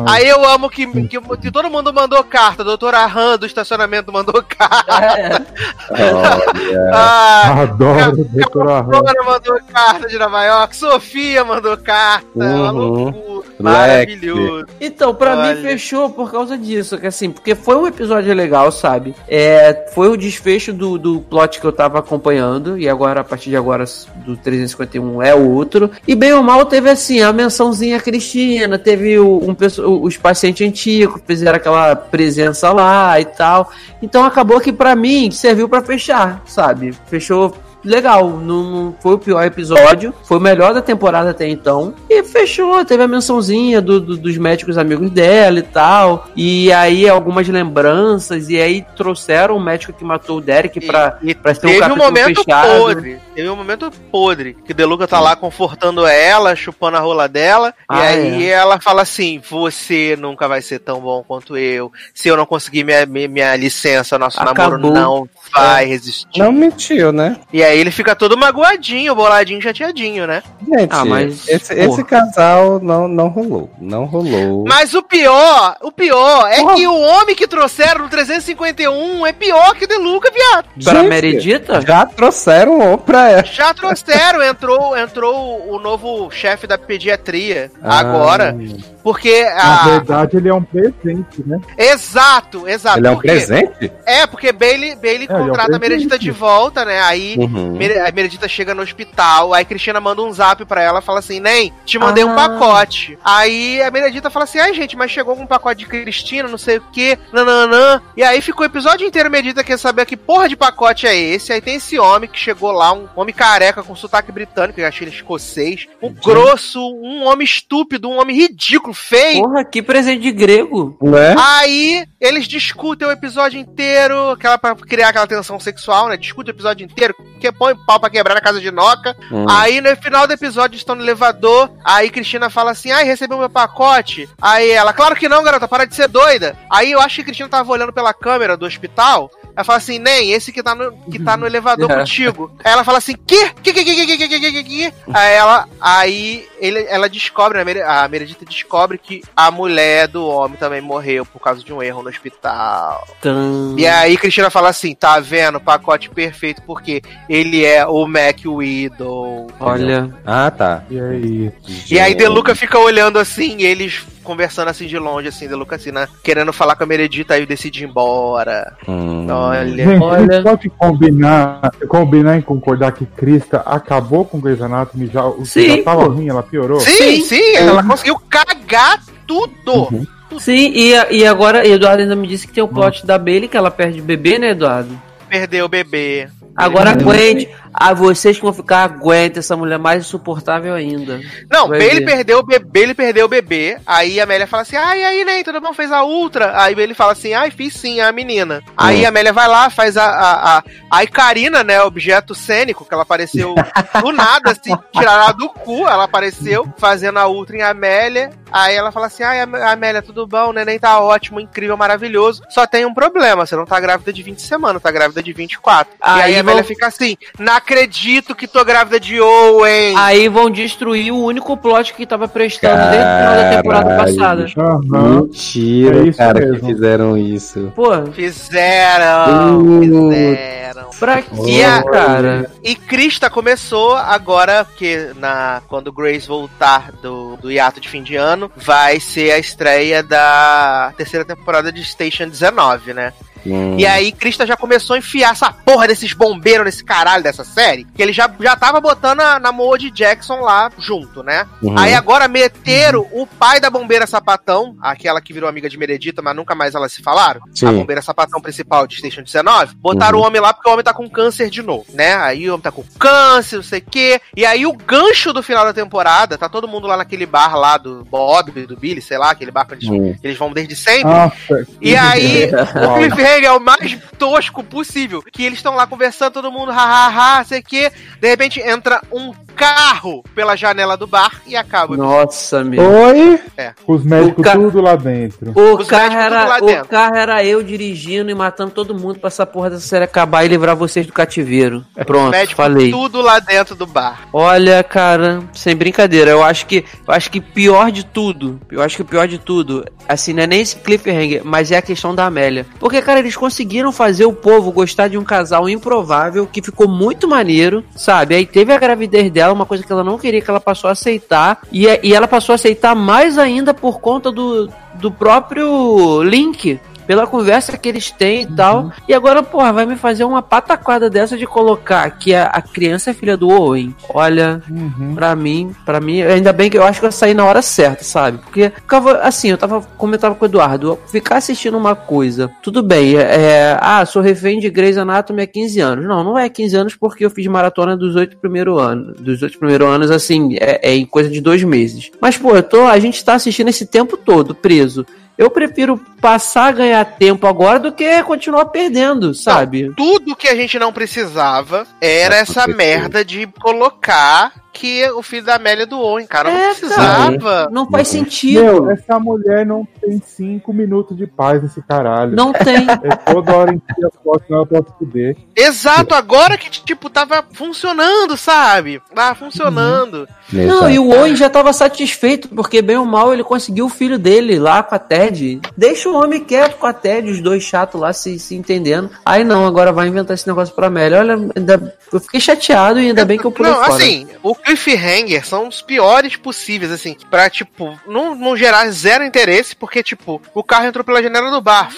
Aí 0.08 0.28
eu 0.28 0.44
amo 0.48 0.70
que, 0.70 0.86
que, 1.08 1.20
que 1.20 1.52
todo 1.52 1.70
mundo 1.70 1.94
mandou 1.94 2.24
carta. 2.24 2.62
A 2.62 2.66
doutora 2.66 3.06
Han 3.06 3.38
do 3.38 3.46
estacionamento 3.46 4.12
mandou 4.12 4.44
carta. 4.44 4.86
Olha. 4.90 5.46
Ah, 6.94 7.62
Adoro 7.62 8.26
decorar. 8.26 8.84
Flora 8.86 9.24
mandou 9.24 9.60
carta 9.72 10.08
de 10.08 10.18
Nova 10.18 10.44
York. 10.44 10.76
Sofia 10.76 11.44
mandou 11.44 11.78
carta. 11.78 12.26
Uma 12.36 12.72
Uhum. 12.72 12.78
loucura. 12.78 13.42
Maravilhoso. 13.60 14.66
Então, 14.80 15.14
pra 15.14 15.38
Olha. 15.38 15.56
mim 15.56 15.62
fechou 15.62 16.10
por 16.10 16.32
causa 16.32 16.58
disso, 16.58 16.98
que 16.98 17.08
assim, 17.08 17.30
porque 17.30 17.54
foi 17.56 17.76
um 17.76 17.88
episódio 17.88 18.34
legal, 18.34 18.72
sabe? 18.72 19.16
É, 19.28 19.88
foi 19.94 20.10
o 20.10 20.18
desfecho 20.18 20.74
do, 20.74 20.98
do 20.98 21.22
plot 21.22 21.60
que 21.60 21.66
eu 21.66 21.72
tava 21.72 22.00
acompanhando, 22.00 22.78
e 22.78 22.88
agora, 22.90 23.22
a 23.22 23.24
partir 23.24 23.50
de 23.50 23.58
agora, 23.58 23.86
do 24.26 24.36
351 24.38 25.22
é 25.22 25.34
outro. 25.36 25.92
E 26.08 26.16
bem 26.16 26.34
ou 26.34 26.42
mal, 26.44 26.66
teve 26.66 26.90
assim, 26.90 27.22
a 27.22 27.32
mençãozinha 27.32 28.00
Cristina, 28.00 28.78
teve 28.80 29.20
um, 29.22 29.55
os 30.03 30.17
pacientes 30.17 30.67
antigos, 30.67 31.22
fizeram 31.26 31.57
aquela 31.57 31.95
presença 31.95 32.72
lá 32.72 33.19
e 33.19 33.26
tal. 33.26 33.72
Então 34.01 34.24
acabou 34.24 34.59
que 34.59 34.74
pra 34.74 34.95
mim 34.95 35.32
serviu 35.32 35.69
pra 35.69 35.82
fechar, 35.82 36.41
sabe? 36.45 36.93
Fechou 37.07 37.55
legal, 37.84 38.30
não, 38.30 38.64
não 38.64 38.96
foi 39.02 39.14
o 39.16 39.18
pior 39.20 39.44
episódio, 39.44 40.14
foi 40.24 40.38
o 40.38 40.42
melhor 40.42 40.74
da 40.74 40.82
temporada 40.82 41.30
até 41.32 41.48
então. 41.48 41.94
E 42.10 42.24
fechou, 42.24 42.84
teve 42.86 43.04
a 43.04 43.08
mençãozinha 43.08 43.82
do, 43.82 44.00
do- 44.00 44.18
dos 44.18 44.38
médicos 44.38 44.78
amigos 44.78 45.10
dela 45.12 45.60
e 45.60 45.64
tal. 45.64 46.28
E 46.36 46.72
aí 46.74 47.08
algumas 47.08 47.48
lembranças, 47.48 48.50
e 48.50 48.60
aí 48.60 48.86
trouxeram 48.96 49.56
o 49.58 49.60
médico 49.60 49.94
que 49.94 50.04
matou 50.04 50.38
o 50.38 50.42
Derek 50.42 50.80
pra, 50.86 51.18
E, 51.22 51.32
e 51.32 51.36
pra 51.36 51.54
ter 51.54 51.68
um 51.68 51.70
teve 51.70 51.78
um 51.78 51.80
capítulo 51.88 52.06
momento 52.06 52.44
fechado. 52.44 52.78
podre. 52.80 53.20
Teve 53.36 53.50
um 53.50 53.56
momento 53.56 53.92
podre. 54.12 54.58
Que 54.66 54.74
Deluca 54.74 55.08
tá 55.08 55.20
lá 55.20 55.36
confortando 55.36 56.06
ela, 56.06 56.56
chupando 56.56 56.98
a 56.98 57.00
rola 57.00 57.28
dela. 57.28 57.74
Ah, 57.88 58.04
e 58.04 58.08
aí 58.08 58.46
ela 58.48 58.80
fala 58.80 59.02
assim: 59.02 59.42
Você 59.50 60.18
nunca 60.20 60.48
vai 60.48 60.62
ser 60.62 60.80
tão 60.80 61.00
bom 61.00 61.24
quanto 61.28 61.56
eu. 61.58 61.92
Se 62.14 62.28
eu 62.28 62.36
não 62.38 62.46
conseguir 62.46 62.84
minha, 62.84 63.06
minha, 63.06 63.28
minha 63.28 63.56
licença, 63.56 64.20
nosso 64.20 64.40
Acabou. 64.40 64.78
namoro 64.78 64.94
não 64.94 65.30
vai 65.54 65.86
resistir. 65.86 66.28
Não 66.38 66.52
mentiu, 66.52 67.12
né? 67.12 67.38
E 67.54 67.64
aí 67.64 67.70
ele 67.80 67.91
fica 67.91 68.15
todo 68.15 68.38
magoadinho, 68.38 69.15
boladinho, 69.15 69.61
chateadinho, 69.61 70.26
né? 70.28 70.41
Gente, 70.67 70.89
Ah, 70.91 71.05
mas, 71.05 71.47
esse, 71.47 71.74
esse 71.74 72.03
casal 72.03 72.80
não, 72.82 73.07
não 73.07 73.28
rolou. 73.28 73.69
Não 73.80 74.05
rolou. 74.05 74.63
Mas 74.67 74.93
o 74.93 75.01
pior, 75.03 75.76
o 75.82 75.91
pior 75.91 76.47
é 76.51 76.59
Porra. 76.61 76.76
que 76.76 76.88
o 76.88 76.95
homem 76.99 77.36
que 77.36 77.47
trouxeram 77.47 78.03
no 78.03 78.09
351 78.09 79.26
é 79.26 79.34
pior 79.34 79.76
que 79.76 79.88
Deluca, 79.88 80.32
viado. 80.32 80.65
Pra 80.84 81.03
Meredita? 81.03 81.82
Já 81.82 82.05
trouxeram 82.05 82.93
um 82.93 82.97
pra 82.97 83.30
ela. 83.30 83.43
Já 83.43 83.74
trouxeram, 83.74 84.41
entrou, 84.43 84.97
entrou 84.97 85.69
o 85.69 85.80
novo 85.80 86.30
chefe 86.32 86.65
da 86.65 86.78
pediatria 86.78 87.69
Ah. 87.84 87.99
agora, 87.99 88.55
porque 89.03 89.43
Na 89.43 89.82
a 89.82 89.89
verdade, 89.89 90.38
ele 90.38 90.47
é 90.49 90.53
um 90.53 90.63
presente, 90.63 91.43
né? 91.45 91.59
exato, 91.78 92.67
exato. 92.67 92.99
Ele 92.99 93.07
é 93.07 93.11
um 93.11 93.17
presente? 93.17 93.91
É, 94.05 94.26
porque 94.28 94.51
Bailey, 94.51 94.95
Bailey 94.95 95.28
É, 95.30 95.34
ele 95.34 95.34
é 95.34 95.36
um 95.43 95.47
contrata 95.47 95.76
a 95.76 95.80
Meredita 95.80 96.17
de 96.17 96.32
volta, 96.32 96.86
né? 96.86 97.01
Aí 97.01 97.36
Uhum. 97.38 97.61
Mere- 97.70 97.99
a 97.99 98.12
Meredita 98.12 98.47
chega 98.47 98.74
no 98.74 98.82
hospital, 98.82 99.53
aí 99.53 99.66
Cristina 99.66 99.99
manda 99.99 100.22
um 100.22 100.32
zap 100.32 100.64
pra 100.66 100.82
ela, 100.82 101.01
fala 101.01 101.20
assim, 101.20 101.39
Nem, 101.39 101.74
te 101.86 101.97
mandei 101.97 102.24
um 102.24 102.32
Ah. 102.32 102.36
pacote. 102.36 103.18
Aí 103.24 103.82
a 103.82 103.89
Meredita 103.91 104.30
fala 104.30 104.43
assim, 104.45 104.59
ai 104.59 104.74
gente, 104.74 104.95
mas 104.95 105.12
chegou 105.12 105.36
com 105.36 105.43
um 105.43 105.47
pacote 105.47 105.80
de 105.80 105.86
Cristina, 105.86 106.47
não 106.47 106.57
sei 106.57 106.78
o 106.78 106.82
que, 106.91 107.18
nananã. 107.32 108.01
E 108.16 108.24
aí 108.24 108.41
ficou 108.41 108.64
o 108.66 108.70
episódio 108.70 109.05
inteiro, 109.07 109.28
a 109.28 109.32
Meredita 109.32 109.64
quer 109.64 109.78
saber 109.78 110.05
que 110.05 110.16
porra 110.18 110.47
de 110.47 110.55
pacote 110.55 111.07
é 111.07 111.16
esse. 111.16 111.51
Aí 111.53 111.62
tem 111.62 111.76
esse 111.76 111.97
homem 111.99 112.30
que 112.30 112.38
chegou 112.39 112.72
lá, 112.72 112.93
um 112.93 113.07
homem 113.16 113.34
careca 113.34 113.84
com 113.84 113.95
sotaque 113.95 114.32
britânico, 114.32 114.80
eu 114.80 114.88
achei 114.88 115.07
ele 115.07 115.16
escocês, 115.16 115.88
um 116.01 116.14
grosso, 116.14 116.80
um 116.80 117.26
homem 117.26 117.45
estúpido, 117.45 118.09
um 118.09 118.20
homem 118.20 118.36
ridículo, 118.36 118.93
feio. 118.93 119.43
Porra, 119.43 119.64
que 119.66 119.82
presente 119.82 120.22
de 120.22 120.32
grego. 120.32 120.97
Né? 121.01 121.36
Aí 121.38 122.05
eles 122.20 122.47
discutem 122.47 123.07
o 123.07 123.12
episódio 123.12 123.59
inteiro, 123.59 124.32
aquela 124.32 124.57
pra 124.57 124.76
criar 124.76 125.09
aquela 125.09 125.28
tensão 125.28 125.59
sexual, 125.59 126.07
né? 126.09 126.18
Discutem 126.18 126.53
o 126.53 126.55
episódio 126.55 126.86
inteiro, 126.86 127.16
que 127.39 127.47
põe 127.52 127.76
pau 127.76 127.99
pra 127.99 128.10
quebrar 128.10 128.36
na 128.36 128.41
casa 128.41 128.60
de 128.60 128.72
Noca. 128.72 129.16
Hum. 129.32 129.45
Aí 129.49 129.82
no 129.82 129.95
final 129.97 130.28
do 130.28 130.34
episódio 130.34 130.76
estão 130.76 130.95
no 130.95 131.04
elevador, 131.04 131.70
aí 131.84 132.10
Cristina 132.10 132.49
fala 132.49 132.72
assim: 132.72 132.91
"Ai, 132.91 133.04
recebeu 133.04 133.38
meu 133.38 133.49
pacote". 133.49 134.30
Aí 134.41 134.70
ela: 134.72 134.93
"Claro 134.93 135.16
que 135.16 135.30
não, 135.30 135.43
garota, 135.43 135.68
para 135.68 135.86
de 135.86 135.95
ser 135.95 136.08
doida". 136.08 136.56
Aí 136.70 136.91
eu 136.91 136.99
acho 136.99 137.18
que 137.18 137.24
Cristina 137.26 137.49
tava 137.49 137.72
olhando 137.72 137.93
pela 137.93 138.14
câmera 138.14 138.58
do 138.58 138.66
hospital. 138.66 139.30
Ela 139.62 139.66
fala 139.66 139.78
assim, 139.78 139.99
nem 139.99 140.32
esse 140.32 140.51
que 140.51 140.64
tá 140.64 140.74
no, 140.74 140.91
que 140.91 141.20
tá 141.20 141.38
no 141.38 141.45
elevador 141.45 141.89
é. 141.91 141.99
contigo. 141.99 142.51
Aí 142.64 142.72
ela 142.72 142.84
fala 142.84 142.97
assim, 142.97 143.16
que? 143.16 143.49
Que, 143.62 143.72
que, 143.72 143.86
que, 143.86 143.95
que, 143.95 144.18
que, 144.18 144.28
que, 144.28 144.51
que, 144.51 144.64
que? 144.64 144.93
Aí 145.14 145.36
ela, 145.36 145.68
aí 145.80 146.47
ele, 146.59 146.84
ela 146.89 147.07
descobre, 147.07 147.64
né, 147.64 147.82
a 147.84 148.07
Meredith 148.07 148.43
descobre 148.45 148.97
que 148.97 149.22
a 149.36 149.51
mulher 149.51 150.07
do 150.07 150.26
homem 150.26 150.57
também 150.57 150.82
morreu 150.82 151.26
por 151.26 151.39
causa 151.39 151.64
de 151.64 151.72
um 151.72 151.82
erro 151.82 152.01
no 152.01 152.09
hospital. 152.09 153.07
Tum. 153.22 153.76
E 153.78 153.86
aí 153.86 154.18
Cristina 154.18 154.49
fala 154.49 154.70
assim, 154.70 154.95
tá 154.95 155.20
vendo? 155.20 155.59
Pacote 155.59 156.09
perfeito, 156.09 156.64
porque 156.64 157.03
ele 157.30 157.64
é 157.64 157.86
o 157.86 158.07
Mac 158.07 158.39
Widow. 158.43 159.47
Olha. 159.59 160.12
Ah, 160.26 160.49
tá. 160.49 160.84
E 160.89 160.99
aí? 160.99 161.51
E 161.89 161.99
aí 161.99 162.16
De 162.16 162.28
Luca 162.28 162.55
fica 162.55 162.80
olhando 162.80 163.20
assim, 163.20 163.62
eles 163.62 164.03
conversando 164.24 164.69
assim 164.69 164.88
de 164.88 164.97
longe, 164.97 165.28
assim, 165.28 165.47
Deluca 165.47 165.76
assim, 165.76 165.91
né? 165.91 166.07
Querendo 166.24 166.53
falar 166.53 166.76
com 166.76 166.84
a 166.84 166.88
Meredita, 166.88 167.34
aí 167.34 167.41
eu 167.41 167.47
decidi 167.47 167.84
ir 167.84 167.88
embora. 167.88 168.74
Hum. 168.88 169.28
Olha. 169.30 169.86
Gente, 169.86 170.03
Olha. 170.03 170.17
a 170.17 170.34
gente 170.34 170.43
pode 170.43 170.69
combinar, 170.69 171.72
combinar 171.88 172.38
e 172.38 172.41
concordar 172.41 172.91
que 172.91 173.05
Krista 173.05 173.57
acabou 173.65 174.26
com 174.26 174.39
Grey's 174.39 174.61
Anatomy, 174.61 175.07
já, 175.07 175.26
o 175.26 175.41
que 175.41 175.45
Sim, 175.45 175.78
já 175.78 175.84
tava 175.84 176.05
ruim, 176.05 176.30
ela 176.30 176.43
piorou. 176.43 176.80
Sim, 176.80 177.22
sim, 177.22 177.55
ela 177.55 177.84
conseguiu 177.84 178.19
cagar 178.30 179.01
tudo. 179.28 180.07
Sim, 180.39 180.72
e, 180.74 180.93
e 181.11 181.26
agora 181.26 181.67
Eduardo 181.67 182.03
ainda 182.03 182.15
me 182.15 182.28
disse 182.28 182.47
que 182.47 182.53
tem 182.53 182.63
o 182.63 182.67
plot 182.67 183.05
da 183.05 183.17
Bailey, 183.17 183.49
que 183.49 183.57
ela 183.57 183.72
perde 183.72 183.99
o 183.99 184.03
bebê, 184.03 184.39
né, 184.39 184.51
Eduardo? 184.51 184.99
Perdeu 185.30 185.65
o 185.65 185.69
bebê. 185.69 186.28
Agora 186.55 186.91
aguente. 186.91 187.49
Ah, 187.74 187.93
vocês 187.93 188.36
que 188.38 188.43
vão 188.43 188.53
ficar, 188.53 188.84
aguenta 188.84 189.39
essa 189.39 189.55
mulher 189.55 189.80
mais 189.80 190.05
insuportável 190.05 190.74
ainda. 190.74 191.22
Não, 191.49 191.67
Vai 191.67 191.80
Bailey 191.80 191.99
ver. 191.99 192.05
perdeu 192.05 192.39
o 192.39 192.43
bebê, 192.43 192.80
ele 192.82 192.93
perdeu 192.93 193.26
o 193.26 193.30
bebê. 193.30 193.78
Aí 193.86 194.19
a 194.19 194.24
Amélia 194.24 194.45
fala 194.47 194.63
assim: 194.63 194.76
ai, 194.76 195.03
aí, 195.03 195.24
Ney, 195.26 195.43
tudo 195.43 195.61
bom? 195.61 195.74
Fez 195.74 195.91
a 195.91 196.03
ultra? 196.03 196.61
Aí 196.61 196.74
ele 196.78 196.93
fala 196.93 197.13
assim: 197.13 197.34
ai, 197.34 197.49
fiz 197.51 197.74
sim, 197.74 197.99
a 198.01 198.11
menina. 198.11 198.61
Aí 198.76 199.05
a 199.05 199.09
Amélia 199.09 199.32
vai 199.34 199.47
lá, 199.47 199.69
faz 199.69 199.95
a. 199.97 200.05
a, 200.05 200.57
a 200.57 200.63
aí 200.91 201.07
Karina, 201.07 201.63
né, 201.63 201.82
objeto 201.82 202.36
cênico, 202.36 202.84
que 202.86 202.93
ela 202.93 203.03
apareceu 203.03 203.55
do 204.01 204.11
nada, 204.13 204.51
assim, 204.51 204.76
tiraram 204.91 205.24
ela 205.24 205.32
do 205.32 205.47
cu, 205.49 205.88
ela 205.88 206.03
apareceu 206.03 206.67
fazendo 206.78 207.19
a 207.19 207.28
ultra 207.28 207.55
em 207.55 207.61
Amélia. 207.61 208.30
Aí 208.51 208.76
ela 208.76 208.91
fala 208.91 209.05
assim: 209.07 209.24
ai, 209.24 209.39
Am- 209.41 209.55
Amélia, 209.55 210.01
tudo 210.01 210.28
bom? 210.28 210.49
O 210.49 210.53
neném 210.53 210.78
tá 210.78 210.99
ótimo, 210.99 211.39
incrível, 211.39 211.78
maravilhoso. 211.78 212.43
Só 212.49 212.67
tem 212.67 212.86
um 212.86 212.93
problema: 212.93 213.45
você 213.45 213.55
não 213.55 213.65
tá 213.65 213.80
grávida 213.80 214.11
de 214.11 214.22
20 214.22 214.41
semanas, 214.41 214.82
tá 214.82 214.91
grávida 214.91 215.24
de 215.24 215.32
24. 215.32 215.93
e 215.93 215.97
Aí 216.01 216.22
aí 216.22 216.38
a 216.38 216.41
Amélia 216.41 216.61
vão- 216.61 216.67
fica 216.67 216.88
assim: 216.88 217.15
não 217.39 217.61
acredito 217.62 218.36
que 218.36 218.47
tô 218.47 218.64
grávida 218.66 218.99
de 218.99 219.20
Owen. 219.22 219.95
Aí 219.97 220.28
vão 220.28 220.49
destruir 220.49 221.12
o 221.12 221.24
único 221.24 221.55
plot 221.55 221.93
que 221.93 222.05
tava 222.05 222.28
prestando 222.28 222.82
desde 222.89 222.97
o 222.97 223.18
final 223.18 223.36
da 223.36 223.49
temporada 223.57 223.89
Caralho, 223.89 224.18
passada. 224.18 224.45
Aham. 224.57 225.22
Mentira, 225.22 226.07
É 226.09 226.14
cara, 226.14 226.39
mesmo. 226.39 226.59
que 226.59 226.66
fizeram 226.66 227.18
isso. 227.18 227.72
Pô, 227.76 227.91
Fizeram, 228.12 229.59
Uh. 229.59 229.82
fizeram. 230.12 230.89
pra 230.99 231.22
quê, 231.22 231.64
a- 231.64 231.84
cara? 231.84 232.51
E 232.64 232.76
Krista 232.76 233.30
começou 233.30 233.95
agora, 233.95 234.66
que 234.78 235.12
na, 235.18 235.62
quando 235.68 235.91
Grace 235.91 236.28
voltar 236.28 236.91
do, 237.01 237.38
do 237.38 237.51
hiato 237.51 237.80
de 237.80 237.89
fim 237.89 238.03
de 238.03 238.16
ano, 238.16 238.51
vai 238.55 238.99
ser 238.99 239.32
a 239.32 239.39
estreia 239.39 240.03
da 240.03 240.93
terceira 240.97 241.26
temporada 241.26 241.72
de 241.72 241.84
Station 241.84 242.28
19, 242.28 242.93
né? 242.93 243.14
Hum. 243.46 243.76
E 243.78 243.86
aí 243.86 244.12
Krista 244.12 244.46
já 244.46 244.56
começou 244.56 244.96
a 244.96 245.00
enfiar 245.00 245.32
essa 245.32 245.52
porra 245.52 245.88
desses 245.88 246.14
bombeiros 246.14 246.66
nesse 246.66 246.84
caralho 246.84 247.24
dessa 247.24 247.44
série, 247.44 247.86
que 247.96 248.02
ele 248.02 248.14
já, 248.14 248.30
já 248.39 248.56
tava 248.56 248.80
botando 248.82 249.22
a, 249.22 249.39
na 249.39 249.52
Moa 249.52 249.78
de 249.78 249.89
Jackson 249.92 250.42
lá 250.42 250.70
junto, 250.78 251.24
né? 251.24 251.46
Uhum. 251.62 251.78
Aí 251.78 251.94
agora 251.94 252.28
meteram 252.28 253.08
o 253.12 253.26
pai 253.26 253.60
da 253.60 253.70
bombeira 253.70 254.06
sapatão, 254.08 254.76
aquela 254.82 255.22
que 255.22 255.34
virou 255.34 255.50
amiga 255.50 255.70
de 255.70 255.78
Meredita, 255.78 256.22
mas 256.22 256.36
nunca 256.36 256.54
mais 256.56 256.76
elas 256.76 256.92
se 256.92 257.02
falaram. 257.02 257.42
Sim. 257.54 257.68
A 257.68 257.72
bombeira 257.72 258.02
sapatão 258.02 258.42
principal 258.42 258.86
de 258.88 258.98
Station 258.98 259.22
19. 259.24 259.76
Botaram 259.76 260.18
Uhum. 260.18 260.24
o 260.24 260.28
homem 260.28 260.42
lá 260.42 260.54
porque 260.54 260.70
o 260.70 260.74
homem 260.74 260.84
tá 260.84 260.94
com 260.94 261.10
câncer 261.10 261.50
de 261.50 261.62
novo, 261.62 261.86
né? 261.94 262.16
Aí 262.16 262.50
o 262.50 262.54
homem 262.54 262.62
tá 262.64 262.72
com 262.72 262.84
câncer, 263.00 263.56
não 263.58 263.64
sei 263.64 263.80
o 263.80 263.84
quê. 263.89 264.22
E 264.36 264.46
aí 264.46 264.66
o 264.66 264.74
gancho 264.74 265.32
do 265.34 265.42
final 265.44 265.64
da 265.66 265.74
temporada, 265.74 266.38
tá 266.38 266.48
todo 266.50 266.68
mundo 266.68 266.88
lá 266.88 266.98
naquele 266.98 267.26
bar 267.26 267.56
lá 267.56 267.78
do 267.78 268.04
Bob, 268.06 268.52
do 268.66 268.76
Billy, 268.78 269.02
sei 269.02 269.18
lá, 269.18 269.32
aquele 269.32 269.52
bar 269.52 269.66
que 269.66 269.74
eles, 269.76 269.88
Hum. 269.89 270.16
eles 270.24 270.38
vão 270.38 270.52
desde 270.52 270.76
sempre. 270.76 271.04
Nossa. 271.06 271.68
E 271.80 271.96
aí, 271.96 272.50
o 272.52 272.96
cliffhanger 272.98 273.31
é 273.46 273.52
o 273.52 273.60
mais 273.60 273.98
tosco 274.18 274.64
possível. 274.64 275.24
Que 275.32 275.44
eles 275.44 275.60
estão 275.60 275.76
lá 275.76 275.88
conversando, 275.88 276.34
todo 276.34 276.52
mundo, 276.52 276.72
hahaha, 276.72 277.44
sei 277.44 277.60
o 277.60 277.64
quê. 277.64 277.92
De 278.20 278.28
repente 278.28 278.60
entra 278.60 279.02
um 279.12 279.34
carro 279.56 280.24
pela 280.34 280.56
janela 280.56 280.96
do 280.98 281.06
bar 281.06 281.42
e 281.46 281.56
acaba. 281.56 281.96
Nossa, 281.96 282.64
meu. 282.64 282.82
Oi? 282.82 283.40
É. 283.58 283.74
Os 283.86 284.04
médicos 284.04 284.44
ca- 284.44 284.54
tudo 284.54 284.82
lá 284.82 284.96
dentro. 284.96 285.52
O 285.56 285.78
Os 285.78 285.88
carro, 285.88 286.14
médicos 286.14 286.26
tudo 286.26 286.34
lá 286.48 286.56
era, 286.56 286.66
dentro. 286.66 286.86
o 286.86 286.88
carro 286.88 287.16
era 287.16 287.44
eu 287.46 287.62
dirigindo 287.64 288.32
e 288.32 288.36
matando 288.36 288.72
todo 288.72 288.96
mundo 288.98 289.20
pra 289.20 289.28
essa 289.28 289.46
porra 289.46 289.70
dessa 289.70 289.86
série 289.86 290.06
acabar 290.06 290.44
e 290.46 290.48
livrar 290.48 290.76
vocês 290.76 291.06
do 291.06 291.14
cativeiro. 291.14 291.86
Pronto, 292.06 292.32
Médico, 292.32 292.56
falei. 292.56 292.90
tudo 292.92 293.22
lá 293.22 293.40
dentro 293.40 293.76
do 293.76 293.86
bar. 293.86 294.22
Olha, 294.34 294.84
cara, 294.84 295.44
sem 295.54 295.76
brincadeira, 295.76 296.32
eu 296.32 296.44
acho 296.44 296.66
que 296.66 296.84
eu 297.08 297.14
acho 297.14 297.30
que 297.30 297.40
pior 297.42 297.92
de 297.92 298.06
tudo, 298.06 298.60
eu 298.72 298.82
acho 298.82 298.96
que 298.96 299.02
o 299.02 299.06
pior 299.06 299.28
de 299.28 299.38
tudo, 299.38 299.86
assim, 300.08 300.34
não 300.34 300.44
é 300.44 300.48
nem 300.48 300.62
esse 300.62 300.76
cliffhanger, 300.78 301.42
mas 301.44 301.72
é 301.72 301.78
a 301.78 301.82
questão 301.82 302.16
da 302.16 302.26
Amélia. 302.26 302.66
Porque, 302.80 303.02
cara, 303.02 303.20
eles 303.22 303.36
conseguiram 303.36 303.91
fazer 303.91 304.26
o 304.26 304.34
povo 304.34 304.72
gostar 304.72 305.07
de 305.07 305.17
um 305.17 305.24
casal 305.24 305.69
improvável 305.69 306.47
que 306.47 306.61
ficou 306.61 306.88
muito 306.88 307.28
maneiro, 307.28 307.84
sabe? 307.95 308.36
Aí 308.36 308.45
teve 308.45 308.74
a 308.74 308.78
gravidez 308.78 309.32
dela, 309.32 309.53
uma 309.53 309.65
coisa 309.65 309.84
que 309.84 309.91
ela 309.91 310.03
não 310.03 310.17
queria, 310.17 310.41
que 310.41 310.49
ela 310.49 310.59
passou 310.59 310.88
a 310.88 310.91
aceitar, 310.91 311.61
e, 311.72 311.86
e 312.03 312.13
ela 312.13 312.28
passou 312.28 312.53
a 312.53 312.55
aceitar 312.55 312.95
mais 312.95 313.38
ainda 313.38 313.74
por 313.74 313.99
conta 313.99 314.32
do, 314.32 314.69
do 314.95 315.11
próprio 315.11 316.22
Link. 316.24 316.80
Pela 317.12 317.28
conversa 317.28 317.78
que 317.78 317.89
eles 317.89 318.09
têm 318.09 318.43
e 318.43 318.47
tal. 318.47 318.89
E 319.05 319.14
agora, 319.14 319.43
porra, 319.43 319.74
vai 319.74 319.86
me 319.86 319.97
fazer 319.97 320.24
uma 320.24 320.41
pataquada 320.41 321.09
dessa 321.09 321.38
de 321.38 321.45
colocar 321.45 322.09
que 322.12 322.34
a, 322.34 322.45
a 322.45 322.62
criança 322.62 323.09
é 323.09 323.14
filha 323.14 323.36
do 323.36 323.49
Owen. 323.49 323.93
Olha, 324.14 324.62
Uhum. 324.70 325.14
Pra 325.14 325.36
mim, 325.36 325.76
para 325.86 325.99
mim, 325.99 326.22
ainda 326.22 326.53
bem 326.53 326.70
que 326.70 326.78
eu 326.78 326.84
acho 326.84 327.01
que 327.01 327.05
eu 327.05 327.12
saí 327.12 327.34
na 327.34 327.45
hora 327.45 327.62
certa, 327.62 328.05
sabe? 328.05 328.38
Porque 328.38 328.70
ficava 328.70 329.18
assim, 329.18 329.49
eu 329.49 329.57
tava 329.57 329.82
comentava 329.97 330.34
com 330.34 330.45
o 330.45 330.47
Eduardo, 330.47 330.97
ficar 331.12 331.38
assistindo 331.38 331.78
uma 331.78 331.95
coisa, 331.95 332.49
tudo 332.64 332.82
bem, 332.82 333.18
é, 333.18 333.78
ah, 333.82 334.05
sou 334.05 334.22
refém 334.22 334.59
de 334.59 334.70
Grey's 334.70 334.97
Anatomy 334.97 335.41
há 335.41 335.47
15 335.47 335.80
anos. 335.80 336.05
Não, 336.05 336.24
não 336.24 336.39
é 336.39 336.47
15 336.47 336.76
anos 336.76 336.95
porque 336.95 337.26
eu 337.26 337.30
fiz 337.30 337.45
maratona 337.47 337.97
dos 337.97 338.16
oito 338.16 338.38
primeiros 338.38 338.80
anos. 338.80 339.20
Dos 339.20 339.41
oito 339.41 339.59
primeiros 339.59 339.88
anos, 339.88 340.12
assim, 340.12 340.55
é, 340.59 340.89
é 340.89 340.95
em 340.95 341.05
coisa 341.05 341.30
de 341.30 341.41
dois 341.41 341.64
meses. 341.64 342.12
Mas, 342.22 342.38
pô, 342.38 342.55
eu 342.55 342.64
tô, 342.64 342.86
a 342.86 342.99
gente 342.99 343.24
tá 343.24 343.34
assistindo 343.34 343.68
esse 343.68 343.86
tempo 343.86 344.16
todo 344.16 344.55
preso. 344.55 345.05
Eu 345.38 345.49
prefiro 345.49 345.99
passar 346.22 346.67
a 346.67 346.72
ganhar 346.72 347.03
tempo 347.17 347.47
agora 347.47 347.80
do 347.80 347.91
que 347.91 348.22
continuar 348.24 348.65
perdendo, 348.65 349.34
sabe? 349.34 349.91
Tudo 349.97 350.36
que 350.36 350.47
a 350.47 350.55
gente 350.55 350.78
não 350.78 350.93
precisava 350.93 351.86
era 351.99 352.36
essa 352.36 352.67
merda 352.67 353.26
de 353.26 353.47
colocar 353.59 354.53
que 354.74 355.03
o 355.11 355.22
filho 355.22 355.43
da 355.45 355.55
Amélia 355.55 355.86
do 355.86 355.99
Owen, 355.99 356.26
cara. 356.26 356.49
Não 356.49 356.57
É, 356.57 356.69
precisava. 356.69 357.67
Não 357.69 357.89
faz 357.91 358.07
Uhum. 358.07 358.19
sentido. 358.19 358.63
Meu, 358.63 358.89
essa 358.91 359.19
mulher 359.19 359.65
não 359.65 359.86
tem 359.99 360.22
cinco 360.26 360.72
minutos 360.72 361.17
de 361.17 361.28
paz 361.28 361.61
nesse 361.61 361.82
caralho. 361.82 362.34
Não 362.38 362.53
tem. 362.53 362.88
É 363.03 363.15
toda 363.34 363.53
hora 363.53 363.74
em 363.74 363.80
que 363.80 364.05
as 364.05 364.13
fotos 364.24 364.49
ela 364.49 364.65
pode 364.65 364.88
fuder. 364.97 365.36
Exato, 365.55 366.15
agora 366.15 366.57
que, 366.57 366.69
tipo, 366.69 367.09
tava 367.09 367.43
funcionando, 367.51 368.38
sabe? 368.38 369.01
Tava 369.13 369.36
funcionando. 369.36 370.26
Não, 370.51 370.89
e 370.89 370.97
o 370.97 371.09
Owen 371.09 371.36
já 371.36 371.49
tava 371.49 371.74
satisfeito, 371.74 372.47
porque 372.47 372.82
bem 372.82 372.95
ou 372.97 373.05
mal 373.05 373.34
ele 373.34 373.43
conseguiu 373.43 373.88
o 373.88 373.89
filho 373.89 374.17
dele 374.17 374.57
lá 374.57 374.82
com 374.82 374.95
a 374.95 374.99
Ted. 374.99 375.59
Deixa 375.76 376.07
o 376.12 376.22
homem 376.24 376.43
quieto 376.43 376.78
com 376.78 376.86
a 376.86 376.93
Ted, 376.93 377.30
os 377.30 377.39
dois 377.41 377.64
chatos 377.64 377.99
lá 377.99 378.12
se, 378.14 378.38
se 378.39 378.55
entendendo. 378.55 379.09
Aí 379.26 379.43
não, 379.43 379.66
agora 379.66 379.91
vai 379.91 380.07
inventar 380.07 380.36
esse 380.36 380.47
negócio 380.47 380.74
pra 380.76 380.88
Amélia. 380.88 381.20
Olha, 381.20 381.34
ainda, 381.55 381.95
eu 382.12 382.20
fiquei 382.20 382.39
chateado 382.39 382.99
e 382.99 383.07
ainda 383.07 383.26
bem 383.26 383.38
que 383.38 383.45
eu 383.45 383.51
pulei 383.51 383.72
Não, 383.72 383.80
fora. 383.84 383.93
assim, 383.95 384.28
o 384.43 384.53
cliffhanger 384.55 385.45
são 385.45 385.68
os 385.68 385.82
piores 385.82 386.36
possíveis, 386.36 386.91
assim, 386.91 387.16
pra, 387.30 387.49
tipo, 387.49 387.97
não, 388.07 388.36
não 388.36 388.55
gerar 388.57 388.89
zero 388.91 389.24
interesse, 389.24 389.76
porque, 389.76 390.03
tipo, 390.03 390.41
o 390.53 390.64
carro 390.64 390.86
entrou 390.86 391.03
pela 391.03 391.22
janela 391.24 391.49
do 391.49 391.62
bar. 391.62 391.89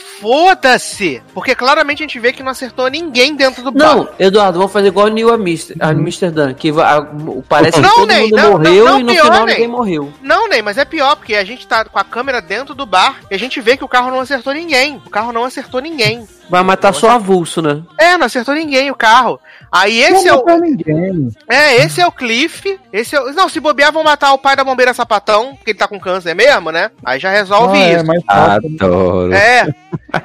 Foda-se! 0.43 1.21
Porque 1.33 1.55
claramente 1.55 2.03
a 2.03 2.05
gente 2.07 2.19
vê 2.19 2.33
que 2.33 2.43
não 2.43 2.51
acertou 2.51 2.87
ninguém 2.89 3.35
dentro 3.35 3.63
do 3.63 3.71
Não, 3.71 4.03
bar. 4.05 4.13
Eduardo, 4.19 4.57
vamos 4.57 4.73
fazer 4.73 4.87
igual 4.87 5.07
a 5.07 5.09
New 5.09 5.31
Amster- 5.33 5.77
a 5.79 5.89
Amsterdã, 5.89 6.53
que 6.53 6.71
va- 6.71 6.97
a- 6.97 7.07
parece 7.47 7.77
que 7.77 7.81
Não, 7.87 7.95
todo 7.95 8.07
Ney, 8.07 8.21
mundo 8.23 8.35
não, 8.35 8.51
morreu 8.51 8.85
não, 8.85 8.91
não, 8.93 8.99
e 8.99 9.03
no 9.03 9.11
pior, 9.13 9.23
final 9.25 9.45
Ney. 9.45 9.53
ninguém 9.55 9.67
morreu. 9.69 10.13
Não, 10.21 10.49
Ney, 10.49 10.61
mas 10.61 10.77
é 10.77 10.85
pior, 10.85 11.15
porque 11.15 11.35
a 11.35 11.43
gente 11.43 11.65
tá 11.67 11.85
com 11.85 11.97
a 11.99 12.03
câmera 12.03 12.41
dentro 12.41 12.73
do 12.75 12.85
bar 12.85 13.19
e 13.31 13.35
a 13.35 13.39
gente 13.39 13.61
vê 13.61 13.77
que 13.77 13.83
o 13.83 13.87
carro 14.03 14.11
não 14.11 14.19
acertou 14.19 14.53
ninguém. 14.53 15.01
O 15.05 15.09
carro 15.09 15.31
não 15.31 15.43
acertou 15.45 15.79
ninguém. 15.81 16.27
Vai 16.49 16.61
matar 16.63 16.93
só 16.93 17.11
avulso, 17.11 17.61
né? 17.61 17.81
É, 17.97 18.17
não 18.17 18.25
acertou 18.25 18.53
ninguém 18.53 18.91
o 18.91 18.95
carro. 18.95 19.39
Aí 19.71 20.01
esse 20.01 20.27
é 20.27 20.31
não 20.31 20.39
o. 20.41 20.45
matou 20.45 20.59
ninguém. 20.61 21.29
É, 21.47 21.77
esse 21.77 22.01
é 22.01 22.05
o 22.07 22.11
Cliff. 22.11 22.79
Esse 22.91 23.15
é 23.15 23.21
o... 23.21 23.31
Não, 23.33 23.47
se 23.47 23.59
bobear, 23.59 23.91
vão 23.93 24.03
matar 24.03 24.33
o 24.33 24.37
pai 24.37 24.55
da 24.55 24.63
bombeira 24.63 24.93
sapatão, 24.93 25.55
porque 25.55 25.71
ele 25.71 25.79
tá 25.79 25.87
com 25.87 25.99
câncer 25.99 26.33
mesmo, 26.35 26.71
né? 26.71 26.91
Aí 27.03 27.19
já 27.19 27.31
resolve 27.31 27.77
Ah, 27.77 27.89
isso. 27.91 27.99
é 27.99 28.03
mais 28.03 28.23
fácil. 28.25 28.69
Adoro. 28.75 29.33
É. 29.33 29.67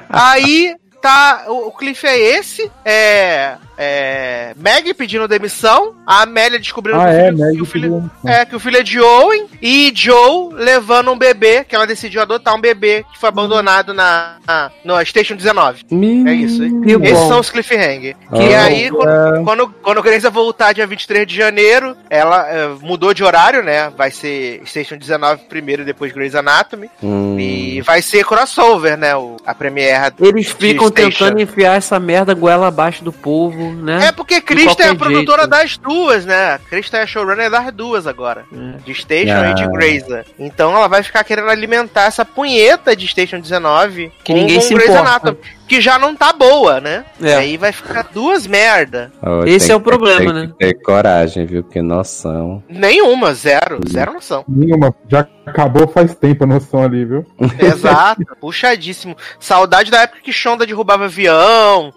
Aí 0.09 0.76
tá. 1.01 1.45
O, 1.49 1.68
o 1.68 1.72
Cliff 1.72 2.07
é 2.07 2.18
esse. 2.18 2.70
É. 2.85 3.57
É. 3.79 4.53
Meg 4.57 4.93
pedindo 4.95 5.29
demissão. 5.29 5.95
A 6.07 6.22
Amélia 6.22 6.59
descobrindo 6.59 7.01
Ah, 7.01 7.05
que, 7.05 7.11
o 7.11 7.14
é, 7.14 7.24
filho, 7.31 7.39
Meg 7.39 7.57
que 7.57 7.62
o 7.62 7.66
filho. 7.66 8.11
É, 8.26 8.45
que 8.45 8.57
o 8.57 8.61
filho 8.61 8.76
é 8.76 8.83
de 8.83 9.01
Owen. 9.01 9.47
E 9.62 9.93
Joe 9.95 10.53
levando 10.53 11.12
um 11.12 11.18
bebê, 11.18 11.64
que 11.64 11.74
ela 11.74 11.87
decidiu 11.87 12.20
adotar 12.20 12.55
um 12.55 12.61
bebê 12.61 13.05
que 13.12 13.18
foi 13.20 13.29
abandonado 13.29 13.95
na, 13.95 14.37
na, 14.47 14.70
no 14.85 15.05
Station 15.05 15.37
19. 15.37 15.85
É 16.26 16.33
isso, 16.33 16.64
Esses 16.64 17.18
bom. 17.18 17.29
são 17.29 17.41
os 17.41 17.51
cliffhanger. 17.51 18.16
Ah, 18.31 18.39
e 18.39 18.55
aí, 18.55 18.85
é. 18.85 18.91
quando, 18.91 19.45
quando, 19.45 19.74
quando 19.83 19.99
a 19.99 20.03
Grace 20.03 20.29
voltar 20.29 20.72
dia 20.72 20.87
23 20.87 21.26
de 21.26 21.37
janeiro, 21.37 21.97
ela 22.11 22.49
eh, 22.49 22.68
mudou 22.81 23.14
de 23.14 23.22
horário, 23.22 23.62
né? 23.62 23.91
Vai 23.97 24.11
ser 24.11 24.62
Station 24.64 24.97
19 24.97 25.45
primeiro 25.49 25.83
e 25.83 25.85
depois 25.85 26.12
Grey's 26.12 26.35
Anatomy. 26.35 26.91
Hum. 27.03 27.39
E 27.39 27.81
vai 27.83 28.03
ser 28.03 28.24
crossover, 28.24 28.97
né? 28.97 29.14
O, 29.16 29.37
a 29.47 29.55
premiere. 29.55 30.14
Eles 30.20 30.51
ficam 30.51 30.89
Station. 30.89 31.11
tentando 31.11 31.41
enfiar 31.41 31.76
essa 31.76 31.99
merda 31.99 32.35
goela 32.35 32.68
abaixo 32.68 33.05
do 33.05 33.12
povo, 33.12 33.68
né? 33.73 34.07
É 34.07 34.12
porque 34.12 34.41
Krista 34.41 34.83
é 34.85 34.91
a 34.91 34.95
produtora 34.95 35.43
jeito. 35.43 35.51
das 35.51 35.77
duas, 35.77 36.25
né? 36.27 36.59
Krista 36.69 36.97
é 36.99 37.03
a 37.03 37.07
showrunner 37.07 37.51
das 37.51 37.73
duas 37.73 38.07
agora. 38.07 38.45
É. 38.53 38.79
De 38.85 38.95
Station 38.95 39.33
Ah. 39.35 39.51
e 39.51 39.55
de 39.55 39.66
Grey's. 39.69 40.05
Então 40.39 40.77
ela 40.77 40.89
vai 40.89 41.03
ficar 41.03 41.23
querendo 41.25 41.49
alimentar 41.51 42.05
essa 42.05 42.25
punheta 42.25 42.95
de 42.97 43.07
Station 43.07 43.41
19 43.41 44.12
Que 44.25 44.33
ninguém 44.35 44.61
se 44.61 44.75
Grey's 44.75 44.91
importa. 44.91 45.11
Anatomy, 45.11 45.39
que 45.66 45.81
já 45.81 45.99
não 45.99 46.14
tá 46.16 46.33
boa, 46.33 46.81
né? 46.81 47.05
É. 47.23 47.27
E 47.29 47.33
aí 47.35 47.57
vai 47.57 47.73
ficar 47.73 48.09
duas 48.12 48.47
merda. 48.47 49.12
Ó, 49.23 49.45
Esse 49.45 49.66
tem 49.66 49.75
é 49.75 49.77
o 49.77 49.81
que- 49.81 49.85
problema, 49.89 50.33
tem 50.33 50.43
né? 50.43 50.47
que 50.47 50.53
ter 50.55 50.75
coragem, 50.83 51.45
viu? 51.47 51.62
Que 51.62 51.83
noção. 51.83 52.62
Nenhuma, 52.69 53.35
zero. 53.35 53.79
Zero 53.89 54.12
noção. 54.14 54.45
Nenhuma. 54.49 54.95
Já 55.09 55.27
acabou 55.47 55.87
faz 55.89 56.14
tempo 56.14 56.45
a 56.45 56.47
noção 56.47 56.83
ali, 56.83 57.05
viu? 57.05 57.27
Exato, 57.61 58.23
puxadíssimo. 58.41 59.16
Saudade 59.39 59.91
da 59.91 60.03
época 60.03 60.21
que 60.23 60.33
Shonda 60.33 60.66
derrubava 60.66 61.05
avião, 61.07 61.93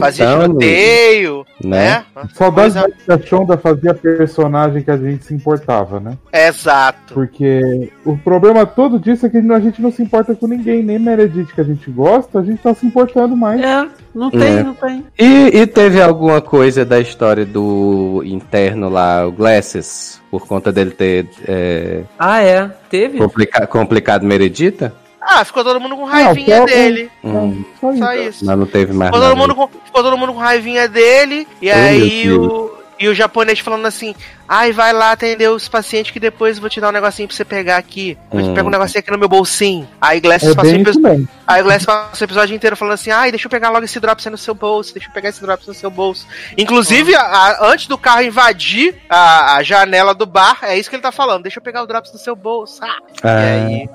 fazia 0.00 0.24
Então, 0.24 0.40
tiroteio, 0.48 1.46
né? 1.62 2.04
né? 2.14 2.28
Saudade 2.34 2.72
Coisa- 2.74 2.90
que 3.04 3.12
a 3.12 3.18
Shonda 3.18 3.56
fazia 3.58 3.94
personagem 3.94 4.82
que 4.82 4.90
a 4.90 4.96
gente 4.96 5.24
se 5.24 5.34
importava, 5.34 6.00
né? 6.00 6.16
Exato. 6.32 7.14
Porque 7.14 7.90
o 8.04 8.16
problema 8.16 8.64
todo 8.66 8.98
disso 8.98 9.26
é 9.26 9.28
que 9.30 9.36
a 9.38 9.60
gente 9.60 9.80
não 9.82 9.90
se 9.92 10.02
importa 10.02 10.34
com 10.34 10.46
ninguém, 10.46 10.82
nem 10.82 10.98
Meredith 10.98 11.52
que 11.54 11.60
a 11.60 11.64
gente 11.64 11.90
gosta, 11.90 12.38
a 12.40 12.42
gente 12.42 12.62
tá 12.62 12.74
se 12.74 12.86
importando 12.86 13.36
mais. 13.36 13.60
É, 13.60 13.86
não 14.14 14.30
tem, 14.30 14.58
É. 14.58 14.62
não 14.62 14.74
tem. 14.74 15.04
E, 15.18 15.58
e 15.60 15.66
teve 15.66 16.00
alguma 16.00 16.40
coisa 16.40 16.84
da 16.84 16.98
história 17.00 17.44
do 17.44 18.22
interno 18.24 18.88
lá, 18.88 19.26
o 19.26 19.32
Glasses, 19.32 20.20
por 20.30 20.46
conta 20.46 20.72
dele 20.72 20.90
ter 20.90 21.28
é, 21.46 22.02
Ah, 22.18 22.42
é. 22.42 22.70
Teve? 22.90 23.18
complica- 23.18 23.66
complicado 23.66 24.24
Meredita? 24.24 24.92
Ah, 25.28 25.44
ficou 25.44 25.64
todo 25.64 25.80
mundo 25.80 25.96
com 25.96 26.04
raivinha 26.04 26.58
Ah, 26.60 26.62
o- 26.62 26.66
dele. 26.66 27.10
Hum, 27.24 27.64
Só 27.98 28.14
isso. 28.14 28.44
Mas 28.46 28.56
não 28.58 28.66
teve 28.66 28.92
mais 28.92 29.10
Ficou 29.12 29.28
todo, 29.28 29.36
mundo 29.36 29.54
com, 29.56 29.68
ficou 29.84 30.02
todo 30.04 30.16
mundo 30.16 30.32
com 30.32 30.38
raivinha 30.38 30.86
dele. 30.88 31.48
E 31.60 31.68
aí 31.70 32.30
o. 32.30 32.75
E 32.98 33.08
o 33.08 33.14
japonês 33.14 33.58
falando 33.58 33.84
assim: 33.86 34.14
ai, 34.48 34.72
vai 34.72 34.92
lá 34.92 35.12
atender 35.12 35.50
os 35.50 35.68
pacientes 35.68 36.10
que 36.12 36.18
depois 36.20 36.56
eu 36.56 36.60
vou 36.62 36.70
te 36.70 36.80
dar 36.80 36.88
um 36.88 36.92
negocinho 36.92 37.28
pra 37.28 37.36
você 37.36 37.44
pegar 37.44 37.76
aqui. 37.76 38.16
Eu 38.32 38.42
te 38.42 38.48
Hum. 38.48 38.54
pego 38.54 38.68
um 38.68 38.70
negocinho 38.70 39.00
aqui 39.00 39.10
no 39.10 39.18
meu 39.18 39.28
bolsinho. 39.28 39.86
Aí 40.00 40.18
Glasses 40.20 40.50
É 40.50 40.54
passou 40.54 40.72
bem 40.72 40.82
o 40.82 40.90
isso 40.90 41.00
mesmo. 41.00 41.28
Aí 41.46 41.60
o 41.60 41.64
Glass 41.64 41.84
passa 41.84 42.22
o 42.22 42.24
episódio 42.24 42.56
inteiro 42.56 42.74
falando 42.76 42.94
assim: 42.94 43.10
ai, 43.10 43.30
deixa 43.30 43.46
eu 43.46 43.50
pegar 43.50 43.68
logo 43.70 43.84
esse 43.84 44.00
drops 44.00 44.26
aí 44.26 44.30
no 44.32 44.38
seu 44.38 44.54
bolso, 44.54 44.94
deixa 44.94 45.08
eu 45.08 45.12
pegar 45.12 45.28
esse 45.28 45.40
drops 45.42 45.66
no 45.66 45.74
seu 45.74 45.90
bolso. 45.90 46.26
Inclusive, 46.56 47.14
a- 47.14 47.20
a- 47.22 47.68
antes 47.70 47.86
do 47.86 47.96
carro 47.98 48.22
invadir 48.22 48.94
a, 49.08 49.56
a 49.56 49.62
janela 49.62 50.14
do 50.14 50.24
bar, 50.26 50.58
é 50.62 50.78
isso 50.78 50.88
que 50.90 50.96
ele 50.96 51.02
tá 51.02 51.12
falando: 51.12 51.42
deixa 51.42 51.58
eu 51.58 51.62
pegar 51.62 51.82
o 51.82 51.86
drops 51.86 52.12
no 52.12 52.18
seu 52.18 52.34
bolso. 52.34 52.80
Ah. 52.82 52.96
Aí, 53.22 53.82
É, 53.84 53.86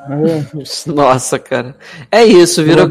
Nossa, 0.92 1.40
cara. 1.40 1.76
É 2.12 2.24
isso, 2.24 2.64
virou. 2.64 2.88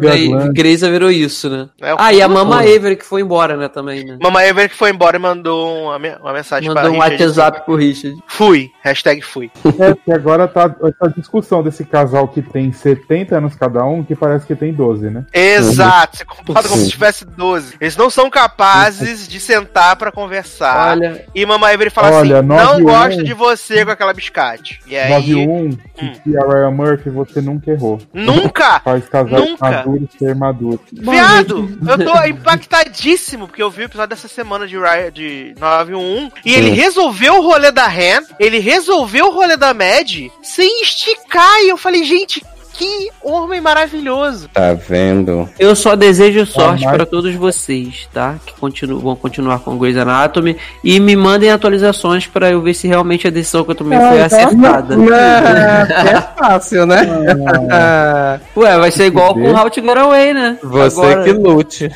Greysa 0.52 0.90
virou 0.90 1.10
isso, 1.10 1.48
né? 1.48 1.68
é 1.80 1.94
Ah, 1.96 2.12
e 2.12 2.20
a. 2.20 2.28
Mama 2.28 2.60
Avery 2.60 2.96
que 2.96 3.04
foi 3.06 3.20
embora, 3.22 3.56
né, 3.56 3.68
também, 3.68 4.04
né? 4.04 4.18
Mamãe 4.20 4.46
Ever 4.48 4.68
que 4.68 4.76
foi 4.76 4.90
embora 4.90 5.16
e 5.16 5.20
mandou 5.20 5.84
uma 5.88 5.98
me- 6.00 6.16
uma 6.16 6.32
mensagem 6.32 6.68
Mandou 6.68 6.82
para 6.82 6.90
um 6.90 6.94
Richard. 7.00 7.22
WhatsApp 7.24 7.64
pro 7.64 7.76
Richard. 7.76 8.18
Fui, 8.26 8.70
hashtag 8.82 9.20
fui. 9.22 9.50
É, 9.78 9.94
que 9.94 10.12
agora 10.12 10.48
tá 10.48 10.74
essa 10.82 11.12
discussão 11.16 11.62
desse 11.62 11.84
casal 11.84 12.26
que 12.28 12.42
tem 12.42 12.72
70 12.72 13.36
anos 13.36 13.54
cada 13.54 13.84
um, 13.84 14.02
que 14.02 14.16
parece 14.16 14.46
que 14.46 14.54
tem 14.56 14.72
12, 14.72 15.10
né? 15.10 15.24
Exato, 15.32 16.16
você 16.16 16.24
comporta 16.24 16.68
como 16.68 16.80
se 16.82 16.90
tivesse 16.90 17.24
12. 17.24 17.74
Eles 17.80 17.96
não 17.96 18.10
são 18.10 18.28
capazes 18.30 19.28
de 19.28 19.38
sentar 19.38 19.96
pra 19.96 20.10
conversar. 20.10 20.90
Olha, 20.96 21.24
E 21.34 21.44
Mamãe 21.46 21.74
Evelyn 21.74 21.90
fala 21.90 22.10
Olha, 22.12 22.38
assim: 22.38 22.46
não 22.48 22.78
9-1. 22.78 22.82
gosto 22.82 23.24
de 23.24 23.34
você 23.34 23.84
com 23.84 23.90
aquela 23.90 24.12
biscate. 24.14 24.80
E 24.86 24.96
aí. 24.96 25.10
9-1, 25.10 25.78
que 26.24 26.36
a 26.36 26.40
Ryan 26.46 26.70
Murphy 26.70 27.10
você 27.10 27.40
nunca 27.40 27.70
errou. 27.70 27.98
Nunca! 28.12 28.80
Faz 28.84 29.08
casal 29.08 29.40
Nunca. 29.40 29.70
maduro 29.70 30.08
ser 30.18 30.34
maduro. 30.34 30.80
Viado, 30.92 31.78
eu 31.86 31.98
tô 31.98 32.22
impactadíssimo, 32.26 33.46
porque 33.46 33.62
eu 33.62 33.70
vi 33.70 33.82
o 33.82 33.84
episódio 33.84 34.10
dessa 34.10 34.28
semana 34.28 34.66
de, 34.66 34.76
Riot, 34.76 35.10
de 35.12 35.54
911 35.90 36.32
e 36.44 36.54
ele 36.54 36.70
Hum. 36.70 36.74
resolveu 36.74 37.34
o 37.36 37.42
rolê 37.42 37.70
da 37.70 37.86
Ren, 37.86 38.20
ele 38.38 38.58
resolveu 38.58 39.26
o 39.26 39.30
rolê 39.30 39.56
da 39.56 39.74
Mad 39.74 40.28
sem 40.42 40.82
esticar. 40.82 41.60
E 41.62 41.68
eu 41.70 41.76
falei, 41.76 42.04
gente, 42.04 42.42
que 42.80 43.10
homem 43.22 43.60
maravilhoso. 43.60 44.48
Tá 44.48 44.72
vendo? 44.72 45.48
eu 45.58 45.76
só 45.76 45.94
desejo 45.94 46.46
sorte 46.46 46.84
mas- 46.84 46.94
para 46.96 47.04
todos 47.06 47.34
vocês, 47.34 48.08
tá? 48.12 48.36
Que 48.44 48.54
continuam, 48.54 49.00
vão 49.02 49.16
continuar 49.16 49.58
com 49.60 49.76
Grey's 49.76 49.96
Anatomy 49.98 50.56
e 50.82 50.98
me 50.98 51.14
mandem 51.14 51.50
atualizações 51.50 52.26
para 52.26 52.50
eu 52.50 52.62
ver 52.62 52.72
se 52.74 52.88
realmente 52.88 53.26
a 53.26 53.30
decisão 53.30 53.64
que 53.64 53.70
eu 53.72 53.74
tomei 53.74 53.98
foi 53.98 54.22
Ah, 54.22 54.28
tá. 54.28 54.36
acertada. 54.46 54.94
é 56.08 56.20
fácil, 56.38 56.86
né? 56.86 57.00
Ué, 58.56 58.78
vai 58.78 58.90
ser 58.90 59.06
igual 59.06 59.34
com. 59.34 59.50
How 59.52 59.68
to 59.70 59.80
Get 59.82 59.96
Away, 59.98 60.32
né? 60.32 60.58
Você 60.62 61.00
Agora- 61.00 61.24
que 61.24 61.32
lute. 61.32 61.84
É. 61.84 61.90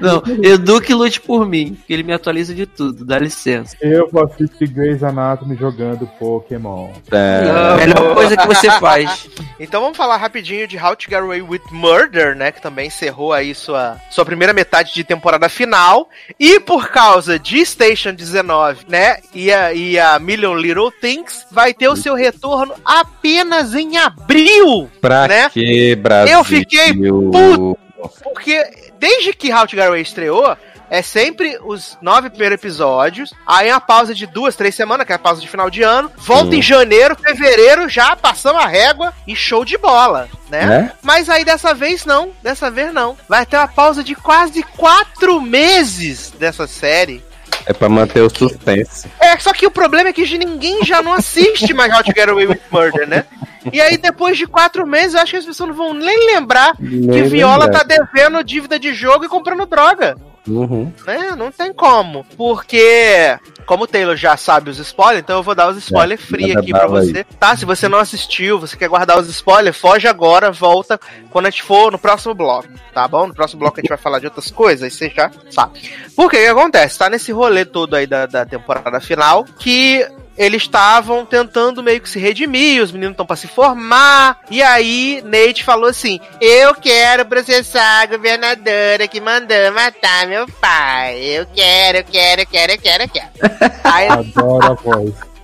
Não, 0.00 0.22
Edu 0.42 0.80
que 0.80 0.92
lute 0.94 1.20
por 1.20 1.46
mim, 1.46 1.76
que 1.86 1.92
ele 1.92 2.02
me 2.02 2.12
atualiza 2.12 2.54
de 2.54 2.66
tudo, 2.66 3.04
dá 3.04 3.18
licença. 3.18 3.76
Eu 3.80 4.08
vou 4.10 4.24
assistir 4.24 4.66
Grey's 4.68 5.02
Anatomy 5.02 5.56
jogando 5.56 6.06
Pokémon. 6.18 6.88
Tá. 7.08 7.74
A 7.74 7.76
melhor 7.76 8.14
coisa 8.14 8.36
que 8.36 8.46
você 8.46 8.70
faz. 8.72 9.28
Então 9.58 9.80
vamos 9.80 9.96
falar 9.96 10.16
rapidinho 10.16 10.66
de 10.66 10.76
How 10.76 10.96
to 10.96 11.04
Get 11.08 11.18
Away 11.18 11.42
with 11.42 11.62
Murder, 11.70 12.34
né? 12.36 12.52
Que 12.52 12.60
também 12.60 12.88
encerrou 12.88 13.32
aí 13.32 13.54
sua, 13.54 13.98
sua 14.10 14.24
primeira 14.24 14.52
metade 14.52 14.92
de 14.94 15.04
temporada 15.04 15.48
final. 15.48 16.08
E 16.38 16.60
por 16.60 16.88
causa 16.88 17.38
de 17.38 17.64
Station 17.64 18.14
19, 18.14 18.86
né? 18.88 19.18
E 19.34 19.52
a, 19.52 19.72
e 19.72 19.98
a 19.98 20.18
Million 20.18 20.54
Little 20.54 20.90
Things, 20.90 21.46
vai 21.50 21.72
ter 21.72 21.88
o 21.88 21.96
seu 21.96 22.14
retorno 22.14 22.74
apenas 22.84 23.74
em 23.74 23.96
abril. 23.96 24.90
Pra 25.00 25.26
Né? 25.28 25.50
que, 25.50 25.96
Brasil? 25.96 26.34
Eu 26.34 26.44
fiquei 26.44 26.92
puto. 26.94 27.78
Porque 28.22 28.90
desde 28.98 29.32
que 29.32 29.52
How 29.52 29.66
to 29.66 29.76
Get 29.76 29.86
Away 29.86 30.02
estreou, 30.02 30.56
é 30.90 31.02
sempre 31.02 31.58
os 31.64 31.96
nove 32.00 32.30
primeiros 32.30 32.54
episódios, 32.54 33.32
aí 33.46 33.70
uma 33.70 33.80
pausa 33.80 34.14
de 34.14 34.26
duas, 34.26 34.56
três 34.56 34.74
semanas, 34.74 35.06
que 35.06 35.12
é 35.12 35.16
a 35.16 35.18
pausa 35.18 35.40
de 35.40 35.48
final 35.48 35.68
de 35.70 35.82
ano, 35.82 36.10
volta 36.16 36.50
Sim. 36.50 36.58
em 36.58 36.62
janeiro, 36.62 37.16
fevereiro, 37.16 37.88
já 37.88 38.14
passamos 38.16 38.62
a 38.62 38.66
régua 38.66 39.12
e 39.26 39.34
show 39.34 39.64
de 39.64 39.76
bola, 39.78 40.28
né? 40.48 40.66
Né? 40.66 40.92
Mas 41.02 41.28
aí 41.28 41.44
dessa 41.44 41.74
vez 41.74 42.04
não, 42.04 42.30
dessa 42.42 42.70
vez 42.70 42.92
não. 42.92 43.16
Vai 43.28 43.44
ter 43.44 43.56
uma 43.56 43.68
pausa 43.68 44.02
de 44.02 44.14
quase 44.14 44.62
quatro 44.62 45.40
meses 45.40 46.32
dessa 46.38 46.66
série. 46.66 47.22
É 47.66 47.72
pra 47.72 47.88
manter 47.88 48.20
o 48.20 48.30
suspense. 48.30 49.08
É, 49.18 49.36
só 49.38 49.52
que 49.52 49.66
o 49.66 49.70
problema 49.70 50.10
é 50.10 50.12
que 50.12 50.38
ninguém 50.38 50.84
já 50.84 51.02
não 51.02 51.12
assiste 51.12 51.74
mais 51.74 51.92
How 51.92 52.04
to 52.04 52.12
Get 52.16 52.28
Away 52.28 52.46
with 52.46 52.60
Murder, 52.70 53.08
né? 53.08 53.24
E 53.72 53.80
aí, 53.80 53.96
depois 53.96 54.38
de 54.38 54.46
quatro 54.46 54.86
meses, 54.86 55.14
eu 55.14 55.20
acho 55.20 55.32
que 55.32 55.38
as 55.38 55.44
pessoas 55.44 55.70
não 55.70 55.76
vão 55.76 55.92
nem 55.92 56.26
lembrar 56.26 56.76
que 56.76 56.82
Nem 56.82 57.24
Viola 57.24 57.64
lembrar. 57.64 57.80
tá 57.80 57.84
devendo 57.84 58.44
dívida 58.44 58.78
de 58.78 58.94
jogo 58.94 59.24
e 59.24 59.28
comprando 59.28 59.66
droga. 59.66 60.16
Uhum. 60.46 60.92
Né? 61.06 61.34
Não 61.36 61.50
tem 61.50 61.72
como. 61.72 62.24
Porque, 62.36 63.38
como 63.66 63.84
o 63.84 63.86
Taylor 63.86 64.16
já 64.16 64.36
sabe 64.36 64.70
os 64.70 64.78
spoilers, 64.78 65.20
então 65.22 65.36
eu 65.36 65.42
vou 65.42 65.54
dar 65.54 65.68
os 65.68 65.76
spoilers 65.78 66.20
free 66.20 66.48
manda 66.48 66.60
aqui 66.60 66.70
pra 66.70 66.86
bala 66.86 67.00
aí. 67.00 67.08
você. 67.08 67.24
Tá? 67.24 67.56
Se 67.56 67.64
você 67.64 67.88
não 67.88 67.98
assistiu, 67.98 68.58
você 68.58 68.76
quer 68.76 68.88
guardar 68.88 69.18
os 69.18 69.28
spoilers, 69.28 69.76
foge 69.76 70.06
agora, 70.06 70.50
volta 70.50 70.98
quando 71.30 71.46
a 71.46 71.50
gente 71.50 71.62
for 71.62 71.90
no 71.90 71.98
próximo 71.98 72.34
bloco. 72.34 72.68
Tá 72.94 73.06
bom? 73.08 73.26
No 73.26 73.34
próximo 73.34 73.60
bloco 73.60 73.78
a 73.78 73.80
gente 73.80 73.88
vai 73.88 73.98
falar 73.98 74.18
de 74.18 74.26
outras 74.26 74.50
coisas, 74.50 74.82
aí 74.82 74.90
você 74.90 75.10
já 75.10 75.30
sabe. 75.50 75.80
Porque 76.14 76.36
o 76.36 76.40
que 76.40 76.46
acontece? 76.46 76.98
Tá 76.98 77.10
nesse 77.10 77.32
rolê 77.32 77.64
todo 77.64 77.94
aí 77.94 78.06
da, 78.06 78.26
da 78.26 78.46
temporada 78.46 79.00
final 79.00 79.44
que 79.58 80.06
eles 80.36 80.62
estavam 80.62 81.24
tentando 81.24 81.82
meio 81.82 82.00
que 82.00 82.08
se 82.08 82.18
redimir, 82.18 82.82
os 82.82 82.92
meninos 82.92 83.12
estão 83.12 83.26
pra 83.26 83.36
se 83.36 83.46
formar. 83.46 84.40
E 84.50 84.62
aí, 84.62 85.22
Nate 85.24 85.64
falou 85.64 85.88
assim: 85.88 86.20
Eu 86.40 86.74
quero 86.74 87.24
processar 87.24 88.02
a 88.02 88.06
governadora 88.06 89.08
que 89.08 89.20
mandou 89.20 89.72
matar 89.72 90.26
meu 90.26 90.46
pai. 90.60 91.18
Eu 91.22 91.46
quero, 91.54 91.98
eu 91.98 92.04
quero, 92.04 92.42
eu 92.42 92.46
quero, 92.46 92.72
eu 92.72 92.78
quero, 92.78 93.02
eu 93.04 93.08
quero. 93.08 93.28
aí, 93.84 94.08
Adoro 94.08 94.66
a 94.66 94.74
voz. 94.74 95.35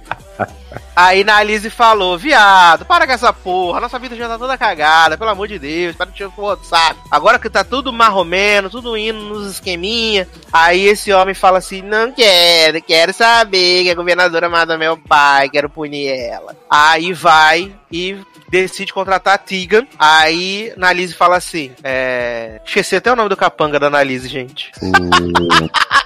Aí 0.95 1.25
na 1.25 1.37
Alice 1.37 1.69
falou: 1.71 2.19
Viado, 2.19 2.85
para 2.85 3.07
com 3.07 3.13
essa 3.13 3.33
porra, 3.33 3.81
nossa 3.81 3.99
vida 3.99 4.17
já 4.17 4.29
tá 4.29 4.39
toda 4.39 4.59
cagada, 4.59 5.17
pelo 5.17 5.31
amor 5.31 5.49
de 5.49 5.59
Deus, 5.59 5.97
para 5.97 6.11
de 6.11 6.17
tirar 6.17 6.31
o 6.37 6.43
outro 6.43 6.67
saco. 6.67 7.07
Agora 7.11 7.39
que 7.39 7.51
tá 7.51 7.65
tudo 7.65 7.93
marromeno, 7.93 8.71
tudo 8.71 8.97
indo 8.97 9.19
nos 9.19 9.53
esqueminha. 9.53 10.29
Aí 10.53 10.87
esse 10.87 11.13
homem 11.13 11.35
fala 11.35 11.59
assim: 11.59 11.83
Não 11.83 12.13
quero, 12.13 12.83
quero 12.83 13.13
saber 13.13 13.85
que 13.85 13.91
a 13.91 13.95
governadora 13.95 14.49
matou 14.49 14.79
meu 14.79 14.97
pai, 14.97 15.49
quero 15.49 15.69
punir 15.69 16.09
ela. 16.09 16.57
Aí 16.71 17.13
vai 17.13 17.73
e 17.91 18.17
decide 18.49 18.93
contratar 18.93 19.35
a 19.35 19.39
Tegan. 19.39 19.87
Aí 19.99 20.73
Nalise 20.77 21.15
fala 21.15 21.37
assim: 21.37 21.73
é... 21.83 22.61
Esqueci 22.65 22.97
até 22.97 23.11
o 23.11 23.17
nome 23.17 23.31
do 23.31 23.37
capanga 23.37 23.81
da 23.81 23.89
Nalise, 23.89 24.29
gente. 24.29 24.71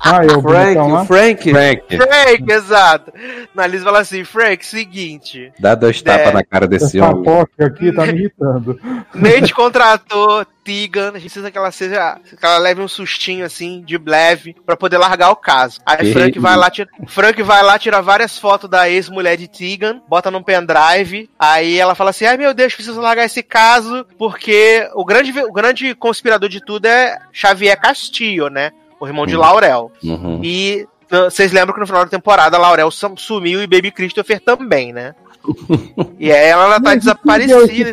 Ah, 0.00 0.24
eu 0.24 0.40
Frank, 0.40 0.70
então 0.70 1.06
Frank. 1.06 1.50
Frank, 1.50 1.96
Frank, 1.96 2.44
exato. 2.52 3.12
Nalise 3.54 3.84
fala 3.84 4.00
assim: 4.00 4.24
Frank, 4.24 4.64
seguinte. 4.64 5.52
dá 5.58 5.74
dois 5.74 6.00
É. 6.00 6.02
tapas 6.04 6.34
na 6.34 6.44
cara 6.44 6.66
desse 6.66 6.98
Essa 6.98 7.08
homem. 7.10 7.22
POC 7.24 7.50
aqui 7.64 7.92
tá 7.92 8.06
me 8.06 8.12
irritando. 8.20 8.78
Nate 9.14 9.52
contratou 9.54 10.46
Tegan, 10.64 11.08
a 11.10 11.12
gente 11.14 11.22
precisa 11.22 11.50
que 11.50 11.58
ela 11.58 11.70
seja. 11.70 12.18
que 12.38 12.44
ela 12.44 12.58
leve 12.58 12.80
um 12.80 12.88
sustinho 12.88 13.44
assim, 13.44 13.82
de 13.82 13.98
leve, 13.98 14.54
pra 14.64 14.76
poder 14.76 14.98
largar 14.98 15.30
o 15.30 15.36
caso. 15.36 15.80
Aí 15.84 16.08
E- 16.08 16.12
Frank 16.12 16.38
vai 16.38 16.56
lá, 16.56 16.70
tira, 16.70 16.88
Frank 17.06 17.42
vai 17.42 17.62
lá, 17.62 17.78
tira 17.78 18.00
várias 18.00 18.38
fotos 18.38 18.68
da 18.70 18.88
ex-mulher 18.88 19.36
de 19.36 19.48
Tegan, 19.48 20.00
bota 20.08 20.30
num 20.30 20.42
pendrive. 20.42 21.28
Aí 21.38 21.76
ela 21.78 21.94
fala 21.94 22.10
assim: 22.10 22.24
ai 22.24 22.36
meu 22.36 22.54
Deus, 22.54 22.74
preciso 22.74 23.00
largar 23.00 23.24
esse 23.24 23.42
caso, 23.42 24.06
porque 24.18 24.88
o 24.94 25.04
grande, 25.04 25.32
o 25.42 25.52
grande 25.52 25.94
conspirador 25.94 26.48
de 26.48 26.64
tudo 26.64 26.86
é 26.86 27.18
Xavier 27.32 27.78
Castillo, 27.80 28.48
né? 28.48 28.70
O 29.00 29.06
irmão 29.06 29.26
de 29.26 29.36
Hum. 29.36 29.40
Laurel. 29.40 29.92
Uhum. 30.02 30.40
E 30.42 30.86
uh, 31.12 31.30
vocês 31.30 31.52
lembram 31.52 31.74
que 31.74 31.80
no 31.80 31.86
final 31.86 32.04
da 32.04 32.10
temporada 32.10 32.58
Laurel 32.58 32.90
sum- 32.90 33.16
sumiu 33.16 33.62
e 33.62 33.66
Baby 33.66 33.90
Christopher 33.90 34.40
também, 34.40 34.92
né? 34.92 35.14
e 36.18 36.30
aí 36.32 36.48
ela 36.48 36.74
tá 36.74 36.80
Mas 36.80 36.94
é 36.94 36.98
desaparecida. 36.98 37.92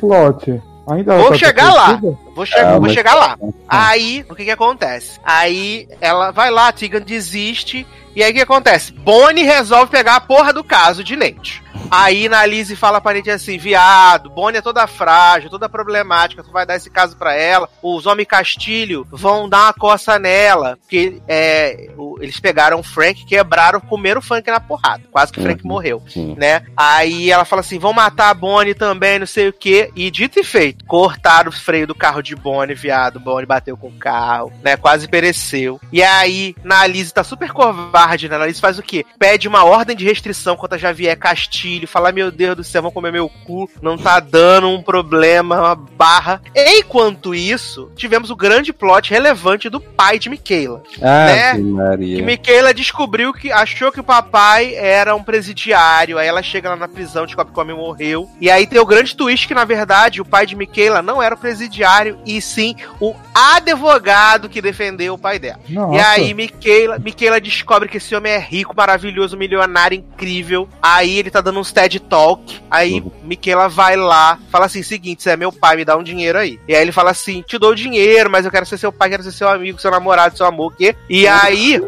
Ainda 0.88 1.18
Vou 1.18 1.30
tá 1.30 1.36
chegar 1.38 1.74
lá. 1.74 2.00
Vou, 2.36 2.46
che 2.46 2.56
Ah, 2.60 2.78
vou 2.78 2.90
chegar 2.90 3.16
lá. 3.16 3.38
Aí, 3.68 4.24
o 4.30 4.36
que 4.36 4.46
que 4.46 4.52
acontece? 4.52 5.20
Aí, 5.24 5.88
ela 6.00 6.30
vai 6.30 6.52
lá, 6.52 6.68
a 6.68 6.72
Tegan 6.72 7.02
desiste. 7.02 7.88
E 8.16 8.22
aí, 8.24 8.32
o 8.32 8.36
que 8.36 8.42
acontece? 8.42 8.92
Bonnie 8.92 9.44
resolve 9.44 9.90
pegar 9.92 10.16
a 10.18 10.22
porra 10.22 10.54
do 10.54 10.64
caso 10.64 11.04
de 11.04 11.16
Nate. 11.16 11.64
Aí, 11.90 12.28
Nalise 12.28 12.76
fala 12.76 13.00
pra 13.00 13.14
Nate 13.14 13.30
assim, 13.30 13.58
viado, 13.58 14.30
Bonnie 14.30 14.58
é 14.58 14.62
toda 14.62 14.86
frágil, 14.88 15.50
toda 15.50 15.70
problemática, 15.70 16.44
tu 16.44 16.52
vai 16.52 16.66
dar 16.66 16.76
esse 16.76 16.90
caso 16.90 17.16
pra 17.16 17.34
ela. 17.34 17.70
Os 17.82 18.06
homens 18.06 18.28
Castilho 18.28 19.08
vão 19.12 19.48
dar 19.48 19.66
uma 19.66 19.74
coça 19.74 20.18
nela. 20.20 20.78
Porque 20.82 21.22
é, 21.28 21.90
eles 22.20 22.40
pegaram 22.40 22.80
o 22.80 22.84
Frank, 22.84 23.26
quebraram, 23.26 23.80
comeram 23.80 24.20
o 24.20 24.24
Frank 24.24 24.50
na 24.50 24.60
porrada. 24.60 25.04
Quase 25.12 25.32
que 25.32 25.40
o 25.40 25.42
Frank 25.44 25.64
Uhum. 25.64 25.70
morreu 25.70 26.04
Sim. 26.08 26.36
né? 26.38 26.64
Aí 26.76 27.32
ela 27.32 27.46
fala 27.46 27.62
assim: 27.62 27.80
vão 27.80 27.94
matar 27.94 28.30
a 28.30 28.34
Bonnie 28.34 28.74
também, 28.74 29.20
não 29.20 29.28
sei 29.28 29.48
o 29.48 29.54
que. 29.54 29.90
E 29.96 30.10
dito 30.12 30.40
e 30.40 30.44
feito, 30.44 30.84
cortaram 30.86 31.50
o 31.50 31.54
freio 31.54 31.88
do 31.88 31.96
carro 31.96 32.22
de 32.22 32.36
Bonnie, 32.36 32.76
viado. 32.76 33.20
Bonnie 33.20 33.46
bateu 33.46 33.78
com 33.78 33.88
o 33.88 33.98
carro, 33.98 34.52
né? 34.64 34.76
Quase 34.76 35.08
pereceu. 35.08 35.80
E 35.92 36.04
aí, 36.04 36.56
Nalise 36.64 37.14
tá 37.14 37.24
super 37.24 37.52
covarde, 37.52 38.28
né? 38.28 38.38
Nalise 38.38 38.60
faz 38.60 38.78
o 38.80 38.84
quê? 38.84 39.06
Pede 39.18 39.48
uma 39.48 39.64
ordem 39.64 39.96
de 39.96 40.04
restrição 40.06 40.56
contra 40.58 40.78
Javier 40.78 41.18
Castilho. 41.18 41.75
Fala: 41.88 42.12
meu 42.12 42.32
Deus 42.32 42.56
do 42.56 42.64
céu, 42.64 42.82
vão 42.82 42.92
comer 42.92 43.12
meu 43.12 43.30
cu. 43.46 43.70
Não 43.82 43.98
tá 43.98 44.20
dando 44.20 44.70
um 44.70 44.82
problema, 44.82 45.60
uma 45.60 45.76
barra. 45.76 46.42
Enquanto 46.56 47.36
isso, 47.36 47.92
tivemos 47.96 48.30
o 48.30 48.36
grande 48.36 48.72
plot 48.72 49.12
relevante 49.12 49.70
do 49.70 49.80
pai 49.80 50.18
de 50.20 50.30
Michaela. 50.30 50.82
Ah, 51.02 51.26
Né? 51.26 51.56
que 51.56 51.62
Maria. 51.62 52.16
Que 52.18 52.22
Michaela 52.22 52.74
descobriu 52.74 53.34
que 53.34 53.52
achou 53.52 53.92
que 53.92 54.00
o 54.00 54.04
papai 54.04 54.76
era 54.76 55.16
um 55.16 55.24
presidiário. 55.24 56.18
Aí 56.18 56.28
ela 56.28 56.42
chega 56.42 56.70
lá 56.70 56.76
na 56.76 56.88
prisão, 56.88 57.26
descobre 57.26 57.52
que 57.54 57.60
o 57.60 57.62
homem 57.62 57.76
morreu. 57.76 58.30
E 58.40 58.50
aí 58.50 58.66
tem 58.68 58.80
o 58.80 58.86
grande 58.86 59.16
twist 59.16 59.48
que, 59.48 59.54
na 59.54 59.66
verdade, 59.66 60.22
o 60.22 60.26
pai 60.26 60.46
de 60.46 60.56
Michaela 60.56 61.02
não 61.02 61.22
era 61.22 61.36
o 61.36 61.38
presidiário, 61.38 62.18
e 62.26 62.42
sim 62.42 62.76
o 63.00 63.14
advogado 63.34 64.50
que 64.50 64.62
defendeu 64.62 65.14
o 65.14 65.18
pai 65.18 65.40
dela. 65.40 65.60
Nossa. 65.68 65.96
E 65.96 66.00
aí, 66.00 66.34
Michaela, 66.34 67.00
Michaela 67.00 67.40
descobre 67.42 67.90
que 67.90 67.98
esse 67.98 68.16
homem 68.16 68.32
é 68.32 68.40
rico, 68.40 68.76
maravilhoso, 68.76 69.38
milionário, 69.38 69.98
incrível. 69.98 70.68
Aí 70.82 71.18
ele 71.18 71.32
tá 71.32 71.42
dando 71.42 71.60
uns 71.66 71.72
TED 71.72 72.00
Talk. 72.02 72.62
Aí 72.70 73.02
Uhum. 73.02 73.12
Michaela 73.24 73.68
vai 73.68 73.96
lá, 73.96 74.38
fala 74.52 74.66
assim: 74.66 74.84
seguinte, 74.84 75.24
você 75.24 75.32
é 75.32 75.38
meu 75.38 75.52
pai, 75.52 75.76
me 75.76 75.86
dá 75.86 75.98
um 75.98 76.04
dinheiro 76.04 76.38
aí. 76.38 76.60
E 76.68 76.76
aí 76.76 76.82
ele 76.82 76.92
fala 76.92 77.12
assim: 77.12 77.42
te 77.42 77.58
dou 77.58 77.74
dinheiro, 77.74 78.30
mas 78.30 78.46
eu 78.46 78.52
quero 78.52 78.66
ser 78.66 78.78
seu 78.78 78.92
pai, 78.92 79.10
quero 79.10 79.24
ser 79.24 79.32
seu 79.32 79.50
amigo, 79.50 79.80
seu 79.80 79.92
namorado, 79.92 80.38
seu 80.38 80.46
amor, 80.46 80.72
o 80.72 80.76
quê? 80.76 80.96
E 81.10 81.28
aí. 81.28 81.82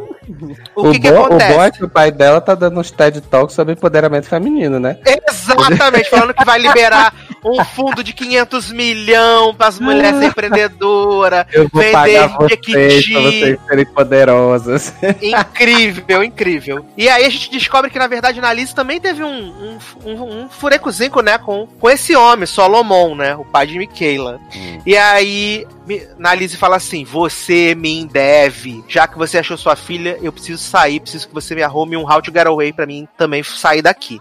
O, 0.75 0.91
que, 0.91 0.99
que 0.99 1.09
bom, 1.09 1.25
acontece? 1.25 1.51
o 1.51 1.55
bom 1.55 1.63
é 1.63 1.71
que 1.71 1.85
o 1.85 1.89
pai 1.89 2.11
dela 2.11 2.41
tá 2.41 2.53
dando 2.53 2.81
uns 2.81 2.91
TED 2.91 3.21
Talks 3.21 3.55
sobre 3.55 3.73
empoderamento 3.73 4.27
feminino, 4.27 4.77
né? 4.77 4.97
Exatamente, 5.29 6.09
falando 6.09 6.33
que 6.33 6.43
vai 6.43 6.59
liberar 6.59 7.13
um 7.45 7.63
fundo 7.65 8.03
de 8.03 8.13
500 8.13 8.71
milhões 8.71 9.55
para 9.55 9.67
as 9.67 9.79
mulheres 9.79 10.21
empreendedoras, 10.23 11.45
Eu 11.53 11.67
vou 11.71 11.83
pagar 11.91 12.27
vender 12.27 12.37
vocês 12.37 12.37
pra 12.37 12.47
Jequiti. 12.49 13.13
vocês 13.13 13.59
serem 13.67 13.85
poderosas. 13.85 14.93
Incrível, 15.21 16.23
incrível. 16.23 16.85
E 16.97 17.07
aí 17.09 17.25
a 17.25 17.29
gente 17.29 17.51
descobre 17.51 17.89
que, 17.91 17.99
na 17.99 18.07
verdade, 18.07 18.41
na 18.41 18.49
Alice 18.49 18.73
também 18.73 18.99
teve 18.99 19.23
um, 19.23 19.29
um, 19.29 19.77
um, 20.05 20.43
um 20.43 20.49
furecozinho, 20.49 21.21
né, 21.21 21.37
com, 21.37 21.67
com 21.79 21.89
esse 21.89 22.15
homem, 22.15 22.45
Solomon, 22.45 23.15
né, 23.15 23.35
o 23.35 23.45
pai 23.45 23.67
de 23.67 23.77
Michaela. 23.77 24.39
E 24.85 24.95
aí, 24.97 25.65
mi- 25.85 26.05
na 26.17 26.31
Alice 26.31 26.57
fala 26.57 26.75
assim, 26.77 27.03
você 27.03 27.75
me 27.75 28.05
deve, 28.05 28.83
já 28.87 29.07
que 29.07 29.17
você 29.17 29.37
achou 29.37 29.57
sua 29.57 29.75
filha, 29.75 30.17
eu 30.21 30.31
preciso 30.31 30.61
sair, 30.61 30.99
preciso 30.99 31.27
que 31.27 31.33
você 31.33 31.55
me 31.55 31.63
arrume 31.63 31.95
um 31.97 32.01
how 32.09 32.21
to 32.21 32.31
get 32.31 32.45
away 32.47 32.71
pra 32.73 32.85
mim 32.85 33.07
também 33.17 33.43
sair 33.43 33.81
daqui. 33.81 34.19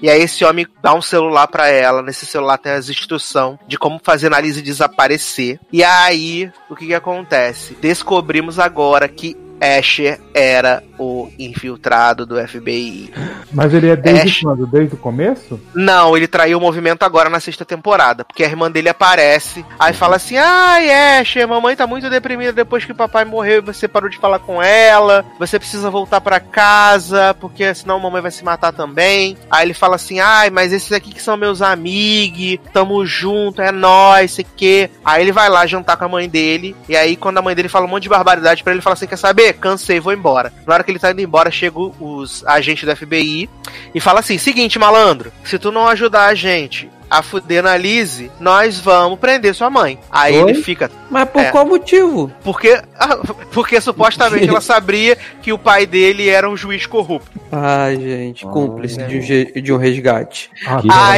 E 0.00 0.08
aí 0.08 0.22
esse 0.22 0.44
homem 0.44 0.66
dá 0.82 0.94
um 0.94 1.02
celular 1.02 1.46
pra 1.48 1.68
ela, 1.68 2.02
nesse 2.02 2.24
celular 2.24 2.58
tem 2.58 2.72
as 2.72 2.88
instruções 2.88 3.58
de 3.66 3.76
como 3.76 4.00
fazer 4.02 4.32
a 4.32 4.36
Alice 4.36 4.62
desaparecer. 4.62 5.58
E 5.72 5.82
aí, 5.82 6.50
o 6.70 6.76
que 6.76 6.86
que 6.86 6.94
acontece? 6.94 7.74
Descobrimos 7.80 8.58
agora 8.58 9.08
que 9.08 9.36
Asher 9.60 10.20
era 10.34 10.82
o 10.98 11.30
infiltrado 11.38 12.26
do 12.26 12.36
FBI. 12.46 13.12
Mas 13.52 13.72
ele 13.72 13.88
é 13.88 13.96
desde 13.96 14.28
Ash. 14.28 14.40
quando? 14.40 14.66
Desde 14.66 14.94
o 14.94 14.98
começo? 14.98 15.60
Não, 15.74 16.16
ele 16.16 16.26
traiu 16.26 16.58
o 16.58 16.60
movimento 16.60 17.04
agora 17.04 17.30
na 17.30 17.40
sexta 17.40 17.64
temporada, 17.64 18.24
porque 18.24 18.44
a 18.44 18.48
irmã 18.48 18.70
dele 18.70 18.88
aparece, 18.88 19.64
aí 19.78 19.92
fala 19.92 20.16
assim: 20.16 20.36
Ai, 20.36 21.20
Asher, 21.20 21.46
mamãe 21.46 21.76
tá 21.76 21.86
muito 21.86 22.10
deprimida 22.10 22.52
depois 22.52 22.84
que 22.84 22.92
o 22.92 22.96
papai 22.96 23.24
morreu 23.24 23.58
e 23.58 23.60
você 23.66 23.86
parou 23.86 24.10
de 24.10 24.18
falar 24.18 24.40
com 24.40 24.62
ela, 24.62 25.24
você 25.38 25.58
precisa 25.58 25.90
voltar 25.90 26.20
pra 26.20 26.40
casa, 26.40 27.34
porque 27.40 27.72
senão 27.74 27.96
a 27.96 28.00
mamãe 28.00 28.22
vai 28.22 28.30
se 28.30 28.44
matar 28.44 28.72
também. 28.72 29.36
Aí 29.50 29.66
ele 29.66 29.74
fala 29.74 29.96
assim: 29.96 30.20
Ai, 30.20 30.50
mas 30.50 30.72
esses 30.72 30.92
aqui 30.92 31.12
que 31.12 31.22
são 31.22 31.36
meus 31.36 31.62
amigos, 31.62 32.58
tamo 32.72 33.04
junto, 33.06 33.62
é 33.62 33.70
nóis, 33.70 34.32
sei 34.32 34.46
que. 34.56 34.90
Aí 35.04 35.22
ele 35.22 35.32
vai 35.32 35.48
lá 35.48 35.66
jantar 35.66 35.96
com 35.96 36.04
a 36.04 36.08
mãe 36.08 36.28
dele, 36.28 36.74
e 36.88 36.96
aí 36.96 37.16
quando 37.16 37.38
a 37.38 37.42
mãe 37.42 37.54
dele 37.54 37.68
fala 37.68 37.86
um 37.86 37.88
monte 37.88 38.04
de 38.04 38.08
barbaridade 38.08 38.62
pra 38.62 38.72
ele, 38.72 38.78
ele 38.78 38.82
fala 38.82 38.94
assim: 38.94 39.06
Quer 39.06 39.16
saber? 39.16 39.47
Cansei, 39.52 40.00
vou 40.00 40.12
embora. 40.12 40.52
Na 40.66 40.74
hora 40.74 40.84
que 40.84 40.90
ele 40.90 40.98
tá 40.98 41.10
indo 41.10 41.20
embora, 41.22 41.50
chegam 41.50 41.94
os 42.00 42.44
agentes 42.46 42.84
do 42.88 42.94
FBI 42.96 43.48
e 43.94 44.00
fala 44.00 44.20
assim: 44.20 44.38
seguinte, 44.38 44.78
malandro, 44.78 45.32
se 45.44 45.58
tu 45.58 45.70
não 45.72 45.86
ajudar 45.88 46.26
a 46.26 46.34
gente 46.34 46.90
a 47.10 47.22
fuder 47.22 47.62
na 47.62 47.74
Lizzie, 47.74 48.30
nós 48.38 48.78
vamos 48.78 49.18
prender 49.18 49.54
sua 49.54 49.70
mãe. 49.70 49.98
Aí 50.10 50.36
Oi? 50.42 50.50
ele 50.50 50.62
fica. 50.62 50.90
Mas 51.10 51.26
por 51.30 51.40
É. 51.40 51.50
qual 51.50 51.64
motivo? 51.66 52.30
Porque, 52.44 52.78
porque 53.50 53.80
supostamente 53.80 54.46
ela 54.48 54.60
sabia 54.60 55.16
que 55.40 55.50
o 55.52 55.58
pai 55.58 55.86
dele 55.86 56.28
era 56.28 56.48
um 56.48 56.54
juiz 56.56 56.84
corrupto. 56.84 57.40
Ai, 57.50 57.96
gente, 57.96 58.44
cúmplice 58.44 58.98
de 59.04 59.16
um, 59.58 59.62
de 59.62 59.72
um 59.72 59.78
resgate. 59.78 60.50
Ah, 60.66 60.82
tá. 60.86 61.10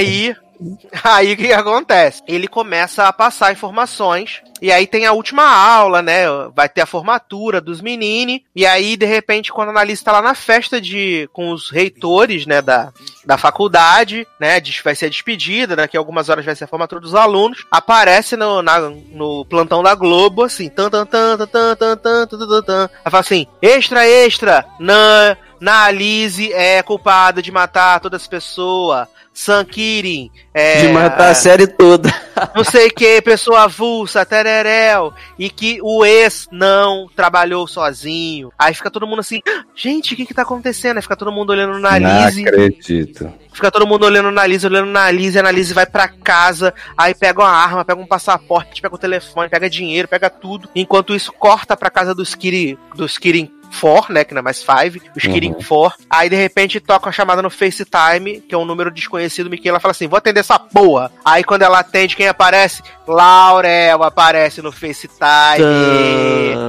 Aí. 1.05 1.33
O 1.33 1.37
que 1.37 1.53
acontece? 1.53 2.23
Ele 2.27 2.47
começa 2.49 3.07
a 3.07 3.13
passar 3.13 3.53
informações. 3.53 4.43
E 4.61 4.71
aí 4.71 4.87
tem 4.87 5.07
a 5.07 5.13
última 5.13 5.45
aula, 5.45 6.03
né? 6.03 6.25
Vai 6.55 6.69
ter 6.69 6.83
a 6.83 6.87
formatura 6.87 7.61
dos 7.61 7.81
meninos. 7.81 8.41
E 8.55 8.67
aí, 8.67 8.97
de 8.97 9.07
repente, 9.07 9.53
quando 9.53 9.69
a 9.69 9.71
Annalise 9.73 10.05
tá 10.05 10.13
lá 10.13 10.21
na 10.21 10.35
festa 10.35 10.81
de. 10.81 11.29
com 11.33 11.51
os 11.51 11.71
reitores, 11.71 12.47
né, 12.47 12.61
da, 12.61 12.93
da 13.25 13.39
faculdade, 13.39 14.27
né? 14.39 14.61
Vai 14.85 14.95
ser 14.95 15.07
a 15.07 15.11
despedida, 15.11 15.75
daqui 15.77 15.97
a 15.97 16.01
algumas 16.01 16.29
horas 16.29 16.45
vai 16.45 16.55
ser 16.55 16.65
a 16.65 16.69
formatura 16.69 17.01
dos 17.01 17.15
alunos. 17.15 17.65
Aparece 17.71 18.37
no, 18.37 18.61
na- 18.63 18.91
no 19.13 19.45
plantão 19.47 19.83
da 19.83 19.95
Globo, 19.95 20.45
assim, 20.45 20.69
tan 20.69 20.91
tan 20.91 21.07
tan 21.07 21.39
tan 21.39 21.47
tan 21.49 21.77
tan 21.77 21.97
tan 21.97 22.27
tan 22.27 22.49
tan 22.49 22.63
tan. 22.63 22.91
Aí 23.05 23.11
fala 23.11 23.21
assim: 23.21 23.47
extra, 23.63 24.07
extra! 24.07 24.67
Na, 24.79 25.37
na 25.61 25.85
Alice 25.85 26.53
é 26.53 26.83
culpada 26.83 27.43
de 27.43 27.53
matar 27.53 28.01
todas 28.01 28.23
as 28.23 28.29
pessoas. 28.29 29.07
San 29.33 29.65
Kirin, 29.65 30.31
é, 30.53 30.83
De 30.83 30.93
matar 30.93 31.31
a 31.31 31.35
série 31.35 31.67
toda. 31.67 32.13
não 32.55 32.65
sei 32.65 32.91
que, 32.91 33.23
pessoa 33.23 33.63
avulsa, 33.63 34.27
tererel, 34.27 35.15
e 35.39 35.49
que 35.49 35.79
o 35.83 36.05
ex 36.05 36.49
não 36.51 37.09
trabalhou 37.15 37.67
sozinho. 37.67 38.53
Aí 38.59 38.75
fica 38.75 38.91
todo 38.91 39.07
mundo 39.07 39.21
assim, 39.21 39.41
"Ah, 39.49 39.63
gente, 39.75 40.13
o 40.13 40.17
que 40.17 40.27
que 40.27 40.35
tá 40.35 40.43
acontecendo? 40.43 40.97
Aí 40.97 41.03
fica 41.03 41.17
todo 41.17 41.33
mundo 41.33 41.51
olhando 41.51 41.79
na 41.79 41.99
Não 41.99 42.27
Lizzie, 42.27 42.49
acredito. 42.49 43.33
fica 43.53 43.71
todo 43.71 43.87
mundo 43.87 44.05
olhando 44.05 44.31
na 44.33 44.45
Lizzie, 44.45 44.69
olhando 44.69 44.91
na 44.91 45.11
Lizzie, 45.11 45.41
a 45.41 45.51
Lizzie 45.51 45.75
vai 45.75 45.87
pra 45.87 46.09
casa, 46.09 46.75
aí 46.99 47.15
pega 47.15 47.41
uma 47.41 47.49
arma, 47.51 47.85
pega 47.85 48.01
um 48.01 48.07
passaporte, 48.07 48.83
pega 48.83 48.95
o 48.95 48.99
telefone, 48.99 49.49
pega 49.49 49.71
dinheiro, 49.71 50.09
pega 50.09 50.29
tudo. 50.29 50.69
Enquanto 50.75 51.15
isso, 51.15 51.33
corta 51.33 51.77
pra 51.77 51.89
casa 51.89 52.15
dos 52.15 52.35
Kiri, 52.35 52.77
dos 52.97 53.17
Kirin 53.17 53.51
4, 53.81 54.13
né, 54.13 54.25
que 54.25 54.35
não 54.35 54.41
é 54.41 54.43
mais 54.43 54.59
5, 54.59 55.05
os 55.17 55.23
Kirin 55.23 55.55
4. 55.55 55.99
Aí, 56.09 56.29
de 56.29 56.37
repente, 56.37 56.81
toca 56.81 57.07
uma 57.07 57.13
chamada 57.13 57.43
no 57.43 57.51
FaceTime, 57.51 58.41
que 58.41 58.55
é 58.55 58.59
um 58.59 58.65
número 58.65 58.91
desconhecido, 58.91 59.51
Miquela 59.51 59.81
fala 59.81 59.93
assim, 59.93 60.09
vou 60.09 60.19
atender 60.19 60.41
essa 60.41 60.59
porra. 60.59 61.11
Aí, 61.25 61.45
quando 61.45 61.63
ela 61.63 61.81
atende, 61.81 62.17
quem 62.17 62.29
aparece? 62.29 62.83
Laurel 63.07 64.03
aparece 64.03 64.63
no 64.63 64.71
FaceTime. 64.71 65.65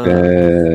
É... 0.07 0.70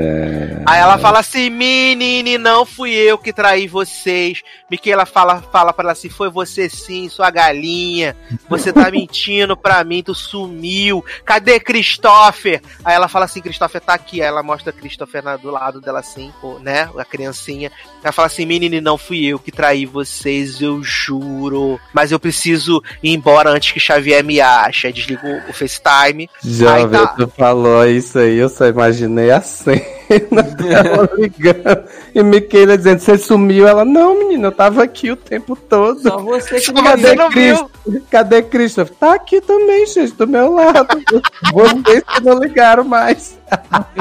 Aí 0.68 0.80
ela 0.80 0.98
fala 0.98 1.20
assim, 1.20 1.48
menine, 1.48 2.36
não 2.38 2.66
fui 2.66 2.92
eu 2.92 3.16
que 3.16 3.32
traí 3.32 3.68
vocês. 3.68 4.42
Miquela 4.68 5.06
fala, 5.06 5.40
fala 5.40 5.72
pra 5.72 5.84
ela 5.84 5.92
assim, 5.92 6.08
foi 6.08 6.28
você 6.28 6.68
sim, 6.68 7.08
sua 7.08 7.30
galinha. 7.30 8.16
Você 8.48 8.72
tá 8.72 8.90
mentindo 8.90 9.56
pra 9.56 9.84
mim, 9.84 10.02
tu 10.02 10.12
sumiu. 10.12 11.04
Cadê 11.24 11.60
Christopher? 11.60 12.60
Aí 12.84 12.96
ela 12.96 13.06
fala 13.06 13.26
assim, 13.26 13.40
Christopher 13.40 13.80
tá 13.80 13.94
aqui. 13.94 14.20
Aí 14.20 14.26
ela 14.26 14.42
mostra 14.42 14.72
Christopher 14.72 15.22
na- 15.22 15.36
do 15.36 15.52
lado 15.52 15.80
dela 15.80 16.00
assim, 16.00 16.32
né, 16.60 16.90
a 16.98 17.04
criancinha. 17.04 17.70
Ela 18.02 18.12
fala 18.12 18.26
assim, 18.26 18.44
menine, 18.44 18.80
não 18.80 18.98
fui 18.98 19.24
eu 19.24 19.38
que 19.38 19.52
traí 19.52 19.86
vocês, 19.86 20.60
eu 20.60 20.82
juro. 20.82 21.78
Mas 21.94 22.10
eu 22.10 22.18
preciso 22.18 22.82
ir 23.04 23.12
embora 23.14 23.50
antes 23.50 23.70
que 23.70 23.78
Xavier 23.78 24.24
me 24.24 24.40
ache. 24.40 24.88
Aí 24.88 24.92
desliga 24.92 25.44
o- 25.48 25.52
FaceTime. 25.52 26.28
Jovem, 26.42 26.84
Aí 26.86 26.90
tá. 26.90 27.06
tu 27.06 27.28
falou 27.28 27.86
isso 27.86 28.18
aí, 28.18 28.36
eu 28.36 28.48
só 28.48 28.66
imaginei 28.66 29.30
a 29.30 29.40
cena. 29.40 29.95
Ela 30.08 31.10
ligando. 31.18 31.84
E 32.14 32.22
Miquela 32.22 32.76
dizendo, 32.76 33.00
você 33.00 33.18
sumiu? 33.18 33.66
Ela, 33.66 33.84
não, 33.84 34.18
menina, 34.18 34.48
eu 34.48 34.52
tava 34.52 34.82
aqui 34.82 35.10
o 35.10 35.16
tempo 35.16 35.56
todo. 35.56 36.00
Só 36.00 36.18
você 36.18 36.60
que 36.60 36.72
não 36.72 36.82
Cadê 36.82 37.14
não 37.14 37.30
viu? 37.30 37.68
Cristo? 37.68 38.06
Cadê 38.10 38.42
Christopher? 38.42 38.96
Tá 38.96 39.14
aqui 39.14 39.40
também, 39.40 39.86
gente, 39.86 40.12
do 40.12 40.26
meu 40.26 40.52
lado. 40.52 41.02
Vocês 41.52 42.02
que 42.04 42.24
não 42.24 42.38
ligaram 42.38 42.84
mais. 42.84 43.38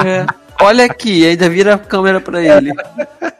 É. 0.04 0.26
Olha 0.60 0.84
aqui, 0.84 1.26
ainda 1.26 1.48
vira 1.48 1.74
a 1.74 1.78
câmera 1.78 2.20
pra 2.20 2.42
ele. 2.42 2.72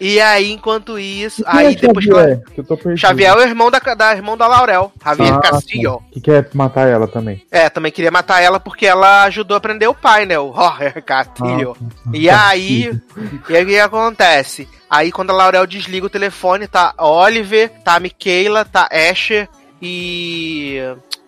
E 0.00 0.20
aí, 0.20 0.50
enquanto 0.52 0.98
isso, 0.98 1.44
aí 1.46 1.66
é 1.66 1.74
depois 1.76 2.04
que 2.04 2.12
Xavier? 2.12 2.32
ela... 2.32 2.42
Que 2.52 2.60
eu 2.60 2.64
tô 2.64 2.76
perdido. 2.76 2.98
Xavier 2.98 3.30
é 3.30 3.36
o 3.36 3.40
irmão 3.40 3.70
da, 3.70 3.78
da 3.78 4.12
irmão 4.12 4.36
da 4.36 4.46
Laurel, 4.48 4.92
Javier 5.02 5.34
Ah, 5.34 5.40
Castillo. 5.40 6.02
Que 6.10 6.20
quer 6.20 6.48
matar 6.52 6.88
ela 6.88 7.06
também. 7.06 7.44
É, 7.50 7.68
também 7.70 7.92
queria 7.92 8.10
matar 8.10 8.42
ela 8.42 8.58
porque 8.58 8.86
ela 8.86 9.22
ajudou 9.24 9.56
a 9.56 9.60
prender 9.60 9.88
o 9.88 9.94
pai, 9.94 10.26
né? 10.26 10.38
O 10.38 10.50
Roger 10.50 11.00
Castillo. 11.04 11.76
E 12.12 12.28
aí, 12.28 12.90
e 13.48 13.56
aí 13.56 13.62
o 13.62 13.66
que 13.66 13.78
acontece? 13.78 14.68
Aí 14.90 15.12
quando 15.12 15.30
a 15.30 15.34
Laurel 15.34 15.66
desliga 15.66 16.06
o 16.06 16.10
telefone, 16.10 16.66
tá 16.66 16.92
Oliver, 16.98 17.70
tá 17.84 18.00
Michaela, 18.00 18.64
tá 18.64 18.88
Asher 18.90 19.48
e. 19.80 20.78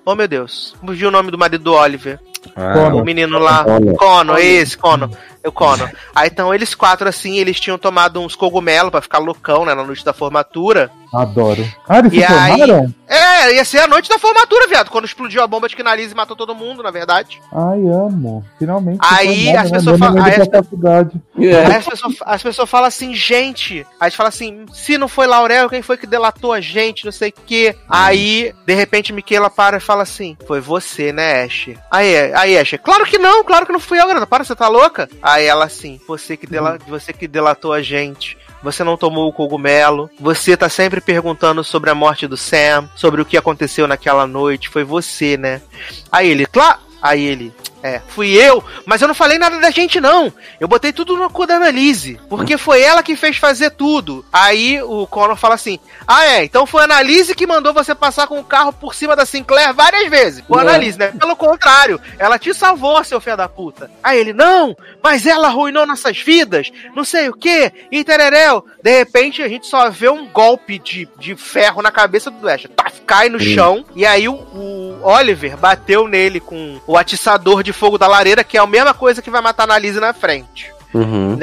Oh 0.04 0.14
meu 0.16 0.26
Deus, 0.26 0.74
fugiu 0.84 1.08
o 1.08 1.12
nome 1.12 1.30
do 1.30 1.38
marido 1.38 1.62
do 1.62 1.74
Oliver. 1.74 2.18
Ah, 2.56 2.88
o 2.94 3.04
menino 3.04 3.38
lá, 3.38 3.64
Cono, 3.98 4.38
esse 4.38 4.76
Cono. 4.76 5.10
É 5.42 5.48
o 5.48 5.52
Conor. 5.52 5.90
Aí 6.14 6.28
então 6.30 6.54
eles 6.54 6.74
quatro, 6.74 7.08
assim, 7.08 7.36
eles 7.38 7.58
tinham 7.58 7.78
tomado 7.78 8.20
uns 8.20 8.34
cogumelos 8.34 8.90
pra 8.90 9.00
ficar 9.00 9.18
loucão, 9.18 9.64
né? 9.64 9.74
Na 9.74 9.82
noite 9.84 10.04
da 10.04 10.12
formatura. 10.12 10.90
Adoro. 11.12 11.66
Ah, 11.88 11.98
eles 11.98 12.12
E 12.12 12.16
se 12.18 12.24
aí- 12.24 12.58
formaram? 12.58 12.94
É, 13.08 13.54
ia 13.56 13.64
ser 13.64 13.78
a 13.80 13.86
noite 13.88 14.08
da 14.08 14.16
formatura, 14.18 14.68
viado. 14.68 14.90
Quando 14.90 15.04
explodiu 15.04 15.42
a 15.42 15.46
bomba 15.46 15.68
de 15.68 15.74
Kinalise 15.74 16.12
e 16.12 16.16
matou 16.16 16.36
todo 16.36 16.54
mundo, 16.54 16.80
na 16.84 16.92
verdade. 16.92 17.40
Ai, 17.52 17.80
amo. 17.88 18.44
Finalmente. 18.56 19.00
Aí 19.02 19.46
formaram, 19.46 19.62
as 19.64 19.70
né? 19.72 19.78
pessoas 19.78 19.98
falam- 19.98 20.22
aí 20.24 20.40
as- 20.40 20.48
faculdade. 20.48 21.20
Aí 21.36 21.74
as 21.76 21.84
pessoas, 21.86 22.14
as 22.24 22.42
pessoas 22.42 22.70
falam 22.70 22.86
assim, 22.86 23.12
gente. 23.14 23.78
Aí 23.98 24.06
a 24.06 24.08
gente 24.08 24.16
fala 24.16 24.28
assim, 24.28 24.64
se 24.72 24.96
não 24.96 25.08
foi 25.08 25.26
Laurel, 25.26 25.68
quem 25.68 25.82
foi 25.82 25.96
que 25.96 26.06
delatou 26.06 26.52
a 26.52 26.60
gente, 26.60 27.04
não 27.04 27.10
sei 27.12 27.30
o 27.30 27.34
quê. 27.44 27.74
Aí, 27.88 28.54
de 28.64 28.74
repente, 28.74 29.12
Miquela 29.12 29.50
para 29.50 29.78
e 29.78 29.80
fala 29.80 30.02
assim: 30.04 30.36
Foi 30.46 30.60
você, 30.60 31.12
né, 31.12 31.42
Ash? 31.42 31.70
Aí, 31.90 32.32
aí 32.34 32.56
Ash, 32.58 32.74
claro 32.84 33.04
que 33.04 33.18
não, 33.18 33.42
claro 33.42 33.66
que 33.66 33.72
não 33.72 33.80
fui 33.80 34.00
eu, 34.00 34.06
garota. 34.06 34.26
Para, 34.28 34.44
você 34.44 34.54
tá 34.54 34.68
louca? 34.68 35.08
Aí 35.30 35.46
ela 35.46 35.66
assim, 35.66 36.00
você 36.08 36.36
que, 36.36 36.44
dela, 36.44 36.76
você 36.88 37.12
que 37.12 37.28
delatou 37.28 37.72
a 37.72 37.80
gente. 37.80 38.36
Você 38.64 38.82
não 38.82 38.96
tomou 38.96 39.28
o 39.28 39.32
cogumelo. 39.32 40.10
Você 40.18 40.56
tá 40.56 40.68
sempre 40.68 41.00
perguntando 41.00 41.62
sobre 41.62 41.88
a 41.88 41.94
morte 41.94 42.26
do 42.26 42.36
Sam, 42.36 42.90
sobre 42.96 43.22
o 43.22 43.24
que 43.24 43.36
aconteceu 43.36 43.86
naquela 43.86 44.26
noite. 44.26 44.68
Foi 44.68 44.82
você, 44.82 45.36
né? 45.36 45.62
Aí 46.10 46.28
ele, 46.28 46.46
claro. 46.46 46.80
Aí 47.00 47.24
ele, 47.24 47.54
é, 47.82 48.00
fui 48.08 48.32
eu, 48.32 48.62
mas 48.84 49.00
eu 49.00 49.08
não 49.08 49.14
falei 49.14 49.38
nada 49.38 49.58
da 49.58 49.70
gente, 49.70 50.00
não. 50.00 50.32
Eu 50.58 50.68
botei 50.68 50.92
tudo 50.92 51.16
no 51.16 51.30
cu 51.30 51.46
da 51.46 51.56
Annalise, 51.56 52.20
porque 52.28 52.58
foi 52.58 52.82
ela 52.82 53.02
que 53.02 53.16
fez 53.16 53.36
fazer 53.36 53.70
tudo. 53.70 54.24
Aí 54.32 54.80
o 54.82 55.06
Connor 55.06 55.36
fala 55.36 55.54
assim: 55.54 55.78
Ah, 56.06 56.26
é, 56.26 56.44
então 56.44 56.66
foi 56.66 56.82
a 56.82 56.84
Annalise 56.84 57.34
que 57.34 57.46
mandou 57.46 57.72
você 57.72 57.94
passar 57.94 58.26
com 58.26 58.38
o 58.38 58.44
carro 58.44 58.72
por 58.72 58.94
cima 58.94 59.16
da 59.16 59.24
Sinclair 59.24 59.72
várias 59.72 60.08
vezes. 60.10 60.44
Foi 60.46 60.58
a. 60.58 60.60
Annalise, 60.62 60.98
né? 60.98 61.12
Pelo 61.18 61.34
contrário, 61.34 62.00
ela 62.18 62.38
te 62.38 62.52
salvou, 62.52 63.02
seu 63.02 63.20
filho 63.20 63.36
da 63.36 63.48
puta. 63.48 63.90
Aí 64.02 64.18
ele, 64.18 64.32
não, 64.32 64.76
mas 65.02 65.24
ela 65.26 65.48
arruinou 65.48 65.86
nossas 65.86 66.18
vidas, 66.18 66.70
não 66.94 67.04
sei 67.04 67.28
o 67.28 67.34
que, 67.34 67.72
e 67.90 68.04
tereréu. 68.04 68.64
De 68.82 68.98
repente 68.98 69.42
a 69.42 69.48
gente 69.48 69.66
só 69.66 69.88
vê 69.88 70.08
um 70.08 70.26
golpe 70.26 70.78
de, 70.78 71.08
de 71.18 71.34
ferro 71.34 71.82
na 71.82 71.90
cabeça 71.90 72.30
do 72.30 72.48
Asher. 72.48 72.70
Tá, 72.70 72.90
cai 73.06 73.28
no 73.28 73.40
chão, 73.40 73.84
e 73.96 74.06
aí 74.06 74.28
o, 74.28 74.34
o 74.34 75.00
Oliver 75.02 75.56
bateu 75.56 76.06
nele 76.06 76.40
com 76.40 76.80
o 76.86 76.96
atiçador 76.96 77.62
de 77.62 77.69
fogo 77.72 77.98
da 77.98 78.06
lareira, 78.06 78.44
que 78.44 78.56
é 78.56 78.60
a 78.60 78.66
mesma 78.66 78.94
coisa 78.94 79.22
que 79.22 79.30
vai 79.30 79.40
matar 79.40 79.62
a 79.62 79.64
Annalise 79.64 80.00
na 80.00 80.12
frente. 80.12 80.72
Uhum. 80.92 81.38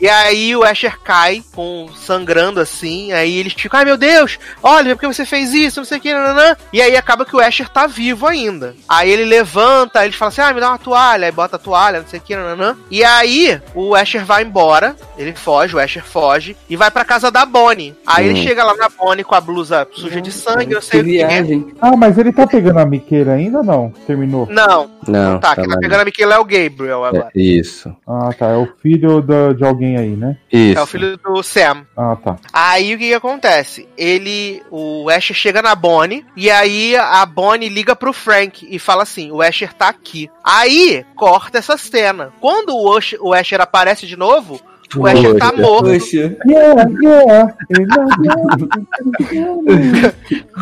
E 0.00 0.08
aí 0.08 0.54
o 0.54 0.62
Asher 0.62 0.98
cai, 1.00 1.42
com 1.52 1.88
sangrando 1.96 2.60
assim, 2.60 3.12
aí 3.12 3.36
eles 3.36 3.52
ficam, 3.52 3.78
ai 3.78 3.84
meu 3.84 3.96
Deus, 3.96 4.38
olha, 4.62 4.94
por 4.94 5.00
que 5.00 5.06
você 5.06 5.24
fez 5.24 5.52
isso, 5.52 5.80
não 5.80 5.84
sei 5.84 5.98
o 5.98 6.00
que, 6.00 6.12
nananã. 6.12 6.56
E 6.72 6.80
aí 6.80 6.96
acaba 6.96 7.24
que 7.24 7.34
o 7.34 7.40
Asher 7.40 7.68
tá 7.68 7.86
vivo 7.86 8.26
ainda. 8.26 8.74
Aí 8.88 9.10
ele 9.10 9.24
levanta, 9.24 10.04
eles 10.04 10.16
falam 10.16 10.28
assim, 10.28 10.40
ah, 10.40 10.52
me 10.52 10.60
dá 10.60 10.68
uma 10.68 10.78
toalha, 10.78 11.26
aí 11.26 11.32
bota 11.32 11.56
a 11.56 11.58
toalha, 11.58 12.00
não 12.00 12.06
sei 12.08 12.18
o 12.18 12.22
que, 12.22 12.36
nananã. 12.36 12.76
E 12.90 13.02
aí 13.04 13.60
o 13.74 13.94
Asher 13.94 14.24
vai 14.24 14.42
embora, 14.44 14.94
ele 15.16 15.34
foge, 15.34 15.74
o 15.74 15.78
Asher 15.78 16.04
foge, 16.04 16.56
e 16.68 16.76
vai 16.76 16.90
pra 16.90 17.04
casa 17.04 17.30
da 17.30 17.44
Bonnie. 17.44 17.94
Aí 18.06 18.26
ele 18.28 18.38
Hum. 18.38 18.42
chega 18.42 18.64
lá 18.64 18.74
na 18.74 18.88
Bonnie 18.88 19.24
com 19.24 19.34
a 19.34 19.40
blusa 19.40 19.86
suja 19.92 20.20
de 20.20 20.30
sangue, 20.30 20.72
eu 20.72 20.82
sei 20.82 21.02
Que 21.02 21.08
o 21.08 21.10
que 21.10 21.22
é. 21.22 21.74
Ah, 21.80 21.96
mas 21.96 22.16
ele 22.18 22.32
tá 22.32 22.46
pegando 22.46 22.78
a 22.78 22.86
Miqueira 22.86 23.32
ainda 23.32 23.58
ou 23.58 23.64
não? 23.64 23.92
Terminou? 24.06 24.46
Não, 24.50 24.90
Não, 25.06 25.38
tá, 25.40 25.54
quem 25.54 25.68
tá 25.68 25.76
pegando 25.78 26.00
a 26.00 26.04
Michaela 26.04 26.34
é 26.34 26.38
o 26.38 26.44
Gabriel 26.44 27.04
agora. 27.04 27.30
É, 27.34 27.40
isso. 27.40 27.94
Ah, 28.06 28.30
tá. 28.38 28.46
É 28.48 28.56
o 28.56 28.67
filho 28.82 29.20
da- 29.20 29.52
de 29.52 29.64
alguém 29.64 29.96
aí, 29.96 30.10
né? 30.10 30.36
Isso. 30.52 30.78
É 30.78 30.82
o 30.82 30.86
filho 30.86 31.16
do 31.16 31.42
Sam. 31.42 31.86
Ah, 31.96 32.16
tá. 32.16 32.36
Aí 32.52 32.94
o 32.94 32.98
que, 32.98 33.08
que 33.08 33.14
acontece? 33.14 33.88
Ele. 33.96 34.62
O 34.70 35.08
Asher 35.10 35.34
chega 35.36 35.62
na 35.62 35.74
Bonnie 35.74 36.24
e 36.36 36.50
aí 36.50 36.96
a 36.96 37.24
Bonnie 37.26 37.68
liga 37.68 37.94
pro 37.96 38.12
Frank 38.12 38.66
e 38.70 38.78
fala 38.78 39.02
assim: 39.02 39.30
o 39.30 39.42
Asher 39.42 39.72
tá 39.72 39.88
aqui. 39.88 40.30
Aí 40.42 41.04
corta 41.16 41.58
essa 41.58 41.76
cena. 41.76 42.32
Quando 42.40 42.76
o 42.76 42.96
Asher, 42.96 43.18
o 43.22 43.32
Asher 43.34 43.60
aparece 43.60 44.06
de 44.06 44.16
novo, 44.16 44.60
o 44.96 45.06
Asher 45.06 45.36
tá 45.36 45.52
morto. 45.52 45.88
Yeah, 45.90 46.86
yeah. 47.02 47.54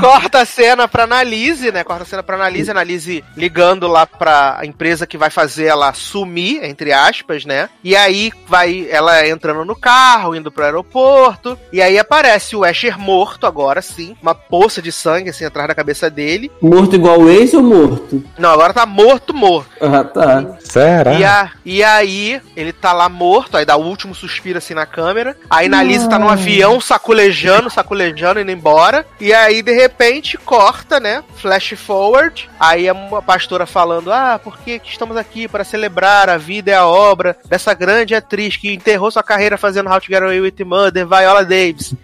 Corta 0.01 0.41
a 0.41 0.45
cena 0.45 0.89
pra 0.89 1.05
Annalise, 1.05 1.71
né? 1.71 1.85
Corta 1.85 2.03
a 2.03 2.07
cena 2.07 2.23
pra 2.23 2.37
Annalise, 2.37 2.71
Annalise 2.71 3.25
ligando 3.37 3.87
lá 3.87 4.07
pra 4.07 4.61
empresa 4.65 5.07
que 5.07 5.17
vai 5.17 5.31
fazer 5.31 5.67
ela 5.67 5.93
sumir, 5.93 6.65
entre 6.65 6.93
aspas, 6.93 7.45
né? 7.45 7.69
E 7.85 7.95
aí 7.95 8.33
vai 8.49 8.89
ela 8.91 9.27
entrando 9.29 9.65
no 9.65 9.77
carro, 9.77 10.35
indo 10.35 10.51
pro 10.51 10.65
aeroporto, 10.65 11.59
e 11.73 11.81
aí 11.81 11.99
aparece 11.99 12.57
o 12.57 12.65
Asher 12.65 12.99
morto 12.99 13.47
agora, 13.47 13.81
sim, 13.81 14.17
uma 14.21 14.35
poça 14.35 14.83
de 14.83 14.91
sangue 14.91 15.31
assim 15.31 15.45
atrás 15.45 15.69
da 15.69 15.75
cabeça 15.75 16.11
dele. 16.11 16.51
Morto 16.61 16.97
igual 16.97 17.21
o 17.21 17.31
ex 17.31 17.55
ou 17.55 17.63
morto? 17.63 18.25
Não, 18.39 18.51
agora 18.51 18.75
tá 18.75 18.87
morto, 18.87 19.33
morto. 19.33 19.71
Ah, 19.81 20.03
tá. 20.03 20.57
Será? 20.61 21.15
E, 21.15 21.25
a, 21.25 21.51
e 21.65 21.85
aí, 21.85 22.41
ele 22.57 22.73
tá 22.73 22.93
lá 22.93 23.09
morto, 23.09 23.57
aí 23.57 23.65
dá 23.65 23.77
o 23.77 23.85
último 23.85 24.15
suspiro 24.17 24.59
assim 24.59 24.75
na 24.75 24.87
câmera. 24.87 25.37
Aí 25.49 25.67
Annalise 25.67 26.09
tá 26.09 26.19
no 26.19 26.29
avião 26.29 26.81
saculejando, 26.81 27.71
saculejando, 27.71 28.41
indo 28.41 28.51
embora. 28.51 29.07
E 29.21 29.33
aí, 29.33 29.63
de 29.63 29.73
repente, 29.73 30.37
corta, 30.39 30.99
né? 30.99 31.23
Flash 31.37 31.75
forward. 31.77 32.49
Aí 32.59 32.91
uma 32.91 33.23
pastora 33.23 33.67
falando: 33.67 34.13
Ah, 34.13 34.41
por 34.43 34.59
que 34.59 34.79
que 34.79 34.91
estamos 34.91 35.17
aqui 35.17 35.47
para 35.47 35.65
celebrar 35.65 36.29
a 36.29 36.37
vida 36.37 36.71
e 36.71 36.75
a 36.75 36.87
obra 36.87 37.37
dessa 37.49 37.75
grande 37.75 38.15
atriz 38.15 38.57
que 38.57 38.73
enterrou 38.73 39.11
sua 39.11 39.23
carreira 39.23 39.59
fazendo 39.59 39.91
How 39.91 40.01
to 40.01 40.07
Get 40.07 40.23
Away 40.23 40.41
with 40.41 40.65
Murder, 40.65 41.07
Viola 41.07 41.45
Davis. 41.45 41.95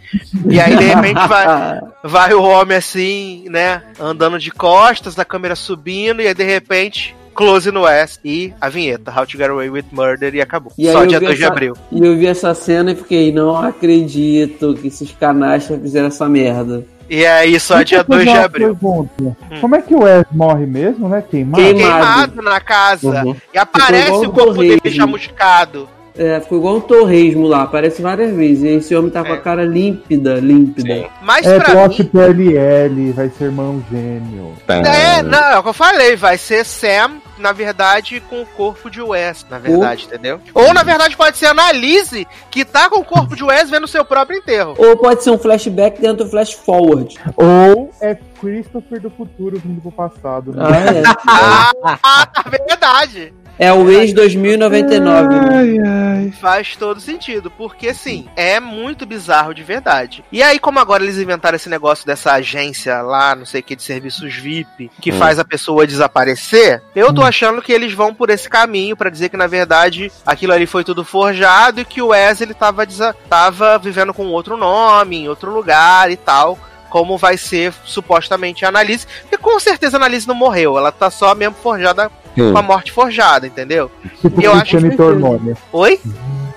E 0.49 0.61
aí, 0.61 0.77
de 0.77 0.85
repente, 0.85 1.27
vai, 1.27 1.81
vai 2.05 2.35
o 2.35 2.43
homem 2.43 2.77
assim, 2.77 3.45
né? 3.49 3.83
Andando 3.99 4.39
de 4.39 4.51
costas, 4.51 5.19
a 5.19 5.25
câmera 5.25 5.57
subindo, 5.57 6.21
e 6.21 6.29
aí 6.29 6.35
de 6.35 6.45
repente. 6.45 7.17
Close 7.35 7.71
no 7.71 7.87
S 7.87 8.19
e 8.25 8.53
a 8.61 8.69
vinheta, 8.69 9.11
How 9.11 9.27
to 9.27 9.37
Get 9.39 9.49
Away 9.51 9.71
with 9.71 9.85
Murder, 9.93 10.35
e 10.35 10.41
acabou. 10.41 10.73
E 10.77 10.91
Só 10.91 11.05
dia 11.05 11.19
vi 11.19 11.27
2 11.27 11.39
de 11.39 11.45
abril. 11.45 11.75
E 11.91 12.05
eu 12.05 12.17
vi 12.17 12.27
essa 12.27 12.55
cena 12.55 12.93
e 12.93 12.95
fiquei, 12.97 13.33
não 13.33 13.57
acredito 13.57 14.75
que 14.75 14.89
esses 14.89 15.11
canastas 15.13 15.81
fizeram 15.81 16.09
essa 16.09 16.29
merda. 16.29 16.85
E 17.09 17.27
aí, 17.27 17.59
só 17.61 17.77
Deixa 17.77 17.87
dia 17.87 17.99
eu 17.99 18.05
fazer 18.05 18.25
2 18.25 18.37
de 18.39 18.45
abril. 18.45 18.77
pergunta. 18.77 19.37
Como 19.61 19.77
é 19.77 19.83
que 19.83 19.95
o 19.95 20.03
Wes 20.03 20.25
morre 20.33 20.67
mesmo, 20.67 21.09
né? 21.09 21.23
Queimado? 21.29 21.63
Queimado. 21.63 22.43
Na 22.43 22.61
casa. 22.61 23.25
Uhum. 23.25 23.37
E 23.53 23.59
aparece 23.59 24.27
o 24.27 24.31
corpo 24.31 24.61
dele 24.61 24.81
chamuscado. 24.91 25.89
É, 26.17 26.39
ficou 26.41 26.59
igual 26.59 26.77
um 26.77 26.81
torresmo 26.81 27.47
lá, 27.47 27.63
aparece 27.63 28.03
várias 28.03 28.35
vezes. 28.35 28.63
E 28.63 28.69
esse 28.69 28.95
homem 28.95 29.11
tá 29.11 29.23
com 29.25 29.31
É. 29.33 29.37
a 29.37 29.41
cara 29.41 29.65
límpida, 29.65 30.35
límpida. 30.35 30.95
Sim. 30.95 31.07
Mas 31.23 31.47
É 31.47 31.59
pra 31.59 31.71
plot 31.71 32.03
mim. 32.03 32.09
PLL, 32.09 33.13
vai 33.13 33.31
ser 33.31 33.45
irmão 33.45 33.83
gêmeo. 33.91 34.53
Tá. 34.67 34.75
É, 34.77 35.23
não, 35.23 35.39
é 35.39 35.59
o 35.59 35.63
que 35.63 35.69
eu 35.71 35.73
falei, 35.73 36.15
vai 36.17 36.37
ser 36.37 36.65
Sam, 36.65 37.13
na 37.39 37.53
verdade, 37.53 38.23
com 38.29 38.43
o 38.43 38.47
corpo 38.47 38.91
de 38.91 39.01
Wes, 39.01 39.47
na 39.51 39.59
verdade, 39.59 40.05
entendeu? 40.05 40.39
Ou 40.55 40.73
na 40.75 40.83
verdade 40.83 41.17
pode 41.17 41.37
ser 41.39 41.47
a 41.47 41.51
Annalise, 41.53 42.27
que 42.51 42.65
tá 42.65 42.89
com 42.91 43.01
o 43.01 43.05
corpo 43.05 43.35
de 43.35 43.43
Wes 43.43 43.71
vendo 43.71 43.85
o 43.85 43.89
seu 43.89 44.05
próprio 44.05 44.39
enterro. 44.39 44.75
Ou 44.79 44.97
pode 44.97 45.25
ser 45.25 45.31
um 45.31 45.39
flashback 45.39 46.01
dentro 46.01 46.25
do 46.25 46.31
flash 46.31 46.53
forward. 46.53 47.19
Ou 47.37 47.91
é 48.01 48.17
Christopher 48.41 49.01
do 49.01 49.11
futuro 49.11 49.61
vindo 49.65 49.81
pro 49.81 49.91
passado, 49.93 50.53
né? 50.55 50.63
Ah, 50.63 50.77
é. 50.77 51.03
Ah, 51.27 51.99
ah, 52.35 52.45
verdade. 52.69 53.33
É 53.59 53.73
o 53.73 53.91
ex 53.91 54.13
2099. 54.13 55.35
Ai, 55.35 55.77
ai. 55.79 56.33
Faz 56.41 56.75
todo 56.77 57.01
sentido, 57.01 57.51
porque 57.51 57.89
assim, 57.89 58.27
é 58.35 58.59
muito 58.59 59.05
bizarro 59.07 59.55
de 59.55 59.63
verdade. 59.63 60.25
E 60.33 60.43
aí, 60.43 60.59
como 60.59 60.79
agora 60.79 61.03
eles 61.03 61.19
inventaram 61.19 61.57
esse 61.57 61.69
negócio 61.69 62.07
dessa 62.07 62.33
agência 62.33 63.01
lá, 63.03 63.35
não 63.37 63.45
sei 63.45 63.61
o 63.61 63.65
que, 63.65 63.77
de 63.77 63.83
serviços 63.83 64.35
VIP, 64.35 64.91
que 65.01 65.13
Hum. 65.13 65.19
faz 65.19 65.39
a 65.39 65.45
pessoa 65.45 65.87
desaparecer, 65.87 66.83
eu 66.95 67.13
tô 67.13 67.23
achando 67.23 67.61
que 67.63 67.73
eles 67.73 67.93
vão 67.93 68.15
por 68.15 68.31
esse 68.31 68.49
caminho 68.49 68.97
pra 68.97 69.11
dizer 69.11 69.29
que 69.29 69.37
na 69.37 69.47
verdade 69.47 70.11
aquilo 70.27 70.53
ali 70.53 70.67
foi 70.67 70.83
tudo 70.85 71.05
forjado 71.05 71.81
e 71.81 71.85
que 71.85 72.01
o 72.03 72.09
Wes 72.09 72.41
ele 72.41 72.55
tava, 72.55 72.87
tava 73.29 73.79
vivendo 73.79 74.15
com 74.15 74.27
outro 74.29 74.57
nome, 74.57 75.19
em 75.19 75.29
outro 75.29 75.53
lugar 75.53 76.11
e 76.11 76.17
tal. 76.17 76.59
Como 76.89 77.17
vai 77.17 77.39
ser 77.39 77.73
supostamente 77.87 78.67
a 78.67 78.69
Annalise. 78.69 79.07
Porque 79.23 79.39
com 79.39 79.59
certeza 79.59 79.97
a 79.97 79.99
Annalise 79.99 80.29
não 80.29 80.35
morreu. 80.35 80.77
Ela 80.77 80.93
tá 80.93 81.11
só 81.11 81.35
mesmo 81.35 81.55
forjada 81.55 82.11
Hum. 82.39 82.53
com 82.53 82.59
a 82.59 82.63
morte 82.63 82.91
forjada, 82.93 83.47
entendeu? 83.47 83.91
Tipo 84.21 84.41
Eu 84.41 84.53
acho 84.53 84.61
Cristiane 84.63 84.91
que- 84.91 84.97
Torlone. 84.97 85.55
Oi? 85.73 86.01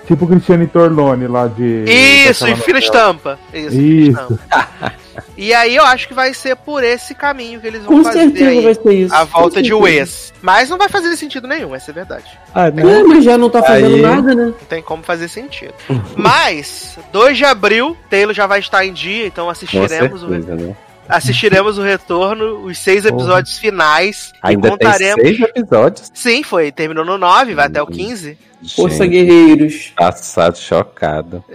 Tipo 0.07 0.27
Cristiane 0.27 0.67
Torlone 0.67 1.27
lá 1.27 1.47
de. 1.47 1.83
Isso, 1.87 2.47
e 2.47 2.51
novela. 2.51 2.79
estampa. 2.79 3.39
Isso, 3.53 3.75
Isso. 3.75 4.11
estampa. 4.33 4.93
E 5.37 5.53
aí 5.53 5.75
eu 5.75 5.83
acho 5.83 6.07
que 6.07 6.13
vai 6.13 6.33
ser 6.33 6.55
por 6.57 6.83
esse 6.83 7.15
caminho 7.15 7.59
que 7.59 7.65
eles 7.67 7.83
vão 7.83 7.97
Com 7.97 8.03
fazer 8.03 8.19
certeza 8.19 8.49
aí 8.49 8.61
vai 8.61 8.73
ser 8.75 8.93
isso. 8.93 9.15
a 9.15 9.25
com 9.25 9.39
volta 9.39 9.61
de. 9.63 9.73
Wes. 9.73 10.33
Mas 10.41 10.69
não 10.69 10.77
vai 10.77 10.87
fazer 10.89 11.15
sentido 11.17 11.47
nenhum, 11.47 11.73
essa 11.73 11.89
é 11.89 11.93
a 11.93 11.95
verdade. 11.95 12.25
Ah, 12.53 12.69
né? 12.69 12.99
É, 12.99 13.03
mas 13.03 13.23
já 13.23 13.37
não 13.37 13.49
tá 13.49 13.63
fazendo 13.63 13.95
Aí- 13.95 14.01
nada, 14.01 14.35
né? 14.35 14.45
Não 14.45 14.51
tem 14.69 14.81
como 14.83 15.01
fazer 15.01 15.27
sentido. 15.27 15.73
Mas, 16.15 16.99
2 17.11 17.37
de 17.37 17.45
abril, 17.45 17.97
Taylor 18.09 18.33
já 18.35 18.45
vai 18.45 18.59
estar 18.59 18.85
em 18.85 18.93
dia, 18.93 19.25
então 19.25 19.45
Com 19.45 19.51
assistiremos, 19.51 20.21
o, 20.23 20.29
certeza, 20.29 20.55
né? 20.55 20.75
Assistiremos 21.09 21.77
o 21.77 21.81
retorno, 21.81 22.65
os 22.65 22.77
seis 22.77 23.05
episódios 23.05 23.57
finais. 23.57 24.31
Ainda 24.41 24.67
e 24.67 24.71
contaremos. 24.71 25.15
tem 25.23 25.35
seis 25.37 25.49
episódios. 25.55 26.11
Sim, 26.13 26.43
foi. 26.43 26.71
Terminou 26.71 27.05
no 27.05 27.17
9, 27.17 27.53
vai 27.55 27.65
até 27.67 27.81
o 27.81 27.85
Hum. 27.85 27.91
15. 27.91 28.37
Força 28.75 29.03
Gente, 29.03 29.09
Guerreiros. 29.11 29.93
Passado 29.95 30.57
chocado. 30.57 31.43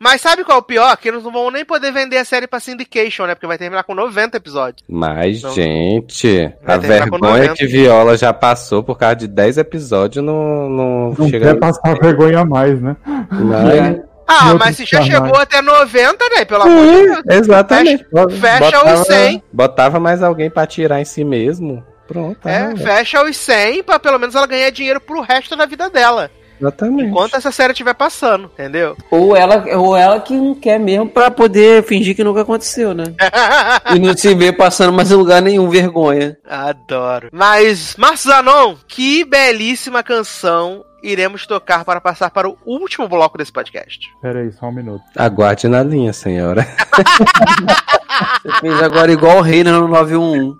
Mas 0.00 0.20
sabe 0.20 0.44
qual 0.44 0.58
é 0.58 0.60
o 0.60 0.64
pior? 0.64 0.96
Que 0.96 1.08
eles 1.08 1.24
não 1.24 1.32
vão 1.32 1.50
nem 1.50 1.64
poder 1.64 1.90
vender 1.92 2.18
a 2.18 2.24
série 2.24 2.46
pra 2.46 2.60
Syndication, 2.60 3.26
né? 3.26 3.34
Porque 3.34 3.48
vai 3.48 3.58
terminar 3.58 3.82
com 3.82 3.94
90 3.94 4.36
episódios. 4.36 4.84
Mas, 4.88 5.42
Não. 5.42 5.52
gente, 5.52 6.52
a 6.64 6.76
vergonha 6.76 7.32
90. 7.32 7.54
que 7.54 7.66
Viola 7.66 8.16
já 8.16 8.32
passou 8.32 8.82
por 8.84 8.96
causa 8.96 9.16
de 9.16 9.26
10 9.26 9.58
episódios 9.58 10.24
não, 10.24 10.68
não, 10.68 11.14
Não 11.18 11.28
chega 11.28 11.46
quer 11.52 11.58
passar 11.58 11.98
vergonha 11.98 12.40
a 12.40 12.44
mais, 12.44 12.80
né? 12.80 12.96
Mas- 13.04 14.00
Ah, 14.28 14.54
mas 14.54 14.76
se 14.76 14.84
já 14.84 15.00
chegou 15.02 15.36
até 15.36 15.62
90, 15.62 16.28
né? 16.36 16.44
Pelo 16.44 16.62
amor 16.62 16.86
de 16.86 17.22
Deus. 17.22 17.22
Exatamente. 17.30 18.06
fecha 18.38 18.94
os 18.94 19.06
100. 19.06 19.42
Botava 19.50 19.98
mais 19.98 20.22
alguém 20.22 20.50
pra 20.50 20.66
tirar 20.66 21.00
em 21.00 21.04
si 21.04 21.24
mesmo. 21.24 21.82
Pronto. 22.06 22.46
É, 22.46 22.72
ah, 22.72 22.76
fecha 22.76 23.22
os 23.22 23.36
100 23.36 23.82
pra 23.82 23.98
pelo 23.98 24.18
menos 24.18 24.34
ela 24.34 24.46
ganhar 24.46 24.70
dinheiro 24.70 25.00
pro 25.00 25.22
resto 25.22 25.56
da 25.56 25.66
vida 25.66 25.88
dela. 25.88 26.30
Exatamente. 26.60 27.08
Enquanto 27.08 27.36
essa 27.36 27.52
série 27.52 27.72
estiver 27.72 27.94
passando, 27.94 28.50
entendeu? 28.52 28.96
Ou 29.10 29.36
ela, 29.36 29.64
ou 29.76 29.96
ela 29.96 30.20
que 30.20 30.34
não 30.34 30.54
quer 30.54 30.78
mesmo 30.78 31.08
pra 31.08 31.30
poder 31.30 31.84
fingir 31.84 32.16
que 32.16 32.24
nunca 32.24 32.42
aconteceu, 32.42 32.92
né? 32.94 33.04
E 33.94 33.98
não 33.98 34.16
se 34.16 34.34
vê 34.34 34.52
passando 34.52 34.92
mais 34.92 35.10
em 35.10 35.14
lugar 35.14 35.40
nenhum, 35.40 35.68
vergonha. 35.70 36.36
Adoro. 36.44 37.28
Mas, 37.32 37.94
Marcos 37.96 38.22
Zanon, 38.22 38.74
que 38.86 39.24
belíssima 39.24 40.02
canção 40.02 40.84
iremos 41.02 41.46
tocar 41.46 41.84
para 41.84 42.00
passar 42.00 42.30
para 42.30 42.48
o 42.48 42.58
último 42.64 43.08
bloco 43.08 43.38
desse 43.38 43.52
podcast. 43.52 44.08
Pera 44.20 44.40
aí, 44.40 44.52
só 44.52 44.66
um 44.66 44.72
minuto. 44.72 45.02
Aguarde 45.16 45.68
na 45.68 45.82
linha, 45.82 46.12
senhora. 46.12 46.66
Você 48.42 48.60
fez 48.60 48.82
agora 48.82 49.12
igual 49.12 49.38
o 49.38 49.42
Reina 49.42 49.72
no 49.72 49.86
911. 49.88 50.56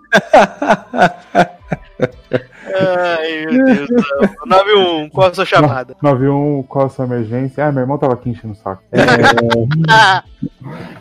Ai, 2.74 3.47
meu 3.47 3.65
Deus 3.65 3.89
do 3.89 4.02
céu. 4.02 4.31
91, 4.47 5.09
qual 5.10 5.28
a 5.28 5.35
sua 5.35 5.44
chamada? 5.44 5.97
91, 6.02 6.62
qual 6.65 6.86
a 6.86 6.89
sua 6.89 7.05
emergência? 7.05 7.66
Ah, 7.66 7.73
meu 7.73 7.82
irmão 7.82 7.98
tava 7.98 8.15
aqui 8.15 8.31
enchendo 8.31 8.52
o 8.52 8.56
saco. 8.56 8.82
É, 8.93 10.23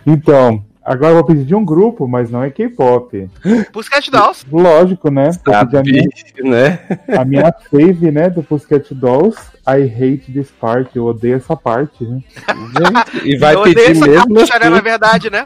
então, 0.06 0.64
agora 0.88 1.12
eu 1.12 1.16
vou 1.16 1.26
pedir 1.26 1.46
de 1.46 1.54
um 1.56 1.64
grupo, 1.66 2.08
mas 2.08 2.32
não 2.32 2.42
é 2.44 2.50
K-pop. 2.50 3.30
Pussycat 3.72 4.10
Dolls. 4.10 4.46
Lógico, 4.52 5.12
né? 5.12 5.30
Pedir 5.44 5.78
a 5.78 5.84
minha, 5.84 6.04
Sabe, 6.04 6.50
né? 6.50 6.80
a 7.18 7.26
minha 7.26 7.54
fave, 7.70 8.12
né, 8.12 8.30
do 8.30 8.42
Pussycat 8.42 8.94
Dolls. 8.96 9.38
I 9.70 9.84
hate 9.84 10.32
this 10.32 10.50
part. 10.50 10.90
Eu 10.96 11.06
odeio 11.08 11.36
essa 11.36 11.54
parte, 11.56 12.06
né? 12.06 12.22
Gente, 12.32 13.28
e 13.28 13.38
vai 13.38 13.54
eu 13.54 13.60
odeio 13.60 13.76
pedir 13.76 13.92
essa 13.92 14.08
mesmo 14.08 14.40
racha, 14.40 14.60
né, 14.60 14.66
assim. 14.66 14.76
na 14.76 14.82
verdade, 14.82 15.30
né? 15.30 15.46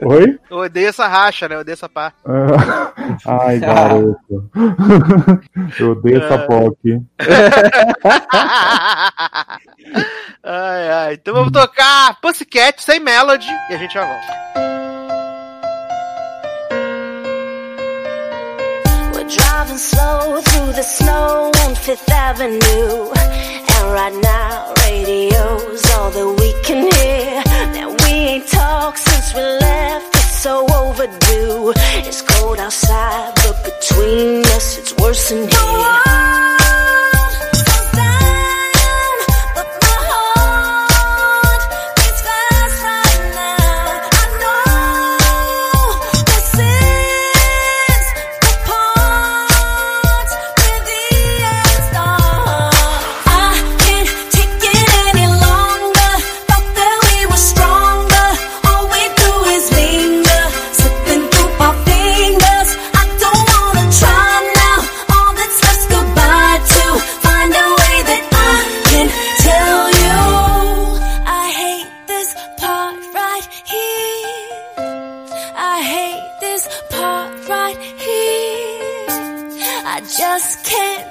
Oi? 0.00 0.38
Eu 0.50 0.56
odeio 0.56 0.88
essa 0.88 1.06
racha, 1.06 1.46
né? 1.46 1.56
Eu 1.56 1.60
odeio 1.60 1.74
essa 1.74 1.88
parte. 1.88 2.16
Ai, 3.26 3.58
garoto. 3.58 4.50
Eu 5.78 5.90
odeio 5.90 6.24
essa 6.24 6.36
Ah. 6.36 6.46
POC. 6.46 7.02
ai, 10.42 10.88
ai. 10.90 11.14
Então 11.14 11.34
vamos 11.34 11.52
tocar 11.52 12.18
Pussycat 12.22 12.82
sem 12.82 12.98
melody 13.00 13.46
e 13.70 13.74
a 13.74 13.76
gente 13.76 13.92
já 13.92 14.06
volta. 14.06 14.69
Driving 19.36 19.78
slow 19.78 20.40
through 20.40 20.72
the 20.72 20.82
snow 20.82 21.52
on 21.64 21.74
Fifth 21.74 22.10
Avenue. 22.10 23.10
And 23.74 23.84
right 23.92 24.16
now, 24.22 24.72
radio's 24.84 25.84
all 25.92 26.10
that 26.10 26.28
we 26.40 26.50
can 26.64 26.90
hear. 26.94 27.42
Now 27.74 27.90
we 27.90 28.12
ain't 28.32 28.48
talked 28.48 28.98
since 28.98 29.34
we 29.34 29.42
left, 29.42 30.14
it's 30.16 30.40
so 30.40 30.66
overdue. 30.74 31.72
It's 32.08 32.22
cold 32.22 32.58
outside, 32.58 33.32
but 33.36 33.56
between 33.64 34.44
us, 34.56 34.78
it's 34.78 34.96
worse 34.96 35.30
than 35.30 35.48
here. 35.48 36.59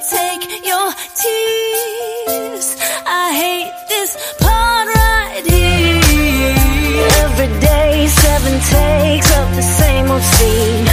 Take 0.10 0.66
your 0.66 0.90
tears. 1.22 2.68
I 3.06 3.26
hate 3.42 3.74
this 3.94 4.12
part 4.42 4.88
right 5.02 5.44
here. 5.46 7.06
Every 7.26 7.52
day, 7.62 8.08
seven 8.08 8.56
takes 8.74 9.30
of 9.38 9.48
the 9.56 9.62
same 9.62 10.10
old 10.10 10.26
scene. 10.34 10.88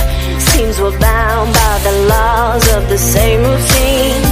Seems 0.51 0.78
we're 0.80 0.98
bound 0.98 1.48
by 1.55 1.74
the 1.86 1.94
laws 2.12 2.64
of 2.76 2.82
the 2.90 2.98
same 2.98 3.40
routine. 3.40 4.22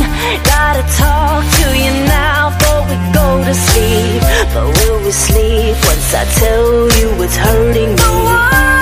Gotta 0.53 0.85
talk 1.01 1.43
to 1.61 1.67
you 1.83 1.93
now 2.21 2.51
before 2.53 2.83
we 2.91 2.97
go 3.21 3.29
to 3.49 3.55
sleep. 3.55 4.21
But 4.53 4.67
will 4.79 5.01
we 5.07 5.13
sleep 5.13 5.77
once 5.89 6.09
I 6.23 6.25
tell 6.43 6.69
you 6.99 7.09
it's 7.25 7.37
hurting 7.37 7.93
me? 7.97 8.05
Oh, 8.05 8.74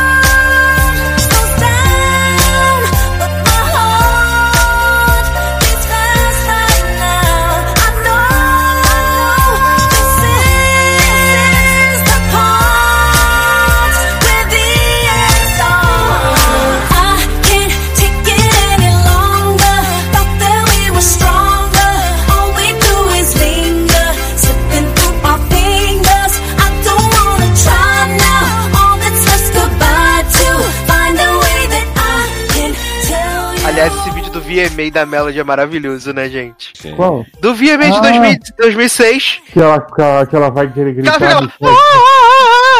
VMA 34.53 34.91
da 34.91 35.07
Melody 35.07 35.39
é 35.41 35.45
maravilhoso, 35.45 36.13
né, 36.13 36.29
gente? 36.29 36.73
Qual? 36.97 37.25
Do 37.41 37.55
VMA 37.55 37.91
de 37.91 37.97
Ah. 37.97 38.01
2000 38.01 38.39
2006. 38.59 39.41
Que 39.53 39.61
ela, 39.61 39.81
que 39.81 40.01
ela, 40.03 40.27
que 40.27 40.37
ela 40.37 40.51
vai 40.51 40.71
querer 40.73 40.95
Que 40.95 41.01
ela 41.09 41.19
gritar. 41.19 41.39
fica 41.39 41.41
no 41.41 41.71
lá. 41.71 41.77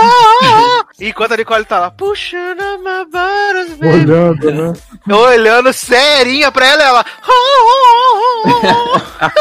chão, 0.03 0.85
E 1.01 1.09
Enquanto 1.09 1.33
a 1.33 1.37
Nicole 1.37 1.65
tá 1.65 1.79
lá, 1.81 1.91
puxando 1.91 2.61
my 2.79 3.05
buttons, 3.07 3.77
baby. 3.79 4.11
Olhando, 4.11 4.51
né? 4.53 4.73
Olhando 5.17 5.73
serinha 5.73 6.53
pra 6.53 6.67
ela, 6.67 6.83
ela. 6.85 7.05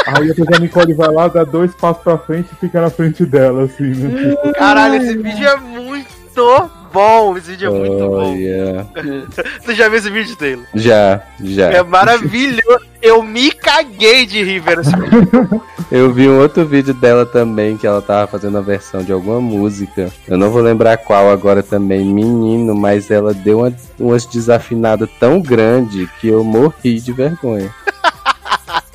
Aí 0.08 0.28
depois 0.28 0.48
a 0.56 0.60
Nicole 0.60 0.94
vai 0.94 1.10
lá, 1.12 1.28
dá 1.28 1.44
dois 1.44 1.74
passos 1.76 2.03
pra 2.03 2.18
frente 2.18 2.49
e 2.52 2.56
fica 2.56 2.82
na 2.82 2.90
frente 2.90 3.26
dela, 3.26 3.64
assim, 3.66 3.84
né? 3.84 4.36
Caralho, 4.58 4.95
esse 4.95 5.18
vídeo 5.18 5.48
é 5.48 5.56
muito 5.58 6.72
bom. 6.92 7.38
Esse 7.38 7.52
vídeo 7.52 7.68
é 7.68 7.80
muito 7.80 8.04
Oh, 8.04 8.10
bom. 8.10 8.36
yeah. 8.36 8.86
Você 9.64 9.76
já 9.76 9.88
viu 9.90 9.98
esse 10.00 10.10
vídeo, 10.10 10.36
Taylor? 10.36 10.66
Já, 10.76 11.22
já. 11.44 11.72
É 11.72 11.84
maravilhoso. 11.84 12.62
Eu 13.02 13.24
me 13.24 13.52
caguei 13.52 14.26
de 14.26 14.44
rir 14.44 14.60
vendo 14.60 14.82
esse 14.82 14.96
vídeo. 14.96 15.62
Eu 15.92 16.14
vi 16.14 16.30
um 16.30 16.40
outro 16.40 16.66
vídeo 16.66 16.94
dela 16.94 17.26
também, 17.26 17.76
que 17.76 17.86
ela 17.86 18.02
tava 18.02 18.26
fazendo 18.26 18.58
a 18.58 18.62
versão 18.62 19.04
de 19.04 19.12
alguma 19.12 19.42
música. 19.42 20.10
Eu 20.26 20.38
não 20.38 20.50
vou 20.50 20.62
lembrar 20.62 20.96
qual 20.96 21.30
agora 21.30 21.62
também, 21.62 22.06
menino, 22.06 22.74
mas 22.74 23.12
ela 23.12 23.34
deu 23.34 23.60
uma, 23.60 23.74
umas 24.00 24.26
desafinadas 24.26 25.10
tão 25.20 25.42
grande 25.42 26.10
que 26.22 26.30
eu 26.30 26.46
morri 26.46 27.00
de 27.02 27.12
vergonha. 27.12 27.70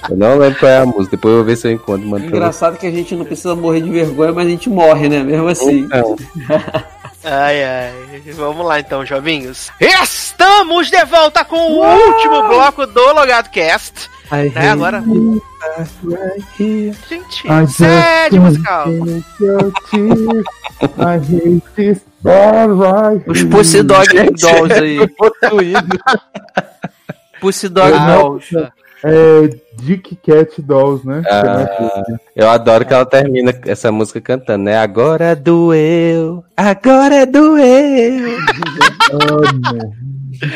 Eu 0.09 0.17
não 0.17 0.39
lembro 0.39 0.61
qual 0.61 0.71
é 0.71 0.79
a 0.79 0.87
música, 0.87 1.17
depois 1.17 1.33
eu 1.33 1.39
vou 1.39 1.45
ver 1.45 1.57
se 1.57 1.67
eu 1.67 1.73
encontro. 1.73 2.09
Você. 2.09 2.27
Engraçado 2.27 2.79
que 2.79 2.87
a 2.87 2.91
gente 2.93 3.17
não 3.17 3.25
precisa 3.25 3.57
morrer 3.57 3.81
de 3.81 3.91
vergonha, 3.91 4.33
mas 4.33 4.47
a 4.47 4.51
gente 4.51 4.71
morre, 4.71 5.09
né? 5.09 5.21
Mesmo 5.25 5.49
assim. 5.49 5.81
Então, 5.81 6.15
Ai, 7.29 7.65
ai. 7.65 8.23
Vamos 8.35 8.65
lá 8.65 8.79
então, 8.79 9.05
jovinhos. 9.05 9.69
Estamos 9.81 10.89
de 10.89 11.05
volta 11.05 11.45
com 11.45 11.57
o 11.57 11.85
último 11.85 12.47
bloco 12.47 12.87
do 12.87 13.13
Logado 13.13 13.51
Cast. 13.51 14.09
Né, 14.31 14.69
agora. 14.71 15.03
Gente, 17.09 17.47
I 17.49 17.67
musical. 18.39 18.87
right 22.25 23.25
Os 23.27 23.39
here. 23.41 23.51
Pussy 23.51 23.83
Dog 23.83 24.07
Dolls 24.41 24.73
aí. 24.73 25.09
possuído. 25.09 25.99
Pussy 27.41 27.69
Dog 27.69 27.93
Dolls. 27.93 28.55
É 29.05 29.49
Dick 29.75 30.17
Cat 30.17 30.61
Dolls, 30.63 31.07
né? 31.07 31.23
Ah. 31.29 31.67
Que 31.67 32.13
é. 32.13 32.45
Eu 32.45 32.49
adoro 32.51 32.85
que 32.85 32.95
ela 32.95 33.05
termina 33.07 33.53
essa 33.67 33.93
música 33.93 34.21
cantando, 34.21 34.65
né? 34.65 34.77
Agora 34.77 35.37
doeu, 35.37 36.43
agora 36.57 37.27
doeu. 37.27 38.37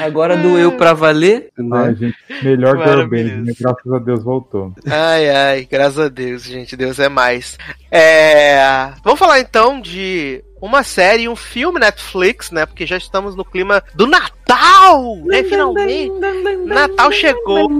Agora 0.05 0.37
doeu 0.37 0.73
pra 0.73 0.93
valer. 0.93 1.49
Ai, 1.59 1.65
Né? 1.89 1.95
gente, 1.95 2.17
melhor 2.45 2.77
girl 2.77 3.01
band, 3.07 3.07
Maravilhoso. 3.07 3.43
né? 3.45 3.53
Graças 3.59 3.93
a 3.93 3.99
Deus 3.99 4.23
voltou. 4.23 4.73
Ai, 4.87 5.31
ai, 5.31 5.69
graças 5.71 5.99
a 5.99 6.09
Deus, 6.09 6.43
gente. 6.43 6.77
Deus 6.77 6.99
é 6.99 7.09
mais. 7.09 7.57
É. 7.91 8.91
Vamos 9.03 9.19
falar 9.19 9.41
então 9.41 9.81
de 9.81 10.45
uma 10.61 10.82
série 10.82 11.24
e 11.24 11.28
um 11.28 11.37
filme 11.37 11.81
Netflix, 11.81 12.51
né? 12.51 12.66
Porque 12.66 12.87
já 12.87 12.97
estamos 12.97 13.35
no 13.35 13.45
clima 13.45 13.82
do 13.95 14.07
Natal, 14.07 15.16
né? 15.24 15.43
Finalmente. 15.43 16.11
Natal 16.66 17.11
chegou. 17.12 17.70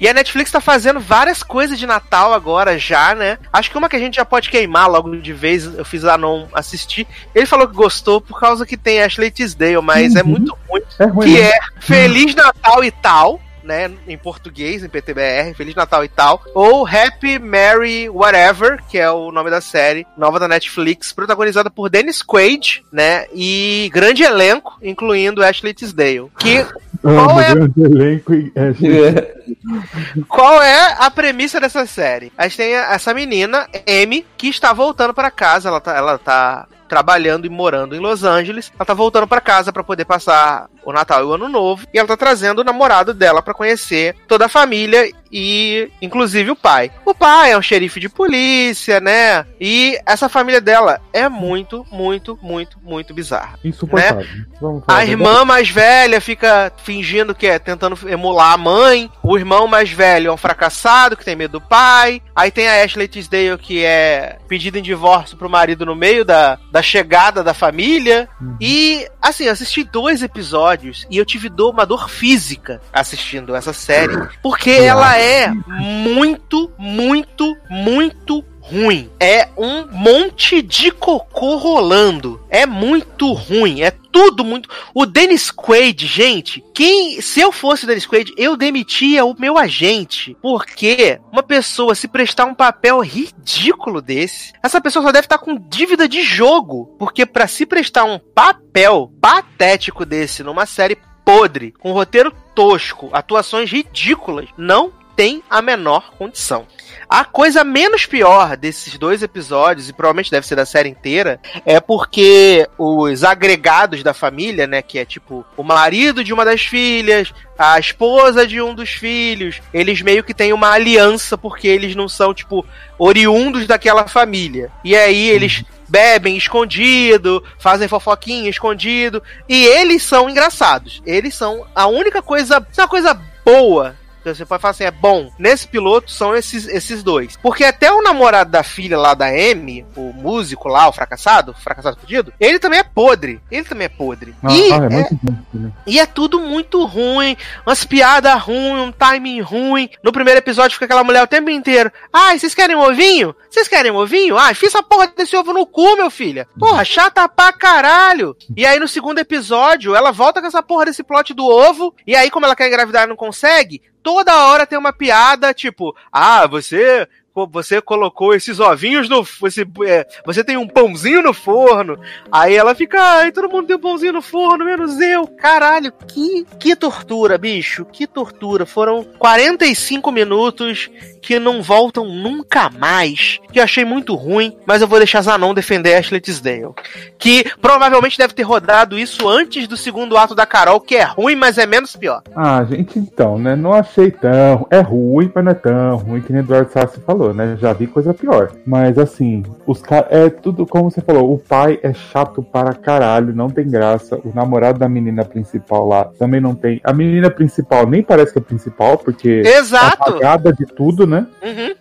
E 0.00 0.08
a 0.08 0.14
Netflix 0.14 0.50
tá 0.50 0.60
fazendo 0.60 1.00
várias 1.00 1.42
coisas 1.42 1.78
de 1.78 1.86
Natal 1.86 2.32
agora 2.32 2.78
já, 2.78 3.14
né? 3.14 3.38
Acho 3.52 3.70
que 3.70 3.78
uma 3.78 3.88
que 3.88 3.96
a 3.96 3.98
gente 4.00 4.16
já 4.16 4.24
pode 4.24 4.50
queimar 4.50 4.90
logo 4.90 5.16
de 5.16 5.32
vez, 5.32 5.64
eu 5.64 5.84
fiz 5.84 6.04
a 6.04 6.16
não 6.16 6.48
assistir. 6.54 7.06
Ele 7.34 7.46
falou 7.46 7.68
que 7.68 7.74
gostou 7.74 8.20
por 8.20 8.40
causa 8.40 8.66
que 8.66 8.76
tem 8.76 9.02
Ashley 9.02 9.30
Tisdale, 9.30 9.80
mas 9.82 10.14
é 10.16 10.22
muito 10.22 10.56
ruim. 10.68 10.82
É 10.98 11.04
ruim, 11.04 11.26
Que 11.26 11.40
né? 11.40 11.48
é 11.48 11.58
Feliz 11.80 12.34
Natal 12.34 12.82
e 12.84 12.90
tal. 12.90 13.40
Né, 13.64 13.90
em 14.06 14.16
português, 14.16 14.84
em 14.84 14.88
PTBR, 14.88 15.54
Feliz 15.56 15.74
Natal 15.74 16.04
e 16.04 16.08
tal, 16.08 16.42
ou 16.54 16.86
Happy 16.86 17.38
Merry 17.38 18.08
Whatever, 18.08 18.82
que 18.88 18.98
é 18.98 19.10
o 19.10 19.32
nome 19.32 19.50
da 19.50 19.60
série, 19.60 20.06
nova 20.16 20.38
da 20.38 20.46
Netflix, 20.46 21.12
protagonizada 21.12 21.70
por 21.70 21.88
Dennis 21.88 22.22
Quaid, 22.22 22.84
né, 22.92 23.26
e 23.34 23.90
grande 23.92 24.22
elenco, 24.22 24.78
incluindo 24.82 25.42
Ashley 25.42 25.74
Tisdale, 25.74 26.30
que 26.38 26.64
Qual 27.02 27.40
é- 27.40 27.54
grande 27.54 27.82
elenco 27.82 28.34
e 28.34 28.52
Ashley. 28.56 30.24
Qual 30.28 30.62
é 30.62 30.96
a 30.98 31.10
premissa 31.10 31.60
dessa 31.60 31.86
série? 31.86 32.32
A 32.36 32.44
gente 32.44 32.56
tem 32.56 32.74
essa 32.74 33.12
menina, 33.12 33.68
Amy, 33.86 34.24
que 34.36 34.48
está 34.48 34.72
voltando 34.72 35.12
para 35.12 35.30
casa. 35.30 35.68
Ela 35.68 35.80
tá, 35.80 35.96
ela 35.96 36.18
tá 36.18 36.66
trabalhando 36.94 37.44
e 37.44 37.50
morando 37.50 37.96
em 37.96 37.98
Los 37.98 38.22
Angeles. 38.22 38.70
Ela 38.76 38.86
tá 38.86 38.94
voltando 38.94 39.26
para 39.26 39.40
casa 39.40 39.72
para 39.72 39.82
poder 39.82 40.04
passar 40.04 40.70
o 40.84 40.92
Natal 40.92 41.22
e 41.22 41.24
o 41.24 41.32
Ano 41.32 41.48
Novo. 41.48 41.84
E 41.92 41.98
ela 41.98 42.06
tá 42.06 42.16
trazendo 42.16 42.60
o 42.60 42.64
namorado 42.64 43.12
dela 43.12 43.42
para 43.42 43.52
conhecer 43.52 44.14
toda 44.28 44.46
a 44.46 44.48
família 44.48 45.10
e 45.30 45.90
inclusive 46.00 46.50
o 46.50 46.56
pai. 46.56 46.90
O 47.04 47.14
pai 47.14 47.52
é 47.52 47.58
um 47.58 47.62
xerife 47.62 47.98
de 47.98 48.08
polícia, 48.08 49.00
né? 49.00 49.44
E 49.60 49.98
essa 50.06 50.28
família 50.28 50.60
dela 50.60 51.00
é 51.12 51.28
muito, 51.28 51.84
muito, 51.90 52.38
muito, 52.42 52.78
muito 52.82 53.14
bizarra. 53.14 53.58
Insuportável. 53.64 54.26
Vamos 54.60 54.84
falar 54.84 54.98
A 54.98 55.04
irmã 55.04 55.44
mais 55.44 55.68
velha 55.68 56.20
fica 56.20 56.72
fingindo 56.82 57.34
que 57.34 57.46
é 57.46 57.58
tentando 57.58 57.98
emular 58.08 58.52
a 58.52 58.56
mãe. 58.56 59.10
O 59.22 59.36
irmão 59.36 59.66
mais 59.66 59.90
velho 59.90 60.28
é 60.28 60.32
um 60.32 60.36
fracassado 60.36 61.16
que 61.16 61.24
tem 61.24 61.36
medo 61.36 61.52
do 61.52 61.60
pai. 61.60 62.22
Aí 62.34 62.50
tem 62.50 62.68
a 62.68 62.82
Ashley 62.82 63.08
Tisdale 63.08 63.58
que 63.58 63.84
é 63.84 64.38
pedida 64.48 64.78
em 64.78 64.82
divórcio 64.82 65.36
pro 65.36 65.50
marido 65.50 65.84
no 65.86 65.94
meio 65.94 66.24
da, 66.24 66.58
da 66.70 66.82
chegada 66.82 67.42
da 67.42 67.54
família. 67.54 68.28
E 68.60 69.06
assim, 69.20 69.44
eu 69.44 69.52
assisti 69.52 69.84
dois 69.84 70.22
episódios 70.22 71.06
e 71.10 71.16
eu 71.16 71.24
tive 71.24 71.48
dor, 71.48 71.72
uma 71.72 71.86
dor 71.86 72.08
física 72.08 72.80
assistindo 72.92 73.54
essa 73.54 73.72
série. 73.72 74.16
Porque 74.42 74.70
ela 74.70 75.13
é 75.18 75.48
muito, 75.48 76.70
muito, 76.78 77.56
muito 77.68 78.44
ruim. 78.64 79.10
É 79.20 79.48
um 79.58 79.86
monte 79.92 80.62
de 80.62 80.90
cocô 80.90 81.56
rolando. 81.56 82.40
É 82.48 82.64
muito 82.64 83.32
ruim. 83.32 83.82
É 83.82 83.90
tudo 83.90 84.42
muito. 84.42 84.68
O 84.94 85.04
Dennis 85.04 85.50
Quaid, 85.50 86.06
gente, 86.06 86.64
quem. 86.74 87.20
Se 87.20 87.40
eu 87.40 87.52
fosse 87.52 87.84
o 87.84 87.86
Dennis 87.86 88.06
Quaid, 88.06 88.32
eu 88.36 88.56
demitia 88.56 89.24
o 89.24 89.36
meu 89.38 89.58
agente. 89.58 90.36
Porque 90.40 91.20
uma 91.30 91.42
pessoa 91.42 91.94
se 91.94 92.08
prestar 92.08 92.46
um 92.46 92.54
papel 92.54 93.00
ridículo 93.00 94.00
desse, 94.00 94.52
essa 94.62 94.80
pessoa 94.80 95.04
só 95.04 95.12
deve 95.12 95.26
estar 95.26 95.38
com 95.38 95.58
dívida 95.68 96.08
de 96.08 96.22
jogo. 96.22 96.94
Porque 96.98 97.26
pra 97.26 97.46
se 97.46 97.66
prestar 97.66 98.04
um 98.04 98.18
papel 98.18 99.12
patético 99.20 100.06
desse 100.06 100.42
numa 100.42 100.64
série 100.64 100.96
podre, 101.24 101.72
com 101.72 101.92
roteiro 101.92 102.32
tosco, 102.54 103.08
atuações 103.12 103.70
ridículas, 103.70 104.46
não 104.58 104.92
tem 105.16 105.42
a 105.48 105.62
menor 105.62 106.12
condição. 106.16 106.66
A 107.08 107.24
coisa 107.24 107.62
menos 107.62 108.06
pior 108.06 108.56
desses 108.56 108.98
dois 108.98 109.22
episódios, 109.22 109.88
e 109.88 109.92
provavelmente 109.92 110.30
deve 110.30 110.46
ser 110.46 110.56
da 110.56 110.66
série 110.66 110.88
inteira, 110.88 111.40
é 111.64 111.78
porque 111.80 112.68
os 112.78 113.22
agregados 113.22 114.02
da 114.02 114.14
família, 114.14 114.66
né, 114.66 114.82
que 114.82 114.98
é 114.98 115.04
tipo 115.04 115.44
o 115.56 115.62
marido 115.62 116.24
de 116.24 116.32
uma 116.32 116.44
das 116.44 116.62
filhas, 116.62 117.32
a 117.58 117.78
esposa 117.78 118.46
de 118.46 118.60
um 118.60 118.74
dos 118.74 118.90
filhos, 118.90 119.60
eles 119.72 120.02
meio 120.02 120.24
que 120.24 120.34
têm 120.34 120.52
uma 120.52 120.70
aliança 120.70 121.36
porque 121.36 121.68
eles 121.68 121.94
não 121.94 122.08
são, 122.08 122.34
tipo, 122.34 122.66
oriundos 122.98 123.66
daquela 123.66 124.08
família. 124.08 124.70
E 124.82 124.96
aí 124.96 125.28
eles 125.28 125.64
bebem 125.88 126.36
escondido, 126.36 127.44
fazem 127.58 127.86
fofoquinha 127.86 128.50
escondido, 128.50 129.22
e 129.48 129.64
eles 129.64 130.02
são 130.02 130.28
engraçados. 130.28 131.02
Eles 131.06 131.34
são 131.34 131.66
a 131.74 131.86
única 131.86 132.22
coisa, 132.22 132.66
uma 132.76 132.88
coisa 132.88 133.14
boa 133.44 133.94
você 134.24 134.46
pode 134.46 134.62
falar 134.62 134.70
assim, 134.70 134.84
é 134.84 134.90
bom. 134.90 135.30
Nesse 135.38 135.66
piloto 135.66 136.10
são 136.10 136.34
esses, 136.34 136.66
esses 136.66 137.02
dois. 137.02 137.36
Porque 137.42 137.64
até 137.64 137.92
o 137.92 138.02
namorado 138.02 138.50
da 138.50 138.62
filha 138.62 138.98
lá 138.98 139.14
da 139.14 139.26
Amy, 139.26 139.84
o 139.96 140.12
músico 140.12 140.68
lá, 140.68 140.88
o 140.88 140.92
fracassado, 140.92 141.54
fracassado 141.54 141.98
fudido, 141.98 142.32
ele 142.38 142.58
também 142.58 142.78
é 142.78 142.84
podre. 142.84 143.40
Ele 143.50 143.64
também 143.64 143.86
é 143.86 143.88
podre. 143.88 144.34
Ah, 144.42 144.52
e, 144.52 144.72
ah, 144.72 144.76
é 144.76 144.94
é, 144.94 145.58
né? 145.58 145.72
e 145.86 145.98
é 145.98 146.06
tudo 146.06 146.40
muito 146.40 146.84
ruim, 146.84 147.36
umas 147.66 147.84
piadas 147.84 148.40
ruins, 148.40 148.88
um 148.88 148.92
timing 148.92 149.40
ruim. 149.40 149.88
No 150.02 150.12
primeiro 150.12 150.38
episódio 150.38 150.74
fica 150.74 150.84
aquela 150.84 151.04
mulher 151.04 151.22
o 151.22 151.28
tempo 151.28 151.50
inteiro. 151.50 151.90
Ai, 152.12 152.38
vocês 152.38 152.54
querem 152.54 152.76
um 152.76 152.82
ovinho? 152.82 153.34
Vocês 153.50 153.68
querem 153.68 153.90
um 153.90 153.96
ovinho? 153.96 154.36
Ai, 154.36 154.54
fiz 154.54 154.74
essa 154.74 154.82
porra 154.82 155.06
desse 155.08 155.36
ovo 155.36 155.52
no 155.52 155.66
cu, 155.66 155.96
meu 155.96 156.10
filho. 156.10 156.46
Porra, 156.58 156.84
chata 156.84 157.28
pra 157.28 157.52
caralho. 157.52 158.36
E 158.56 158.64
aí 158.66 158.78
no 158.78 158.88
segundo 158.88 159.18
episódio, 159.18 159.94
ela 159.94 160.12
volta 160.12 160.40
com 160.40 160.46
essa 160.46 160.62
porra 160.62 160.86
desse 160.86 161.02
plot 161.02 161.32
do 161.34 161.44
ovo. 161.44 161.94
E 162.06 162.14
aí, 162.14 162.30
como 162.30 162.46
ela 162.46 162.56
quer 162.56 162.68
engravidar 162.68 163.04
e 163.04 163.08
não 163.08 163.16
consegue, 163.16 163.82
toda 164.04 164.44
hora 164.44 164.66
tem 164.66 164.78
uma 164.78 164.92
piada, 164.92 165.52
tipo, 165.52 165.96
ah, 166.12 166.46
você. 166.46 167.08
Você 167.50 167.82
colocou 167.82 168.32
esses 168.32 168.60
ovinhos 168.60 169.08
no. 169.08 169.24
Você, 169.40 169.66
é, 169.84 170.06
você 170.24 170.44
tem 170.44 170.56
um 170.56 170.68
pãozinho 170.68 171.20
no 171.20 171.34
forno. 171.34 171.98
Aí 172.30 172.54
ela 172.54 172.76
fica. 172.76 172.96
Ai, 172.96 173.32
todo 173.32 173.50
mundo 173.50 173.66
tem 173.66 173.74
um 173.74 173.80
pãozinho 173.80 174.12
no 174.12 174.22
forno, 174.22 174.64
menos 174.64 175.00
eu. 175.00 175.26
Caralho, 175.26 175.92
que, 176.06 176.46
que 176.60 176.76
tortura, 176.76 177.36
bicho. 177.36 177.84
Que 177.86 178.06
tortura. 178.06 178.64
Foram 178.64 179.02
45 179.18 180.12
minutos 180.12 180.88
que 181.24 181.38
não 181.38 181.62
voltam 181.62 182.04
nunca 182.04 182.68
mais. 182.70 183.40
Que 183.50 183.58
eu 183.58 183.64
achei 183.64 183.84
muito 183.84 184.14
ruim, 184.14 184.54
mas 184.66 184.82
eu 184.82 184.88
vou 184.88 184.98
deixar 184.98 185.22
Zanon 185.22 185.54
defender 185.54 185.94
Ashley 185.94 186.20
Tisdale. 186.20 186.74
Que 187.18 187.44
provavelmente 187.62 188.18
deve 188.18 188.34
ter 188.34 188.42
rodado 188.42 188.98
isso 188.98 189.26
antes 189.26 189.66
do 189.66 189.76
segundo 189.76 190.18
ato 190.18 190.34
da 190.34 190.44
Carol, 190.44 190.80
que 190.80 190.96
é 190.96 191.04
ruim, 191.04 191.34
mas 191.34 191.56
é 191.56 191.64
menos 191.64 191.96
pior. 191.96 192.22
Ah, 192.36 192.62
gente, 192.64 192.98
então, 192.98 193.38
né? 193.38 193.56
Não 193.56 193.72
achei 193.72 194.10
tão. 194.10 194.66
É 194.70 194.80
ruim, 194.80 195.30
mas 195.34 195.44
não 195.44 195.52
é 195.52 195.54
tão 195.54 195.96
ruim 195.96 196.20
que 196.20 196.32
nem 196.32 196.42
o 196.42 196.44
Eduardo 196.44 196.72
Sassi 196.72 197.00
falou, 197.00 197.32
né? 197.32 197.56
Já 197.58 197.72
vi 197.72 197.86
coisa 197.86 198.12
pior. 198.12 198.52
Mas 198.66 198.98
assim, 198.98 199.42
os 199.66 199.80
caras. 199.80 200.08
É 200.10 200.28
tudo 200.28 200.66
como 200.66 200.90
você 200.90 201.00
falou. 201.00 201.32
O 201.32 201.38
pai 201.38 201.78
é 201.82 201.94
chato 201.94 202.42
para 202.42 202.74
caralho, 202.74 203.34
não 203.34 203.48
tem 203.48 203.66
graça. 203.66 204.16
O 204.24 204.32
namorado 204.34 204.78
da 204.78 204.88
menina 204.88 205.24
principal 205.24 205.88
lá 205.88 206.04
também 206.18 206.40
não 206.40 206.54
tem. 206.54 206.80
A 206.84 206.92
menina 206.92 207.30
principal 207.30 207.86
nem 207.86 208.02
parece 208.02 208.32
que 208.32 208.38
é 208.38 208.42
principal, 208.42 208.98
porque. 208.98 209.42
Exato! 209.44 209.96
Tá 209.96 210.10
apagada 210.10 210.52
de 210.52 210.66
tudo, 210.66 211.06
né? 211.06 211.13
Uhum. 211.42 211.74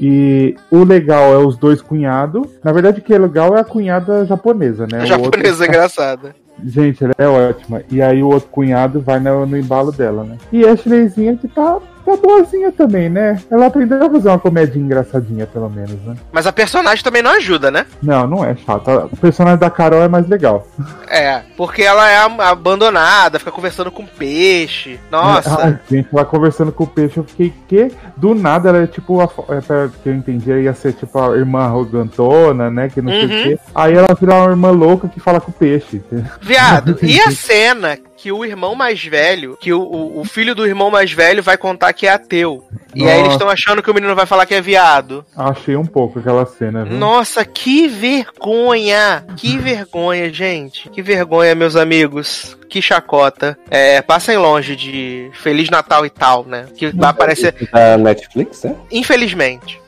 E 0.00 0.56
o 0.70 0.84
legal 0.84 1.32
é 1.34 1.38
os 1.38 1.56
dois 1.56 1.80
cunhados. 1.82 2.46
Na 2.64 2.72
verdade, 2.72 3.00
o 3.00 3.02
que 3.02 3.12
é 3.14 3.18
legal 3.18 3.56
é 3.56 3.60
a 3.60 3.64
cunhada 3.64 4.24
japonesa, 4.24 4.86
né? 4.90 5.02
A 5.02 5.04
japonesa 5.06 5.48
outro- 5.54 5.64
engraçada. 5.66 6.34
Gente, 6.64 7.02
ela 7.02 7.14
é 7.18 7.26
ótima. 7.26 7.82
E 7.90 8.00
aí 8.00 8.22
o 8.22 8.28
outro 8.28 8.48
cunhado 8.50 9.00
vai 9.00 9.18
no, 9.18 9.44
no 9.46 9.56
embalo 9.58 9.90
dela, 9.90 10.22
né? 10.24 10.36
E 10.52 10.66
a 10.66 10.72
Ashleyzinha 10.72 11.36
que 11.36 11.48
tá, 11.48 11.78
tá 12.04 12.16
boazinha 12.16 12.72
também, 12.72 13.08
né? 13.08 13.40
Ela 13.50 13.66
aprendeu 13.66 14.04
a 14.04 14.10
fazer 14.10 14.28
uma 14.28 14.38
comedinha 14.38 14.84
engraçadinha, 14.84 15.46
pelo 15.46 15.68
menos, 15.70 16.00
né? 16.04 16.16
Mas 16.32 16.46
a 16.46 16.52
personagem 16.52 17.02
também 17.04 17.22
não 17.22 17.32
ajuda, 17.32 17.70
né? 17.70 17.86
Não, 18.02 18.26
não 18.26 18.44
é 18.44 18.54
chata. 18.56 19.06
O 19.06 19.16
personagem 19.16 19.58
da 19.58 19.70
Carol 19.70 20.02
é 20.02 20.08
mais 20.08 20.28
legal. 20.28 20.66
É, 21.14 21.42
porque 21.58 21.82
ela 21.82 22.08
é 22.10 22.16
abandonada, 22.16 23.38
fica 23.38 23.50
conversando 23.52 23.90
com 23.90 24.06
peixe. 24.06 24.98
Nossa. 25.10 25.62
Ai, 25.62 25.78
gente, 25.90 26.08
ela 26.10 26.24
conversando 26.24 26.72
com 26.72 26.84
o 26.84 26.86
peixe, 26.86 27.18
eu 27.18 27.24
fiquei 27.24 27.52
que 27.68 27.92
do 28.16 28.34
nada 28.34 28.70
ela 28.70 28.78
é 28.78 28.86
tipo, 28.86 29.20
a, 29.20 29.24
é, 29.24 29.88
que 30.02 30.08
eu 30.08 30.14
entendi, 30.14 30.50
ela 30.50 30.60
ia 30.60 30.72
ser 30.72 30.94
tipo 30.94 31.18
a 31.20 31.36
irmã 31.36 31.64
arrogantona, 31.64 32.70
né? 32.70 32.88
Que 32.88 33.02
não 33.02 33.12
sei 33.12 33.26
o 33.26 33.30
Uhum. 33.30 33.42
quê. 33.42 33.58
Aí 33.74 33.92
ela 33.94 34.14
vira 34.18 34.34
uma 34.36 34.50
irmã 34.50 34.70
louca 34.70 35.06
que 35.06 35.20
fala 35.20 35.38
com 35.38 35.50
o 35.50 35.54
peixe. 35.54 36.02
Viado, 36.40 36.96
e 37.04 37.20
a 37.20 37.30
cena 37.30 37.98
que 38.22 38.30
o 38.30 38.44
irmão 38.44 38.76
mais 38.76 39.04
velho, 39.04 39.58
que 39.60 39.72
o, 39.72 39.80
o, 39.82 40.20
o 40.20 40.24
filho 40.24 40.54
do 40.54 40.64
irmão 40.64 40.92
mais 40.92 41.10
velho 41.10 41.42
vai 41.42 41.56
contar 41.56 41.92
que 41.92 42.06
é 42.06 42.10
ateu. 42.10 42.64
E 42.94 43.08
aí 43.08 43.18
eles 43.18 43.32
estão 43.32 43.48
achando 43.48 43.82
que 43.82 43.90
o 43.90 43.94
menino 43.94 44.14
vai 44.14 44.26
falar 44.26 44.46
que 44.46 44.54
é 44.54 44.60
viado. 44.60 45.24
Achei 45.36 45.74
um 45.74 45.84
pouco 45.84 46.20
aquela 46.20 46.46
cena, 46.46 46.84
viu? 46.84 46.96
Nossa, 46.96 47.44
que 47.44 47.88
vergonha! 47.88 49.24
Que 49.36 49.58
vergonha, 49.58 50.32
gente. 50.32 50.88
Que 50.90 51.02
vergonha, 51.02 51.52
meus 51.56 51.74
amigos. 51.74 52.56
Que 52.68 52.80
chacota. 52.80 53.58
É, 53.68 54.00
passem 54.00 54.38
longe 54.38 54.76
de 54.76 55.28
Feliz 55.34 55.68
Natal 55.68 56.06
e 56.06 56.10
tal, 56.10 56.44
né? 56.44 56.66
Que 56.76 56.90
vai 56.94 57.10
aparecer, 57.10 57.52
Da 57.72 57.98
Netflix, 57.98 58.62
né? 58.62 58.76
infelizmente. 58.90 59.82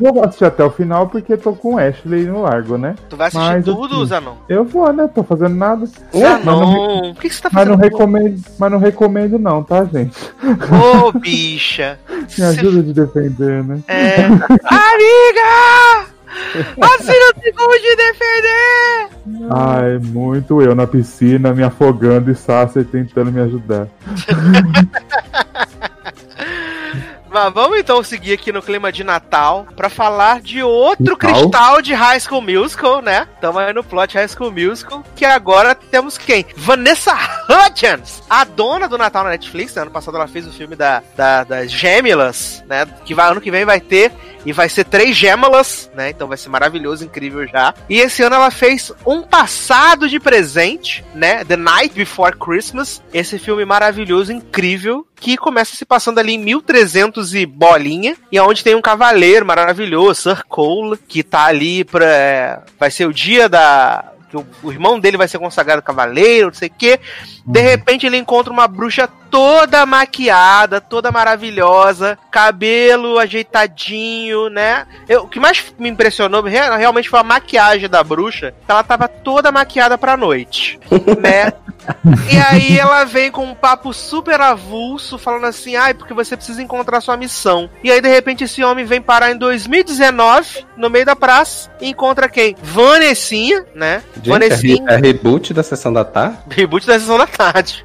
Eu 0.00 0.12
vou 0.12 0.24
assistir 0.24 0.44
até 0.44 0.64
o 0.64 0.70
final 0.70 1.08
porque 1.08 1.36
tô 1.36 1.52
com 1.52 1.74
o 1.74 1.78
Ashley 1.78 2.24
no 2.24 2.42
largo, 2.42 2.76
né? 2.76 2.96
Tu 3.08 3.16
vai 3.16 3.28
assistir 3.28 3.44
Mas, 3.44 3.64
tudo, 3.64 3.96
assim, 3.96 4.06
Zanon? 4.06 4.34
Eu 4.48 4.64
vou, 4.64 4.92
né? 4.92 5.08
Tô 5.14 5.22
fazendo 5.22 5.54
nada. 5.54 5.86
Mas 6.12 6.44
não, 6.44 6.58
Zanon, 6.58 7.14
por 7.14 7.20
que, 7.20 7.28
que 7.28 7.34
você 7.34 7.42
tá 7.42 7.50
mas 7.52 7.68
não 7.68 7.76
fazendo? 7.76 7.92
recomendo, 7.92 8.42
mas 8.58 8.72
não 8.72 8.78
recomendo 8.78 9.38
não, 9.38 9.62
tá, 9.62 9.84
gente? 9.84 10.16
Ô, 10.42 11.12
bicha. 11.12 11.98
Me 12.36 12.44
ajuda 12.44 12.82
de 12.82 12.92
defender, 12.92 13.64
né? 13.64 13.80
É. 13.88 14.24
Amiga! 14.24 16.06
Assim 16.80 17.18
não 17.18 17.32
tem 17.40 17.52
como 17.54 17.72
te 17.72 17.96
defender! 17.96 19.08
Ai, 19.50 19.98
muito 19.98 20.60
eu 20.60 20.74
na 20.74 20.86
piscina, 20.86 21.54
me 21.54 21.62
afogando 21.62 22.30
e 22.30 22.34
Sasser 22.34 22.84
tentando 22.84 23.32
me 23.32 23.40
ajudar. 23.40 23.88
Mas 27.36 27.52
vamos 27.52 27.78
então 27.78 28.02
seguir 28.02 28.32
aqui 28.32 28.50
no 28.50 28.62
clima 28.62 28.90
de 28.90 29.04
Natal 29.04 29.66
pra 29.76 29.90
falar 29.90 30.40
de 30.40 30.62
outro 30.62 31.04
Natal? 31.04 31.18
cristal 31.18 31.82
de 31.82 31.92
High 31.92 32.18
School 32.18 32.40
Musical, 32.40 33.02
né? 33.02 33.28
Tamo 33.42 33.58
aí 33.58 33.74
no 33.74 33.84
plot 33.84 34.14
High 34.14 34.28
School 34.28 34.50
Musical, 34.50 35.04
que 35.14 35.22
agora 35.22 35.74
temos 35.74 36.16
quem? 36.16 36.46
Vanessa 36.56 37.14
Hudgens, 37.46 38.22
a 38.30 38.42
dona 38.42 38.88
do 38.88 38.96
Natal 38.96 39.22
na 39.22 39.28
Netflix. 39.28 39.74
né? 39.74 39.82
Ano 39.82 39.90
passado 39.90 40.16
ela 40.16 40.26
fez 40.26 40.46
o 40.46 40.50
filme 40.50 40.74
da, 40.76 41.02
da, 41.14 41.44
das 41.44 41.70
Gêmeas, 41.70 42.64
né? 42.66 42.86
Que 43.04 43.12
vai, 43.12 43.30
ano 43.30 43.40
que 43.42 43.50
vem 43.50 43.66
vai 43.66 43.80
ter. 43.82 44.10
E 44.46 44.52
vai 44.52 44.68
ser 44.68 44.84
três 44.84 45.16
Gêmeas, 45.16 45.90
né? 45.92 46.10
Então 46.10 46.28
vai 46.28 46.38
ser 46.38 46.48
maravilhoso, 46.48 47.04
incrível 47.04 47.46
já. 47.48 47.74
E 47.88 47.98
esse 47.98 48.22
ano 48.22 48.36
ela 48.36 48.50
fez 48.50 48.92
Um 49.04 49.20
Passado 49.22 50.08
de 50.08 50.20
Presente, 50.20 51.04
né? 51.12 51.44
The 51.44 51.56
Night 51.56 51.92
Before 51.92 52.34
Christmas. 52.38 53.02
Esse 53.12 53.40
filme 53.40 53.64
maravilhoso, 53.64 54.32
incrível, 54.32 55.04
que 55.16 55.36
começa 55.36 55.74
se 55.74 55.84
passando 55.84 56.18
ali 56.18 56.34
em 56.34 56.38
1300 56.38 57.25
e 57.34 57.46
bolinha, 57.46 58.16
e 58.30 58.38
onde 58.40 58.62
tem 58.64 58.74
um 58.74 58.82
cavaleiro 58.82 59.44
maravilhoso, 59.46 60.22
Sir 60.22 60.44
Cole, 60.48 60.96
que 61.08 61.22
tá 61.22 61.44
ali 61.46 61.84
pra. 61.84 62.04
é, 62.06 62.58
Vai 62.78 62.90
ser 62.90 63.06
o 63.06 63.12
dia 63.12 63.48
da. 63.48 64.04
que 64.30 64.36
o, 64.36 64.44
o 64.62 64.72
irmão 64.72 64.98
dele 64.98 65.16
vai 65.16 65.28
ser 65.28 65.38
consagrado 65.38 65.82
cavaleiro, 65.82 66.48
não 66.48 66.54
sei 66.54 66.68
o 66.68 66.72
quê. 66.76 66.98
De 67.46 67.60
repente 67.60 68.04
ele 68.06 68.16
encontra 68.16 68.52
uma 68.52 68.66
bruxa 68.66 69.08
toda 69.30 69.84
maquiada, 69.86 70.80
toda 70.80 71.12
maravilhosa, 71.12 72.18
cabelo 72.30 73.18
ajeitadinho, 73.18 74.48
né? 74.48 74.86
Eu- 75.08 75.22
o 75.24 75.28
que 75.28 75.38
mais 75.40 75.72
me 75.78 75.88
impressionou 75.88 76.42
re- 76.42 76.76
realmente 76.76 77.08
foi 77.08 77.20
a 77.20 77.24
maquiagem 77.24 77.88
da 77.88 78.02
bruxa. 78.02 78.54
Ela 78.68 78.82
tava 78.82 79.06
toda 79.08 79.52
maquiada 79.52 79.96
pra 79.98 80.16
noite, 80.16 80.78
né? 81.20 81.52
E 82.30 82.36
aí 82.38 82.78
ela 82.78 83.04
vem 83.04 83.30
com 83.30 83.44
um 83.44 83.54
papo 83.54 83.92
super 83.92 84.40
avulso, 84.40 85.18
falando 85.18 85.44
assim, 85.46 85.76
ai, 85.76 85.94
porque 85.94 86.14
você 86.14 86.36
precisa 86.36 86.62
encontrar 86.62 87.00
sua 87.00 87.16
missão. 87.16 87.68
E 87.82 87.90
aí, 87.90 88.00
de 88.00 88.08
repente, 88.08 88.44
esse 88.44 88.62
homem 88.64 88.84
vem 88.84 89.00
parar 89.00 89.30
em 89.30 89.38
2019, 89.38 90.64
no 90.76 90.90
meio 90.90 91.06
da 91.06 91.16
praça, 91.16 91.70
e 91.80 91.88
encontra 91.88 92.28
quem? 92.28 92.56
Vanessinha, 92.62 93.64
né? 93.74 94.02
Gente, 94.16 94.28
é, 94.28 94.32
Vanessinha, 94.32 94.84
re- 94.88 94.94
é 94.94 94.96
reboot 95.00 95.54
da 95.54 95.62
sessão 95.62 95.92
da 95.92 96.04
tarde? 96.04 96.38
reboot 96.50 96.86
da 96.86 96.98
sessão 96.98 97.18
da 97.18 97.26
tarde. 97.26 97.84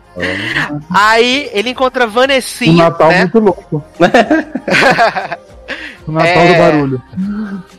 Aí 0.94 1.50
ele 1.54 1.70
encontra 1.70 2.08
Vanessinha, 2.08 2.86
Natal 2.86 3.10
né? 3.10 3.20
muito 3.22 3.40
louco. 3.40 3.84
O 6.08 6.12
Natal 6.12 6.28
É. 6.30 6.54
do 6.54 6.58
barulho. 6.60 7.04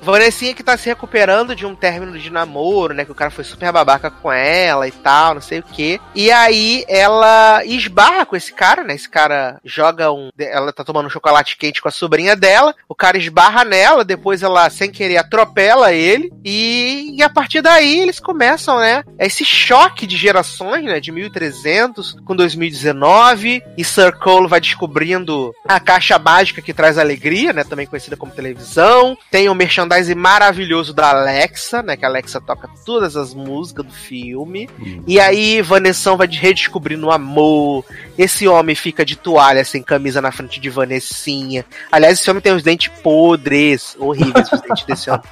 Vanessinha 0.03 0.55
que 0.55 0.63
tá 0.63 0.77
se 0.77 0.89
recuperando 0.89 1.55
de 1.55 1.65
um 1.67 1.75
término 1.75 2.19
de 2.19 2.31
namoro, 2.31 2.95
né? 2.95 3.05
Que 3.05 3.13
o 3.13 3.15
cara 3.15 3.31
foi 3.31 3.45
super 3.45 3.71
babaca 3.73 4.11
com 4.11 4.31
ela 4.33 4.87
e 4.87 4.91
tal, 4.93 5.35
não 5.35 5.41
sei 5.41 5.61
o 5.61 5.63
quê. 5.63 6.01
E 6.15 6.31
aí 6.31 6.85
ela 6.89 7.65
esbarra 7.65 8.25
com 8.27 8.37
esse 8.37 8.53
cara, 8.53 8.83
né? 8.85 8.95
Esse 8.95 9.09
cara 9.09 9.59
joga 9.65 10.11
um. 10.13 10.31
Ela 10.39 10.73
tá 10.73 10.83
tomando 10.85 11.07
um 11.07 11.11
chocolate 11.11 11.57
quente 11.57 11.81
com 11.81 11.89
a 11.89 11.93
sobrinha 11.93 12.35
dela. 12.37 12.75
O 12.89 12.95
cara 12.95 13.17
esbarra 13.19 13.65
nela, 13.65 14.05
depois 14.05 14.43
ela, 14.43 14.69
sem 14.71 14.91
querer, 14.91 15.19
atropela 15.19 15.93
ele. 15.93 16.33
E, 16.45 17.15
e 17.17 17.23
a 17.23 17.29
partir 17.31 17.61
daí 17.61 18.01
eles 18.01 18.19
começam, 18.21 18.79
né? 18.79 19.05
Esse 19.19 19.45
choque 19.45 20.07
de 20.07 20.17
gerações, 20.17 20.85
né? 20.85 21.01
De 21.01 21.13
1300 21.13 22.17
com 22.25 22.35
2019. 22.37 23.63
E 23.77 23.85
Sir 23.85 24.17
Cole 24.19 24.49
vai 24.49 24.61
descobrindo 24.61 25.53
a 25.67 25.79
caixa 25.81 26.19
mágica 26.19 26.61
que 26.63 26.75
traz 26.75 26.99
alegria, 26.99 27.53
né? 27.53 27.65
Também 27.65 27.87
conhecida 28.13 28.17
como 28.17 28.33
televisão. 28.33 29.17
Tem 29.31 29.49
o 29.49 29.55
merchandising 29.55 30.15
maravilhoso 30.15 30.93
da 30.93 31.11
Alexa, 31.11 31.83
né? 31.83 31.97
Que 31.97 32.05
a 32.05 32.09
Alexa 32.09 32.41
toca 32.41 32.69
todas 32.85 33.17
as 33.17 33.35
músicas 33.35 33.87
do 33.87 33.93
filme. 33.93 34.69
E 35.07 35.19
aí 35.19 35.63
Vanessa 35.63 36.15
vai 36.15 36.27
redescobrindo 36.27 37.07
o 37.07 37.11
amor. 37.11 37.85
Esse 38.17 38.47
homem 38.47 38.75
fica 38.75 39.05
de 39.05 39.17
toalha 39.17 39.65
sem 39.65 39.83
camisa 39.83 40.21
na 40.21 40.33
frente 40.33 40.61
de 40.61 40.71
Vanessinha. 40.71 41.65
Aliás, 41.91 42.21
esse 42.21 42.31
homem 42.31 42.43
tem 42.43 42.55
os 42.55 42.63
dentes 42.63 42.91
podres, 43.03 43.97
horríveis 43.99 44.51
os 44.53 44.61
dentes 44.61 44.85
desse 44.85 45.11
homem. 45.11 45.23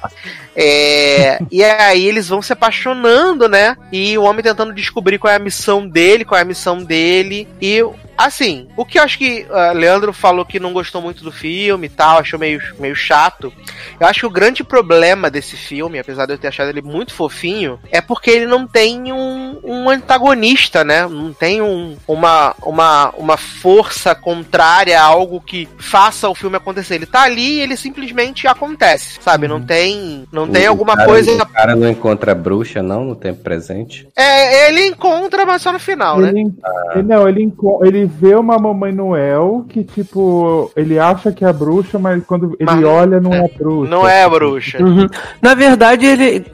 É, 0.55 1.39
e 1.51 1.63
aí 1.63 2.05
eles 2.05 2.27
vão 2.27 2.41
se 2.41 2.53
apaixonando, 2.53 3.47
né? 3.47 3.77
E 3.91 4.17
o 4.17 4.23
homem 4.23 4.43
tentando 4.43 4.73
descobrir 4.73 5.17
qual 5.17 5.31
é 5.31 5.35
a 5.35 5.39
missão 5.39 5.87
dele, 5.87 6.25
qual 6.25 6.37
é 6.37 6.41
a 6.41 6.45
missão 6.45 6.83
dele. 6.83 7.47
E 7.61 7.83
assim, 8.17 8.67
o 8.75 8.85
que 8.85 8.99
eu 8.99 9.03
acho 9.03 9.17
que 9.17 9.45
ah, 9.49 9.71
Leandro 9.71 10.13
falou 10.13 10.45
que 10.45 10.59
não 10.59 10.73
gostou 10.73 11.01
muito 11.01 11.23
do 11.23 11.31
filme 11.31 11.87
e 11.87 11.89
tal, 11.89 12.19
achou 12.19 12.39
meio, 12.39 12.61
meio 12.79 12.95
chato. 12.95 13.53
Eu 13.99 14.07
acho 14.07 14.21
que 14.21 14.25
o 14.25 14.31
grande 14.31 14.63
problema 14.63 15.29
desse 15.29 15.55
filme, 15.55 15.99
apesar 15.99 16.25
de 16.25 16.33
eu 16.33 16.37
ter 16.37 16.47
achado 16.47 16.69
ele 16.69 16.81
muito 16.81 17.13
fofinho, 17.13 17.79
é 17.91 18.01
porque 18.01 18.29
ele 18.29 18.45
não 18.45 18.67
tem 18.67 19.11
um, 19.11 19.59
um 19.63 19.89
antagonista, 19.89 20.83
né? 20.83 21.07
Não 21.07 21.33
tem 21.33 21.61
um, 21.61 21.97
uma, 22.07 22.55
uma, 22.71 23.09
uma 23.17 23.37
força 23.37 24.15
contrária 24.15 24.99
a 24.99 25.03
algo 25.03 25.41
que 25.41 25.67
faça 25.77 26.29
o 26.29 26.35
filme 26.35 26.55
acontecer. 26.57 26.95
Ele 26.95 27.05
tá 27.05 27.23
ali 27.23 27.57
e 27.57 27.59
ele 27.61 27.75
simplesmente 27.77 28.47
acontece, 28.47 29.19
sabe? 29.21 29.47
Não 29.47 29.61
tem, 29.61 30.23
não 30.31 30.47
tem 30.47 30.65
O 30.67 30.69
alguma 30.69 30.95
cara- 30.95 31.07
coisa. 31.07 31.31
O 31.31 31.45
cara 31.45 31.75
não 31.75 31.89
encontra 31.89 32.31
a 32.31 32.35
bruxa, 32.35 32.81
não, 32.81 33.03
no 33.05 33.15
tempo 33.15 33.43
presente? 33.43 34.07
É, 34.15 34.67
ele 34.69 34.87
encontra, 34.87 35.45
mas 35.45 35.61
só 35.61 35.71
no 35.71 35.79
final, 35.79 36.19
né? 36.19 36.29
Ele, 36.29 36.51
ele- 36.95 37.03
não, 37.03 37.27
ele, 37.27 37.53
ele 37.83 38.05
vê 38.05 38.35
uma 38.35 38.57
Mamãe 38.57 38.91
Noel 38.91 39.65
que, 39.69 39.83
tipo, 39.83 40.71
ele 40.75 40.97
acha 40.97 41.31
que 41.31 41.43
é 41.43 41.47
a 41.47 41.53
bruxa, 41.53 41.99
mas 41.99 42.23
quando 42.25 42.55
ele 42.59 42.65
Mas 42.71 42.83
olha, 42.83 43.19
não 43.19 43.33
é, 43.33 43.47
bruxa. 43.47 43.89
Não 43.91 44.07
é 44.07 44.23
a 44.23 44.29
bruxa. 44.29 44.83
Uhum. 44.83 45.07
Na 45.41 45.53
verdade, 45.53 46.05
ele 46.05 46.45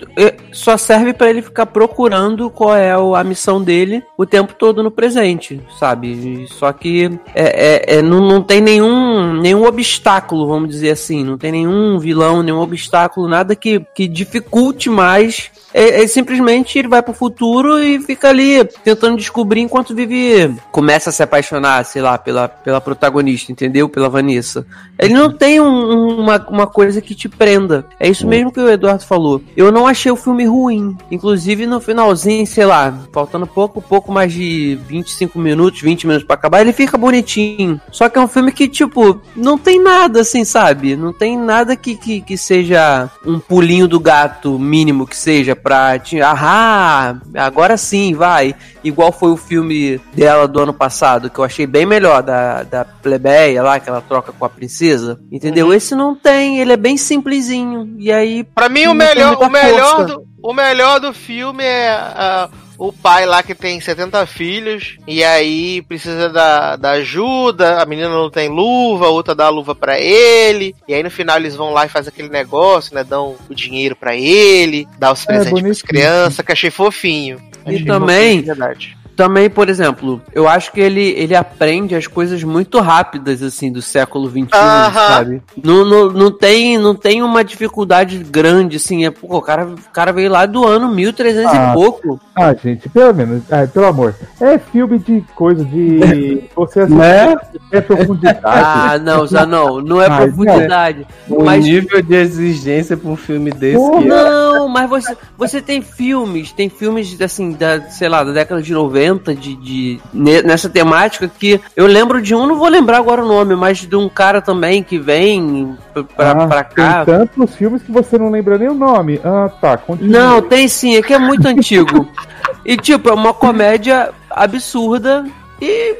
só 0.52 0.77
serve 0.77 1.14
pra 1.14 1.30
ele 1.30 1.41
ficar 1.41 1.65
procurando 1.68 2.49
qual 2.49 2.76
é 2.76 2.98
o- 2.98 3.15
a 3.15 3.23
missão 3.23 3.61
dele 3.61 4.03
o 4.18 4.26
tempo 4.26 4.53
todo 4.53 4.81
no 4.81 4.89
presente, 4.91 5.61
sabe? 5.80 6.06
E 6.13 6.47
Só 6.49 6.71
que 6.71 7.05
é, 7.35 7.95
é- 7.95 7.97
é- 7.97 8.01
não, 8.01 8.21
não 8.21 8.41
tem 8.41 8.61
nenhum, 8.61 9.34
nenhum 9.41 9.65
obstáculo, 9.65 10.47
vamos 10.47 10.69
dizer 10.69 10.91
assim. 10.91 11.23
Não 11.23 11.38
tem 11.38 11.51
nenhum 11.51 11.97
vilão, 11.99 12.41
nenhum 12.43 12.59
obstáculo, 12.59 13.27
nada 13.27 13.55
que, 13.55 13.79
que 13.95 14.07
dificulte 14.07 14.89
mais. 14.89 15.49
É, 15.73 16.03
é 16.03 16.07
simplesmente 16.07 16.79
ele 16.79 16.88
vai 16.88 17.01
pro 17.03 17.13
futuro 17.13 17.77
e 17.84 17.99
fica 17.99 18.29
ali 18.29 18.63
tentando 18.84 19.17
descobrir 19.17 19.61
enquanto 19.61 19.93
vive. 19.93 20.55
Começa 20.71 21.09
a 21.09 21.13
se 21.13 21.21
apaixonar, 21.21 21.84
sei 21.85 22.01
lá, 22.01 22.17
pela, 22.17 22.47
pela 22.47 22.79
protagonista, 22.81 23.51
entendeu? 23.51 23.88
Pela 23.89 24.09
Vanessa. 24.09 24.65
Ele 24.97 25.13
não 25.13 25.31
tem 25.31 25.59
um- 25.59 25.65
um- 25.67 26.19
uma, 26.21 26.38
uma 26.49 26.67
coisa 26.67 27.01
que 27.01 27.13
te 27.13 27.27
prenda. 27.29 27.85
É 27.99 28.07
isso 28.09 28.25
mesmo 28.27 28.51
que 28.51 28.59
o 28.59 28.69
Eduardo 28.69 29.03
falou. 29.05 29.41
Eu 29.55 29.71
não 29.71 29.85
achei 29.88 30.11
o 30.11 30.15
filme 30.15 30.45
ruim. 30.45 30.97
Inclusive 31.11 31.65
no 31.65 31.79
finalzinho, 31.79 32.45
sei 32.47 32.65
lá, 32.65 32.93
faltando 33.11 33.45
pouco, 33.45 33.81
pouco 33.81 34.11
mais 34.11 34.31
de 34.34 34.79
25 34.88 35.38
minutos, 35.39 35.81
20 35.81 35.97
minutos 36.06 36.26
pra 36.26 36.36
acabar, 36.36 36.61
ele 36.61 36.74
fica 36.74 36.98
bonitinho. 36.98 37.80
Só 37.91 38.10
que 38.10 38.18
é 38.18 38.22
um 38.22 38.28
filme 38.28 38.52
que, 38.52 38.68
tipo, 38.68 39.22
não 39.36 39.57
tem 39.57 39.82
nada 39.82 40.22
assim, 40.22 40.44
sabe? 40.44 40.95
Não 40.95 41.14
tem 41.14 41.38
nada 41.38 41.76
que, 41.76 41.95
que, 41.95 42.22
que 42.22 42.38
seja 42.38 43.10
um 43.26 43.40
pulinho 43.40 43.88
do 43.88 43.99
gato 43.99 44.60
mínimo 44.60 45.07
que 45.07 45.15
seja 45.15 45.56
pra 45.56 45.98
te. 45.98 46.22
Ah, 46.22 47.15
agora 47.36 47.78
sim, 47.78 48.14
vai. 48.14 48.56
Igual 48.84 49.11
foi 49.11 49.32
o 49.32 49.38
filme 49.38 49.99
dela 50.14 50.48
do 50.48 50.61
ano 50.61 50.74
passado, 50.74 51.30
que 51.30 51.40
eu 51.40 51.44
achei 51.44 51.65
bem 51.65 51.86
melhor, 51.86 52.22
da, 52.22 52.64
da 52.64 52.86
plebeia 52.86 53.64
lá, 53.64 53.80
que 53.80 53.90
ela 53.90 54.02
troca 54.02 54.32
com 54.32 54.45
a 54.45 54.49
princesa. 54.49 55.19
Entendeu? 55.32 55.74
Esse 55.74 55.95
não 55.95 56.15
tem, 56.15 56.60
ele 56.60 56.74
é 56.74 56.78
bem 56.78 56.98
simplesinho. 56.98 57.95
E 57.98 58.11
aí. 58.11 58.44
Pra 58.44 58.69
mim, 58.69 58.88
o 58.88 58.94
melhor, 58.94 59.38
o, 59.41 59.49
melhor 59.49 60.06
do, 60.06 60.28
o 60.41 60.53
melhor 60.53 60.99
do 60.99 61.14
filme 61.14 61.64
é 61.64 61.90
ah, 61.91 62.49
o 62.78 62.91
pai 62.94 63.26
lá 63.26 63.41
que 63.41 63.56
tem 63.56 63.80
70 63.80 64.26
filhos 64.28 64.98
e 65.08 65.24
aí 65.24 65.82
precisa 65.82 66.30
da, 66.30 66.76
da 66.76 66.91
ajuda, 66.91 67.82
a 67.82 67.86
menina 67.86 68.10
não 68.10 68.30
tem 68.30 68.49
luva, 68.49 69.06
a 69.08 69.10
outra 69.10 69.34
dá 69.34 69.45
a 69.45 69.49
luva 69.49 69.74
pra 69.76 69.99
ele, 69.99 70.76
e 70.88 70.94
aí 70.94 71.02
no 71.04 71.10
final 71.12 71.38
eles 71.38 71.56
vão 71.56 71.72
lá 71.74 71.86
e 71.86 71.90
fazem 71.90 72.10
aquele 72.14 72.30
negócio, 72.30 72.94
né? 72.94 73.04
Dão 73.04 73.36
o 73.49 73.56
dinheiro 73.56 73.95
pra 73.95 74.16
ele, 74.16 74.88
dá 74.99 75.12
os 75.12 75.24
É, 75.24 75.26
presentes 75.26 75.49
pras 75.52 75.62
bonitinho. 75.64 75.88
crianças, 75.88 76.45
que 76.45 76.52
achei 76.52 76.70
fofinho. 76.72 77.41
E 77.66 77.76
Achei 77.76 77.86
também- 77.86 78.44
fofinho. 78.45 78.97
Também, 79.18 79.49
por 79.49 79.68
exemplo, 79.68 80.22
eu 80.31 80.48
acho 80.48 80.72
que 80.72 80.80
ele, 80.80 81.02
ele 81.18 81.35
aprende 81.35 81.95
as 81.95 82.06
coisas 82.06 82.44
muito 82.44 82.80
rápidas, 82.80 83.41
assim, 83.41 83.72
do 83.72 83.81
século 83.81 84.30
XXI, 84.30 84.48
Aham. 84.53 84.91
sabe? 85.07 85.41
Não, 85.64 85.84
não, 85.84 86.10
não, 86.11 86.31
tem, 86.31 86.77
não 86.77 86.94
tem 86.94 87.23
uma 87.23 87.44
dificuldade 87.44 88.19
grande, 88.19 88.77
assim. 88.77 89.06
É, 89.06 89.10
pô, 89.10 89.38
o, 89.38 89.41
cara, 89.41 89.65
o 89.65 89.76
cara 89.91 90.14
veio 90.14 90.30
lá 90.30 90.45
do 90.45 90.64
ano 90.68 90.88
1300 90.94 91.52
Ah. 91.52 91.72
e 91.72 91.73
pouco. 91.73 92.19
Ah, 92.35 92.53
gente, 92.53 92.88
pelo 92.89 93.11
menos, 93.14 93.41
ai, 93.52 93.65
pelo 93.65 93.88
amor. 93.88 94.14
É 94.39 94.60
filme 94.60 94.99
de 94.99 95.22
coisa 95.34 95.65
de. 95.65 96.44
Você 96.56 96.81
assistir, 96.81 96.95
Né? 96.99 97.35
é 97.72 97.81
profundidade. 97.81 98.39
Ah, 98.45 98.99
não, 98.99 99.26
Zanon, 99.26 99.81
não 99.81 99.99
é 99.99 100.06
Ah, 100.06 100.18
profundidade. 100.18 101.07
O 101.27 101.44
Mas 101.44 101.65
nível 101.65 102.03
de 102.03 102.14
exigência 102.15 102.95
pra 102.95 103.10
um 103.10 103.15
filme 103.15 103.49
desse. 103.49 103.77
Porra. 103.77 104.02
que 104.03 104.06
é- 104.07 104.10
Não, 104.10 104.68
mas 104.68 104.88
você, 104.88 105.18
você 105.35 105.60
tem 105.60 105.81
filmes, 105.81 106.52
tem 106.52 106.69
filmes 106.69 107.19
assim, 107.19 107.52
da, 107.53 107.81
sei 107.89 108.07
lá, 108.07 108.23
da 108.23 108.31
década 108.31 108.61
de 108.61 108.72
90, 108.73 109.06
de, 109.15 109.55
de, 109.55 109.99
ne- 110.13 110.41
nessa 110.41 110.69
temática 110.69 111.27
que 111.27 111.59
eu 111.75 111.85
lembro 111.88 112.21
de 112.21 112.34
um, 112.35 112.45
não 112.45 112.57
vou 112.57 112.67
lembrar 112.67 112.97
agora 112.97 113.23
o 113.23 113.27
nome, 113.27 113.55
mas 113.55 113.79
de 113.79 113.95
um 113.95 114.07
cara 114.09 114.41
também 114.41 114.81
que 114.84 114.97
vem 114.99 115.77
pra, 115.93 116.03
pra, 116.03 116.31
Ah, 116.31 116.47
pra 116.47 116.63
cá. 116.63 117.05
Tem 117.05 117.15
tantos 117.15 117.55
filmes 117.55 117.81
que 117.84 117.91
você 117.91 118.17
não 118.17 118.29
lembra 118.29 118.57
nem 118.57 118.69
o 118.69 118.73
nome. 118.73 119.19
Ah, 119.23 119.49
tá, 119.61 119.77
continua. 119.77 120.19
Não, 120.19 120.41
tem 120.41 120.67
sim, 120.67 120.95
é 120.95 121.01
que 121.01 121.13
é 121.13 121.19
muito 121.19 121.47
antigo. 121.47 122.07
E 122.65 122.75
tipo, 122.75 123.07
é 123.07 123.13
uma 123.13 123.34
comédia 123.34 124.09
absurda 124.29 125.25
e 125.61 125.95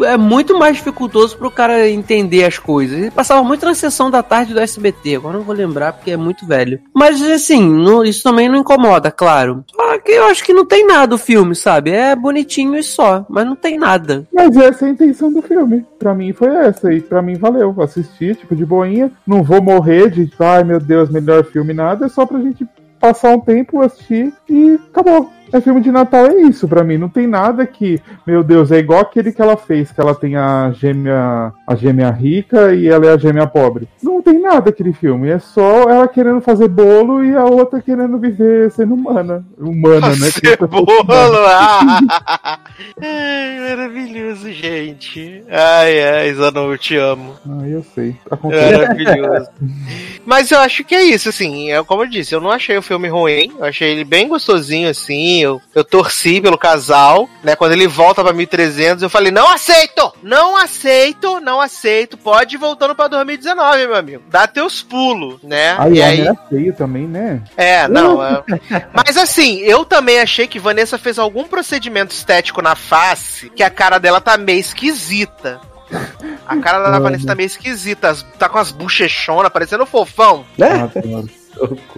é 0.00 0.16
muito 0.16 0.58
mais 0.58 0.76
dificultoso 0.76 1.36
pro 1.36 1.50
cara 1.50 1.88
entender 1.88 2.44
as 2.44 2.58
coisas. 2.58 2.98
Ele 2.98 3.10
passava 3.10 3.42
muito 3.42 3.64
na 3.64 3.74
sessão 3.74 4.10
da 4.10 4.22
tarde 4.22 4.52
do 4.52 4.60
SBT, 4.60 5.16
agora 5.16 5.38
não 5.38 5.44
vou 5.44 5.54
lembrar 5.54 5.92
porque 5.92 6.10
é 6.10 6.16
muito 6.16 6.46
velho. 6.46 6.80
Mas 6.94 7.22
assim, 7.22 7.84
isso 8.04 8.22
também 8.22 8.48
não 8.48 8.56
incomoda, 8.56 9.10
claro. 9.10 9.64
Eu 10.04 10.26
acho 10.26 10.44
que 10.44 10.52
não 10.52 10.64
tem 10.64 10.86
nada 10.86 11.14
o 11.14 11.18
filme, 11.18 11.54
sabe? 11.54 11.90
É 11.90 12.14
bonitinho 12.14 12.76
e 12.76 12.82
só, 12.82 13.24
mas 13.28 13.46
não 13.46 13.56
tem 13.56 13.78
nada. 13.78 14.26
Mas 14.32 14.56
essa 14.56 14.84
é 14.84 14.88
a 14.88 14.92
intenção 14.92 15.32
do 15.32 15.42
filme. 15.42 15.84
Pra 15.98 16.14
mim 16.14 16.32
foi 16.32 16.54
essa. 16.54 16.92
E 16.92 17.00
pra 17.00 17.22
mim 17.22 17.34
valeu. 17.34 17.74
Assisti, 17.80 18.34
tipo, 18.34 18.54
de 18.54 18.64
boinha. 18.64 19.10
Não 19.26 19.42
vou 19.42 19.60
morrer 19.60 20.10
de, 20.10 20.30
ai 20.38 20.62
meu 20.64 20.78
Deus, 20.78 21.10
melhor 21.10 21.44
filme, 21.44 21.72
nada. 21.72 22.06
É 22.06 22.08
só 22.08 22.24
pra 22.24 22.38
gente 22.40 22.66
passar 23.00 23.34
um 23.34 23.40
tempo, 23.40 23.82
assistir 23.82 24.32
e 24.48 24.78
acabou. 24.90 25.30
É 25.52 25.60
filme 25.60 25.80
de 25.80 25.90
Natal, 25.90 26.26
é 26.26 26.42
isso 26.42 26.66
pra 26.66 26.84
mim. 26.84 26.98
Não 26.98 27.08
tem 27.08 27.26
nada 27.26 27.66
que, 27.66 28.00
meu 28.26 28.42
Deus, 28.42 28.72
é 28.72 28.78
igual 28.78 29.00
aquele 29.00 29.32
que 29.32 29.40
ela 29.40 29.56
fez, 29.56 29.92
que 29.92 30.00
ela 30.00 30.14
tem 30.14 30.36
a 30.36 30.72
gêmea, 30.72 31.52
a 31.66 31.74
gêmea 31.74 32.10
rica 32.10 32.74
e 32.74 32.88
ela 32.88 33.06
é 33.06 33.12
a 33.12 33.16
gêmea 33.16 33.46
pobre. 33.46 33.88
Não 34.02 34.20
tem 34.20 34.40
nada 34.40 34.70
aquele 34.70 34.92
filme. 34.92 35.28
É 35.28 35.38
só 35.38 35.88
ela 35.88 36.08
querendo 36.08 36.40
fazer 36.40 36.68
bolo 36.68 37.24
e 37.24 37.34
a 37.36 37.44
outra 37.44 37.80
querendo 37.80 38.18
viver 38.18 38.70
sendo 38.72 38.94
humana. 38.94 39.44
Humana, 39.58 40.08
né? 40.08 40.30
Que 40.32 40.48
Cebolo! 40.48 40.86
Ah! 41.48 42.58
Ai, 43.00 43.68
maravilhoso, 43.68 44.50
gente. 44.52 45.42
Ai, 45.48 46.02
ai, 46.02 46.34
Zanon, 46.34 46.72
eu 46.72 46.78
te 46.78 46.96
amo. 46.96 47.34
Ah, 47.48 47.66
eu 47.68 47.84
sei. 47.94 48.16
Acontece. 48.30 48.76
Maravilhoso. 48.76 49.48
Mas 50.24 50.50
eu 50.50 50.58
acho 50.58 50.84
que 50.84 50.94
é 50.94 51.04
isso, 51.04 51.28
assim. 51.28 51.70
É, 51.70 51.82
como 51.84 52.02
eu 52.02 52.08
disse, 52.08 52.34
eu 52.34 52.40
não 52.40 52.50
achei 52.50 52.76
o 52.76 52.82
filme 52.82 53.08
ruim. 53.08 53.52
Eu 53.58 53.64
achei 53.64 53.92
ele 53.92 54.04
bem 54.04 54.28
gostosinho, 54.28 54.88
assim. 54.88 55.35
Eu, 55.42 55.60
eu 55.74 55.84
torci 55.84 56.40
pelo 56.40 56.58
casal, 56.58 57.28
né? 57.42 57.54
Quando 57.56 57.72
ele 57.72 57.86
volta 57.86 58.22
pra 58.22 58.32
1300, 58.32 59.02
eu 59.02 59.10
falei: 59.10 59.30
não 59.30 59.48
aceito! 59.48 60.12
Não 60.22 60.56
aceito, 60.56 61.40
não 61.40 61.60
aceito. 61.60 62.16
Pode 62.16 62.54
ir 62.56 62.58
voltando 62.58 62.94
pra 62.94 63.08
2019, 63.08 63.86
meu 63.86 63.96
amigo. 63.96 64.22
Dá 64.28 64.46
teus 64.46 64.82
pulos, 64.82 65.42
né? 65.42 65.76
Aí, 65.78 65.94
e 65.94 66.02
aí. 66.02 66.20
era 66.20 66.34
feio 66.48 66.72
também, 66.74 67.06
né? 67.06 67.42
É, 67.56 67.86
não. 67.88 68.22
é- 68.24 68.42
Mas 68.92 69.16
assim, 69.16 69.58
eu 69.60 69.84
também 69.84 70.20
achei 70.20 70.46
que 70.46 70.58
Vanessa 70.58 70.98
fez 70.98 71.18
algum 71.18 71.44
procedimento 71.44 72.14
estético 72.14 72.60
na 72.62 72.74
face 72.74 73.50
que 73.50 73.62
a 73.62 73.70
cara 73.70 73.98
dela 73.98 74.20
tá 74.20 74.36
meio 74.36 74.60
esquisita. 74.60 75.60
A 76.46 76.56
cara 76.56 76.90
da. 76.90 76.98
Vanessa 76.98 77.26
tá 77.26 77.34
meio 77.34 77.46
esquisita, 77.46 78.08
as- 78.10 78.22
tá 78.38 78.48
com 78.48 78.58
as 78.58 78.70
bochechonas, 78.72 79.52
parecendo 79.52 79.86
fofão. 79.86 80.44
Né? 80.58 80.90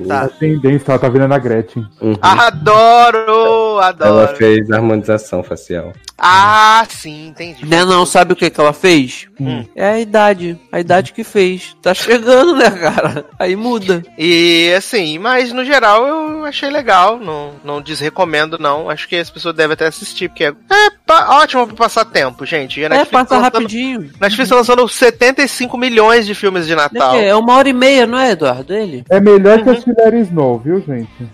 Tá. 0.06 0.22
A 0.22 0.28
tendência, 0.28 0.93
ela 0.93 0.98
tá 0.98 1.09
virando 1.09 1.35
a 1.35 1.39
Gretchen. 1.39 1.86
Uhum. 2.01 2.14
Adoro, 2.20 3.78
adoro. 3.80 4.10
Ela 4.10 4.28
fez 4.28 4.70
harmonização 4.70 5.43
facial. 5.43 5.93
Ah, 6.20 6.85
sim, 6.89 7.28
entendi. 7.28 7.64
Né, 7.64 7.85
não, 7.85 8.05
sabe 8.05 8.32
o 8.32 8.36
que, 8.36 8.51
que 8.51 8.60
ela 8.60 8.72
fez? 8.72 9.28
Hum. 9.40 9.64
É 9.76 9.90
a 9.90 10.01
idade. 10.01 10.59
A 10.72 10.80
idade 10.80 11.12
que 11.12 11.22
fez. 11.22 11.76
Tá 11.80 11.94
chegando, 11.94 12.56
né, 12.56 12.68
cara? 12.70 13.24
Aí 13.39 13.55
muda. 13.55 14.02
E 14.18 14.72
assim, 14.76 15.16
mas 15.18 15.52
no 15.52 15.64
geral 15.64 16.05
eu 16.09 16.44
achei 16.44 16.68
legal, 16.70 17.18
não, 17.20 17.52
não 17.64 17.80
desrecomendo 17.80 18.59
não. 18.59 18.90
Acho 18.90 19.09
que 19.09 19.14
as 19.14 19.30
pessoas 19.30 19.55
devem 19.55 19.74
até 19.74 19.86
assistir, 19.86 20.28
porque 20.28 20.43
é, 20.44 20.48
é 20.48 20.90
pa- 21.06 21.39
ótimo 21.40 21.68
pra 21.68 21.76
passar 21.76 22.05
tempo, 22.05 22.44
gente. 22.44 22.82
É, 22.82 22.89
passa 23.05 23.36
lançando- 23.36 23.43
rapidinho. 23.43 24.10
Netflix 24.20 24.48
tá 24.51 24.56
lançando 24.56 24.89
75 24.89 25.78
milhões 25.78 26.26
de 26.26 26.35
filmes 26.35 26.66
de 26.66 26.74
Natal. 26.74 27.14
É 27.14 27.32
uma 27.36 27.55
hora 27.55 27.68
e 27.68 27.72
meia, 27.72 28.09
não 28.09 28.18
é, 28.18 28.32
Eduardo? 28.32 28.74
Ele? 28.74 29.05
É 29.09 29.20
melhor 29.20 29.47
Uhum. 29.56 29.64
que 29.64 29.70
as 29.70 29.84
Filhares 29.84 30.28
Snow, 30.28 30.58
viu, 30.58 30.80
gente? 30.80 31.30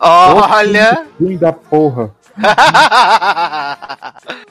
Olha! 0.00 1.06
Ruim 1.20 1.36
da 1.36 1.52
porra. 1.52 2.14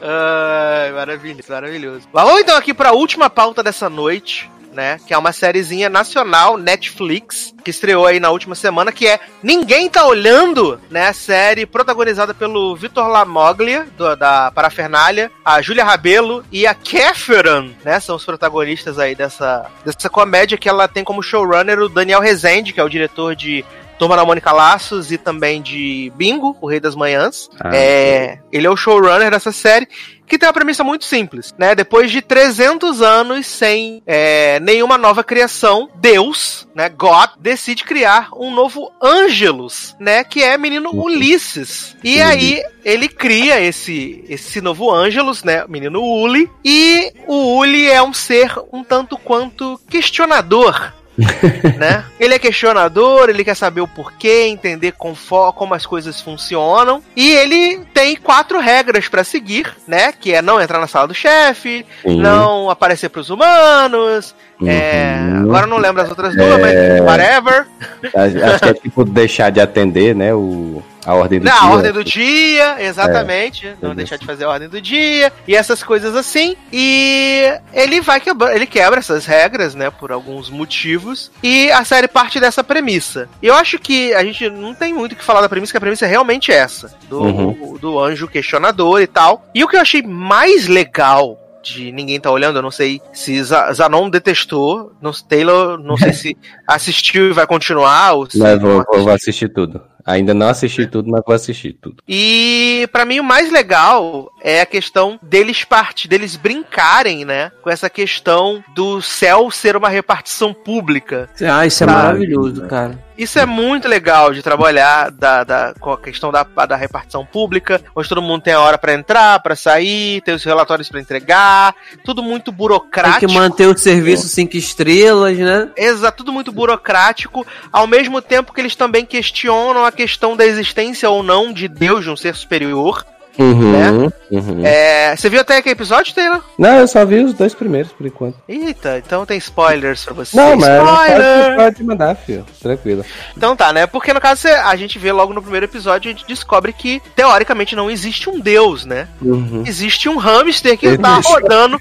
Ai, 0.02 0.92
maravilhoso, 0.94 1.44
maravilhoso. 1.50 2.08
Mas 2.12 2.26
vamos 2.26 2.42
então 2.42 2.58
aqui 2.58 2.74
pra 2.74 2.92
última 2.92 3.30
pauta 3.30 3.64
dessa 3.64 3.90
noite, 3.90 4.50
né? 4.78 5.00
Que 5.08 5.14
é 5.14 5.18
uma 5.18 5.32
sériezinha 5.34 5.90
nacional, 5.90 6.56
Netflix, 6.56 7.52
que 7.64 7.72
estreou 7.72 8.06
aí 8.06 8.20
na 8.20 8.30
última 8.30 8.54
semana, 8.54 8.92
que 8.92 9.08
é 9.08 9.20
Ninguém 9.42 9.90
Tá 9.90 10.06
Olhando, 10.06 10.80
né? 10.90 11.08
A 11.08 11.14
série 11.14 11.66
protagonizada 11.66 12.32
pelo 12.34 12.76
Vitor 12.76 13.08
Lamoglia, 13.08 13.88
do- 13.98 14.16
da 14.16 14.52
Parafernália, 14.52 15.32
a 15.44 15.60
Júlia 15.62 15.84
Rabelo 15.84 16.46
e 16.52 16.68
a 16.68 16.76
Catherine, 16.76 17.76
né? 17.84 18.00
São 18.00 18.16
os 18.16 18.24
protagonistas 18.24 19.00
aí 19.00 19.16
dessa, 19.16 19.66
dessa 19.84 20.10
comédia 20.10 20.58
que 20.58 20.70
ela 20.70 20.88
tem 20.88 21.04
como 21.04 21.24
showrunner 21.24 21.80
o 21.80 21.90
Daniel 21.90 22.22
Rezende, 22.22 22.72
que 22.72 22.80
é 22.80 22.84
o 22.84 22.90
diretor 22.90 23.36
de 23.36 23.66
Turma 23.98 24.16
da 24.16 24.24
Mônica 24.24 24.52
Laços 24.52 25.12
e 25.12 25.18
também 25.18 25.60
de 25.60 26.12
Bingo, 26.16 26.56
O 26.62 26.68
Rei 26.70 26.80
das 26.80 26.94
Manhãs. 26.96 27.50
Ah, 27.60 27.72
é, 27.76 28.38
ele 28.52 28.68
é 28.68 28.70
o 28.70 28.78
showrunner 28.78 29.32
dessa 29.32 29.52
série, 29.52 29.88
que 30.28 30.38
tem 30.38 30.48
uma 30.48 30.54
premissa 30.54 30.84
muito 30.84 31.06
simples, 31.06 31.56
né? 31.58 31.74
Depois 31.74 32.12
de 32.12 32.22
300 32.22 33.02
anos 33.02 33.46
sem 33.48 34.04
é, 34.06 34.60
nenhuma 34.60 34.98
nova 34.98 35.24
criação, 35.24 35.90
Deus, 35.96 36.68
né, 36.76 36.90
God, 36.90 37.32
decide 37.40 37.84
criar 37.84 38.30
um 38.36 38.54
novo 38.54 38.92
Ângelus, 39.02 39.96
né, 40.00 40.24
que 40.24 40.44
é 40.44 40.58
menino 40.58 40.92
Ulisses. 40.94 41.96
E 42.04 42.22
aí 42.22 42.62
ele 42.84 43.08
cria 43.08 43.60
esse 43.60 44.24
esse 44.28 44.62
novo 44.62 44.92
Ângelus, 44.92 45.44
né, 45.44 45.66
menino 45.68 46.02
Uli, 46.02 46.50
e 46.64 47.12
o 47.26 47.58
Uli 47.58 47.90
é 47.90 48.02
um 48.02 48.14
ser 48.14 48.54
um 48.72 48.84
tanto 48.84 49.18
quanto 49.18 49.80
questionador, 49.90 50.94
né? 51.78 52.04
Ele 52.20 52.34
é 52.36 52.40
questionador, 52.40 53.30
ele 53.30 53.44
quer 53.44 53.56
saber 53.56 53.82
o 53.82 53.88
porquê, 53.88 54.46
entender 54.48 54.94
como 54.94 55.74
as 55.74 55.86
coisas 55.86 56.22
funcionam. 56.22 57.02
E 57.16 57.32
ele 57.32 57.82
tem 57.94 58.16
quatro 58.16 58.60
regras 58.60 59.08
pra 59.08 59.24
seguir, 59.24 59.74
né? 59.88 60.12
Que 60.12 60.34
é 60.34 60.42
não 60.42 60.62
entrar 60.62 60.80
na 60.80 60.88
sala 60.88 61.08
do 61.08 61.14
chefe, 61.14 61.86
não 62.06 62.70
aparecer 62.70 63.10
pros 63.10 63.30
humanos. 63.30 64.36
é, 64.66 65.18
Uhum. 65.38 65.44
agora 65.44 65.66
eu 65.66 65.70
não 65.70 65.78
lembro 65.78 66.02
as 66.02 66.10
outras 66.10 66.36
duas, 66.36 66.60
mas 66.60 67.02
whatever. 67.02 67.68
Acho 68.04 68.60
que 68.60 68.70
é 68.70 68.74
tipo 68.74 69.06
deixar 69.06 69.50
de 69.52 69.60
atender, 69.60 70.16
né? 70.16 70.34
O, 70.34 70.82
a 71.08 71.14
ordem 71.16 71.40
do 71.40 71.46
Na 71.46 71.60
dia. 71.60 71.70
ordem 71.70 71.92
do 71.94 72.04
dia, 72.04 72.76
exatamente. 72.84 73.66
não 73.82 73.90
Tudo 73.92 73.96
deixar 73.96 74.18
de 74.18 74.26
fazer 74.26 74.44
a 74.44 74.50
ordem 74.50 74.68
do 74.68 74.82
dia 74.82 75.32
e 75.48 75.56
essas 75.56 75.82
coisas 75.82 76.14
assim. 76.16 76.56
E 76.72 77.50
ele 77.74 78.02
vai 78.02 78.20
quebrar, 78.20 78.54
ele 78.54 78.66
quebra 78.66 79.00
essas 79.00 79.26
regras, 79.26 79.74
né, 79.74 79.90
por 79.90 80.12
alguns 80.12 80.50
motivos. 80.50 81.32
E 81.42 81.72
a 81.72 81.86
série 81.86 82.10
parte 82.10 82.40
dessa 82.42 82.62
premissa. 82.64 83.30
E 83.42 83.48
eu 83.48 83.56
acho 83.56 83.80
que 83.80 84.14
a 84.14 84.24
gente 84.24 84.50
não 84.50 84.74
tem 84.74 84.94
muito 84.94 85.14
o 85.14 85.16
que 85.16 85.24
falar 85.24 85.40
da 85.40 85.48
premissa, 85.50 85.72
que 85.72 85.78
a 85.78 85.82
premissa 85.82 86.06
é 86.06 86.10
realmente 86.10 86.52
essa, 86.52 86.94
do, 87.10 87.22
Uhum. 87.22 87.78
do 87.80 87.98
anjo 88.00 88.28
questionador 88.28 89.02
e 89.02 89.08
tal. 89.08 89.46
E 89.56 89.64
o 89.64 89.68
que 89.68 89.78
eu 89.78 89.82
achei 89.82 90.02
mais 90.02 90.68
legal 90.68 91.40
de 91.64 91.92
ninguém 91.92 92.20
tá 92.20 92.32
olhando, 92.32 92.58
eu 92.58 92.62
não 92.62 92.72
sei 92.72 93.02
se 93.14 93.42
Zanon 93.44 94.10
detestou, 94.10 94.94
não, 95.02 95.12
Taylor, 95.12 95.78
não 95.78 95.98
sei 95.98 96.12
se 96.14 96.38
assistiu 96.68 97.30
e 97.30 97.34
vai 97.34 97.46
continuar 97.48 98.14
ou 98.14 98.30
se 98.30 98.38
não 98.40 98.60
vou, 98.60 98.86
vou, 98.92 99.04
vou 99.04 99.14
assistir 99.14 99.50
tudo. 99.50 99.82
Ainda 100.08 100.34
não 100.34 100.48
assisti 100.48 100.88
tudo, 100.88 101.12
mas 101.12 101.22
vou 101.26 101.36
assistir 101.36 101.74
tudo. 101.74 101.98
E 102.08 102.88
pra 102.94 103.04
mim 103.04 103.20
o 103.20 103.24
mais 103.24 103.52
legal 103.52 104.32
é 104.42 104.62
a 104.62 104.66
questão 104.66 105.20
deles 105.22 105.66
parte, 105.66 106.08
deles 106.08 106.38
brincarem, 106.38 107.26
né, 107.26 107.52
com 107.62 107.70
essa 107.70 107.90
questão 107.90 108.64
do 108.74 109.02
céu 109.02 109.52
ser 109.52 109.76
uma 109.76 109.90
repartição 109.90 110.54
pública. 110.54 111.30
Ah, 111.42 111.66
isso 111.66 111.84
é 111.84 111.88
maravilhoso, 111.88 112.66
cara. 112.68 113.07
Isso 113.18 113.40
é 113.40 113.46
muito 113.46 113.88
legal 113.88 114.32
de 114.34 114.42
trabalhar 114.44 115.10
da, 115.12 115.44
da- 115.44 115.74
com 115.80 115.92
a 115.92 115.98
questão 115.98 116.32
da, 116.32 116.44
da 116.44 116.76
repartição 116.76 117.26
pública, 117.26 117.82
onde 117.96 118.08
todo 118.08 118.22
mundo 118.22 118.44
tem 118.44 118.54
a 118.54 118.60
hora 118.62 118.78
pra 118.78 118.94
entrar, 118.94 119.40
pra 119.40 119.56
sair, 119.56 120.22
tem 120.22 120.36
os 120.36 120.44
relatórios 120.44 120.88
pra 120.90 121.00
entregar, 121.02 121.74
tudo 122.06 122.22
muito 122.22 122.52
Tem 122.52 122.58
burocrático. 122.58 123.28
que 123.28 123.34
manter 123.34 123.68
o 123.68 123.78
serviço 123.78 124.28
cinco 124.30 124.56
estrelas, 124.56 125.38
né? 125.38 125.70
Exato, 125.76 126.18
tudo 126.18 126.32
muito 126.32 126.52
burocrático, 126.52 127.46
ao 127.72 127.88
mesmo 127.88 128.22
tempo 128.22 128.54
que 128.54 128.62
eles 128.62 128.76
também 128.76 129.06
questionam 129.06 129.84
a 129.86 129.92
questão 129.92 130.36
da 130.36 130.46
existência 130.46 131.10
ou 131.10 131.24
não 131.24 131.52
de 131.52 131.68
Deus, 131.68 132.04
de 132.04 132.10
um 132.12 132.16
ser 132.16 132.36
superior. 132.36 133.06
Uhum, 133.38 133.72
Né? 133.72 134.12
uhum. 134.32 134.66
É, 134.66 135.16
você 135.16 135.30
viu 135.30 135.42
até 135.42 135.62
que 135.62 135.70
episódio, 135.70 136.14
Taylor? 136.14 136.42
Não, 136.58 136.80
eu 136.80 136.88
só 136.88 137.06
vi 137.06 137.24
os 137.24 137.34
dois 137.34 137.54
primeiros, 137.54 137.92
por 137.92 138.06
enquanto. 138.06 138.38
Eita, 138.48 138.98
então 138.98 139.26
tem 139.26 139.38
spoilers 139.38 140.04
pra 140.06 140.14
você. 140.14 140.36
Não, 140.36 140.56
mas 140.56 140.68
Spoiler! 140.70 141.46
pode, 141.46 141.56
pode 141.56 141.84
mandar, 141.84 142.16
filho. 142.16 142.46
Tranquilo. 142.62 143.06
Então 143.36 143.56
tá, 143.56 143.72
né? 143.72 143.86
Porque 143.88 144.14
no 144.14 144.22
caso 144.22 144.48
a 144.48 144.76
gente 144.76 144.98
vê 145.00 145.12
logo 145.12 145.34
no 145.34 145.42
primeiro 145.42 145.66
episódio, 145.66 146.10
a 146.10 146.14
gente 146.14 146.28
descobre 146.28 146.74
que 146.74 147.02
teoricamente 147.16 147.76
não 147.76 147.90
existe 147.90 148.30
um 148.30 148.40
deus, 148.40 148.86
né? 148.86 149.08
Uhum. 149.22 149.64
Existe 149.66 150.10
um 150.10 150.18
hamster 150.18 150.78
que 150.78 150.98
tá 150.98 151.20
rodando, 151.24 151.80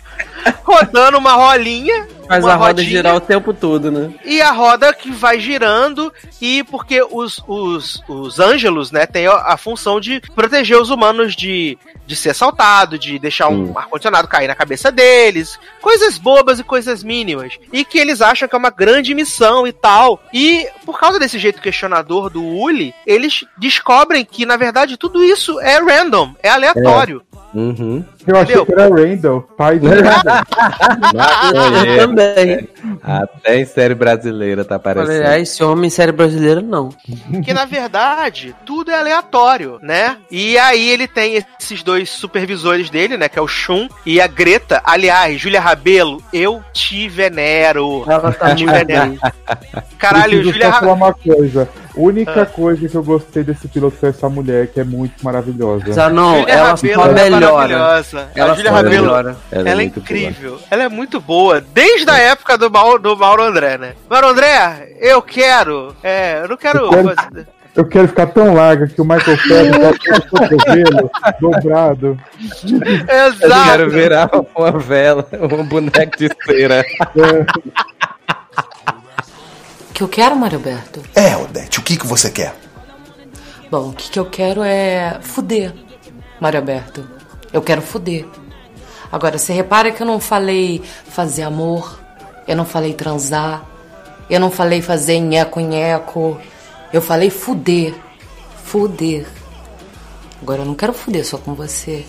rodando 0.65 1.19
uma 1.19 1.33
rolinha. 1.33 2.07
Faz 2.27 2.45
uma 2.45 2.53
a 2.53 2.57
roda 2.57 2.83
rodinha, 2.83 2.89
girar 2.89 3.17
o 3.17 3.21
tempo 3.21 3.53
todo, 3.53 3.91
né? 3.91 4.13
E 4.25 4.41
a 4.41 4.53
roda 4.53 4.93
que 4.93 5.11
vai 5.11 5.39
girando, 5.39 6.13
e 6.41 6.65
porque 6.65 7.03
os, 7.11 7.43
os, 7.47 8.03
os 8.09 8.39
ângelos, 8.39 8.91
né, 8.91 9.07
tem 9.07 9.27
a, 9.27 9.33
a 9.33 9.57
função 9.57 10.01
de 10.01 10.21
proteger 10.35 10.81
os 10.81 10.91
humanos 10.91 11.35
de, 11.35 11.79
de 12.07 12.17
ser 12.17 12.31
assaltado, 12.31 12.99
de 12.99 13.19
deixar 13.19 13.49
um 13.49 13.57
Hum. 13.57 13.73
ar-condicionado 13.75 14.29
cair 14.29 14.49
na 14.49 14.55
cabeça 14.55 14.93
deles, 14.93 15.59
coisas 15.81 16.19
bobas 16.19 16.59
e 16.59 16.65
coisas 16.65 17.03
mínimas. 17.03 17.55
E 17.73 17.85
que 17.85 17.99
eles 17.99 18.21
acham 18.21 18.49
que 18.49 18.55
é 18.55 18.59
uma 18.59 18.71
grande 18.71 19.15
missão 19.15 19.67
e 19.67 19.73
tal. 19.73 20.21
E 20.33 20.69
por 20.85 20.99
causa 20.99 21.19
desse 21.19 21.39
jeito 21.39 21.61
questionador 21.61 22.31
do 22.31 22.45
Uli, 22.45 22.95
eles 23.07 23.45
descobrem 23.57 24.25
que, 24.25 24.45
na 24.45 24.57
verdade, 24.57 24.97
tudo 24.97 25.25
isso 25.25 25.59
é 25.61 25.79
random, 25.79 26.35
é 26.43 26.49
aleatório. 26.49 27.23
Uhum. 27.57 28.05
Eu 28.27 28.37
achei 28.37 28.55
Entendeu? 28.55 28.67
que 28.67 28.73
era 28.73 28.89
Randall, 28.95 29.41
pai 29.57 29.79
de 29.79 29.87
Eu 29.87 29.93
Maconheiro. 31.15 32.09
também. 32.09 32.69
Até 33.03 33.61
em 33.61 33.65
série 33.65 33.95
brasileira 33.95 34.63
tá 34.65 34.75
aparecendo. 34.75 35.25
ah, 35.27 35.39
esse 35.39 35.65
homem 35.65 35.89
série 35.89 36.13
brasileira 36.13 36.61
não. 36.61 36.91
Que 37.45 37.55
na 37.55 37.65
verdade 37.65 38.55
tudo 38.67 38.91
é 38.91 38.99
aleatório, 38.99 39.79
né? 39.83 40.17
E 40.31 40.59
aí 40.59 40.89
ele 40.91 41.09
tem 41.09 41.43
esses 41.59 41.83
dois 41.83 42.11
supervisores 42.11 42.91
dele, 42.91 43.17
né? 43.17 43.29
Que 43.29 43.39
é 43.39 43.43
o 43.43 43.49
Shun 43.49 43.89
e 44.05 44.21
a 44.21 44.27
Greta. 44.27 44.83
Aliás, 44.85 45.41
Júlia 45.41 45.61
Rabelo, 45.61 46.23
eu 46.33 46.63
te 46.75 47.09
venero. 47.09 48.05
Ela 48.07 48.33
tá 48.33 48.55
Te 48.55 48.65
muito 48.67 48.77
venero. 48.79 49.19
Caralho, 49.99 50.43
Júlia 50.45 50.69
Rabelo. 50.69 50.93
uma 50.93 51.15
coisa. 51.15 51.69
Única 51.97 52.43
Ah. 52.43 52.47
coisa 52.47 52.87
que 52.89 52.95
eu 52.95 53.03
gostei 53.03 53.43
desse 53.43 53.67
piloto 53.69 53.97
foi 53.97 54.11
essa 54.11 54.29
mulher, 54.29 54.67
que 54.69 54.79
é 54.81 54.85
muito 54.85 55.25
maravilhosa. 55.25 55.93
Zanon, 55.93 56.41
Júlia 56.41 56.53
ela 56.55 56.69
Rabelo 56.71 56.95
só 57.03 57.07
é 57.09 57.13
melhora. 57.31 57.53
maravilhosa. 57.79 58.29
Ela 58.35 58.53
a 58.53 58.71
Rabelo, 58.71 58.91
melhora. 59.07 59.37
ela, 59.51 59.71
é, 59.71 59.75
muito 59.75 59.99
incrível. 60.01 60.59
Ela 60.71 60.83
é 60.85 60.89
muito 60.89 61.21
boa. 61.21 61.61
Desde 61.61 62.11
a 62.11 62.19
época 62.19 62.59
do 62.59 62.71
Mauro, 62.71 62.99
do 63.01 63.17
Mauro 63.17 63.43
André, 63.43 63.79
né? 63.79 63.93
Mauro 64.11 64.29
André, 64.29 64.95
eu 65.01 65.23
quero. 65.23 65.97
É, 66.03 66.41
eu 66.43 66.49
não 66.49 66.57
quero. 66.57 66.79
Eu 66.85 66.91
quero- 66.91 67.47
Eu 67.77 67.85
quero 67.87 68.09
ficar 68.09 68.27
tão 68.29 68.55
larga 68.55 68.87
que 68.87 68.99
o 68.99 69.05
Michael 69.05 69.37
Phelps 69.37 69.79
vai 69.79 69.93
ter 69.99 70.17
o 70.17 70.31
cotovelo 70.31 71.11
dobrado. 71.39 72.19
Eu 73.07 73.27
Exato. 73.27 73.71
quero 73.71 73.91
virar 73.91 74.31
uma 74.57 74.73
vela, 74.79 75.29
um 75.33 75.63
boneco 75.65 76.17
de 76.17 76.31
cera. 76.47 76.83
O 77.15 77.96
que 79.97 80.03
eu 80.03 80.09
quero, 80.09 80.37
Mário 80.37 80.59
Alberto? 80.59 81.01
É, 81.15 81.35
Odete, 81.39 81.81
o 81.81 81.83
que, 81.83 81.97
que 81.97 82.07
você 82.07 82.31
quer? 82.31 82.55
Bom, 83.71 83.89
o 83.89 83.93
que, 83.95 84.11
que 84.11 84.19
eu 84.19 84.27
quero 84.27 84.63
é 84.63 85.19
fuder, 85.23 85.73
Mário 86.39 86.61
Alberto. 86.61 87.09
Eu 87.51 87.63
quero 87.63 87.81
fuder. 87.81 88.27
Agora, 89.11 89.39
você 89.39 89.55
repara 89.55 89.91
que 89.91 90.03
eu 90.03 90.07
não 90.07 90.21
falei 90.21 90.83
fazer 91.09 91.45
amor, 91.45 91.99
eu 92.47 92.55
não 92.55 92.67
falei 92.67 92.93
transar, 92.93 93.65
eu 94.29 94.39
não 94.39 94.51
falei 94.51 94.83
fazer 94.83 95.19
nheco-nheco, 95.19 96.39
eu 96.93 97.01
falei 97.01 97.31
fuder. 97.31 97.95
Fuder. 98.65 99.27
Agora, 100.43 100.61
eu 100.61 100.67
não 100.67 100.75
quero 100.75 100.93
fuder 100.93 101.25
só 101.25 101.39
com 101.39 101.55
você. 101.55 102.05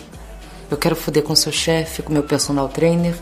Eu 0.69 0.75
quero 0.75 0.95
fuder 0.97 1.23
com 1.23 1.33
seu 1.37 1.53
chefe, 1.53 2.01
com 2.01 2.11
meu 2.11 2.23
personal 2.23 2.67
trainer. 2.67 3.15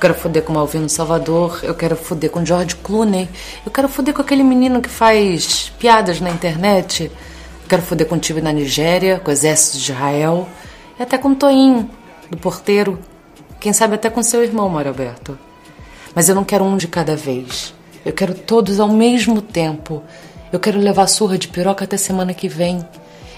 Quero 0.00 0.14
foder 0.14 0.42
com 0.42 0.52
o 0.52 0.54
Malvino 0.54 0.88
Salvador. 0.88 1.60
Eu 1.62 1.74
quero 1.74 1.94
foder 1.94 2.30
com 2.30 2.42
George 2.42 2.74
Clooney. 2.76 3.28
Eu 3.66 3.70
quero 3.70 3.86
foder 3.86 4.14
com 4.14 4.22
aquele 4.22 4.42
menino 4.42 4.80
que 4.80 4.88
faz 4.88 5.70
piadas 5.78 6.22
na 6.22 6.30
internet. 6.30 7.04
Eu 7.04 7.68
quero 7.68 7.82
foder 7.82 8.06
com 8.06 8.14
o 8.14 8.18
time 8.18 8.40
na 8.40 8.50
Nigéria, 8.50 9.20
com 9.20 9.28
o 9.28 9.32
exército 9.32 9.76
de 9.76 9.92
Israel. 9.92 10.48
E 10.98 11.02
até 11.02 11.18
com 11.18 11.28
o 11.28 11.34
Toinho, 11.34 11.90
do 12.30 12.38
porteiro. 12.38 12.98
Quem 13.60 13.74
sabe 13.74 13.94
até 13.94 14.08
com 14.08 14.22
seu 14.22 14.42
irmão, 14.42 14.70
Mário 14.70 14.88
Alberto. 14.90 15.38
Mas 16.14 16.30
eu 16.30 16.34
não 16.34 16.44
quero 16.44 16.64
um 16.64 16.78
de 16.78 16.88
cada 16.88 17.14
vez. 17.14 17.74
Eu 18.02 18.14
quero 18.14 18.32
todos 18.32 18.80
ao 18.80 18.88
mesmo 18.88 19.42
tempo. 19.42 20.02
Eu 20.50 20.58
quero 20.58 20.78
levar 20.78 21.08
surra 21.08 21.36
de 21.36 21.46
piroca 21.46 21.84
até 21.84 21.98
semana 21.98 22.32
que 22.32 22.48
vem. 22.48 22.82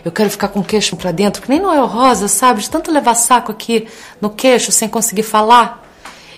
Eu 0.04 0.12
quero 0.12 0.30
ficar 0.30 0.46
com 0.46 0.60
o 0.60 0.64
queixo 0.64 0.94
pra 0.94 1.10
dentro, 1.10 1.42
que 1.42 1.48
nem 1.48 1.60
Noel 1.60 1.86
Rosa, 1.86 2.28
sabe? 2.28 2.60
De 2.60 2.70
tanto 2.70 2.92
levar 2.92 3.16
saco 3.16 3.50
aqui 3.50 3.88
no 4.20 4.30
queixo 4.30 4.70
sem 4.70 4.88
conseguir 4.88 5.24
falar. 5.24 5.81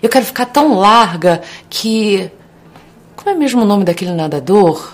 Eu 0.05 0.11
quero 0.11 0.27
ficar 0.27 0.45
tão 0.45 0.75
larga 0.75 1.41
que. 1.71 2.31
Como 3.17 3.31
é 3.31 3.35
mesmo 3.35 3.63
o 3.63 3.65
nome 3.65 3.85
daquele 3.85 4.11
nadador? 4.13 4.93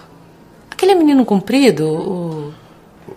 Aquele 0.71 0.95
menino 0.95 1.25
comprido, 1.25 1.85
o. 1.85 2.55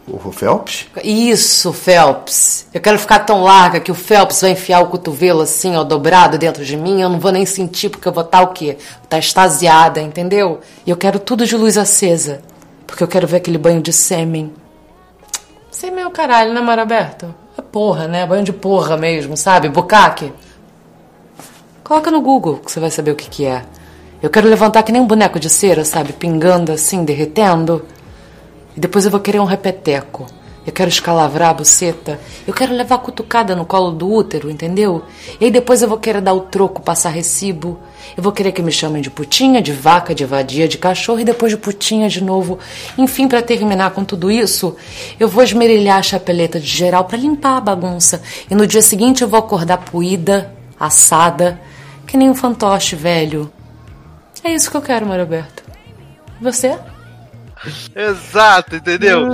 O 0.07 0.31
Phelps? 0.31 0.87
Isso, 1.03 1.71
Phelps. 1.71 2.67
Eu 2.73 2.81
quero 2.81 2.97
ficar 2.97 3.19
tão 3.19 3.43
larga 3.43 3.79
que 3.79 3.91
o 3.91 3.95
Phelps 3.95 4.41
vai 4.41 4.49
enfiar 4.49 4.79
o 4.79 4.87
cotovelo 4.87 5.41
assim, 5.41 5.75
ó, 5.75 5.83
dobrado 5.83 6.35
dentro 6.39 6.65
de 6.65 6.75
mim. 6.75 6.99
Eu 6.99 7.09
não 7.09 7.19
vou 7.19 7.31
nem 7.31 7.45
sentir, 7.45 7.89
porque 7.89 8.07
eu 8.07 8.11
vou 8.11 8.23
estar 8.23 8.41
o 8.41 8.47
quê? 8.47 8.75
Estar 9.03 9.19
extasiada, 9.19 10.01
entendeu? 10.01 10.61
E 10.87 10.89
eu 10.89 10.97
quero 10.97 11.19
tudo 11.19 11.45
de 11.45 11.55
luz 11.55 11.77
acesa. 11.77 12.41
Porque 12.87 13.03
eu 13.03 13.07
quero 13.07 13.27
ver 13.27 13.37
aquele 13.37 13.59
banho 13.59 13.83
de 13.83 13.93
sêmen. 13.93 14.51
Sêmen 15.69 16.03
é 16.03 16.07
o 16.07 16.11
caralho, 16.11 16.55
né, 16.55 16.59
Mar 16.59 16.79
Aberto? 16.79 17.35
É 17.55 17.61
porra, 17.61 18.07
né? 18.07 18.25
Banho 18.25 18.43
de 18.43 18.51
porra 18.51 18.97
mesmo, 18.97 19.37
sabe? 19.37 19.69
Bucaque. 19.69 20.33
Coloca 21.83 22.09
no 22.09 22.21
Google 22.21 22.59
que 22.63 22.71
você 22.71 22.79
vai 22.79 22.89
saber 22.89 23.11
o 23.11 23.15
que, 23.15 23.29
que 23.29 23.45
é. 23.45 23.65
Eu 24.21 24.29
quero 24.29 24.47
levantar 24.47 24.83
que 24.83 24.91
nem 24.91 25.01
um 25.01 25.05
boneco 25.05 25.37
de 25.37 25.49
cera, 25.49 25.83
sabe? 25.83 26.13
Pingando 26.13 26.71
assim, 26.71 27.03
derretendo. 27.03 27.83
E 28.75 28.79
depois 28.79 29.03
eu 29.03 29.11
vou 29.11 29.19
querer 29.19 29.41
um 29.41 29.45
repeteco. 29.45 30.25
Eu 30.65 30.71
quero 30.71 30.87
escalavrar 30.87 31.49
a 31.49 31.53
buceta. 31.53 32.17
Eu 32.47 32.53
quero 32.53 32.73
levar 32.73 32.95
a 32.95 32.99
cutucada 32.99 33.53
no 33.53 33.65
colo 33.65 33.91
do 33.91 34.09
útero, 34.09 34.49
entendeu? 34.49 35.03
E 35.41 35.45
aí 35.45 35.51
depois 35.51 35.81
eu 35.81 35.89
vou 35.89 35.97
querer 35.97 36.21
dar 36.21 36.33
o 36.33 36.39
troco, 36.39 36.81
passar 36.81 37.09
recibo. 37.09 37.77
Eu 38.15 38.23
vou 38.23 38.31
querer 38.31 38.53
que 38.53 38.61
me 38.61 38.71
chamem 38.71 39.01
de 39.01 39.09
putinha, 39.09 39.61
de 39.61 39.73
vaca, 39.73 40.15
de 40.15 40.23
vadia, 40.23 40.69
de 40.69 40.77
cachorro 40.77 41.19
e 41.19 41.25
depois 41.25 41.51
de 41.51 41.57
putinha 41.57 42.07
de 42.07 42.23
novo. 42.23 42.59
Enfim, 42.97 43.27
pra 43.27 43.41
terminar 43.41 43.91
com 43.91 44.05
tudo 44.05 44.31
isso, 44.31 44.73
eu 45.19 45.27
vou 45.27 45.43
esmerilhar 45.43 45.97
a 45.97 46.01
chapeleta 46.01 46.61
de 46.61 46.67
geral 46.67 47.03
pra 47.03 47.17
limpar 47.17 47.57
a 47.57 47.61
bagunça. 47.61 48.21
E 48.49 48.55
no 48.55 48.65
dia 48.65 48.81
seguinte 48.81 49.21
eu 49.21 49.27
vou 49.27 49.39
acordar 49.39 49.79
puída, 49.79 50.53
assada, 50.79 51.59
que 52.13 52.17
nem 52.17 52.29
um 52.29 52.35
fantoche 52.35 52.95
velho. 52.95 53.51
É 54.43 54.53
isso 54.53 54.69
que 54.69 54.77
eu 54.77 54.83
quero, 54.83 55.03
Mário 55.03 55.23
Alberto. 55.23 55.63
E 56.39 56.43
você? 56.43 56.77
Exato, 57.95 58.75
entendeu? 58.75 59.25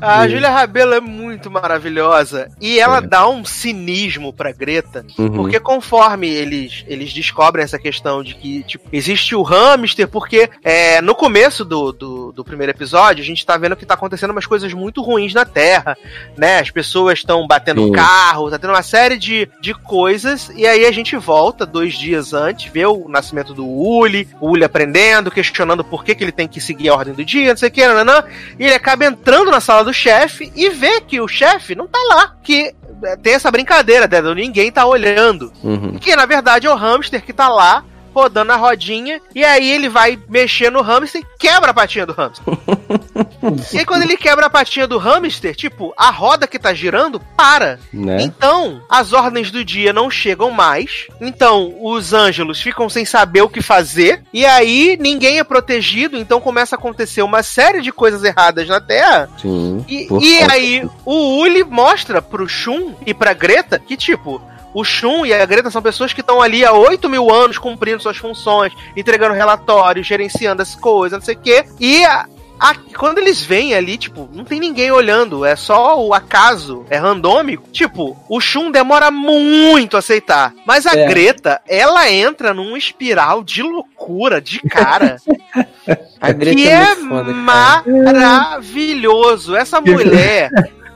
A 0.00 0.28
Júlia 0.28 0.50
Rabelo 0.50 0.94
é 0.94 1.00
muito 1.00 1.50
maravilhosa 1.50 2.48
e 2.60 2.78
ela 2.78 3.00
dá 3.00 3.28
um 3.28 3.44
cinismo 3.44 4.32
pra 4.32 4.52
Greta, 4.52 5.04
Uhum. 5.18 5.30
porque 5.30 5.58
conforme 5.60 6.28
eles, 6.28 6.84
eles 6.86 7.12
descobrem 7.12 7.64
essa 7.64 7.78
questão 7.78 8.22
de 8.22 8.34
que 8.34 8.62
tipo, 8.64 8.88
existe 8.92 9.34
o 9.34 9.42
hamster, 9.42 10.08
porque 10.08 10.48
é, 10.62 11.00
no 11.00 11.14
começo 11.14 11.64
do, 11.64 11.92
do, 11.92 12.32
do 12.32 12.44
primeiro 12.44 12.72
episódio 12.72 13.22
a 13.22 13.26
gente 13.26 13.44
tá 13.44 13.56
vendo 13.56 13.76
que 13.76 13.86
tá 13.86 13.94
acontecendo 13.94 14.30
umas 14.30 14.46
coisas 14.46 14.72
muito 14.72 15.02
ruins 15.02 15.34
na 15.34 15.44
Terra, 15.44 15.96
né? 16.36 16.58
As 16.60 16.70
pessoas 16.70 17.18
estão 17.18 17.46
batendo 17.46 17.84
Sim. 17.84 17.92
carro, 17.92 18.50
tá 18.50 18.58
tendo 18.58 18.70
uma 18.72 18.82
série 18.82 19.16
de, 19.18 19.48
de 19.60 19.74
coisas, 19.74 20.50
e 20.54 20.66
aí 20.66 20.86
a 20.86 20.92
gente 20.92 21.16
volta 21.16 21.64
dois 21.66 21.94
dias 21.94 22.32
antes, 22.32 22.70
vê 22.72 22.84
o 22.86 23.08
nascimento 23.08 23.52
do 23.54 23.66
Uli, 23.66 24.28
o 24.40 24.50
Uli 24.50 24.64
aprendendo, 24.64 25.30
questionando 25.30 25.84
por 25.84 26.04
que, 26.04 26.14
que 26.14 26.24
ele 26.24 26.32
tem 26.32 26.48
que 26.48 26.60
seguir 26.60 26.88
a 26.88 26.94
ordem 26.94 27.14
do 27.14 27.24
dia, 27.24 27.50
não 27.50 27.56
sei 27.56 27.68
o 27.68 27.72
que, 27.72 27.86
nananã, 27.86 28.24
e 28.58 28.64
ele 28.64 28.74
acaba 28.74 29.04
entrando 29.04 29.50
na 29.50 29.60
sala 29.62 29.84
do 29.84 29.92
chefe 29.94 30.52
e 30.54 30.68
vê 30.68 31.00
que 31.00 31.20
o 31.20 31.26
chefe 31.28 31.74
não 31.74 31.86
tá 31.86 31.98
lá, 32.10 32.34
que 32.42 32.74
é, 33.04 33.16
tem 33.16 33.32
essa 33.34 33.50
brincadeira, 33.50 34.06
né, 34.06 34.34
ninguém 34.34 34.70
tá 34.70 34.84
olhando, 34.84 35.50
Uhum. 35.62 35.98
que 35.98 36.14
na 36.14 36.26
verdade 36.26 36.66
é 36.66 36.70
o 36.70 36.76
hamster 36.76 37.22
que 37.24 37.32
tá 37.32 37.48
lá, 37.48 37.82
rodando 38.14 38.52
a 38.52 38.56
rodinha, 38.56 39.20
e 39.34 39.44
aí 39.44 39.70
ele 39.70 39.88
vai 39.88 40.18
mexer 40.28 40.70
no 40.70 40.82
hamster 40.82 41.22
e 41.22 41.38
quebra 41.38 41.70
a 41.70 41.74
patinha 41.74 42.06
do 42.06 42.12
hamster. 42.12 42.44
e 43.72 43.78
aí 43.78 43.84
quando 43.84 44.02
ele 44.02 44.16
quebra 44.16 44.46
a 44.46 44.50
patinha 44.50 44.86
do 44.86 44.98
hamster, 44.98 45.54
tipo, 45.54 45.92
a 45.96 46.10
roda 46.10 46.46
que 46.46 46.58
tá 46.58 46.72
girando 46.74 47.20
para. 47.36 47.78
Né? 47.92 48.22
Então, 48.22 48.82
as 48.88 49.12
ordens 49.12 49.50
do 49.50 49.64
dia 49.64 49.92
não 49.92 50.10
chegam 50.10 50.50
mais. 50.50 51.06
Então, 51.20 51.74
os 51.80 52.12
ângelos 52.12 52.60
ficam 52.60 52.88
sem 52.88 53.04
saber 53.04 53.42
o 53.42 53.48
que 53.48 53.62
fazer. 53.62 54.22
E 54.32 54.44
aí, 54.44 54.96
ninguém 55.00 55.38
é 55.38 55.44
protegido. 55.44 56.16
Então, 56.16 56.40
começa 56.40 56.76
a 56.76 56.78
acontecer 56.78 57.22
uma 57.22 57.42
série 57.42 57.80
de 57.80 57.92
coisas 57.92 58.22
erradas 58.22 58.68
na 58.68 58.80
Terra. 58.80 59.28
Sim. 59.40 59.84
E, 59.88 60.08
e 60.20 60.38
aí, 60.50 60.88
o 61.04 61.38
Uli 61.40 61.64
mostra 61.64 62.20
pro 62.20 62.48
Shun 62.48 62.94
e 63.06 63.14
pra 63.14 63.32
Greta 63.32 63.78
que, 63.78 63.96
tipo, 63.96 64.40
o 64.74 64.84
Shun 64.84 65.24
e 65.26 65.32
a 65.34 65.44
Greta 65.46 65.70
são 65.70 65.82
pessoas 65.82 66.12
que 66.12 66.20
estão 66.20 66.40
ali 66.40 66.64
há 66.64 66.72
8 66.72 67.08
mil 67.08 67.32
anos 67.32 67.58
cumprindo 67.58 68.02
suas 68.02 68.16
funções, 68.16 68.72
entregando 68.96 69.34
relatórios, 69.34 70.06
gerenciando 70.06 70.62
as 70.62 70.74
coisas, 70.74 71.18
não 71.18 71.24
sei 71.24 71.34
o 71.34 71.38
quê. 71.38 71.64
E 71.80 72.04
a- 72.04 72.26
a- 72.60 72.74
quando 72.96 73.18
eles 73.18 73.42
vêm 73.42 73.74
ali, 73.74 73.98
tipo, 73.98 74.28
não 74.32 74.44
tem 74.44 74.60
ninguém 74.60 74.92
olhando, 74.92 75.44
é 75.44 75.56
só 75.56 76.00
o 76.00 76.14
acaso, 76.14 76.86
é 76.88 76.96
randômico. 76.96 77.68
Tipo, 77.72 78.16
o 78.28 78.40
Shun 78.40 78.70
demora 78.70 79.10
muito 79.10 79.96
a 79.96 79.98
aceitar. 79.98 80.54
Mas 80.64 80.86
a 80.86 80.96
É. 80.96 81.06
Greta, 81.08 81.60
ela 81.68 82.08
entra 82.10 82.54
num 82.54 82.76
espiral 82.76 83.42
de 83.42 83.62
loucura, 83.62 84.40
de 84.40 84.60
cara. 84.60 85.16
A 86.20 86.30
Greta 86.30 86.56
que 86.56 86.68
é 86.68 86.72
é 86.92 86.96
foda, 86.96 87.32
maravilhoso. 87.32 89.56
Essa 89.56 89.80
mulher. 89.80 90.50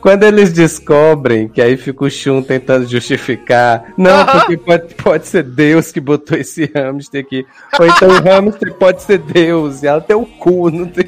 Quando 0.07 0.23
eles 0.23 0.53
descobrem 0.53 1.49
que 1.49 1.61
aí 1.61 1.77
fica 1.77 2.05
o 2.05 2.09
Shun 2.09 2.41
tentando 2.41 2.87
justificar, 2.87 3.93
não, 3.99 4.25
porque 4.25 4.57
pode, 4.57 4.95
pode 4.95 5.27
ser 5.27 5.43
Deus 5.43 5.91
que 5.91 5.99
botou 5.99 6.39
esse 6.39 6.71
hamster 6.73 7.23
aqui. 7.23 7.45
Ou 7.77 7.85
então 7.89 8.11
o 8.11 8.23
hamster 8.23 8.73
pode 8.75 9.03
ser 9.03 9.19
Deus, 9.19 9.83
e 9.83 9.89
ela 9.89 10.01
tem 10.01 10.15
o 10.15 10.25
cu, 10.25 10.71
não 10.71 10.87
tem. 10.87 11.07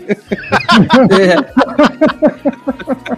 É. 1.16 1.36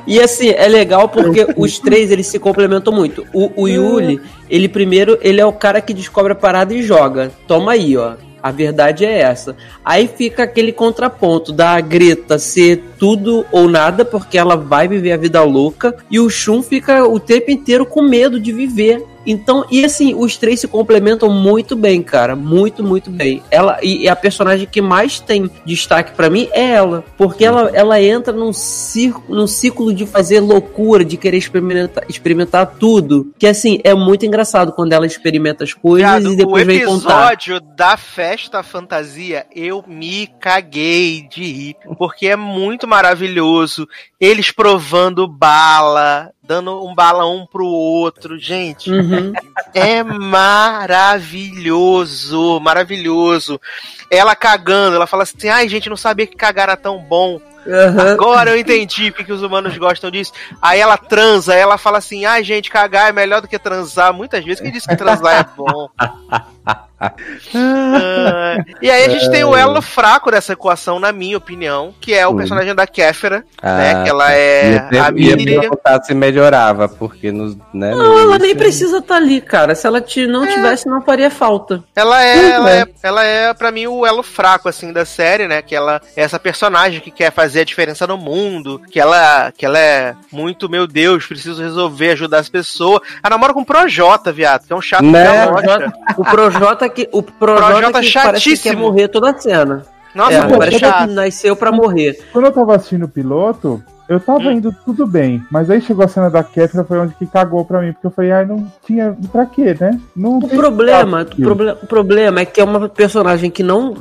E 0.06 0.20
assim, 0.20 0.50
é 0.50 0.68
legal 0.68 1.08
porque 1.08 1.46
os 1.56 1.78
três 1.78 2.10
eles 2.10 2.26
se 2.26 2.38
complementam 2.38 2.92
muito. 2.92 3.26
O, 3.32 3.62
o 3.62 3.66
Yuli, 3.66 4.20
ele 4.50 4.68
primeiro, 4.68 5.18
ele 5.22 5.40
é 5.40 5.46
o 5.46 5.52
cara 5.54 5.80
que 5.80 5.94
descobre 5.94 6.32
a 6.32 6.36
parada 6.36 6.74
e 6.74 6.82
joga. 6.82 7.32
Toma 7.46 7.72
aí, 7.72 7.96
ó. 7.96 8.16
A 8.42 8.50
verdade 8.50 9.04
é 9.04 9.20
essa. 9.20 9.56
Aí 9.84 10.08
fica 10.08 10.44
aquele 10.44 10.72
contraponto 10.72 11.52
da 11.52 11.80
Greta 11.80 12.38
ser 12.38 12.82
tudo 12.98 13.44
ou 13.52 13.68
nada, 13.68 14.04
porque 14.04 14.38
ela 14.38 14.56
vai 14.56 14.88
viver 14.88 15.12
a 15.12 15.16
vida 15.16 15.42
louca, 15.42 15.96
e 16.10 16.18
o 16.18 16.28
Shun 16.30 16.62
fica 16.62 17.04
o 17.06 17.20
tempo 17.20 17.50
inteiro 17.50 17.84
com 17.84 18.02
medo 18.02 18.40
de 18.40 18.52
viver. 18.52 19.04
Então, 19.26 19.64
e 19.70 19.84
assim, 19.84 20.14
os 20.14 20.36
três 20.36 20.60
se 20.60 20.68
complementam 20.68 21.30
muito 21.30 21.76
bem, 21.76 22.02
cara. 22.02 22.34
Muito, 22.34 22.82
muito 22.82 23.10
bem. 23.10 23.42
Ela 23.50 23.78
e, 23.82 24.02
e 24.02 24.08
a 24.08 24.16
personagem 24.16 24.66
que 24.66 24.80
mais 24.80 25.20
tem 25.20 25.50
destaque 25.64 26.12
pra 26.12 26.30
mim 26.30 26.48
é 26.52 26.70
ela. 26.70 27.04
Porque 27.16 27.44
ela, 27.44 27.70
ela 27.74 28.00
entra 28.00 28.32
num, 28.32 28.52
círculo, 28.52 29.38
num 29.38 29.46
ciclo 29.46 29.92
de 29.92 30.06
fazer 30.06 30.40
loucura, 30.40 31.04
de 31.04 31.16
querer 31.16 31.36
experimentar, 31.36 32.04
experimentar 32.08 32.66
tudo. 32.78 33.32
Que 33.38 33.46
assim, 33.46 33.80
é 33.84 33.94
muito 33.94 34.24
engraçado 34.24 34.72
quando 34.72 34.92
ela 34.92 35.06
experimenta 35.06 35.64
as 35.64 35.74
coisas 35.74 36.24
e 36.24 36.36
depois 36.36 36.64
o 36.64 36.66
vem 36.66 36.84
contar. 36.84 37.32
episódio 37.32 37.60
da 37.60 37.96
festa 37.96 38.62
fantasia, 38.62 39.46
eu 39.54 39.84
me 39.86 40.26
caguei 40.40 41.26
de 41.28 41.42
rir, 41.42 41.76
porque 41.98 42.26
é 42.26 42.36
muito 42.36 42.86
maravilhoso. 42.86 43.86
Eles 44.18 44.50
provando 44.50 45.26
bala, 45.26 46.30
dando 46.50 46.84
um 46.84 46.92
bala 46.92 47.24
um 47.28 47.46
pro 47.46 47.64
outro, 47.64 48.36
gente. 48.36 48.90
Uhum. 48.90 49.32
É 49.72 50.02
maravilhoso, 50.02 50.98
maravilhoso. 52.58 53.60
Ela 54.10 54.34
cagando, 54.34 54.96
ela 54.96 55.06
fala 55.06 55.22
assim: 55.22 55.48
ai, 55.48 55.68
gente, 55.68 55.88
não 55.88 55.96
sabia 55.96 56.26
que 56.26 56.34
cagar 56.34 56.64
era 56.64 56.76
tão 56.76 56.98
bom. 56.98 57.40
Aham. 57.64 58.14
Agora 58.14 58.50
eu 58.50 58.58
entendi 58.58 59.12
porque 59.12 59.22
que 59.26 59.32
os 59.32 59.44
humanos 59.44 59.78
gostam 59.78 60.10
disso. 60.10 60.32
Aí 60.60 60.80
ela 60.80 60.96
transa, 60.96 61.54
ela 61.54 61.78
fala 61.78 61.98
assim: 61.98 62.24
ai, 62.24 62.42
gente, 62.42 62.68
cagar 62.68 63.10
é 63.10 63.12
melhor 63.12 63.40
do 63.40 63.46
que 63.46 63.56
transar. 63.56 64.12
Muitas 64.12 64.44
vezes 64.44 64.60
quem 64.60 64.72
disse 64.72 64.88
que 64.88 64.96
transar 64.96 65.38
é 65.38 65.44
bom. 65.56 65.88
Ah, 67.00 68.56
e 68.82 68.90
aí 68.90 69.04
a 69.04 69.08
gente 69.08 69.30
tem 69.30 69.42
o 69.44 69.56
elo 69.56 69.80
fraco 69.80 70.30
dessa 70.30 70.52
equação, 70.52 71.00
na 71.00 71.12
minha 71.12 71.36
opinião, 71.38 71.94
que 72.00 72.12
é 72.14 72.26
o 72.26 72.34
personagem 72.34 72.74
da 72.74 72.86
Kéfera, 72.86 73.44
Ah, 73.62 73.76
né? 73.78 74.02
Que 74.04 74.10
ela 74.10 74.32
é 74.32 74.78
ter- 74.90 74.98
a 74.98 75.06
ia 75.16 75.36
Miriam. 75.36 75.62
se 76.02 76.14
melhorava, 76.14 76.88
porque 76.88 77.32
nos, 77.32 77.56
né, 77.72 77.90
no 77.92 77.96
Não, 77.98 78.18
ela 78.18 78.38
nem 78.38 78.50
início- 78.50 78.56
precisa 78.58 78.98
estar 78.98 79.16
ali, 79.16 79.40
cara. 79.40 79.74
Se 79.74 79.86
ela 79.86 80.00
te- 80.00 80.26
não 80.26 80.46
tivesse, 80.46 80.86
não 80.88 81.00
faria 81.02 81.30
falta. 81.30 81.82
Ela 81.96 82.22
é, 82.22 82.50
ela 82.50 82.70
é, 82.70 82.84
ela 83.02 83.24
é, 83.24 83.54
pra 83.54 83.70
mim, 83.70 83.86
o 83.86 84.04
elo 84.06 84.22
fraco, 84.22 84.68
assim, 84.68 84.92
da 84.92 85.04
série, 85.04 85.46
né? 85.48 85.62
Que 85.62 85.74
ela 85.74 86.00
é 86.16 86.22
essa 86.22 86.38
personagem 86.38 87.00
que 87.00 87.10
quer 87.10 87.32
fazer 87.32 87.60
a 87.60 87.64
diferença 87.64 88.06
no 88.06 88.16
mundo, 88.18 88.80
que 88.90 89.00
ela, 89.00 89.52
que 89.56 89.64
ela 89.64 89.78
é 89.78 90.14
muito, 90.32 90.68
meu 90.68 90.86
Deus, 90.86 91.26
preciso 91.26 91.62
resolver, 91.62 92.10
ajudar 92.12 92.38
as 92.40 92.48
pessoas. 92.48 93.00
Ela 93.22 93.30
namora 93.30 93.54
com 93.54 93.60
o 93.60 93.64
Projota, 93.66 94.32
viado, 94.32 94.66
que 94.66 94.72
é 94.72 94.76
um 94.76 94.80
chato 94.82 95.04
Né? 95.04 95.46
o 96.16 96.24
Projota 96.24 96.88
que, 96.90 97.08
o 97.12 97.22
Projota 97.22 97.66
Projota 97.66 98.00
que 98.00 98.12
parece 98.12 98.50
que 98.50 98.58
quer 98.58 98.76
morrer 98.76 99.08
toda 99.08 99.30
a 99.30 99.38
cena. 99.38 99.82
Nossa, 100.14 100.34
é, 100.34 100.56
parece 100.56 100.78
que 100.78 101.06
nasceu 101.06 101.56
pra 101.56 101.70
morrer. 101.70 102.18
Quando 102.32 102.46
eu 102.46 102.52
tava 102.52 102.76
assistindo 102.76 103.04
o 103.04 103.08
piloto, 103.08 103.82
eu 104.10 104.20
tava 104.20 104.40
Hum. 104.48 104.52
indo 104.52 104.74
tudo 104.84 105.06
bem. 105.06 105.42
Mas 105.50 105.70
aí 105.70 105.80
chegou 105.80 106.04
a 106.04 106.08
cena 106.08 106.28
da 106.28 106.42
Kéfera, 106.44 106.84
foi 106.84 106.98
onde 106.98 107.14
que 107.14 107.26
cagou 107.26 107.64
pra 107.64 107.80
mim. 107.80 107.92
Porque 107.92 108.06
eu 108.08 108.10
falei, 108.10 108.32
ai, 108.32 108.44
não 108.44 108.70
tinha. 108.86 109.16
Pra 109.32 109.46
quê, 109.46 109.74
né? 109.80 109.98
Não 110.14 110.38
O 110.38 110.48
problema, 110.48 111.22
o, 111.22 111.36
proble- 111.42 111.76
o 111.82 111.86
problema 111.86 112.40
é 112.40 112.44
que 112.44 112.60
é 112.60 112.64
uma 112.64 112.88
personagem 112.88 113.50
que 113.50 113.62
não. 113.62 113.94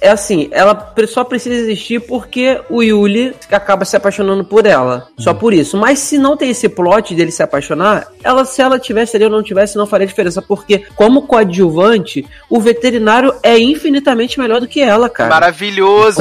É 0.00 0.10
assim, 0.10 0.48
ela 0.52 0.94
só 1.08 1.24
precisa 1.24 1.54
existir 1.56 2.00
porque 2.00 2.60
o 2.70 2.82
Yuli 2.82 3.34
acaba 3.50 3.84
se 3.84 3.96
apaixonando 3.96 4.44
por 4.44 4.64
ela. 4.64 5.08
Só 5.18 5.34
por 5.34 5.52
isso. 5.52 5.76
Mas 5.76 5.98
se 5.98 6.16
não 6.18 6.36
tem 6.36 6.50
esse 6.50 6.68
plot 6.68 7.14
dele 7.14 7.30
se 7.32 7.42
apaixonar, 7.42 8.06
ela, 8.22 8.44
se 8.44 8.62
ela 8.62 8.78
tivesse 8.78 9.16
ali 9.16 9.24
ou 9.24 9.30
não 9.30 9.42
tivesse, 9.42 9.76
não 9.76 9.86
faria 9.86 10.06
diferença. 10.06 10.40
Porque, 10.40 10.84
como 10.94 11.22
coadjuvante, 11.22 12.24
o 12.48 12.60
veterinário 12.60 13.34
é 13.42 13.58
infinitamente 13.58 14.38
melhor 14.38 14.60
do 14.60 14.68
que 14.68 14.80
ela, 14.80 15.08
cara. 15.08 15.30
Maravilhoso! 15.30 16.20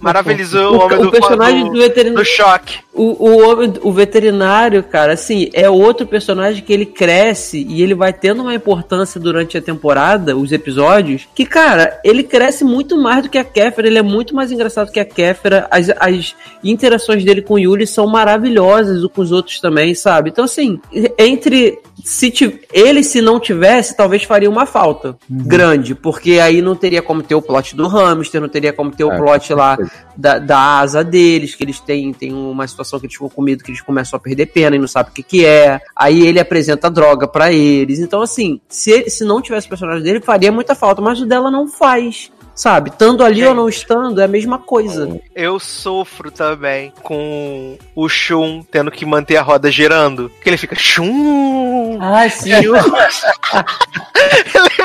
Maravilhoso 0.00 0.58
o, 0.58 0.72
O, 0.76 0.84
homem 0.84 0.98
o 0.98 1.02
do, 1.02 1.10
personagem 1.10 1.64
do, 1.64 1.72
do 1.72 1.78
veterinário. 1.80 2.18
do 2.18 2.24
choque. 2.44 2.78
O, 2.92 3.28
o, 3.28 3.50
homem- 3.50 3.72
o 3.82 3.90
veterinário, 3.92 4.82
cara, 4.82 5.14
assim, 5.14 5.50
é 5.52 5.68
outro 5.68 6.06
personagem 6.06 6.62
que 6.62 6.72
ele 6.72 6.86
cresce 6.86 7.66
e 7.68 7.82
ele 7.82 7.94
vai 7.94 8.12
tendo 8.12 8.42
uma 8.42 8.54
importância 8.54 9.20
durante 9.20 9.58
a 9.58 9.62
temporada, 9.62 10.36
os 10.36 10.52
episódios, 10.52 11.26
que, 11.34 11.44
cara, 11.44 11.98
ele 12.04 12.22
cresce 12.22 12.62
muito 12.62 12.96
mais 12.96 13.24
do 13.24 13.28
que 13.28 13.38
a 13.38 13.42
Kéfera, 13.44 13.88
ele 13.88 13.98
é 13.98 14.02
muito 14.02 14.34
mais 14.34 14.52
engraçado 14.52 14.92
que 14.92 15.00
a 15.00 15.04
Kéfera, 15.04 15.66
as, 15.70 15.90
as 15.98 16.36
interações 16.62 17.24
dele 17.24 17.42
com 17.42 17.54
o 17.54 17.58
Yuri 17.58 17.86
são 17.86 18.06
maravilhosas, 18.06 19.02
o 19.02 19.08
com 19.08 19.22
os 19.22 19.32
outros 19.32 19.60
também, 19.60 19.94
sabe? 19.94 20.30
Então, 20.30 20.44
assim, 20.44 20.78
entre. 21.18 21.78
Se 22.02 22.32
ele, 22.72 23.02
se 23.02 23.22
não 23.22 23.40
tivesse, 23.40 23.96
talvez 23.96 24.24
faria 24.24 24.50
uma 24.50 24.66
falta 24.66 25.16
grande, 25.30 25.94
porque 25.94 26.38
aí 26.38 26.60
não 26.60 26.74
teria 26.74 27.00
como 27.00 27.22
ter 27.22 27.34
o 27.36 27.40
plot 27.40 27.74
do 27.74 27.86
hamster, 27.86 28.40
não 28.40 28.48
teria 28.48 28.72
como 28.72 28.90
ter 28.90 29.04
o 29.04 29.12
É, 29.12 29.16
plot 29.16 29.54
lá 29.54 29.78
da, 30.14 30.38
da 30.38 30.58
asa 30.80 31.02
deles, 31.04 31.54
que 31.54 31.62
eles 31.64 31.80
têm, 31.80 32.12
têm 32.12 32.33
uma 32.34 32.66
situação 32.66 32.98
que 32.98 33.06
eles 33.06 33.14
ficam 33.14 33.28
com 33.28 33.42
medo, 33.42 33.62
que 33.64 33.70
eles 33.70 33.80
começam 33.80 34.16
a 34.16 34.20
perder 34.20 34.46
pena 34.46 34.74
e 34.76 34.78
não 34.78 34.88
sabem 34.88 35.12
o 35.12 35.14
que, 35.14 35.22
que 35.22 35.44
é. 35.46 35.80
Aí 35.96 36.26
ele 36.26 36.40
apresenta 36.40 36.90
droga 36.90 37.26
pra 37.28 37.52
eles. 37.52 37.98
Então, 38.00 38.20
assim, 38.22 38.60
se, 38.68 38.90
ele- 38.90 39.10
se 39.10 39.24
não 39.24 39.40
tivesse 39.42 39.66
o 39.66 39.70
personagem 39.70 40.02
dele, 40.02 40.20
faria 40.20 40.50
muita 40.52 40.74
falta, 40.74 41.00
mas 41.02 41.20
o 41.20 41.26
dela 41.26 41.50
não 41.50 41.66
faz. 41.68 42.30
Sabe? 42.56 42.90
Estando 42.90 43.24
ali 43.24 43.40
Gente. 43.40 43.48
ou 43.48 43.54
não 43.56 43.68
estando, 43.68 44.20
é 44.20 44.24
a 44.24 44.28
mesma 44.28 44.60
coisa. 44.60 45.20
Eu 45.34 45.58
sofro 45.58 46.30
também 46.30 46.92
com 47.02 47.76
o 47.96 48.08
Shun 48.08 48.62
tendo 48.70 48.92
que 48.92 49.04
manter 49.04 49.36
a 49.36 49.42
roda 49.42 49.72
girando. 49.72 50.30
Que 50.40 50.50
ele 50.50 50.56
fica 50.56 50.76
Shun. 50.76 51.98
Ah, 52.00 52.28
sim. 52.30 52.52
Ele 52.54 52.68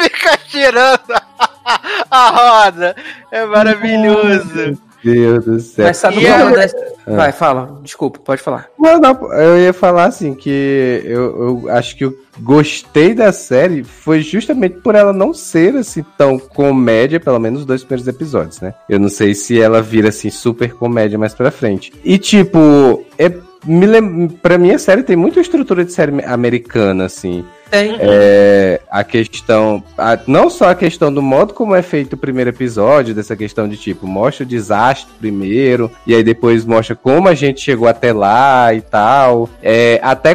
fica 0.10 0.40
girando 0.48 1.00
a 2.10 2.64
roda. 2.64 2.96
É 3.32 3.46
maravilhoso. 3.46 4.76
Deus 5.04 5.46
do 5.46 5.60
céu. 5.60 5.86
Mas 5.86 5.98
sabe 5.98 6.22
E 6.22 6.28
a- 6.28 6.46
acontece? 6.46 6.76
Vai, 7.08 7.32
fala. 7.32 7.80
Desculpa, 7.82 8.20
pode 8.20 8.42
falar. 8.42 8.68
Não, 8.78 9.00
não, 9.00 9.34
eu 9.34 9.58
ia 9.58 9.74
falar 9.74 10.06
assim 10.06 10.34
que 10.36 11.02
eu, 11.06 11.64
eu 11.66 11.70
acho 11.72 11.96
que 11.98 12.06
eu 12.06 12.16
gostei 12.40 13.14
da 13.14 13.32
série 13.32 13.84
foi 13.84 14.22
justamente 14.22 14.78
por 14.78 14.94
ela 14.96 15.12
não 15.12 15.34
ser 15.34 15.76
assim 15.76 16.06
tão 16.18 16.38
comédia, 16.38 17.20
pelo 17.20 17.40
menos 17.40 17.62
os 17.62 17.66
dois 17.66 17.84
primeiros 17.84 18.08
episódios, 18.08 18.62
né? 18.62 18.74
Eu 18.88 19.00
não 19.00 19.10
sei 19.10 19.34
se 19.34 19.60
ela 19.60 19.82
vira 19.82 20.10
assim 20.10 20.30
super 20.30 20.74
comédia 20.74 21.18
mais 21.18 21.34
pra 21.34 21.50
frente. 21.52 21.92
E 22.04 22.18
tipo, 22.18 23.04
é 23.18 23.32
me 23.66 23.86
lem... 23.86 24.28
pra 24.28 24.58
mim 24.58 24.72
a 24.72 24.80
série 24.80 25.04
tem 25.04 25.16
muita 25.16 25.40
estrutura 25.42 25.84
de 25.84 25.92
série 25.92 26.24
americana 26.24 27.06
assim. 27.06 27.44
Tem. 27.70 27.98
É, 28.00 28.82
a 28.90 29.04
questão. 29.04 29.84
a- 29.98 30.18
não 30.28 30.50
só 30.50 30.70
a 30.70 30.76
questão 30.76 31.14
do 31.14 31.22
modo 31.22 31.54
como 31.54 31.76
é 31.76 31.82
feito 31.82 32.14
o 32.14 32.18
primeiro 32.18 32.50
episódio, 32.50 33.14
dessa 33.14 33.36
questão 33.36 33.68
de 33.68 33.78
tipo, 33.78 34.08
mostra 34.08 34.44
o 34.44 34.48
desastre 34.48 35.12
primeiro, 35.20 35.92
e 36.06 36.16
aí 36.16 36.24
depois 36.24 36.66
mostra 36.66 36.96
como 36.96 37.28
a 37.28 37.36
gente 37.36 37.62
chegou 37.62 37.88
até 37.88 38.12
lá 38.14 38.74
e 38.74 38.82
tal. 38.82 39.50
É, 39.62 40.00
até 40.04 40.32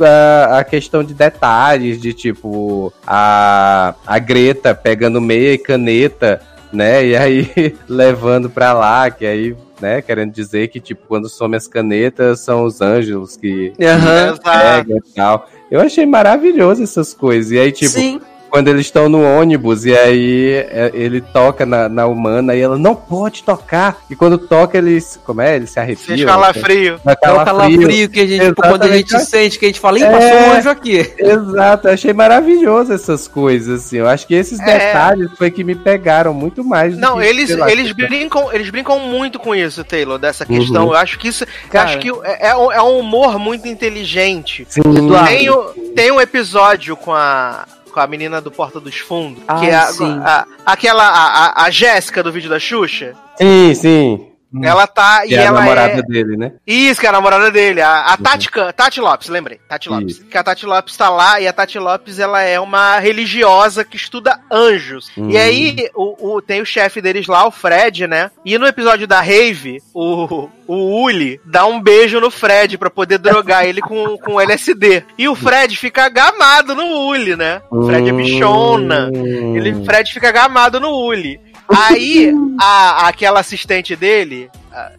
a, 0.00 0.58
a 0.58 0.64
questão 0.64 1.02
de 1.04 1.14
detalhes, 1.14 2.00
de 2.00 2.12
tipo, 2.12 2.92
a, 3.06 3.94
a 4.06 4.18
Greta 4.18 4.74
pegando 4.74 5.20
meia 5.20 5.52
e 5.54 5.58
caneta, 5.58 6.40
né? 6.72 7.04
E 7.04 7.16
aí 7.16 7.74
levando 7.88 8.48
pra 8.48 8.72
lá, 8.72 9.10
que 9.10 9.26
aí. 9.26 9.54
Né, 9.80 10.02
querendo 10.02 10.32
dizer 10.32 10.66
que, 10.66 10.80
tipo, 10.80 11.02
quando 11.06 11.28
some 11.28 11.54
as 11.54 11.68
canetas, 11.68 12.40
são 12.40 12.64
os 12.64 12.80
anjos 12.80 13.36
que 13.36 13.72
Aham. 13.80 14.24
Exato. 14.32 14.40
pegam 14.42 14.96
e 14.96 15.14
tal. 15.14 15.48
Eu 15.70 15.80
achei 15.80 16.06
maravilhoso 16.06 16.82
essas 16.82 17.12
coisas. 17.12 17.52
E 17.52 17.58
aí, 17.58 17.72
tipo, 17.72 17.90
Sim. 17.90 18.20
Quando 18.50 18.68
eles 18.68 18.86
estão 18.86 19.08
no 19.08 19.22
ônibus 19.22 19.84
e 19.84 19.96
aí 19.96 20.52
é, 20.70 20.90
ele 20.94 21.20
toca 21.20 21.64
na, 21.66 21.88
na 21.88 22.06
humana 22.06 22.54
e 22.54 22.60
ela 22.60 22.78
não 22.78 22.94
pode 22.94 23.42
tocar. 23.42 23.98
E 24.10 24.16
quando 24.16 24.38
toca, 24.38 24.78
eles. 24.78 25.18
Como 25.24 25.40
é? 25.40 25.56
Eles 25.56 25.70
se 25.70 25.78
arrepiam. 25.80 26.16
Vocês 26.16 26.24
calafrio. 26.24 27.00
Dá 27.04 27.16
É 27.22 27.32
o 27.32 27.44
calafrio. 27.44 28.08
que 28.08 28.20
a 28.20 28.26
gente, 28.26 28.54
quando 28.54 28.82
a 28.84 28.88
gente 28.88 29.18
sente, 29.20 29.58
que 29.58 29.64
a 29.66 29.68
gente 29.68 29.80
fala, 29.80 29.98
ih, 29.98 30.02
É. 30.02 30.10
passou 30.10 30.38
um 30.38 30.52
anjo 30.52 30.70
aqui. 30.70 31.12
Exato, 31.18 31.88
eu 31.88 31.92
achei 31.94 32.12
maravilhoso 32.12 32.92
essas 32.92 33.28
coisas, 33.28 33.84
assim. 33.86 33.98
Eu 33.98 34.08
acho 34.08 34.26
que 34.26 34.34
esses 34.34 34.58
É. 34.60 34.64
detalhes 34.64 35.30
foi 35.36 35.50
que 35.50 35.62
me 35.64 35.74
pegaram 35.74 36.32
muito 36.32 36.64
mais. 36.64 36.94
do 36.94 37.00
Não, 37.00 37.18
que, 37.18 37.26
eles, 37.26 37.54
lá, 37.56 37.70
eles, 37.70 37.92
brincam, 37.92 38.52
eles 38.52 38.70
brincam 38.70 38.98
muito 39.00 39.38
com 39.38 39.54
isso, 39.54 39.84
Taylor, 39.84 40.18
dessa 40.18 40.44
Uhum. 40.48 40.58
questão. 40.58 40.82
Eu 40.88 40.94
acho 40.94 41.18
que 41.18 41.28
isso. 41.28 41.44
eu 41.44 41.48
Cara. 41.70 41.90
acho 41.90 41.98
que 41.98 42.08
é, 42.24 42.48
é 42.48 42.56
um- 42.56 42.72
é 42.72 42.82
um 42.82 42.98
humor 42.98 43.38
muito 43.38 43.66
inteligente. 43.68 44.66
Sim. 44.68 44.82
Tem, 45.26 45.50
o- 45.50 45.64
tem 45.94 46.10
um 46.10 46.20
episódio 46.20 46.96
com 46.96 47.12
a. 47.12 47.64
Com 47.92 48.00
a 48.00 48.06
menina 48.06 48.40
do 48.40 48.50
Porta 48.50 48.78
dos 48.80 48.98
Fundos, 48.98 49.42
que 49.60 49.66
é 49.66 49.74
a, 49.74 49.86
sim. 49.86 50.18
a- 50.24 50.46
aquela. 50.66 51.04
A, 51.04 51.46
a, 51.62 51.64
a 51.64 51.70
Jéssica 51.70 52.22
do 52.22 52.30
vídeo 52.32 52.48
da 52.50 52.58
Xuxa. 52.58 53.14
sim, 53.38 53.74
sim. 53.74 54.27
Ela 54.62 54.86
tá. 54.86 55.22
Que 55.26 55.32
e 55.32 55.34
é 55.34 55.40
a 55.40 55.42
ela 55.44 55.60
namorada 55.60 55.92
é. 55.98 56.02
dele, 56.02 56.36
né? 56.36 56.52
Isso, 56.66 57.00
que 57.00 57.06
é 57.06 57.08
a 57.10 57.12
namorada 57.12 57.50
dele, 57.50 57.82
a, 57.82 58.00
a 58.06 58.16
Tati, 58.16 58.50
Can- 58.50 58.72
Tati 58.72 59.00
Lopes, 59.00 59.28
lembrei, 59.28 59.60
Tati 59.68 59.88
Lopes. 59.88 60.16
Isso. 60.16 60.24
Que 60.24 60.38
a 60.38 60.42
Tati 60.42 60.64
Lopes 60.64 60.96
tá 60.96 61.10
lá 61.10 61.40
e 61.40 61.46
a 61.46 61.52
Tati 61.52 61.78
Lopes 61.78 62.18
ela 62.18 62.40
é 62.42 62.58
uma 62.58 62.98
religiosa 62.98 63.84
que 63.84 63.96
estuda 63.96 64.40
anjos. 64.50 65.10
Hum. 65.18 65.28
E 65.30 65.36
aí 65.36 65.76
o, 65.94 66.36
o- 66.36 66.42
tem 66.42 66.60
o 66.62 66.66
chefe 66.66 67.00
deles 67.02 67.26
lá, 67.26 67.46
o 67.46 67.50
Fred, 67.50 68.06
né? 68.06 68.30
E 68.44 68.56
no 68.56 68.66
episódio 68.66 69.06
da 69.06 69.20
Rave, 69.20 69.82
o, 69.92 70.48
o 70.66 71.02
Uli 71.02 71.40
dá 71.44 71.66
um 71.66 71.80
beijo 71.80 72.18
no 72.20 72.30
Fred 72.30 72.78
pra 72.78 72.88
poder 72.90 73.18
drogar 73.18 73.66
ele 73.66 73.80
com, 73.82 74.16
com 74.18 74.40
LSD. 74.40 75.04
E 75.18 75.28
o 75.28 75.34
Fred 75.34 75.76
fica 75.76 76.08
gamado 76.08 76.74
no 76.74 76.84
Uli, 77.08 77.36
né? 77.36 77.60
O 77.70 77.84
Fred 77.86 78.08
é 78.08 78.12
bichona. 78.12 79.10
Hum. 79.14 79.56
Ele, 79.56 79.84
Fred 79.84 80.12
fica 80.12 80.30
gamado 80.32 80.80
no 80.80 80.90
Uli. 80.90 81.38
Aí, 81.68 82.32
a, 82.60 83.08
aquela 83.08 83.40
assistente 83.40 83.94
dele, 83.94 84.50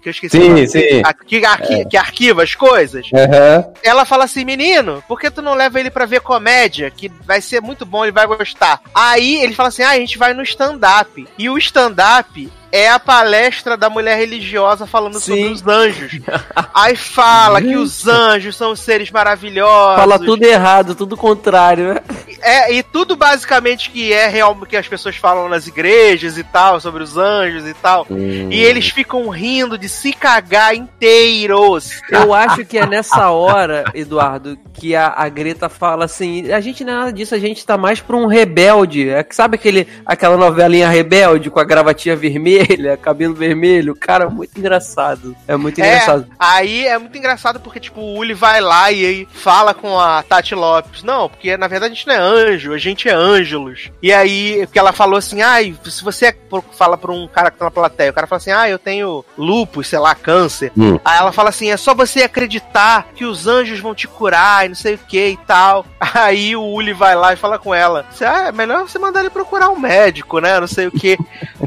que 0.01 0.09
eu 0.09 0.11
esqueci 0.11 0.37
Sim, 0.39 0.49
nome, 0.49 0.67
sim. 0.67 1.01
a- 1.03 1.13
que, 1.13 1.43
arqui- 1.45 1.85
que 1.85 1.97
arquiva 1.97 2.43
as 2.43 2.53
coisas, 2.53 3.07
Aham. 3.13 3.65
ela 3.83 4.05
fala 4.05 4.25
assim, 4.25 4.45
menino, 4.45 5.03
por 5.07 5.19
que 5.19 5.31
tu 5.31 5.41
não 5.41 5.53
leva 5.53 5.79
ele 5.79 5.89
pra 5.89 6.05
ver 6.05 6.21
comédia? 6.21 6.91
Que 6.91 7.09
vai 7.25 7.41
ser 7.41 7.61
muito 7.61 7.85
bom, 7.85 8.03
ele 8.05 8.11
vai 8.11 8.27
gostar. 8.27 8.81
Aí 8.93 9.41
ele 9.41 9.53
fala 9.55 9.69
assim, 9.69 9.83
ah, 9.83 9.91
a 9.91 9.95
gente 9.99 10.17
vai 10.17 10.33
no 10.33 10.43
stand-up. 10.43 11.27
E 11.37 11.49
o 11.49 11.57
stand-up 11.57 12.51
é 12.71 12.89
a 12.89 12.99
palestra 12.99 13.75
da 13.75 13.89
mulher 13.89 14.17
religiosa 14.17 14.85
falando 14.85 15.19
sobre 15.19 15.43
Sim. 15.43 15.51
os 15.51 15.67
anjos. 15.67 16.19
Aí 16.73 16.95
fala 16.95 17.61
que 17.61 17.75
os 17.75 18.07
anjos 18.07 18.55
são 18.55 18.75
seres 18.75 19.11
maravilhosos. 19.11 19.99
Fala 19.99 20.19
tudo 20.19 20.43
errado, 20.43 20.95
tudo 20.95 21.17
contrário, 21.17 21.93
né? 21.93 22.01
É, 22.41 22.73
e 22.73 22.83
tudo 22.83 23.15
basicamente 23.15 23.89
que 23.89 24.13
é 24.13 24.27
real 24.27 24.55
que 24.55 24.77
as 24.77 24.87
pessoas 24.87 25.15
falam 25.15 25.49
nas 25.49 25.67
igrejas 25.67 26.37
e 26.37 26.43
tal, 26.43 26.79
sobre 26.79 27.03
os 27.03 27.17
anjos 27.17 27.67
e 27.67 27.73
tal. 27.73 28.05
Hum. 28.09 28.49
E 28.49 28.59
eles 28.61 28.89
ficam 28.89 29.27
rindo 29.29 29.77
de 29.77 29.89
se 29.89 30.13
cagar 30.13 30.75
inteiros. 30.75 32.01
Eu 32.09 32.33
acho 32.33 32.65
que 32.65 32.77
é 32.77 32.85
nessa 32.85 33.29
hora, 33.29 33.85
Eduardo, 33.93 34.57
que 34.73 34.95
a, 34.95 35.13
a 35.15 35.27
Greta 35.29 35.69
fala 35.69 36.05
assim: 36.05 36.51
a 36.51 36.59
gente 36.59 36.83
não 36.83 36.93
é 36.93 36.95
nada 36.97 37.13
disso, 37.13 37.35
a 37.35 37.39
gente 37.39 37.65
tá 37.65 37.77
mais 37.77 37.99
pra 37.99 38.15
um 38.15 38.27
rebelde. 38.27 39.09
É, 39.09 39.23
que 39.23 39.35
sabe 39.35 39.55
aquele, 39.55 39.87
aquela 40.05 40.37
novelinha 40.37 40.89
rebelde 40.89 41.49
com 41.49 41.59
a 41.59 41.63
gravatinha 41.63 42.15
vermelha, 42.15 42.58
cabelo 43.01 43.33
vermelho? 43.33 43.95
Cara, 43.95 44.29
muito 44.29 44.57
engraçado. 44.57 45.35
É 45.47 45.55
muito 45.55 45.79
É, 45.81 45.87
engraçado. 45.87 46.27
aí 46.37 46.85
é 46.87 46.97
muito 46.97 47.17
engraçado 47.17 47.59
porque, 47.59 47.79
tipo, 47.79 47.99
o 48.01 48.17
Uli 48.17 48.33
vai 48.33 48.61
lá 48.61 48.91
e 48.91 49.05
aí 49.05 49.27
fala 49.31 49.73
com 49.73 49.99
a 49.99 50.21
Tati 50.23 50.55
Lopes. 50.55 51.03
Não, 51.03 51.29
porque 51.29 51.57
na 51.57 51.67
verdade 51.67 51.93
a 51.93 51.95
gente 51.95 52.07
não 52.07 52.13
é 52.13 52.17
anjo, 52.17 52.73
a 52.73 52.77
gente 52.77 53.07
é 53.09 53.13
ângelos. 53.13 53.89
E 54.01 54.11
aí, 54.13 54.61
porque 54.65 54.79
ela 54.79 54.91
falou 54.91 55.17
assim, 55.17 55.41
ai, 55.41 55.75
se 55.85 56.03
você 56.03 56.27
é 56.27 56.35
fala 56.77 56.97
pra 56.97 57.11
um 57.11 57.27
cara 57.27 57.51
que 57.51 57.57
tá 57.57 57.65
na 57.65 57.71
plateia, 57.71 58.11
o 58.11 58.13
cara 58.13 58.27
fala 58.27 58.37
assim, 58.37 58.51
ah, 58.51 58.69
eu 58.69 58.79
tenho 58.79 59.23
lupus, 59.37 59.87
sei 59.87 59.99
lá, 59.99 60.15
câncer. 60.15 60.71
Hum. 60.77 60.99
Aí 61.05 61.17
ela 61.17 61.31
fala 61.31 61.49
assim, 61.49 61.69
é 61.71 61.77
só 61.77 61.93
você 61.93 62.23
acreditar 62.23 63.07
que 63.15 63.25
os 63.25 63.47
anjos 63.47 63.79
vão 63.79 63.93
te 63.93 64.07
curar 64.07 64.65
e 64.65 64.69
não 64.69 64.75
sei 64.75 64.95
o 64.95 64.99
que 64.99 65.27
e 65.29 65.37
tal. 65.37 65.85
Aí 66.13 66.55
o 66.55 66.63
Uli 66.63 66.93
vai 66.93 67.15
lá 67.15 67.33
e 67.33 67.37
fala 67.37 67.57
com 67.59 67.73
ela, 67.73 68.05
ah, 68.21 68.47
é 68.47 68.51
melhor 68.51 68.81
você 68.87 68.97
mandar 68.97 69.19
ele 69.21 69.29
procurar 69.29 69.69
um 69.69 69.79
médico, 69.79 70.39
né, 70.39 70.59
não 70.59 70.67
sei 70.67 70.87
o 70.87 70.91
que. 70.91 71.17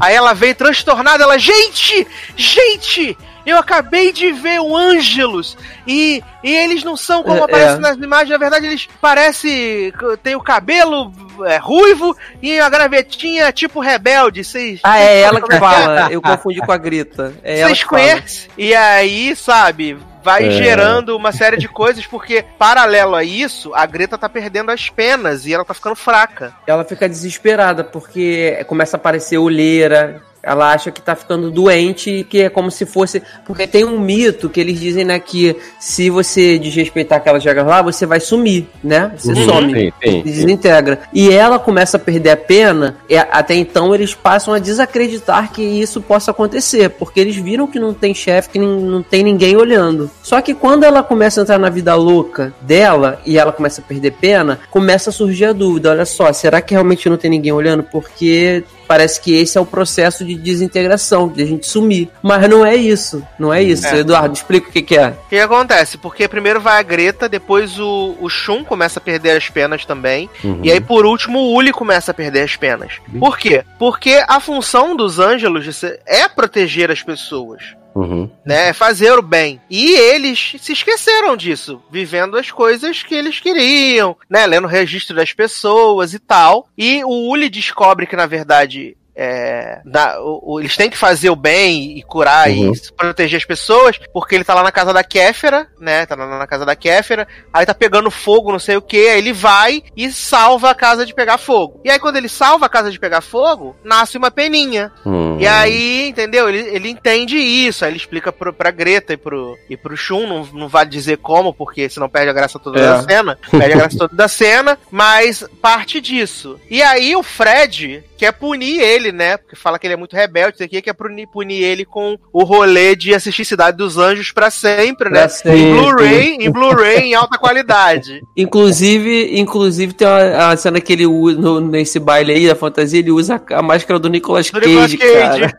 aí 0.01 0.15
ela 0.15 0.33
vem 0.33 0.53
transtornada, 0.83 1.23
ela, 1.23 1.37
gente, 1.37 2.05
gente, 2.35 3.17
eu 3.45 3.57
acabei 3.57 4.11
de 4.11 4.31
ver 4.31 4.59
o 4.59 4.75
Ângelus 4.75 5.57
e, 5.87 6.21
e 6.43 6.53
eles 6.53 6.83
não 6.83 6.95
são 6.95 7.23
como 7.23 7.37
É, 7.39 7.43
aparecem 7.43 7.77
é. 7.77 7.79
nas 7.79 7.97
imagens, 7.97 8.29
na 8.29 8.37
verdade 8.37 8.65
eles 8.67 8.87
parecem. 9.01 9.91
tem 10.21 10.35
o 10.35 10.41
cabelo 10.41 11.11
é, 11.45 11.57
ruivo 11.57 12.15
e 12.41 12.59
a 12.59 12.69
gravetinha 12.69 13.51
tipo 13.51 13.79
rebelde. 13.79 14.43
Vocês 14.43 14.79
Ah, 14.83 14.99
é 14.99 15.21
ela 15.21 15.39
que 15.39 15.45
é 15.45 15.49
que 15.49 15.55
é? 15.55 15.59
fala. 15.59 16.07
Eu 16.11 16.21
confundi 16.21 16.59
com 16.59 16.71
a 16.71 16.77
Greta. 16.77 17.33
É 17.43 17.63
Vocês 17.65 17.81
fala. 17.81 17.89
conhecem? 17.89 18.49
E 18.57 18.75
aí, 18.75 19.35
sabe, 19.35 19.97
vai 20.23 20.47
É. 20.47 20.51
gerando 20.51 21.15
uma 21.17 21.31
série 21.31 21.57
de 21.57 21.67
coisas, 21.67 22.05
porque, 22.05 22.45
paralelo 22.57 23.15
a 23.15 23.23
isso, 23.23 23.73
a 23.73 23.85
Greta 23.85 24.17
tá 24.17 24.29
perdendo 24.29 24.71
as 24.71 24.89
penas 24.89 25.45
e 25.45 25.53
ela 25.53 25.65
tá 25.65 25.73
ficando 25.73 25.95
fraca. 25.95 26.53
Ela 26.67 26.83
fica 26.85 27.09
desesperada 27.09 27.83
porque 27.83 28.63
começa 28.67 28.95
a 28.95 28.99
aparecer 28.99 29.37
olheira. 29.37 30.21
Ela 30.43 30.73
acha 30.73 30.91
que 30.91 31.01
tá 31.01 31.15
ficando 31.15 31.49
doente, 31.49 32.27
que 32.29 32.41
é 32.41 32.49
como 32.49 32.69
se 32.69 32.85
fosse. 32.85 33.23
Porque 33.45 33.65
tem 33.65 33.85
um 33.85 33.97
mito 33.97 34.49
que 34.49 34.59
eles 34.59 34.77
dizem, 34.77 35.05
né, 35.05 35.17
que 35.17 35.55
se 35.79 36.09
você 36.09 36.59
desrespeitar 36.59 37.19
aquelas 37.19 37.43
regras 37.43 37.65
lá, 37.65 37.81
você 37.81 38.05
vai 38.05 38.19
sumir, 38.19 38.67
né? 38.83 39.11
Você 39.17 39.31
Uhum. 39.31 39.45
some. 39.45 39.73
Sim, 39.73 39.93
sim, 40.03 40.11
sim. 40.11 40.21
Desintegra. 40.21 40.99
E 41.13 41.31
ela 41.31 41.57
começa 41.57 41.95
a 41.95 41.99
perder 41.99 42.31
a 42.31 42.37
pena, 42.37 42.97
e 43.09 43.15
até 43.15 43.55
então 43.55 43.95
eles 43.95 44.13
passam 44.13 44.53
a 44.53 44.59
desacreditar 44.59 45.51
que 45.53 45.61
isso 45.61 46.01
possa 46.01 46.31
acontecer, 46.31 46.89
porque 46.89 47.19
eles 47.19 47.35
viram 47.35 47.65
que 47.65 47.79
não 47.79 47.93
tem 47.93 48.13
chefe, 48.13 48.49
que 48.49 48.59
não 48.59 49.01
tem 49.01 49.23
ninguém 49.23 49.55
olhando. 49.55 50.11
Só 50.21 50.41
que 50.41 50.53
quando 50.53 50.83
ela 50.83 51.01
começa 51.01 51.39
a 51.39 51.43
entrar 51.43 51.57
na 51.57 51.69
vida 51.69 51.95
louca 51.95 52.53
dela 52.61 53.21
e 53.25 53.37
ela 53.37 53.51
começa 53.53 53.79
a 53.79 53.83
perder 53.83 54.11
pena, 54.11 54.59
começa 54.69 55.09
a 55.09 55.13
surgir 55.13 55.45
a 55.45 55.53
dúvida: 55.53 55.91
olha 55.91 56.05
só, 56.05 56.33
será 56.33 56.61
que 56.61 56.73
realmente 56.73 57.09
não 57.09 57.17
tem 57.17 57.31
ninguém 57.31 57.51
olhando? 57.51 57.83
Porque 57.83 58.63
parece 58.93 59.19
que 59.19 59.35
esse 59.35 59.57
é 59.57 59.61
o 59.61 59.65
processo 59.65 60.23
de 60.23 60.35
desintegração, 60.35 61.27
de 61.27 61.41
a 61.41 61.45
gente 61.47 61.65
sumir. 61.65 62.09
Mas 62.21 62.47
não 62.47 62.63
é 62.63 62.75
isso, 62.75 63.25
não 63.39 63.51
é 63.51 63.63
isso. 63.63 63.87
É. 63.87 63.97
Eduardo, 63.97 64.35
explica 64.35 64.69
o 64.69 64.71
que, 64.71 64.83
que 64.83 64.95
é. 64.95 65.07
O 65.07 65.29
que 65.29 65.39
acontece? 65.39 65.97
Porque 65.97 66.27
primeiro 66.27 66.61
vai 66.61 66.79
a 66.79 66.83
Greta, 66.83 67.27
depois 67.27 67.79
o, 67.79 68.15
o 68.21 68.29
Shun 68.29 68.63
começa 68.63 68.99
a 68.99 69.01
perder 69.01 69.35
as 69.35 69.49
penas 69.49 69.83
também. 69.83 70.29
Uhum. 70.43 70.59
E 70.61 70.71
aí, 70.71 70.79
por 70.79 71.07
último, 71.07 71.39
o 71.39 71.55
Uli 71.55 71.71
começa 71.71 72.11
a 72.11 72.13
perder 72.13 72.43
as 72.43 72.55
penas. 72.55 72.93
Por 73.19 73.35
quê? 73.35 73.63
Porque 73.79 74.23
a 74.27 74.39
função 74.39 74.95
dos 74.95 75.17
ângelos 75.17 75.83
é 76.05 76.29
proteger 76.29 76.91
as 76.91 77.01
pessoas. 77.01 77.63
Uhum. 77.95 78.29
né? 78.45 78.73
Fazer 78.73 79.17
o 79.17 79.21
bem. 79.21 79.61
E 79.69 79.91
eles 79.91 80.55
se 80.59 80.73
esqueceram 80.73 81.37
disso, 81.37 81.81
vivendo 81.91 82.37
as 82.37 82.51
coisas 82.51 83.03
que 83.03 83.13
eles 83.13 83.39
queriam, 83.39 84.15
né? 84.29 84.45
Lendo 84.47 84.65
o 84.65 84.69
registro 84.69 85.15
das 85.15 85.31
pessoas 85.33 86.13
e 86.13 86.19
tal. 86.19 86.67
E 86.77 87.03
o 87.03 87.29
Uli 87.29 87.49
descobre 87.49 88.07
que, 88.07 88.15
na 88.15 88.25
verdade. 88.25 88.97
É, 89.15 89.79
da- 89.85 90.19
o- 90.21 90.53
o- 90.55 90.59
eles 90.59 90.75
têm 90.75 90.89
que 90.89 90.97
fazer 90.97 91.29
o 91.29 91.35
bem 91.35 91.97
e 91.97 92.03
curar 92.03 92.49
Uhum. 92.49 92.73
e 92.73 92.91
proteger 92.93 93.37
as 93.37 93.45
pessoas, 93.45 93.99
porque 94.11 94.35
ele 94.35 94.43
tá 94.43 94.53
lá 94.53 94.63
na 94.63 94.71
casa 94.71 94.91
da 94.93 95.03
Kéfera, 95.03 95.67
né? 95.79 96.05
Tá 96.05 96.15
lá 96.15 96.39
na 96.39 96.47
casa 96.47 96.65
da 96.65 96.75
Kéfera, 96.75 97.27
aí 97.53 97.65
tá 97.65 97.73
pegando 97.73 98.09
fogo, 98.09 98.51
não 98.51 98.59
sei 98.59 98.75
o 98.77 98.81
que, 98.81 99.07
aí 99.09 99.17
ele 99.19 99.33
vai 99.33 99.83
e 99.95 100.11
salva 100.11 100.69
a 100.71 100.75
casa 100.75 101.05
de 101.05 101.13
pegar 101.13 101.37
fogo. 101.37 101.79
E 101.83 101.91
aí, 101.91 101.99
quando 101.99 102.17
ele 102.17 102.29
salva 102.29 102.65
a 102.65 102.69
casa 102.69 102.91
de 102.91 102.99
pegar 102.99 103.21
fogo, 103.21 103.75
nasce 103.83 104.17
uma 104.17 104.31
peninha. 104.31 104.91
Hum. 105.05 105.37
E 105.39 105.47
aí, 105.47 106.09
entendeu? 106.09 106.49
Ele, 106.49 106.59
ele 106.75 106.89
entende 106.89 107.37
isso, 107.37 107.83
aí 107.85 107.91
ele 107.91 107.97
explica 107.97 108.31
pro, 108.31 108.53
pra 108.53 108.71
Greta 108.71 109.13
e 109.13 109.17
pro, 109.17 109.57
e 109.69 109.77
pro 109.77 109.95
Shun, 109.97 110.25
não, 110.27 110.45
não 110.53 110.67
vale 110.67 110.89
dizer 110.89 111.17
como, 111.17 111.53
porque 111.53 111.87
senão 111.89 112.09
perde 112.09 112.29
a 112.29 112.33
graça 112.33 112.57
toda 112.59 112.79
É. 112.79 112.83
da 112.83 113.03
cena. 113.03 113.37
Perde 113.51 113.73
a 113.73 113.77
graça 113.77 113.97
toda 113.97 114.15
da 114.15 114.27
cena, 114.27 114.77
mas 114.89 115.43
parte 115.61 115.99
disso. 116.01 116.59
E 116.69 116.81
aí 116.81 117.15
o 117.15 117.23
Fred 117.23 118.03
quer 118.17 118.31
punir 118.31 118.79
ele, 118.79 119.02
né? 119.11 119.37
Porque 119.37 119.55
fala 119.55 119.77
que 119.77 119.85
ele 119.87 119.93
é 119.95 119.97
muito 119.97 120.15
rebelde, 120.15 120.55
isso 120.55 120.63
aqui, 120.63 120.81
quer 120.81 120.93
punir, 120.93 121.27
punir 121.27 121.61
ele 121.63 121.85
com 121.85 122.17
o 122.31 122.43
rolê 122.43 122.95
de 122.95 123.13
assistir 123.13 123.43
Cidade 123.45 123.77
dos 123.77 123.97
Anjos 123.97 124.31
pra 124.31 124.49
sempre, 124.49 125.09
né? 125.09 125.19
Pra 125.21 125.29
sempre. 125.29 125.59
Em 125.59 125.73
Blu-ray, 125.75 126.37
em 126.39 126.51
Blu-ray 126.51 126.97
em 126.99 127.13
alta 127.15 127.37
qualidade. 127.37 128.21
Inclusive, 128.37 129.37
inclusive 129.39 129.93
tem 129.93 130.07
uma, 130.07 130.45
uma 130.47 130.57
cena 130.57 130.79
que 130.79 130.93
ele 130.93 131.05
usa 131.05 131.39
no- 131.39 131.59
nesse 131.59 131.99
baile 131.99 132.31
aí 132.31 132.47
da 132.47 132.55
fantasia, 132.55 132.99
ele 132.99 133.11
usa 133.11 133.41
a, 133.51 133.59
a 133.59 133.61
máscara 133.61 133.99
do 133.99 134.09
Nicolas 134.09 134.49
Do 134.49 134.59
Cage, 134.61 134.97
Nicolas 134.97 135.51
cara. 135.51 135.57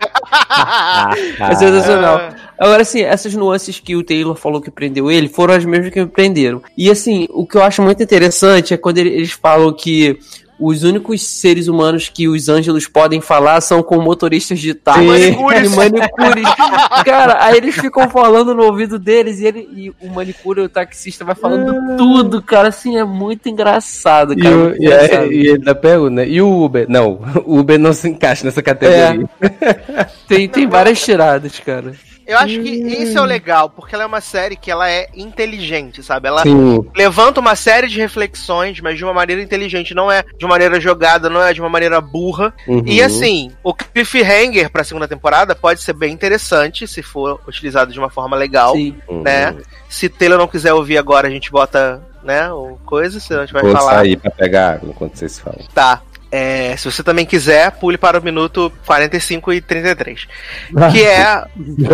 Ah, 0.51 1.11
É 1.51 1.55
sensacional. 1.55 2.19
É. 2.57 2.65
Agora, 2.65 2.83
assim, 2.83 3.03
essas 3.03 3.35
nuances 3.35 3.81
que 3.81 3.97
o 3.97 4.05
Taylor 4.05 4.37
falou 4.37 4.61
que 4.61 4.71
prendeu 4.71 5.11
ele 5.11 5.29
foram 5.29 5.55
as 5.55 5.65
mesmas 5.65 5.93
que 5.93 6.01
me 6.01 6.07
prenderam. 6.07 6.63
E, 6.79 6.89
assim, 6.89 7.27
o 7.31 7.45
que 7.45 7.57
eu 7.57 7.63
acho 7.65 7.83
muito 7.83 8.01
interessante 8.01 8.73
é 8.73 8.77
quando 8.77 8.99
ele- 8.99 9.11
eles 9.11 9.33
falam 9.33 9.73
que 9.73 10.17
os 10.59 10.83
únicos 10.85 11.23
seres 11.23 11.67
humanos 11.69 12.09
que 12.09 12.29
os 12.29 12.49
ângelos 12.49 12.87
podem 12.87 13.21
falar 13.21 13.61
são 13.61 13.83
com 13.83 14.01
motoristas 14.01 14.61
de 14.61 14.73
táxi 14.75 15.03
Manicures. 15.03 15.73
e 15.73 15.77
manicures. 15.77 16.49
Cara, 17.05 17.45
aí 17.45 17.57
eles 17.57 17.75
ficam 17.75 18.09
falando 18.09 18.55
no 18.55 18.65
ouvido 18.65 18.99
deles 18.99 19.41
e, 19.41 19.47
ele, 19.47 19.69
e 19.75 19.91
o 20.01 20.09
manicure, 20.15 20.61
o 20.61 20.69
taxista, 20.69 21.25
vai 21.25 21.35
falando 21.35 21.97
tudo, 21.97 22.41
cara. 22.41 22.69
Assim, 22.69 22.97
é 22.97 23.05
muito 23.05 23.49
engraçado, 23.49 24.33
E, 24.35 24.37
cara. 24.43 24.57
o, 24.57 24.61
muito 24.69 24.83
e, 24.83 24.87
é- 24.93 25.27
e 25.27 25.39
ele 25.41 25.51
ainda 25.59 25.75
pergunta, 25.75 26.11
né? 26.11 26.29
E 26.29 26.41
o 26.41 26.65
Uber? 26.65 26.87
Não, 26.89 27.21
o 27.45 27.59
Uber 27.59 27.79
não 27.79 27.93
se 27.93 28.09
encaixa 28.09 28.45
nessa 28.45 28.63
categoria. 28.63 29.29
Tem, 30.29 30.49
tem 30.49 30.67
várias 30.69 31.03
tiradas, 31.05 31.59
cara. 31.61 31.93
Eu 32.27 32.39
acho 32.39 32.61
que 32.61 32.71
isso 32.71 33.19
é 33.19 33.21
o 33.21 33.25
legal, 33.25 33.69
porque 33.69 33.95
ela 33.95 34.05
é 34.05 34.07
uma 34.07 34.21
série 34.21 34.57
que 34.57 34.71
ela 34.71 34.91
é 34.91 35.09
inteligente, 35.15 36.03
sabe? 36.03 36.29
Ela 36.29 36.43
Sim. 36.43 36.85
levanta 36.95 37.41
uma 37.41 37.55
série 37.55 37.87
de 37.87 37.99
reflexões, 37.99 38.81
mas 38.81 38.97
de 38.97 39.05
uma 39.05 39.13
maneira 39.13 39.43
inteligente, 39.43 39.95
não 39.95 40.11
é 40.11 40.23
de 40.37 40.45
uma 40.45 40.55
maneira 40.55 40.81
jogada, 40.81 41.29
não 41.29 41.43
é 41.43 41.53
de 41.53 41.61
uma 41.61 41.69
maneira 41.69 42.01
burra. 42.01 42.53
Uhum. 42.67 42.83
E 42.87 43.03
assim, 43.03 43.51
o 43.63 43.75
cliffhanger 43.75 44.71
pra 44.71 44.85
segunda 44.85 45.07
temporada 45.07 45.55
pode 45.55 45.83
ser 45.83 45.93
bem 45.93 46.13
interessante 46.13 46.87
se 46.87 47.03
for 47.03 47.41
utilizado 47.47 47.93
de 47.93 47.99
uma 47.99 48.11
forma 48.11 48.37
legal, 48.37 48.75
Sim. 48.75 48.97
Uhum. 49.09 49.23
né? 49.23 49.55
Se 49.89 50.09
Taylor 50.09 50.39
não 50.39 50.49
quiser 50.49 50.73
ouvir 50.73 50.99
agora, 50.99 51.29
a 51.29 51.31
gente 51.31 51.51
bota, 51.51 52.03
né, 52.23 52.51
o 52.51 52.79
coisa, 52.85 53.21
senão 53.21 53.43
a 53.43 53.45
gente 53.45 53.53
vai 53.53 53.63
Vou 53.63 53.73
falar. 53.73 53.97
sair 53.97 54.17
pra 54.17 54.31
pegar 54.31 54.75
água 54.75 54.91
enquanto 54.91 55.17
vocês 55.17 55.39
falam. 55.39 55.61
Tá. 55.75 56.01
É, 56.37 56.77
se 56.77 56.91
você 56.91 57.01
também 57.01 57.25
quiser, 57.25 57.71
pule 57.71 57.97
para 57.97 58.19
o 58.19 58.23
minuto 58.23 58.73
45 58.85 59.53
e 59.53 59.61
33. 59.61 60.27
Que 60.91 61.05
é 61.05 61.45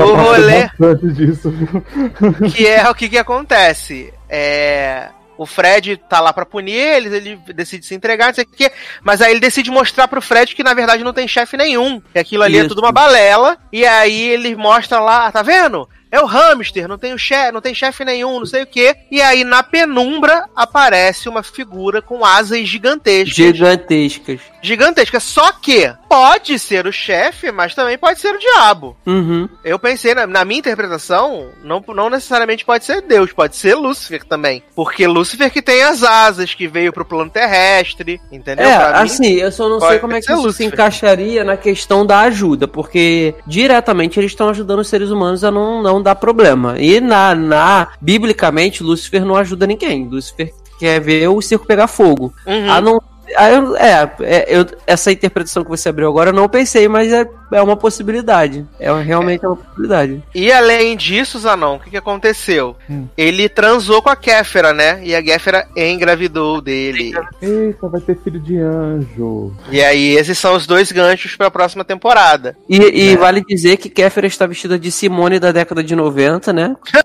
o 0.02 0.14
rolê, 0.14 0.62
bastante 0.78 1.12
disso. 1.12 1.52
que 2.56 2.66
é 2.66 2.88
o 2.88 2.94
que, 2.94 3.10
que 3.10 3.18
acontece. 3.18 4.10
É, 4.30 5.10
o 5.36 5.44
Fred 5.44 5.98
tá 6.08 6.20
lá 6.20 6.32
pra 6.32 6.46
punir 6.46 6.72
eles, 6.72 7.12
ele 7.12 7.38
decide 7.54 7.84
se 7.84 7.94
entregar, 7.94 8.28
não 8.28 8.34
sei 8.34 8.44
o 8.44 8.46
quê, 8.46 8.72
mas 9.02 9.20
aí 9.20 9.30
ele 9.30 9.40
decide 9.40 9.70
mostrar 9.70 10.08
pro 10.08 10.22
Fred 10.22 10.54
que 10.54 10.64
na 10.64 10.72
verdade 10.72 11.04
não 11.04 11.12
tem 11.12 11.28
chefe 11.28 11.58
nenhum, 11.58 12.00
que 12.00 12.18
aquilo 12.18 12.42
ali 12.42 12.56
é 12.56 12.60
Isso. 12.60 12.70
tudo 12.70 12.80
uma 12.80 12.92
balela, 12.92 13.58
e 13.70 13.84
aí 13.84 14.28
ele 14.30 14.56
mostra 14.56 15.00
lá, 15.00 15.30
tá 15.30 15.42
vendo? 15.42 15.86
É 16.10 16.20
o 16.20 16.26
hamster, 16.26 16.88
não 16.88 16.98
tem 16.98 17.12
o 17.12 17.18
chefe, 17.18 17.52
não 17.52 17.60
tem 17.60 17.74
chefe 17.74 18.04
nenhum, 18.04 18.40
não 18.40 18.46
sei 18.46 18.62
o 18.64 18.66
quê. 18.66 18.96
E 19.10 19.22
aí 19.22 19.44
na 19.44 19.62
penumbra 19.62 20.44
aparece 20.56 21.28
uma 21.28 21.42
figura 21.42 22.02
com 22.02 22.24
asas 22.24 22.68
gigantescas 22.68 23.34
Gigantescas. 23.34 24.40
Gigantesca. 24.62 25.20
Só 25.20 25.52
que 25.52 25.92
pode 26.08 26.58
ser 26.58 26.86
o 26.86 26.92
chefe, 26.92 27.50
mas 27.52 27.74
também 27.74 27.96
pode 27.96 28.20
ser 28.20 28.34
o 28.34 28.38
diabo. 28.38 28.96
Uhum. 29.06 29.48
Eu 29.64 29.78
pensei, 29.78 30.14
na, 30.14 30.26
na 30.26 30.44
minha 30.44 30.58
interpretação, 30.60 31.48
não, 31.62 31.82
não 31.88 32.10
necessariamente 32.10 32.64
pode 32.64 32.84
ser 32.84 33.02
Deus, 33.02 33.32
pode 33.32 33.56
ser 33.56 33.74
Lúcifer 33.74 34.24
também. 34.24 34.62
Porque 34.74 35.06
Lúcifer 35.06 35.50
que 35.50 35.62
tem 35.62 35.82
as 35.82 36.02
asas, 36.02 36.54
que 36.54 36.66
veio 36.66 36.92
pro 36.92 37.04
plano 37.04 37.30
terrestre, 37.30 38.20
entendeu? 38.30 38.66
É, 38.66 38.78
Pra 38.78 39.00
mim, 39.02 39.06
assim, 39.06 39.34
eu 39.34 39.52
só 39.52 39.68
não 39.68 39.80
sei 39.80 39.98
como 39.98 40.14
é 40.14 40.20
que 40.20 40.30
isso 40.30 40.40
se 40.40 40.46
Lúcifer. 40.46 40.66
encaixaria 40.72 41.44
na 41.44 41.56
questão 41.56 42.04
da 42.04 42.20
ajuda, 42.20 42.66
porque 42.66 43.34
diretamente 43.46 44.18
eles 44.18 44.32
estão 44.32 44.48
ajudando 44.48 44.80
os 44.80 44.88
seres 44.88 45.10
humanos 45.10 45.44
a 45.44 45.50
não, 45.50 45.82
não 45.82 46.02
dar 46.02 46.14
problema. 46.16 46.76
E 46.78 47.00
na, 47.00 47.34
na 47.34 47.88
biblicamente, 48.00 48.82
Lúcifer 48.82 49.24
não 49.24 49.36
ajuda 49.36 49.66
ninguém. 49.66 50.06
Lúcifer 50.08 50.52
quer 50.78 51.00
ver 51.00 51.28
o 51.28 51.40
circo 51.42 51.66
pegar 51.66 51.86
fogo. 51.86 52.32
Uhum. 52.46 52.70
A 52.72 52.80
não 52.80 53.00
eu- 53.38 53.76
é, 53.76 54.10
é, 54.20 54.46
eu, 54.48 54.66
essa 54.86 55.12
interpretação 55.12 55.62
que 55.62 55.70
você 55.70 55.88
abriu 55.88 56.08
agora 56.08 56.30
eu 56.30 56.34
não 56.34 56.48
pensei, 56.48 56.88
mas 56.88 57.12
é, 57.12 57.26
é 57.52 57.62
uma 57.62 57.76
possibilidade. 57.76 58.66
É 58.78 58.92
realmente 59.02 59.44
uma 59.46 59.56
possibilidade. 59.56 60.22
E 60.34 60.50
além 60.52 60.96
disso, 60.96 61.38
Zanon, 61.38 61.76
o 61.76 61.80
que, 61.80 61.90
que 61.90 61.96
aconteceu? 61.96 62.76
Hum. 62.88 63.06
Ele 63.16 63.48
transou 63.48 64.02
com 64.02 64.08
a 64.08 64.16
Kéfera, 64.16 64.72
né? 64.72 65.00
E 65.02 65.14
a 65.14 65.22
Kéfera 65.22 65.66
engravidou 65.76 66.60
dele. 66.60 67.12
Eita, 67.40 67.88
vai 67.88 68.00
ter 68.00 68.18
filho 68.22 68.40
de 68.40 68.58
anjo. 68.58 69.52
E 69.70 69.82
aí, 69.82 70.16
esses 70.16 70.38
são 70.38 70.54
os 70.54 70.66
dois 70.66 70.90
ganchos 70.92 71.36
pra 71.36 71.50
próxima 71.50 71.84
temporada. 71.84 72.56
E, 72.68 72.76
e 72.78 73.16
vale 73.16 73.42
dizer 73.46 73.76
que 73.76 73.88
Kéfera 73.88 74.26
está 74.26 74.46
vestida 74.46 74.78
de 74.78 74.90
Simone 74.90 75.38
da 75.38 75.52
década 75.52 75.82
de 75.82 75.94
90, 75.94 76.52
né? 76.52 76.76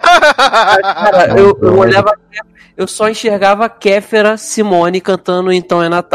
Cara, 0.81 1.37
eu, 1.37 1.57
eu 1.61 1.77
olhava, 1.77 2.13
eu 2.77 2.87
só 2.87 3.09
enxergava 3.09 3.69
Kéfera 3.69 4.37
Simone 4.37 4.99
cantando 4.99 5.51
Então 5.51 5.81
é 5.81 5.89
Natal. 5.89 6.14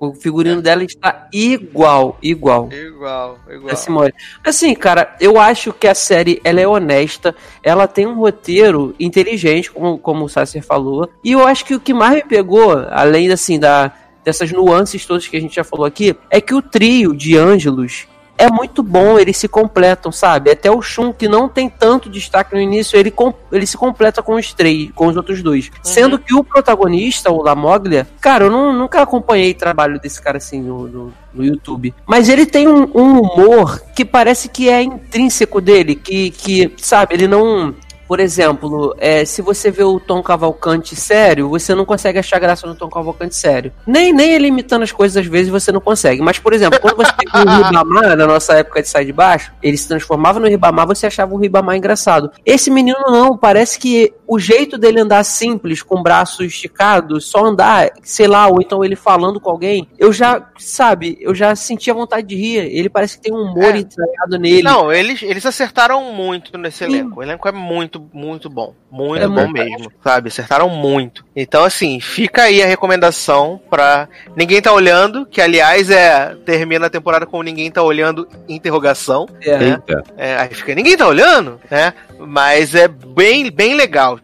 O 0.00 0.14
figurino 0.14 0.62
dela 0.62 0.82
está 0.82 1.28
igual, 1.30 2.16
igual. 2.22 2.70
igual, 2.72 3.38
igual. 3.50 3.76
Simone. 3.76 4.14
Assim, 4.42 4.74
cara, 4.74 5.14
eu 5.20 5.38
acho 5.38 5.74
que 5.74 5.86
a 5.86 5.94
série 5.94 6.40
ela 6.42 6.58
é 6.58 6.66
honesta, 6.66 7.34
ela 7.62 7.86
tem 7.86 8.06
um 8.06 8.14
roteiro 8.14 8.94
inteligente, 8.98 9.70
como, 9.70 9.98
como 9.98 10.24
o 10.24 10.28
Sasser 10.28 10.64
falou. 10.64 11.06
E 11.22 11.32
eu 11.32 11.46
acho 11.46 11.66
que 11.66 11.74
o 11.74 11.80
que 11.80 11.92
mais 11.92 12.14
me 12.14 12.22
pegou, 12.22 12.72
além 12.90 13.30
assim 13.30 13.58
da 13.58 13.92
dessas 14.24 14.52
nuances 14.52 15.04
todas 15.06 15.26
que 15.26 15.36
a 15.36 15.40
gente 15.40 15.54
já 15.54 15.64
falou 15.64 15.86
aqui, 15.86 16.14
é 16.30 16.40
que 16.40 16.54
o 16.54 16.62
trio 16.62 17.14
de 17.14 17.36
Ângelos 17.36 18.06
é 18.40 18.50
muito 18.50 18.82
bom, 18.82 19.18
eles 19.18 19.36
se 19.36 19.46
completam, 19.48 20.10
sabe? 20.10 20.50
Até 20.50 20.70
o 20.70 20.80
Shun, 20.82 21.12
que 21.12 21.28
não 21.28 21.48
tem 21.48 21.68
tanto 21.68 22.08
destaque 22.08 22.54
no 22.54 22.60
início, 22.60 22.98
ele, 22.98 23.10
com- 23.10 23.34
ele 23.52 23.66
se 23.66 23.76
completa 23.76 24.22
com 24.22 24.34
os 24.34 24.52
três, 24.52 24.90
com 24.94 25.06
os 25.06 25.16
outros 25.16 25.42
dois. 25.42 25.70
Sendo 25.82 26.18
que 26.18 26.34
o 26.34 26.42
protagonista, 26.42 27.30
o 27.30 27.42
Lamoglia, 27.42 28.06
cara, 28.20 28.44
eu 28.44 28.50
não- 28.50 28.72
nunca 28.72 29.02
acompanhei 29.02 29.54
trabalho 29.54 30.00
desse 30.00 30.20
cara 30.20 30.38
assim 30.38 30.60
no, 30.62 30.88
no, 30.88 31.12
no 31.34 31.44
YouTube. 31.44 31.94
Mas 32.06 32.28
ele 32.28 32.46
tem 32.46 32.66
um, 32.68 32.82
um 32.94 33.20
humor 33.20 33.80
que 33.94 34.04
parece 34.04 34.48
que 34.48 34.68
é 34.68 34.82
intrínseco 34.82 35.60
dele, 35.60 35.94
que, 35.94 36.30
que 36.30 36.72
sabe, 36.78 37.14
ele 37.14 37.28
não. 37.28 37.74
Por 38.10 38.18
exemplo, 38.18 38.92
é, 38.98 39.24
se 39.24 39.40
você 39.40 39.70
vê 39.70 39.84
o 39.84 40.00
Tom 40.00 40.20
Cavalcante 40.20 40.96
sério, 40.96 41.48
você 41.48 41.76
não 41.76 41.84
consegue 41.84 42.18
achar 42.18 42.40
graça 42.40 42.66
no 42.66 42.74
Tom 42.74 42.88
Cavalcante 42.88 43.36
sério. 43.36 43.72
Nem, 43.86 44.12
nem 44.12 44.32
ele 44.32 44.48
imitando 44.48 44.82
as 44.82 44.90
coisas 44.90 45.16
às 45.16 45.30
vezes 45.30 45.48
você 45.48 45.70
não 45.70 45.80
consegue. 45.80 46.20
Mas, 46.20 46.36
por 46.36 46.52
exemplo, 46.52 46.80
quando 46.80 46.96
você 46.96 47.12
viu 47.32 47.44
o 47.44 47.62
Ribamar, 47.62 48.16
na 48.16 48.26
nossa 48.26 48.54
época 48.54 48.82
de 48.82 48.88
Sai 48.88 49.04
de 49.04 49.12
Baixo, 49.12 49.52
ele 49.62 49.76
se 49.76 49.86
transformava 49.86 50.40
no 50.40 50.48
Ribamar, 50.48 50.88
você 50.88 51.06
achava 51.06 51.32
o 51.32 51.38
Ribamar 51.38 51.76
engraçado. 51.76 52.32
Esse 52.44 52.68
menino 52.68 52.98
não, 53.06 53.38
parece 53.38 53.78
que 53.78 54.12
o 54.26 54.40
jeito 54.40 54.76
dele 54.76 55.00
andar 55.00 55.22
simples, 55.22 55.80
com 55.80 56.00
o 56.00 56.02
braço 56.02 56.42
esticado, 56.42 57.20
só 57.20 57.44
andar, 57.44 57.90
sei 58.02 58.26
lá, 58.26 58.48
ou 58.48 58.60
então 58.60 58.84
ele 58.84 58.96
falando 58.96 59.38
com 59.38 59.50
alguém, 59.50 59.88
eu 59.98 60.12
já, 60.12 60.50
sabe, 60.58 61.16
eu 61.20 61.32
já 61.32 61.54
sentia 61.54 61.94
vontade 61.94 62.26
de 62.26 62.34
rir. 62.34 62.58
Ele 62.58 62.88
parece 62.88 63.16
que 63.16 63.22
tem 63.22 63.32
um 63.32 63.52
humor 63.52 63.74
É. 63.74 63.78
ensaiado 63.78 64.36
nele. 64.36 64.62
Não, 64.62 64.92
eles, 64.92 65.22
eles 65.22 65.46
acertaram 65.46 66.12
muito 66.12 66.58
nesse 66.58 66.82
elenco. 66.82 67.20
O 67.20 67.22
elenco 67.22 67.46
é 67.46 67.52
muito, 67.52 67.99
muito 68.12 68.48
bom. 68.50 68.76
Muito 68.90 69.22
É 69.24 69.28
bom 69.28 69.34
muito 69.34 69.52
mesmo, 69.52 69.92
sabe? 70.02 70.28
Acertaram 70.28 70.68
muito. 70.68 71.24
Então, 71.34 71.64
assim, 71.64 72.00
fica 72.00 72.42
aí 72.42 72.62
a 72.62 72.66
recomendação 72.66 73.60
pra 73.70 74.08
Ninguém 74.36 74.60
Tá 74.60 74.72
Olhando, 74.72 75.24
que 75.24 75.40
aliás 75.40 75.90
é 75.90 76.34
termina 76.44 76.86
a 76.86 76.90
temporada 76.90 77.24
com 77.24 77.42
Ninguém 77.42 77.70
Tá 77.70 77.82
Olhando, 77.82 78.26
interrogação. 78.48 79.28
É. 79.42 79.62
Eita. 79.62 80.02
É, 80.16 80.36
aí 80.36 80.48
fica, 80.54 80.74
ninguém 80.74 80.96
tá 80.96 81.06
olhando, 81.06 81.60
né? 81.70 81.94
Mas 82.18 82.74
é 82.74 82.86
bem, 82.88 83.50
bem 83.50 83.74
legal. 83.74 84.18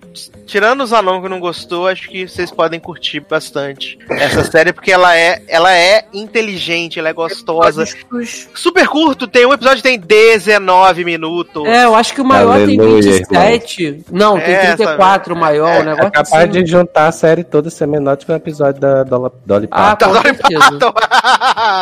Tirando 0.47 0.83
os 0.83 0.93
anão 0.93 1.21
que 1.21 1.29
não 1.29 1.41
gostou, 1.41 1.89
acho 1.89 2.09
que 2.09 2.29
vocês 2.29 2.51
podem 2.53 2.79
curtir 2.79 3.21
bastante 3.21 3.99
essa 4.11 4.45
série, 4.51 4.73
porque 4.73 4.93
ela 4.93 5.17
é, 5.17 5.43
ela 5.49 5.75
é 5.77 6.05
inteligente, 6.13 6.99
ela 6.99 7.09
é 7.09 7.13
gostosa. 7.13 7.85
Os- 8.13 8.49
Super 8.55 8.87
curto, 8.87 9.27
tem 9.27 9.45
um 9.47 9.53
episódio 9.53 9.79
que 9.79 9.89
tem 9.89 9.99
19 9.99 11.05
minutos. 11.05 11.67
É, 11.67 11.85
eu 11.85 11.95
acho 11.95 12.15
que 12.15 12.21
o 12.21 12.25
maior 12.25 12.53
Aleluia, 12.61 12.77
tem 12.77 13.01
27. 13.01 14.05
Não, 14.13 14.39
tem 14.39 14.55
É, 14.55 14.56
34 14.61 15.35
o 15.35 15.37
maior, 15.37 15.69
É, 15.77 15.81
o 15.81 15.85
negócio 15.85 16.07
É 16.07 16.11
capaz 16.11 16.51
assim. 16.51 16.63
de 16.63 16.67
juntar 16.71 17.07
a 17.09 17.13
série 17.13 17.45
toda 17.45 17.71
ser 17.71 17.87
menor 17.87 18.17
do 18.17 18.25
que 18.27 18.33
um 18.33 18.37
episódio 18.37 18.81
da 18.81 19.03
Dolly, 19.05 19.31
Dolly 19.45 19.69
Ah, 19.71 19.97
Parton. 19.97 20.15
com 20.15 20.23
certeza. 20.23 20.79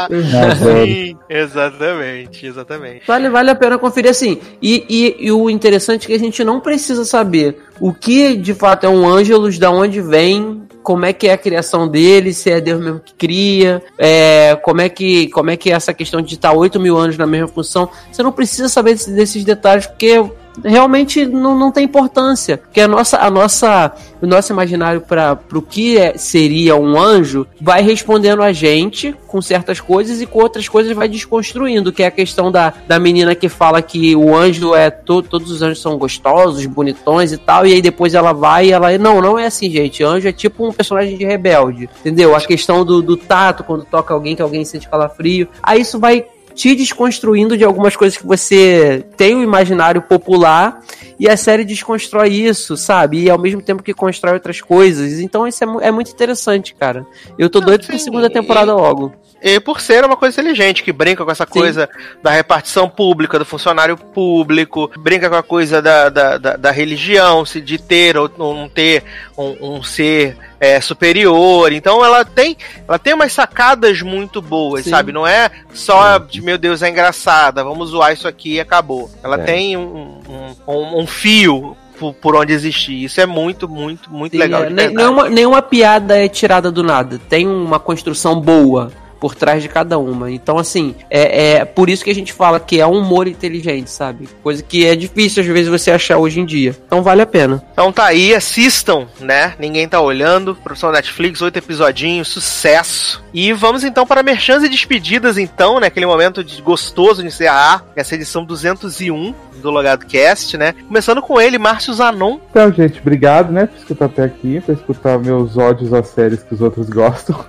Sim, 0.63 1.17
exatamente, 1.29 2.47
exatamente. 2.47 3.03
Vale, 3.07 3.29
vale 3.31 3.51
a 3.51 3.55
pena 3.55 3.79
conferir 3.79 4.11
assim. 4.11 4.41
E, 4.61 4.85
e, 4.89 5.27
e 5.27 5.33
o 5.33 5.49
interessante 5.51 6.05
é 6.05 6.07
que 6.09 6.15
a 6.15 6.19
gente 6.19 6.43
não 6.45 6.61
precisa 6.61 7.05
saber 7.05 7.59
o 7.81 7.93
que 7.93 8.37
de 8.37 8.55
fato 8.55 8.85
é 8.85 8.89
um 8.89 9.07
Ângelus, 9.07 9.59
da 9.59 9.71
onde 9.71 10.01
vem, 10.01 10.63
como 10.83 11.05
é 11.05 11.13
que 11.13 11.27
é 11.29 11.33
a 11.33 11.39
criação 11.39 11.89
dele, 11.89 12.33
se 12.33 12.51
é 12.51 12.61
Deus 12.61 12.81
mesmo 12.83 13.01
que 13.01 13.15
cria, 13.15 13.83
é, 13.99 14.57
como, 14.63 14.81
é 14.81 14.89
que, 14.89 15.29
como 15.29 15.51
é 15.51 15.57
que 15.57 15.71
é 15.71 15.75
essa 15.75 15.93
questão 15.95 16.21
de 16.21 16.35
estar 16.35 16.53
8 16.53 16.79
mil 16.79 16.97
anos 16.97 17.17
na 17.17 17.27
mesma 17.27 17.49
função. 17.49 17.89
Você 18.13 18.23
não 18.23 18.33
precisa 18.33 18.69
saber 18.69 18.93
desse- 18.93 19.11
desses 19.13 19.45
detalhes, 19.45 19.87
porque 19.87 20.23
realmente 20.63 21.27
não, 21.27 21.59
não 21.59 21.73
tem 21.73 21.85
importância. 21.85 22.59
Porque 22.59 22.81
a 22.81 22.89
nossa, 22.89 23.19
a 23.19 23.31
nossa, 23.31 23.93
o 24.21 24.27
nosso 24.27 24.53
imaginário 24.53 25.01
para 25.01 25.39
o 25.53 25.63
que 25.63 25.99
é- 25.99 26.17
seria 26.17 26.77
um 26.77 26.99
anjo 26.99 27.47
vai 27.61 27.83
respondendo 27.83 28.43
a 28.43 28.53
gente 28.53 29.15
com 29.27 29.41
certas 29.43 29.81
coisas 29.81 30.21
e 30.21 30.27
com 30.27 30.39
outras 30.39 30.69
coisas 30.69 30.95
vai 30.95 31.09
desconstruindo, 31.09 31.93
que 31.93 32.03
é 32.03 32.07
a 32.07 32.11
questão 32.11 32.53
da, 32.53 32.73
da 32.87 32.99
menina 32.99 33.35
que 33.35 33.49
fala 33.49 33.83
que 33.83 34.15
o 34.15 34.35
anjo 34.35 34.75
é 34.75 34.91
to, 34.91 35.23
todos 35.23 35.51
os 35.51 35.63
anjos 35.63 35.81
são 35.81 35.99
gostosos, 35.99 36.65
bonitões 36.67 37.33
e 37.33 37.39
tal, 37.39 37.67
e 37.67 37.73
aí 37.73 37.83
depois 37.83 38.15
ela 38.15 38.33
vai 38.33 38.67
e 38.67 38.73
ela 38.73 38.97
não, 38.97 39.21
não 39.21 39.39
é 39.39 39.47
assim, 39.47 39.71
gente. 39.71 40.05
Anjo 40.05 40.29
é 40.29 40.33
tipo 40.33 40.67
um 40.67 40.73
personagem 40.73 41.17
de 41.17 41.25
rebelde, 41.25 41.89
entendeu? 42.01 42.35
A 42.37 42.41
questão 42.41 42.85
do, 42.85 43.03
do 43.03 43.17
tato 43.17 43.65
quando 43.65 43.85
toca 43.85 44.15
alguém 44.15 44.37
que 44.37 44.43
alguém 44.43 44.65
sente 44.65 44.89
calafrio. 44.89 45.49
Aí 45.63 45.81
isso 45.81 45.99
vai 45.99 46.27
te 46.55 46.75
desconstruindo 46.75 47.57
de 47.57 47.65
algumas 47.65 47.97
coisas 47.97 48.17
que 48.17 48.27
você 48.27 49.05
tem 49.17 49.35
o 49.37 49.43
imaginário 49.43 50.01
popular 50.03 50.81
e 51.19 51.29
a 51.29 51.37
série 51.37 51.65
desconstrói 51.65 52.29
isso, 52.29 52.77
sabe? 52.77 53.23
E 53.25 53.31
ao 53.31 53.39
mesmo 53.39 53.61
tempo 53.61 53.83
que 53.83 53.93
constrói 53.95 54.35
outras 54.35 54.61
coisas. 54.61 55.21
Então 55.21 55.47
isso 55.47 55.65
é, 55.65 55.89
é 55.89 55.91
muito 55.91 56.11
interessante, 56.11 56.75
cara. 56.75 57.07
Eu 57.39 57.51
tô 57.51 57.61
Não, 57.61 57.67
doido 57.67 57.87
pra 57.87 57.99
segunda 57.99 58.27
e- 58.27 58.33
temporada 58.33 58.73
logo. 58.75 59.13
E 59.47 59.61
por 59.61 59.79
ser 59.79 60.03
uma 60.07 60.17
coisa 60.17 60.41
inteligente, 60.41 60.83
que 60.83 60.91
brinca 60.91 61.23
com 61.23 61.31
essa 61.31 61.45
coisa 61.45 61.87
da 62.23 62.31
repartição 62.31 62.89
pública, 62.89 63.39
do 63.39 63.45
funcionário 63.45 63.95
público, 63.95 64.91
brinca 64.99 65.29
com 65.29 65.37
a 65.37 65.43
coisa 65.43 65.83
da, 65.83 66.09
da, 66.09 66.39
da, 66.39 66.57
da 66.57 66.71
religião, 66.71 67.45
se 67.45 67.61
de 67.61 67.77
ter 67.77 68.17
ou 68.17 68.31
não 68.39 68.71
ter 68.71 69.05
um, 69.37 69.77
um 69.77 69.83
ser 69.83 70.35
é, 70.65 70.81
superior. 70.81 71.73
Então 71.73 72.05
ela 72.05 72.25
tem, 72.25 72.57
ela 72.89 72.99
tem 72.99 73.13
umas 73.13 73.33
sacadas 73.33 74.01
muito 74.01 74.41
boas, 74.41 74.85
Sim. 74.85 74.91
sabe? 74.91 75.13
Não 75.13 75.27
é 75.27 75.51
só 75.73 76.19
de 76.19 76.41
meu 76.41 76.57
Deus, 76.57 76.83
é 76.83 76.89
engraçada, 76.89 77.63
vamos 77.63 77.91
zoar 77.91 78.13
isso 78.13 78.27
aqui 78.27 78.55
e 78.55 78.61
acabou. 78.61 79.11
Ela 79.23 79.37
É. 79.37 79.45
tem 79.45 79.77
um, 79.77 80.21
um, 80.29 80.73
um, 80.73 81.01
um 81.03 81.07
fio 81.07 81.77
por, 82.21 82.35
onde 82.37 82.53
existir. 82.53 83.05
Isso 83.05 83.21
é 83.21 83.27
muito, 83.27 83.69
muito, 83.69 84.11
muito 84.11 84.33
Sim, 84.33 84.39
legal. 84.39 84.65
é, 84.65 84.71
nenhuma, 84.71 85.29
nenhuma 85.29 85.63
piada 85.63 86.19
é 86.19 86.29
tirada 86.29 86.71
do 86.71 86.83
nada. 86.83 87.21
Tem 87.29 87.47
uma 87.47 87.79
construção 87.79 88.41
boa 88.41 88.91
por 89.25 89.35
trás 89.35 89.63
de 89.63 89.71
cada 89.71 89.99
uma. 89.99 90.31
Então, 90.31 90.59
assim, 90.59 90.95
é, 91.09 91.55
é 91.55 91.65
por 91.65 91.89
isso 91.89 92.05
que 92.05 92.11
a 92.11 92.15
gente 92.15 92.31
fala 92.31 92.61
que 92.61 92.79
é 92.79 92.87
um 92.87 92.99
humor 92.99 93.27
inteligente, 93.27 93.91
sabe? 93.91 94.29
Coisa 94.43 94.63
que 94.63 94.87
é 94.87 94.95
difícil 94.95 95.43
às 95.43 95.49
vezes 95.49 95.71
você 95.71 95.91
achar 95.91 96.19
hoje 96.19 96.41
em 96.41 96.45
dia. 96.45 96.77
Então 96.87 97.03
vale 97.03 97.23
a 97.23 97.27
pena. 97.27 97.65
Então 97.73 97.91
tá 97.91 98.05
aí, 98.05 98.35
assistam, 98.35 99.07
né? 99.19 99.55
Ninguém 99.59 99.89
tá 99.89 99.99
olhando. 99.99 100.55
Produção 100.55 100.93
Netflix, 100.93 101.41
oito 101.41 101.57
episodinhos, 101.57 102.29
sucesso. 102.29 103.25
E 103.33 103.51
vamos 103.55 103.83
então 103.83 104.07
para 104.07 104.23
merchans 104.23 104.63
e 104.63 104.69
despedidas, 104.69 105.39
então, 105.39 105.81
né? 105.81 105.87
Aquele 105.87 106.05
momento 106.05 106.45
de 106.45 106.61
gostoso 106.61 107.23
de 107.23 107.29
encerrar 107.29 107.83
essa 107.97 108.15
edição 108.15 108.45
201 108.45 109.35
do 109.65 109.71
Logado 109.71 110.05
Cast, 110.05 110.59
né? 110.59 110.75
Começando 110.87 111.23
com 111.23 111.41
ele, 111.41 111.57
Márcio 111.57 111.95
Zanon. 111.95 112.39
Então, 112.51 112.71
gente, 112.71 113.01
obrigado, 113.01 113.51
né, 113.51 113.67
por 113.67 113.79
escutar 113.79 114.05
até 114.05 114.25
aqui, 114.25 114.61
por 114.61 114.75
escutar 114.75 115.19
meus 115.19 115.57
ódios 115.57 115.93
às 115.95 116.09
séries 116.09 116.43
que 116.43 116.53
os 116.53 116.61
outros 116.61 116.91
gostam. 116.91 117.43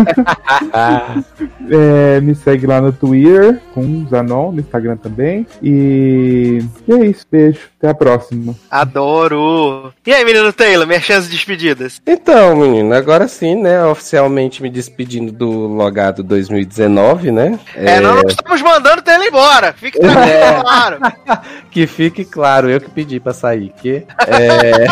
É, 1.70 2.18
me 2.22 2.34
segue 2.34 2.66
lá 2.66 2.80
no 2.80 2.92
Twitter, 2.92 3.60
com 3.74 4.06
Zanon, 4.08 4.52
no 4.52 4.60
Instagram 4.60 4.96
também. 4.96 5.46
E, 5.62 6.62
e 6.86 6.92
é 6.92 7.06
isso, 7.06 7.26
beijo, 7.30 7.60
até 7.78 7.90
a 7.90 7.94
próxima. 7.94 8.54
Adoro! 8.70 9.92
E 10.06 10.14
aí, 10.14 10.24
menino 10.24 10.50
Taylor, 10.50 10.86
merchans 10.86 11.26
e 11.26 11.30
despedidas? 11.30 12.00
Então, 12.06 12.56
menino, 12.56 12.94
agora 12.94 13.28
sim, 13.28 13.54
né? 13.54 13.84
Oficialmente 13.84 14.62
me 14.62 14.70
despedindo 14.70 15.30
do 15.30 15.66
Logado 15.66 16.22
2019, 16.22 17.32
né? 17.32 17.58
É, 17.74 18.00
nós 18.00 18.22
não 18.22 18.30
estamos 18.30 18.62
mandando 18.62 19.00
o 19.00 19.04
Taylor 19.04 19.26
embora. 19.26 19.74
Fique 19.74 19.98
tranquilo, 19.98 20.62
claro. 20.62 20.98
Que 21.70 21.86
fique 21.86 22.24
claro, 22.24 22.70
eu 22.70 22.80
que 22.80 22.90
pedi 22.90 23.20
pra 23.20 23.34
sair, 23.34 23.72
que 23.80 24.04
é... 24.26 24.86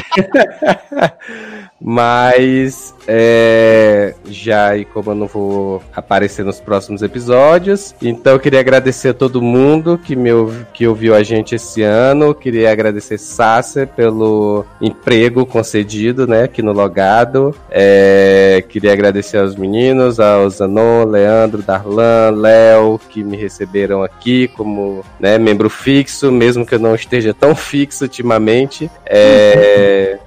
Mas 1.81 2.95
é, 3.07 4.15
já 4.27 4.77
e 4.77 4.85
como 4.85 5.11
eu 5.11 5.15
não 5.15 5.27
vou 5.27 5.83
aparecer 5.97 6.45
nos 6.45 6.61
próximos 6.61 7.03
episódios, 7.03 7.95
então 8.03 8.35
eu 8.35 8.41
queria 8.41 8.61
agradecer 8.61 9.09
a 9.09 9.15
todo 9.15 9.41
mundo 9.41 9.99
que 9.99 10.15
me 10.15 10.31
que 10.73 10.87
ouviu 10.87 11.15
a 11.15 11.23
gente 11.23 11.55
esse 11.55 11.83
ano. 11.83 12.35
Queria 12.35 12.71
agradecer 12.71 13.19
Sasser 13.19 13.89
pelo 13.89 14.65
emprego 14.81 15.47
concedido, 15.47 16.27
né, 16.27 16.45
aqui 16.45 16.63
no 16.63 16.73
Logado. 16.73 17.55
É, 17.71 18.63
queria 18.69 18.93
agradecer 18.93 19.39
aos 19.39 19.57
meninos, 19.57 20.21
ao 20.21 20.49
Zanon, 20.51 21.05
Leandro, 21.05 21.63
Darlan, 21.63 22.31
Léo, 22.31 23.01
que 23.09 23.25
me 23.25 23.37
receberam 23.37 24.03
aqui 24.03 24.49
como 24.49 25.05
né, 25.19 25.39
membro 25.39 25.71
fixo, 25.71 26.31
mesmo 26.31 26.67
que 26.67 26.75
eu 26.75 26.81
não 26.81 26.95
esteja 26.95 27.33
tão 27.33 27.55
fixo 27.55 28.05
ultimamente. 28.05 28.91
É, 29.07 30.19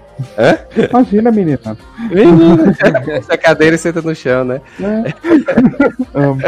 Imagina, 0.90 1.32
menina. 1.32 1.78
Menina, 2.10 2.76
essa 3.12 3.38
cadeira 3.38 3.76
e 3.76 3.80
senta 3.80 4.02
no 4.02 4.16
chão, 4.16 4.44
né? 4.44 4.62
Amo. 6.14 6.42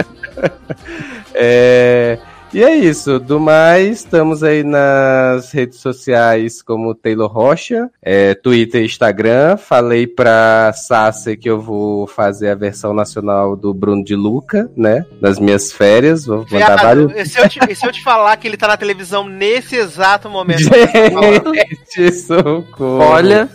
É, 1.33 2.17
e 2.53 2.63
é 2.63 2.75
isso. 2.75 3.19
Do 3.19 3.39
mais, 3.39 3.99
estamos 3.99 4.43
aí 4.43 4.63
nas 4.63 5.51
redes 5.51 5.79
sociais 5.79 6.61
como 6.61 6.93
Taylor 6.93 7.31
Rocha, 7.31 7.89
é, 8.01 8.33
Twitter 8.33 8.81
e 8.81 8.85
Instagram. 8.85 9.57
Falei 9.57 10.05
pra 10.05 10.73
Sassi 10.73 11.37
que 11.37 11.49
eu 11.49 11.61
vou 11.61 12.07
fazer 12.07 12.49
a 12.49 12.55
versão 12.55 12.93
nacional 12.93 13.55
do 13.55 13.73
Bruno 13.73 14.03
de 14.03 14.15
Luca, 14.15 14.69
né? 14.75 15.05
Nas 15.21 15.39
minhas 15.39 15.71
férias. 15.71 16.25
Vou 16.25 16.45
mandar 16.51 16.75
vários. 16.75 17.11
E 17.15 17.25
se, 17.25 17.39
eu 17.39 17.47
te, 17.47 17.59
e 17.69 17.75
se 17.75 17.85
eu 17.85 17.91
te 17.91 18.03
falar 18.03 18.35
que 18.37 18.47
ele 18.47 18.57
tá 18.57 18.67
na 18.67 18.77
televisão 18.77 19.27
nesse 19.27 19.75
exato 19.75 20.29
momento? 20.29 20.63
Gente, 21.95 22.13
socorro. 22.13 22.99
Olha, 22.99 23.49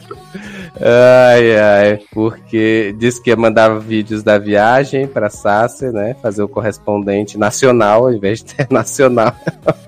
Ai, 0.80 1.56
ai, 1.58 2.00
porque 2.12 2.94
disse 2.98 3.22
que 3.22 3.30
ia 3.30 3.36
mandar 3.36 3.78
vídeos 3.80 4.22
da 4.22 4.38
viagem 4.38 5.06
pra 5.06 5.30
Sassi, 5.30 5.86
né? 5.86 6.14
Fazer 6.22 6.42
o 6.42 6.48
correspondente 6.48 7.38
nacional 7.38 8.04
ao 8.06 8.12
invés 8.12 8.40
de 8.42 8.54
ter 8.54 8.66
nacional 8.72 9.34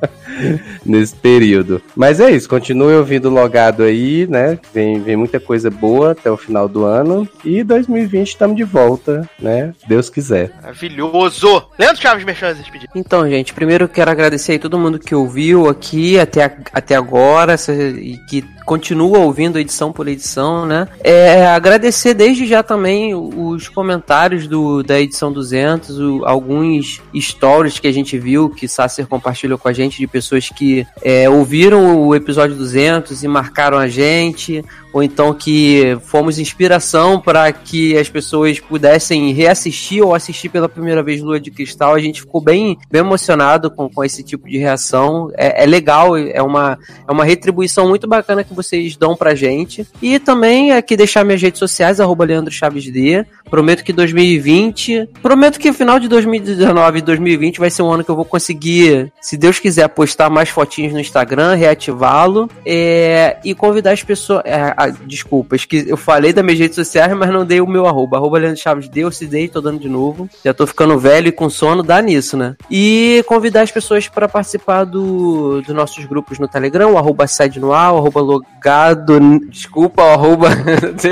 nesse 0.84 1.14
período. 1.16 1.82
Mas 1.94 2.20
é 2.20 2.30
isso, 2.30 2.48
continue 2.48 2.94
ouvindo 2.94 3.28
logado 3.28 3.82
aí, 3.82 4.26
né? 4.28 4.58
Vem, 4.72 5.00
vem 5.02 5.16
muita 5.16 5.38
coisa 5.38 5.70
boa 5.70 6.12
até 6.12 6.30
o 6.30 6.36
final 6.36 6.68
do 6.68 6.84
ano. 6.84 7.28
E 7.44 7.62
2020 7.62 8.28
estamos 8.28 8.56
de 8.56 8.64
volta, 8.64 9.28
né? 9.38 9.74
Deus 9.86 10.08
quiser. 10.08 10.52
Maravilhoso! 10.62 11.64
Leandro 11.78 12.00
Chaves, 12.00 12.24
merchans 12.24 12.56
e 12.58 12.60
despedidas. 12.62 12.94
Então, 12.94 13.28
gente, 13.28 13.52
primeiro 13.52 13.84
eu 13.84 13.88
quero 13.88 14.10
agradecer 14.10 14.52
aí 14.52 14.58
todo 14.58 14.78
mundo 14.78 14.98
que 14.98 15.14
ouviu 15.14 15.68
aqui 15.68 16.18
até, 16.18 16.44
a- 16.44 16.56
até 16.72 16.94
agora 16.94 17.56
e 18.00 18.16
que 18.28 18.44
continua 18.68 19.20
ouvindo 19.20 19.58
edição 19.58 19.90
por 19.90 20.06
edição, 20.06 20.66
né? 20.66 20.86
É, 21.02 21.46
agradecer 21.46 22.12
desde 22.12 22.46
já 22.46 22.62
também 22.62 23.14
os 23.14 23.66
comentários 23.66 24.46
do, 24.46 24.82
da 24.82 25.00
edição 25.00 25.32
200, 25.32 25.98
o- 25.98 26.22
alguns 26.26 27.00
stories 27.18 27.78
que 27.78 27.88
a 27.88 27.92
gente 27.92 28.18
viu 28.18 28.50
que 28.50 28.68
Sasser 28.68 29.06
compartilhou 29.06 29.56
com 29.56 29.68
a 29.68 29.72
gente 29.72 29.96
de 29.96 30.06
pessoas 30.06 30.50
que 30.50 30.86
é, 31.02 31.30
ouviram 31.30 31.98
o 32.06 32.14
episódio 32.14 32.54
200 32.56 33.24
e 33.24 33.28
marcaram 33.28 33.78
a 33.78 33.88
gente, 33.88 34.62
ou 34.92 35.02
então 35.02 35.32
que 35.32 35.96
fomos 36.04 36.38
inspiração 36.38 37.18
para 37.18 37.50
que 37.52 37.96
as 37.96 38.10
pessoas 38.10 38.60
pudessem 38.60 39.32
reassistir 39.32 40.02
ou 40.04 40.14
assistir 40.14 40.50
pela 40.50 40.68
primeira 40.68 41.02
vez 41.02 41.22
Lua 41.22 41.40
de 41.40 41.50
Cristal. 41.50 41.94
A 41.94 42.00
gente 42.00 42.20
ficou 42.20 42.40
bem, 42.42 42.76
bem 42.90 43.00
emocionado 43.00 43.70
com, 43.70 43.88
com 43.88 44.04
esse 44.04 44.22
tipo 44.22 44.46
de 44.46 44.58
reação. 44.58 45.30
É, 45.38 45.62
é 45.62 45.66
legal, 45.66 46.14
é 46.18 46.42
uma, 46.42 46.78
é 47.06 47.10
uma 47.12 47.24
retribuição 47.24 47.88
muito 47.88 48.06
bacana 48.06 48.44
que 48.44 48.57
vocês 48.62 48.96
dão 48.96 49.16
pra 49.16 49.34
gente. 49.34 49.86
E 50.02 50.18
também 50.18 50.72
aqui 50.72 50.96
deixar 50.96 51.24
minhas 51.24 51.40
redes 51.42 51.58
sociais, 51.58 52.00
arroba 52.00 52.24
Leandro 52.24 52.52
Chaves 52.52 52.90
D. 52.90 53.24
Prometo 53.50 53.82
que 53.82 53.92
2020. 53.92 55.08
Prometo 55.22 55.58
que 55.58 55.72
final 55.72 55.98
de 55.98 56.08
2019 56.08 56.98
e 56.98 57.02
2020 57.02 57.58
vai 57.58 57.70
ser 57.70 57.82
um 57.82 57.90
ano 57.90 58.04
que 58.04 58.10
eu 58.10 58.16
vou 58.16 58.24
conseguir, 58.24 59.12
se 59.20 59.36
Deus 59.36 59.58
quiser, 59.58 59.88
postar 59.88 60.28
mais 60.30 60.48
fotinhos 60.48 60.92
no 60.92 61.00
Instagram, 61.00 61.54
reativá-lo. 61.54 62.48
é, 62.66 63.38
e 63.44 63.54
convidar 63.54 63.92
as 63.92 64.02
pessoas. 64.02 64.42
é, 64.44 64.74
ah, 64.76 64.88
desculpa, 65.06 65.56
esque- 65.56 65.84
eu 65.88 65.96
falei 65.96 66.32
das 66.32 66.44
minhas 66.44 66.58
redes 66.58 66.74
sociais, 66.76 67.12
mas 67.16 67.30
não 67.30 67.44
dei 67.46 67.60
o 67.60 67.66
meu 67.66 67.86
arroba. 67.86 68.16
Arroba 68.16 68.38
Leandro 68.38 68.60
Chaves 68.60 68.88
D, 68.88 69.00
eu 69.00 69.10
se 69.10 69.26
dei, 69.26 69.48
tô 69.48 69.60
dando 69.60 69.78
de 69.80 69.88
novo. 69.88 70.28
Já 70.44 70.52
tô 70.52 70.66
ficando 70.66 70.98
velho 70.98 71.28
e 71.28 71.32
com 71.32 71.48
sono, 71.48 71.82
dá 71.82 72.00
nisso, 72.02 72.36
né? 72.36 72.56
E 72.70 73.24
convidar 73.26 73.62
as 73.62 73.70
pessoas 73.70 74.08
para 74.08 74.28
participar 74.28 74.84
do, 74.84 75.62
dos 75.62 75.74
nossos 75.74 76.04
grupos 76.04 76.38
no 76.38 76.48
Telegram, 76.48 76.92
o 76.92 76.98
arroba 76.98 77.26
side 77.26 77.58
no 77.60 77.68
o 77.68 77.72
arroba 77.74 78.20
logado, 78.54 79.40
desculpa, 79.48 80.02
o 80.02 80.10
arroba 80.10 80.48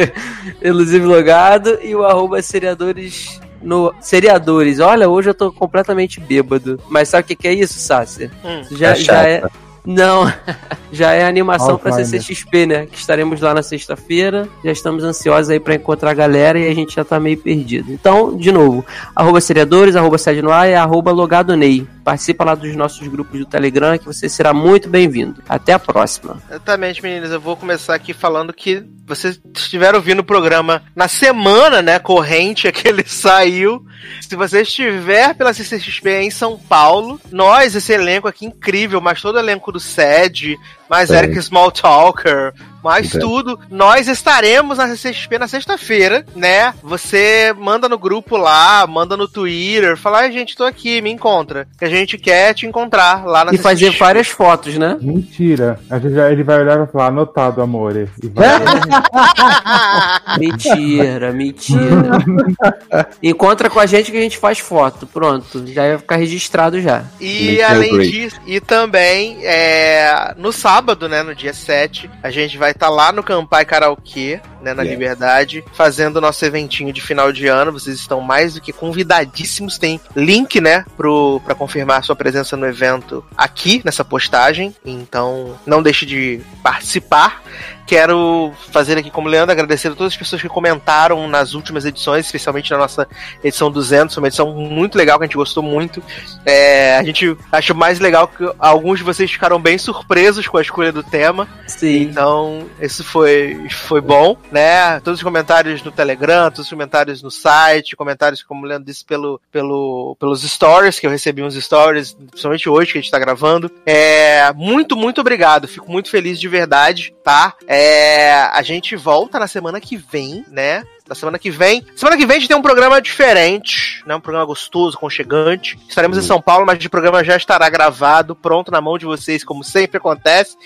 elusive 0.60 1.04
logado 1.04 1.78
e 1.82 1.94
o 1.94 2.04
arroba 2.04 2.42
seriadores 2.42 3.40
no 3.62 3.94
seriadores. 4.00 4.80
Olha, 4.80 5.08
hoje 5.08 5.30
eu 5.30 5.34
tô 5.34 5.52
completamente 5.52 6.20
bêbado. 6.20 6.80
Mas 6.88 7.08
sabe 7.08 7.24
o 7.24 7.26
que, 7.26 7.36
que 7.36 7.48
é 7.48 7.52
isso, 7.54 7.78
Sácia? 7.78 8.30
Hum. 8.44 8.62
Já, 8.70 8.90
Tá 8.90 8.94
já 8.94 9.28
é. 9.28 9.42
Não, 9.84 10.32
já 10.90 11.12
é 11.12 11.24
animação 11.24 11.78
pra 11.78 11.92
Alzheimer. 11.92 12.20
CCXP, 12.20 12.66
né? 12.66 12.86
Que 12.86 12.98
estaremos 12.98 13.40
lá 13.40 13.54
na 13.54 13.62
sexta-feira. 13.62 14.48
Já 14.64 14.72
estamos 14.72 15.04
ansiosos 15.04 15.48
aí 15.48 15.60
pra 15.60 15.76
encontrar 15.76 16.10
a 16.10 16.14
galera 16.14 16.58
e 16.58 16.68
a 16.68 16.74
gente 16.74 16.96
já 16.96 17.04
tá 17.04 17.20
meio 17.20 17.38
perdido. 17.38 17.92
Então, 17.92 18.36
de 18.36 18.50
novo, 18.50 18.84
arroba 19.14 19.40
seriadores, 19.40 19.94
arroba 19.94 20.18
sede 20.18 20.42
no 20.42 20.50
ar 20.50 20.68
e 20.68 20.74
arroba 20.74 21.12
logado 21.12 21.56
Ney. 21.56 21.86
Participa 22.06 22.44
lá 22.44 22.54
dos 22.54 22.72
nossos 22.76 23.04
grupos 23.08 23.40
do 23.40 23.44
Telegram 23.44 23.98
que 23.98 24.04
você 24.04 24.28
será 24.28 24.54
muito 24.54 24.88
bem-vindo. 24.88 25.42
Até 25.48 25.72
a 25.72 25.78
próxima. 25.78 26.40
Exatamente, 26.48 27.02
meninas. 27.02 27.32
Eu 27.32 27.40
vou 27.40 27.56
começar 27.56 27.96
aqui 27.96 28.14
falando 28.14 28.52
que 28.52 28.84
vocês 29.04 29.40
estiveram 29.52 29.98
ouvindo 29.98 30.20
o 30.20 30.24
programa 30.24 30.84
na 30.94 31.08
semana, 31.08 31.82
né, 31.82 31.98
corrente, 31.98 32.70
que 32.70 32.86
ele 32.86 33.02
saiu. 33.04 33.84
Se 34.20 34.36
você 34.36 34.62
estiver 34.62 35.34
pela 35.34 35.52
CCXP 35.52 36.20
em 36.20 36.30
São 36.30 36.56
Paulo, 36.56 37.20
nós, 37.32 37.74
esse 37.74 37.92
elenco 37.92 38.28
aqui 38.28 38.46
incrível, 38.46 39.00
mas 39.00 39.20
todo 39.20 39.34
o 39.34 39.40
elenco 39.40 39.72
do 39.72 39.80
SED, 39.80 40.56
mais 40.88 41.10
É. 41.10 41.18
Eric 41.18 41.36
Smalltalker, 41.40 42.54
mais 42.86 43.14
É. 43.14 43.18
tudo, 43.18 43.58
nós 43.70 44.06
estaremos 44.08 44.78
na 44.78 44.86
CCXP 44.88 45.38
na 45.38 45.48
sexta-feira, 45.48 46.24
né? 46.34 46.72
Você 46.82 47.52
manda 47.58 47.88
no 47.88 47.98
grupo 47.98 48.36
lá, 48.36 48.86
manda 48.86 49.16
no 49.16 49.26
Twitter, 49.28 49.96
fala, 49.96 50.20
ai 50.20 50.32
gente, 50.32 50.56
tô 50.56 50.64
aqui, 50.64 51.00
me 51.02 51.10
encontra. 51.10 51.66
Que 51.78 51.84
a 51.84 51.88
gente 51.90 52.16
quer 52.16 52.54
te 52.54 52.64
encontrar 52.66 53.24
lá 53.26 53.44
na 53.44 53.52
E 53.52 53.58
fazer 53.58 53.86
CCXP. 53.86 53.98
várias 54.04 54.28
fotos, 54.28 54.76
né? 54.78 54.96
Mentira. 55.00 55.78
A 55.90 55.98
gente 55.98 56.14
já- 56.14 56.30
ele 56.30 56.42
vai 56.44 56.60
olhar 56.60 56.74
e 56.74 56.78
vai 56.78 56.86
falar, 56.86 57.06
anotado, 57.08 57.60
amore. 57.60 58.08
E 58.22 58.28
vai... 58.28 58.46
Mentira, 60.38 61.32
mentira. 61.32 62.18
Encontra 63.22 63.68
com 63.70 63.80
a 63.80 63.86
gente 63.86 64.10
que 64.10 64.16
a 64.18 64.20
gente 64.20 64.38
faz 64.38 64.58
foto. 64.58 65.06
Pronto, 65.06 65.66
já 65.72 65.86
ia 65.86 65.98
ficar 65.98 66.16
registrado 66.16 66.80
já. 66.80 67.04
E 67.20 67.46
Make 67.58 67.62
além 67.62 67.98
disso, 68.00 68.40
e 68.46 68.60
também 68.60 69.38
é, 69.42 70.34
no 70.36 70.52
sábado, 70.52 71.08
né, 71.08 71.22
no 71.22 71.34
dia 71.34 71.52
7, 71.54 72.10
a 72.22 72.30
gente 72.30 72.56
vai 72.58 72.74
estar 72.76 72.88
lá 72.88 73.10
no 73.10 73.22
Campai 73.22 73.64
Karaokê, 73.64 74.40
né, 74.66 74.74
na 74.74 74.82
Yes. 74.82 74.90
Liberdade, 74.92 75.64
fazendo 75.72 76.16
o 76.16 76.20
nosso 76.20 76.44
eventinho 76.44 76.92
de 76.92 77.00
final 77.00 77.32
de 77.32 77.46
ano. 77.46 77.72
Vocês 77.72 77.96
estão 77.96 78.20
mais 78.20 78.54
do 78.54 78.60
que 78.60 78.72
convidadíssimos. 78.72 79.78
Tem 79.78 80.00
link, 80.14 80.60
né, 80.60 80.84
pro, 80.96 81.40
pra 81.44 81.54
confirmar 81.54 82.00
a 82.00 82.02
sua 82.02 82.16
presença 82.16 82.56
no 82.56 82.66
evento 82.66 83.24
aqui 83.36 83.80
nessa 83.84 84.04
postagem. 84.04 84.74
Então, 84.84 85.56
não 85.64 85.82
deixe 85.82 86.04
de 86.04 86.40
participar. 86.62 87.42
Quero 87.86 88.52
fazer 88.72 88.98
aqui 88.98 89.12
como 89.12 89.28
Leandro, 89.28 89.52
agradecer 89.52 89.88
a 89.88 89.94
todas 89.94 90.12
as 90.12 90.16
pessoas 90.18 90.42
que 90.42 90.48
comentaram 90.48 91.28
nas 91.28 91.54
últimas 91.54 91.84
edições, 91.84 92.26
especialmente 92.26 92.68
na 92.72 92.78
nossa 92.78 93.06
edição 93.44 93.70
200, 93.70 94.12
foi 94.12 94.22
uma 94.22 94.26
edição 94.26 94.52
muito 94.52 94.98
legal 94.98 95.18
que 95.18 95.24
a 95.24 95.26
gente 95.28 95.36
gostou 95.36 95.62
muito. 95.62 96.02
É, 96.44 96.96
a 96.98 97.04
gente 97.04 97.36
achou 97.52 97.76
mais 97.76 98.00
legal 98.00 98.26
que 98.26 98.44
alguns 98.58 98.98
de 98.98 99.04
vocês 99.04 99.30
ficaram 99.30 99.60
bem 99.60 99.78
surpresos 99.78 100.48
com 100.48 100.58
a 100.58 100.62
escolha 100.62 100.90
do 100.90 101.04
tema. 101.04 101.46
Sim. 101.68 102.02
Então, 102.02 102.66
isso 102.80 103.04
foi, 103.04 103.68
foi 103.70 104.00
bom, 104.00 104.36
né? 104.56 105.00
Todos 105.00 105.20
os 105.20 105.22
comentários 105.22 105.82
no 105.82 105.92
Telegram, 105.92 106.50
todos 106.50 106.64
os 106.64 106.70
comentários 106.70 107.22
no 107.22 107.30
site, 107.30 107.94
comentários, 107.94 108.42
como 108.42 108.64
o 108.64 108.66
Leandro 108.66 108.86
disse, 108.86 109.04
pelo, 109.04 109.38
pelo, 109.52 110.16
pelos 110.18 110.42
stories, 110.42 110.98
que 110.98 111.06
eu 111.06 111.10
recebi 111.10 111.42
uns 111.42 111.54
stories, 111.54 112.14
principalmente 112.14 112.66
hoje 112.66 112.92
que 112.92 112.98
a 112.98 113.02
gente 113.02 113.10
tá 113.10 113.18
gravando. 113.18 113.70
É, 113.84 114.50
muito, 114.54 114.96
muito 114.96 115.20
obrigado. 115.20 115.68
Fico 115.68 115.92
muito 115.92 116.08
feliz 116.08 116.40
de 116.40 116.48
verdade, 116.48 117.14
tá? 117.22 117.54
É, 117.66 118.32
a 118.32 118.62
gente 118.62 118.96
volta 118.96 119.38
na 119.38 119.46
semana 119.46 119.78
que 119.78 119.94
vem, 119.94 120.42
né? 120.50 120.84
Na 121.08 121.14
semana 121.14 121.38
que 121.38 121.50
vem. 121.50 121.86
Semana 121.94 122.16
que 122.16 122.26
vem 122.26 122.36
a 122.36 122.40
gente 122.40 122.48
tem 122.48 122.56
um 122.56 122.62
programa 122.62 123.00
diferente, 123.00 124.02
né? 124.06 124.14
Um 124.16 124.20
programa 124.20 124.46
gostoso, 124.46 124.98
conchegante. 124.98 125.78
Estaremos 125.88 126.18
em 126.18 126.22
São 126.22 126.40
Paulo, 126.40 126.66
mas 126.66 126.84
o 126.84 126.90
programa 126.90 127.22
já 127.22 127.36
estará 127.36 127.68
gravado, 127.68 128.34
pronto 128.34 128.72
na 128.72 128.80
mão 128.80 128.98
de 128.98 129.06
vocês, 129.06 129.44
como 129.44 129.62
sempre 129.62 129.98
acontece. 129.98 130.56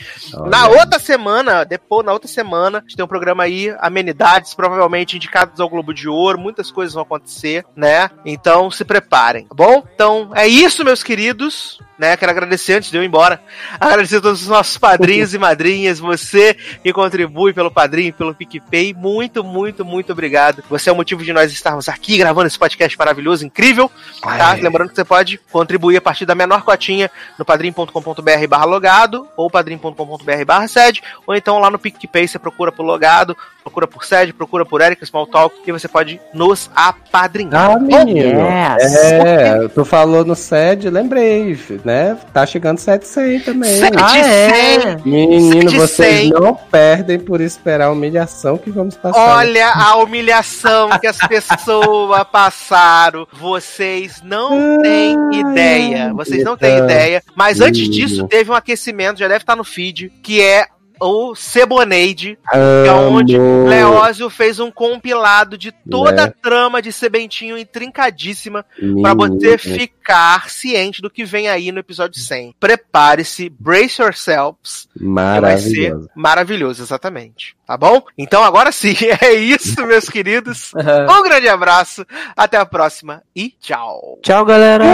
Na 0.47 0.69
outra 0.69 0.99
semana, 0.99 1.65
depois, 1.65 2.07
na 2.07 2.13
outra 2.13 2.29
semana, 2.29 2.79
a 2.79 2.81
gente 2.81 2.97
tem 2.97 3.05
um 3.05 3.09
programa 3.09 3.43
aí, 3.43 3.75
amenidades, 3.81 4.55
provavelmente 4.55 5.17
indicados 5.17 5.61
ao 5.61 5.69
Globo 5.69 5.93
de 5.93 6.09
Ouro, 6.09 6.39
muitas 6.39 6.71
coisas 6.71 6.95
vão 6.95 7.03
acontecer, 7.03 7.65
né? 7.77 8.11
Então 8.25 8.71
se 8.71 8.85
preparem, 8.85 9.47
tá 9.47 9.55
bom? 9.55 9.85
Então 9.95 10.31
é 10.35 10.47
isso, 10.47 10.85
meus 10.85 11.03
queridos, 11.03 11.79
né? 11.99 12.17
Quero 12.17 12.33
agradecer 12.33 12.75
antes 12.75 12.91
de 12.91 12.97
eu 12.97 13.03
ir 13.03 13.07
embora. 13.07 13.43
Agradecer 13.79 14.17
a 14.17 14.21
todos 14.23 14.41
os 14.43 14.49
nossos 14.49 14.79
padrinhos 14.79 15.35
e 15.35 15.39
madrinhas, 15.39 15.99
você 15.99 16.55
que 16.83 16.93
contribui 16.93 17.53
pelo 17.53 17.71
padrinho, 17.71 18.15
pelo 18.15 18.35
PicPay, 18.35 18.95
muito, 18.95 19.45
muito, 19.45 19.85
muito 19.85 20.13
obrigado. 20.13 20.30
Você 20.69 20.89
é 20.89 20.93
o 20.93 20.97
motivo 20.97 21.25
de 21.25 21.33
nós 21.33 21.53
estarmos 21.53 21.89
aqui 21.89 22.19
gravando 22.19 22.47
esse 22.47 22.59
podcast 22.59 22.97
maravilhoso, 22.99 23.45
incrível, 23.45 23.91
tá? 24.23 24.53
Lembrando 24.53 24.91
que 24.91 24.95
você 24.97 25.05
pode 25.05 25.39
contribuir 25.51 25.97
a 25.97 26.01
partir 26.01 26.25
da 26.25 26.35
menor 26.35 26.63
cotinha 26.63 27.11
no 27.39 27.45
padrim.com.br 27.45 28.47
barra 28.49 28.65
logado, 28.65 29.29
ou 29.37 29.51
padrim.com.br 29.51 30.45
barra 30.47 30.69
sede, 30.69 31.03
ou 31.27 31.35
então 31.35 31.59
lá 31.59 31.71
no 31.71 31.79
PicPay 31.79 32.29
você 32.29 32.39
procura 32.39 32.73
por 32.73 32.85
logado, 32.85 33.37
procura 33.63 33.87
por 33.87 34.05
sede, 34.05 34.33
procura 34.33 34.65
por 34.65 34.81
Erika 34.81 35.05
Smalltalk, 35.05 35.57
e 35.67 35.73
você 35.73 35.89
pode 35.89 36.21
nos 36.33 36.71
apadrinhar. 36.75 37.73
Ah, 37.73 37.79
menino. 37.79 38.41
Yes. 38.41 38.95
É, 38.95 39.69
tu 39.69 39.85
falou 39.85 40.25
no 40.25 40.35
SED, 40.35 40.91
lembrei, 40.91 41.59
né? 41.85 42.17
Tá 42.33 42.47
chegando 42.47 42.79
700 42.79 43.45
também. 43.45 43.79
Sete 43.79 43.97
Ah, 43.99 44.19
é? 44.19 44.97
Menino, 45.05 45.71
vocês 45.73 46.31
não 46.31 46.55
perdem 46.55 47.19
por 47.19 47.41
esperar 47.41 47.87
a 47.87 47.91
humilhação 47.91 48.57
que 48.57 48.71
vamos 48.71 48.97
passar. 48.97 49.37
Olha 49.39 49.69
a 49.69 49.97
humilhação 49.97 50.91
que 50.99 51.07
as 51.07 51.19
pessoas 51.19 52.25
passaram. 52.31 53.27
Vocês 53.33 54.21
não 54.23 54.81
têm 54.83 55.17
ideia. 55.33 56.13
Vocês 56.15 56.45
não 56.45 56.57
têm 56.57 56.79
ideia. 56.79 57.23
Mas 57.35 57.61
antes 57.61 57.89
disso, 57.89 58.27
teve 58.27 58.51
um 58.51 58.55
aquecimento, 58.55 59.19
já 59.21 59.29
deve 59.29 59.43
estar 59.43 59.57
no 59.57 59.65
feed, 59.65 60.13
que 60.23 60.41
é 60.43 60.67
o 61.01 61.35
Ceboneide, 61.35 62.39
que 62.51 62.89
é 62.89 62.93
onde 62.93 63.39
Leózio 63.39 64.29
fez 64.29 64.61
um 64.61 64.71
compilado 64.71 65.57
de 65.57 65.73
toda 65.73 66.25
a 66.25 66.27
Né? 66.27 66.33
trama 66.43 66.83
de 66.83 66.93
Sebentinho 66.93 67.57
intrincadíssima 67.59 68.65
pra 69.03 69.15
Menino. 69.15 69.17
você 69.41 69.57
ficar 69.59 70.49
ciente 70.51 71.01
do 71.01 71.09
que 71.11 71.25
vem 71.25 71.49
aí 71.49 71.73
no 71.73 71.79
episódio 71.79 72.21
100. 72.21 72.55
Prepare-se, 72.61 73.49
brace 73.49 74.03
yourselves, 74.03 74.89
que 74.97 75.05
vai 75.41 75.57
ser 75.59 75.91
Maravilhoso. 75.91 76.11
maravilhoso, 76.15 76.83
exatamente. 76.83 77.57
Tá 77.67 77.77
bom? 77.77 78.03
Então 78.19 78.43
agora 78.45 78.71
sim, 78.73 78.95
é 79.23 79.33
isso, 79.33 79.85
meus 79.87 80.09
queridos. 80.09 80.73
Um 81.11 81.23
grande 81.23 81.49
abraço, 81.49 82.05
até 82.37 82.57
a 82.57 82.67
próxima 82.67 83.23
e 83.35 83.55
tchau. 83.61 84.19
Tchau, 84.23 84.45
galera. 84.45 84.85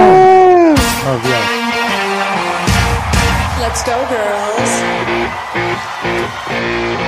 Let's 3.60 3.82
go, 3.82 3.92
girls. 4.08 5.55
Thank 5.76 7.00
you. 7.00 7.05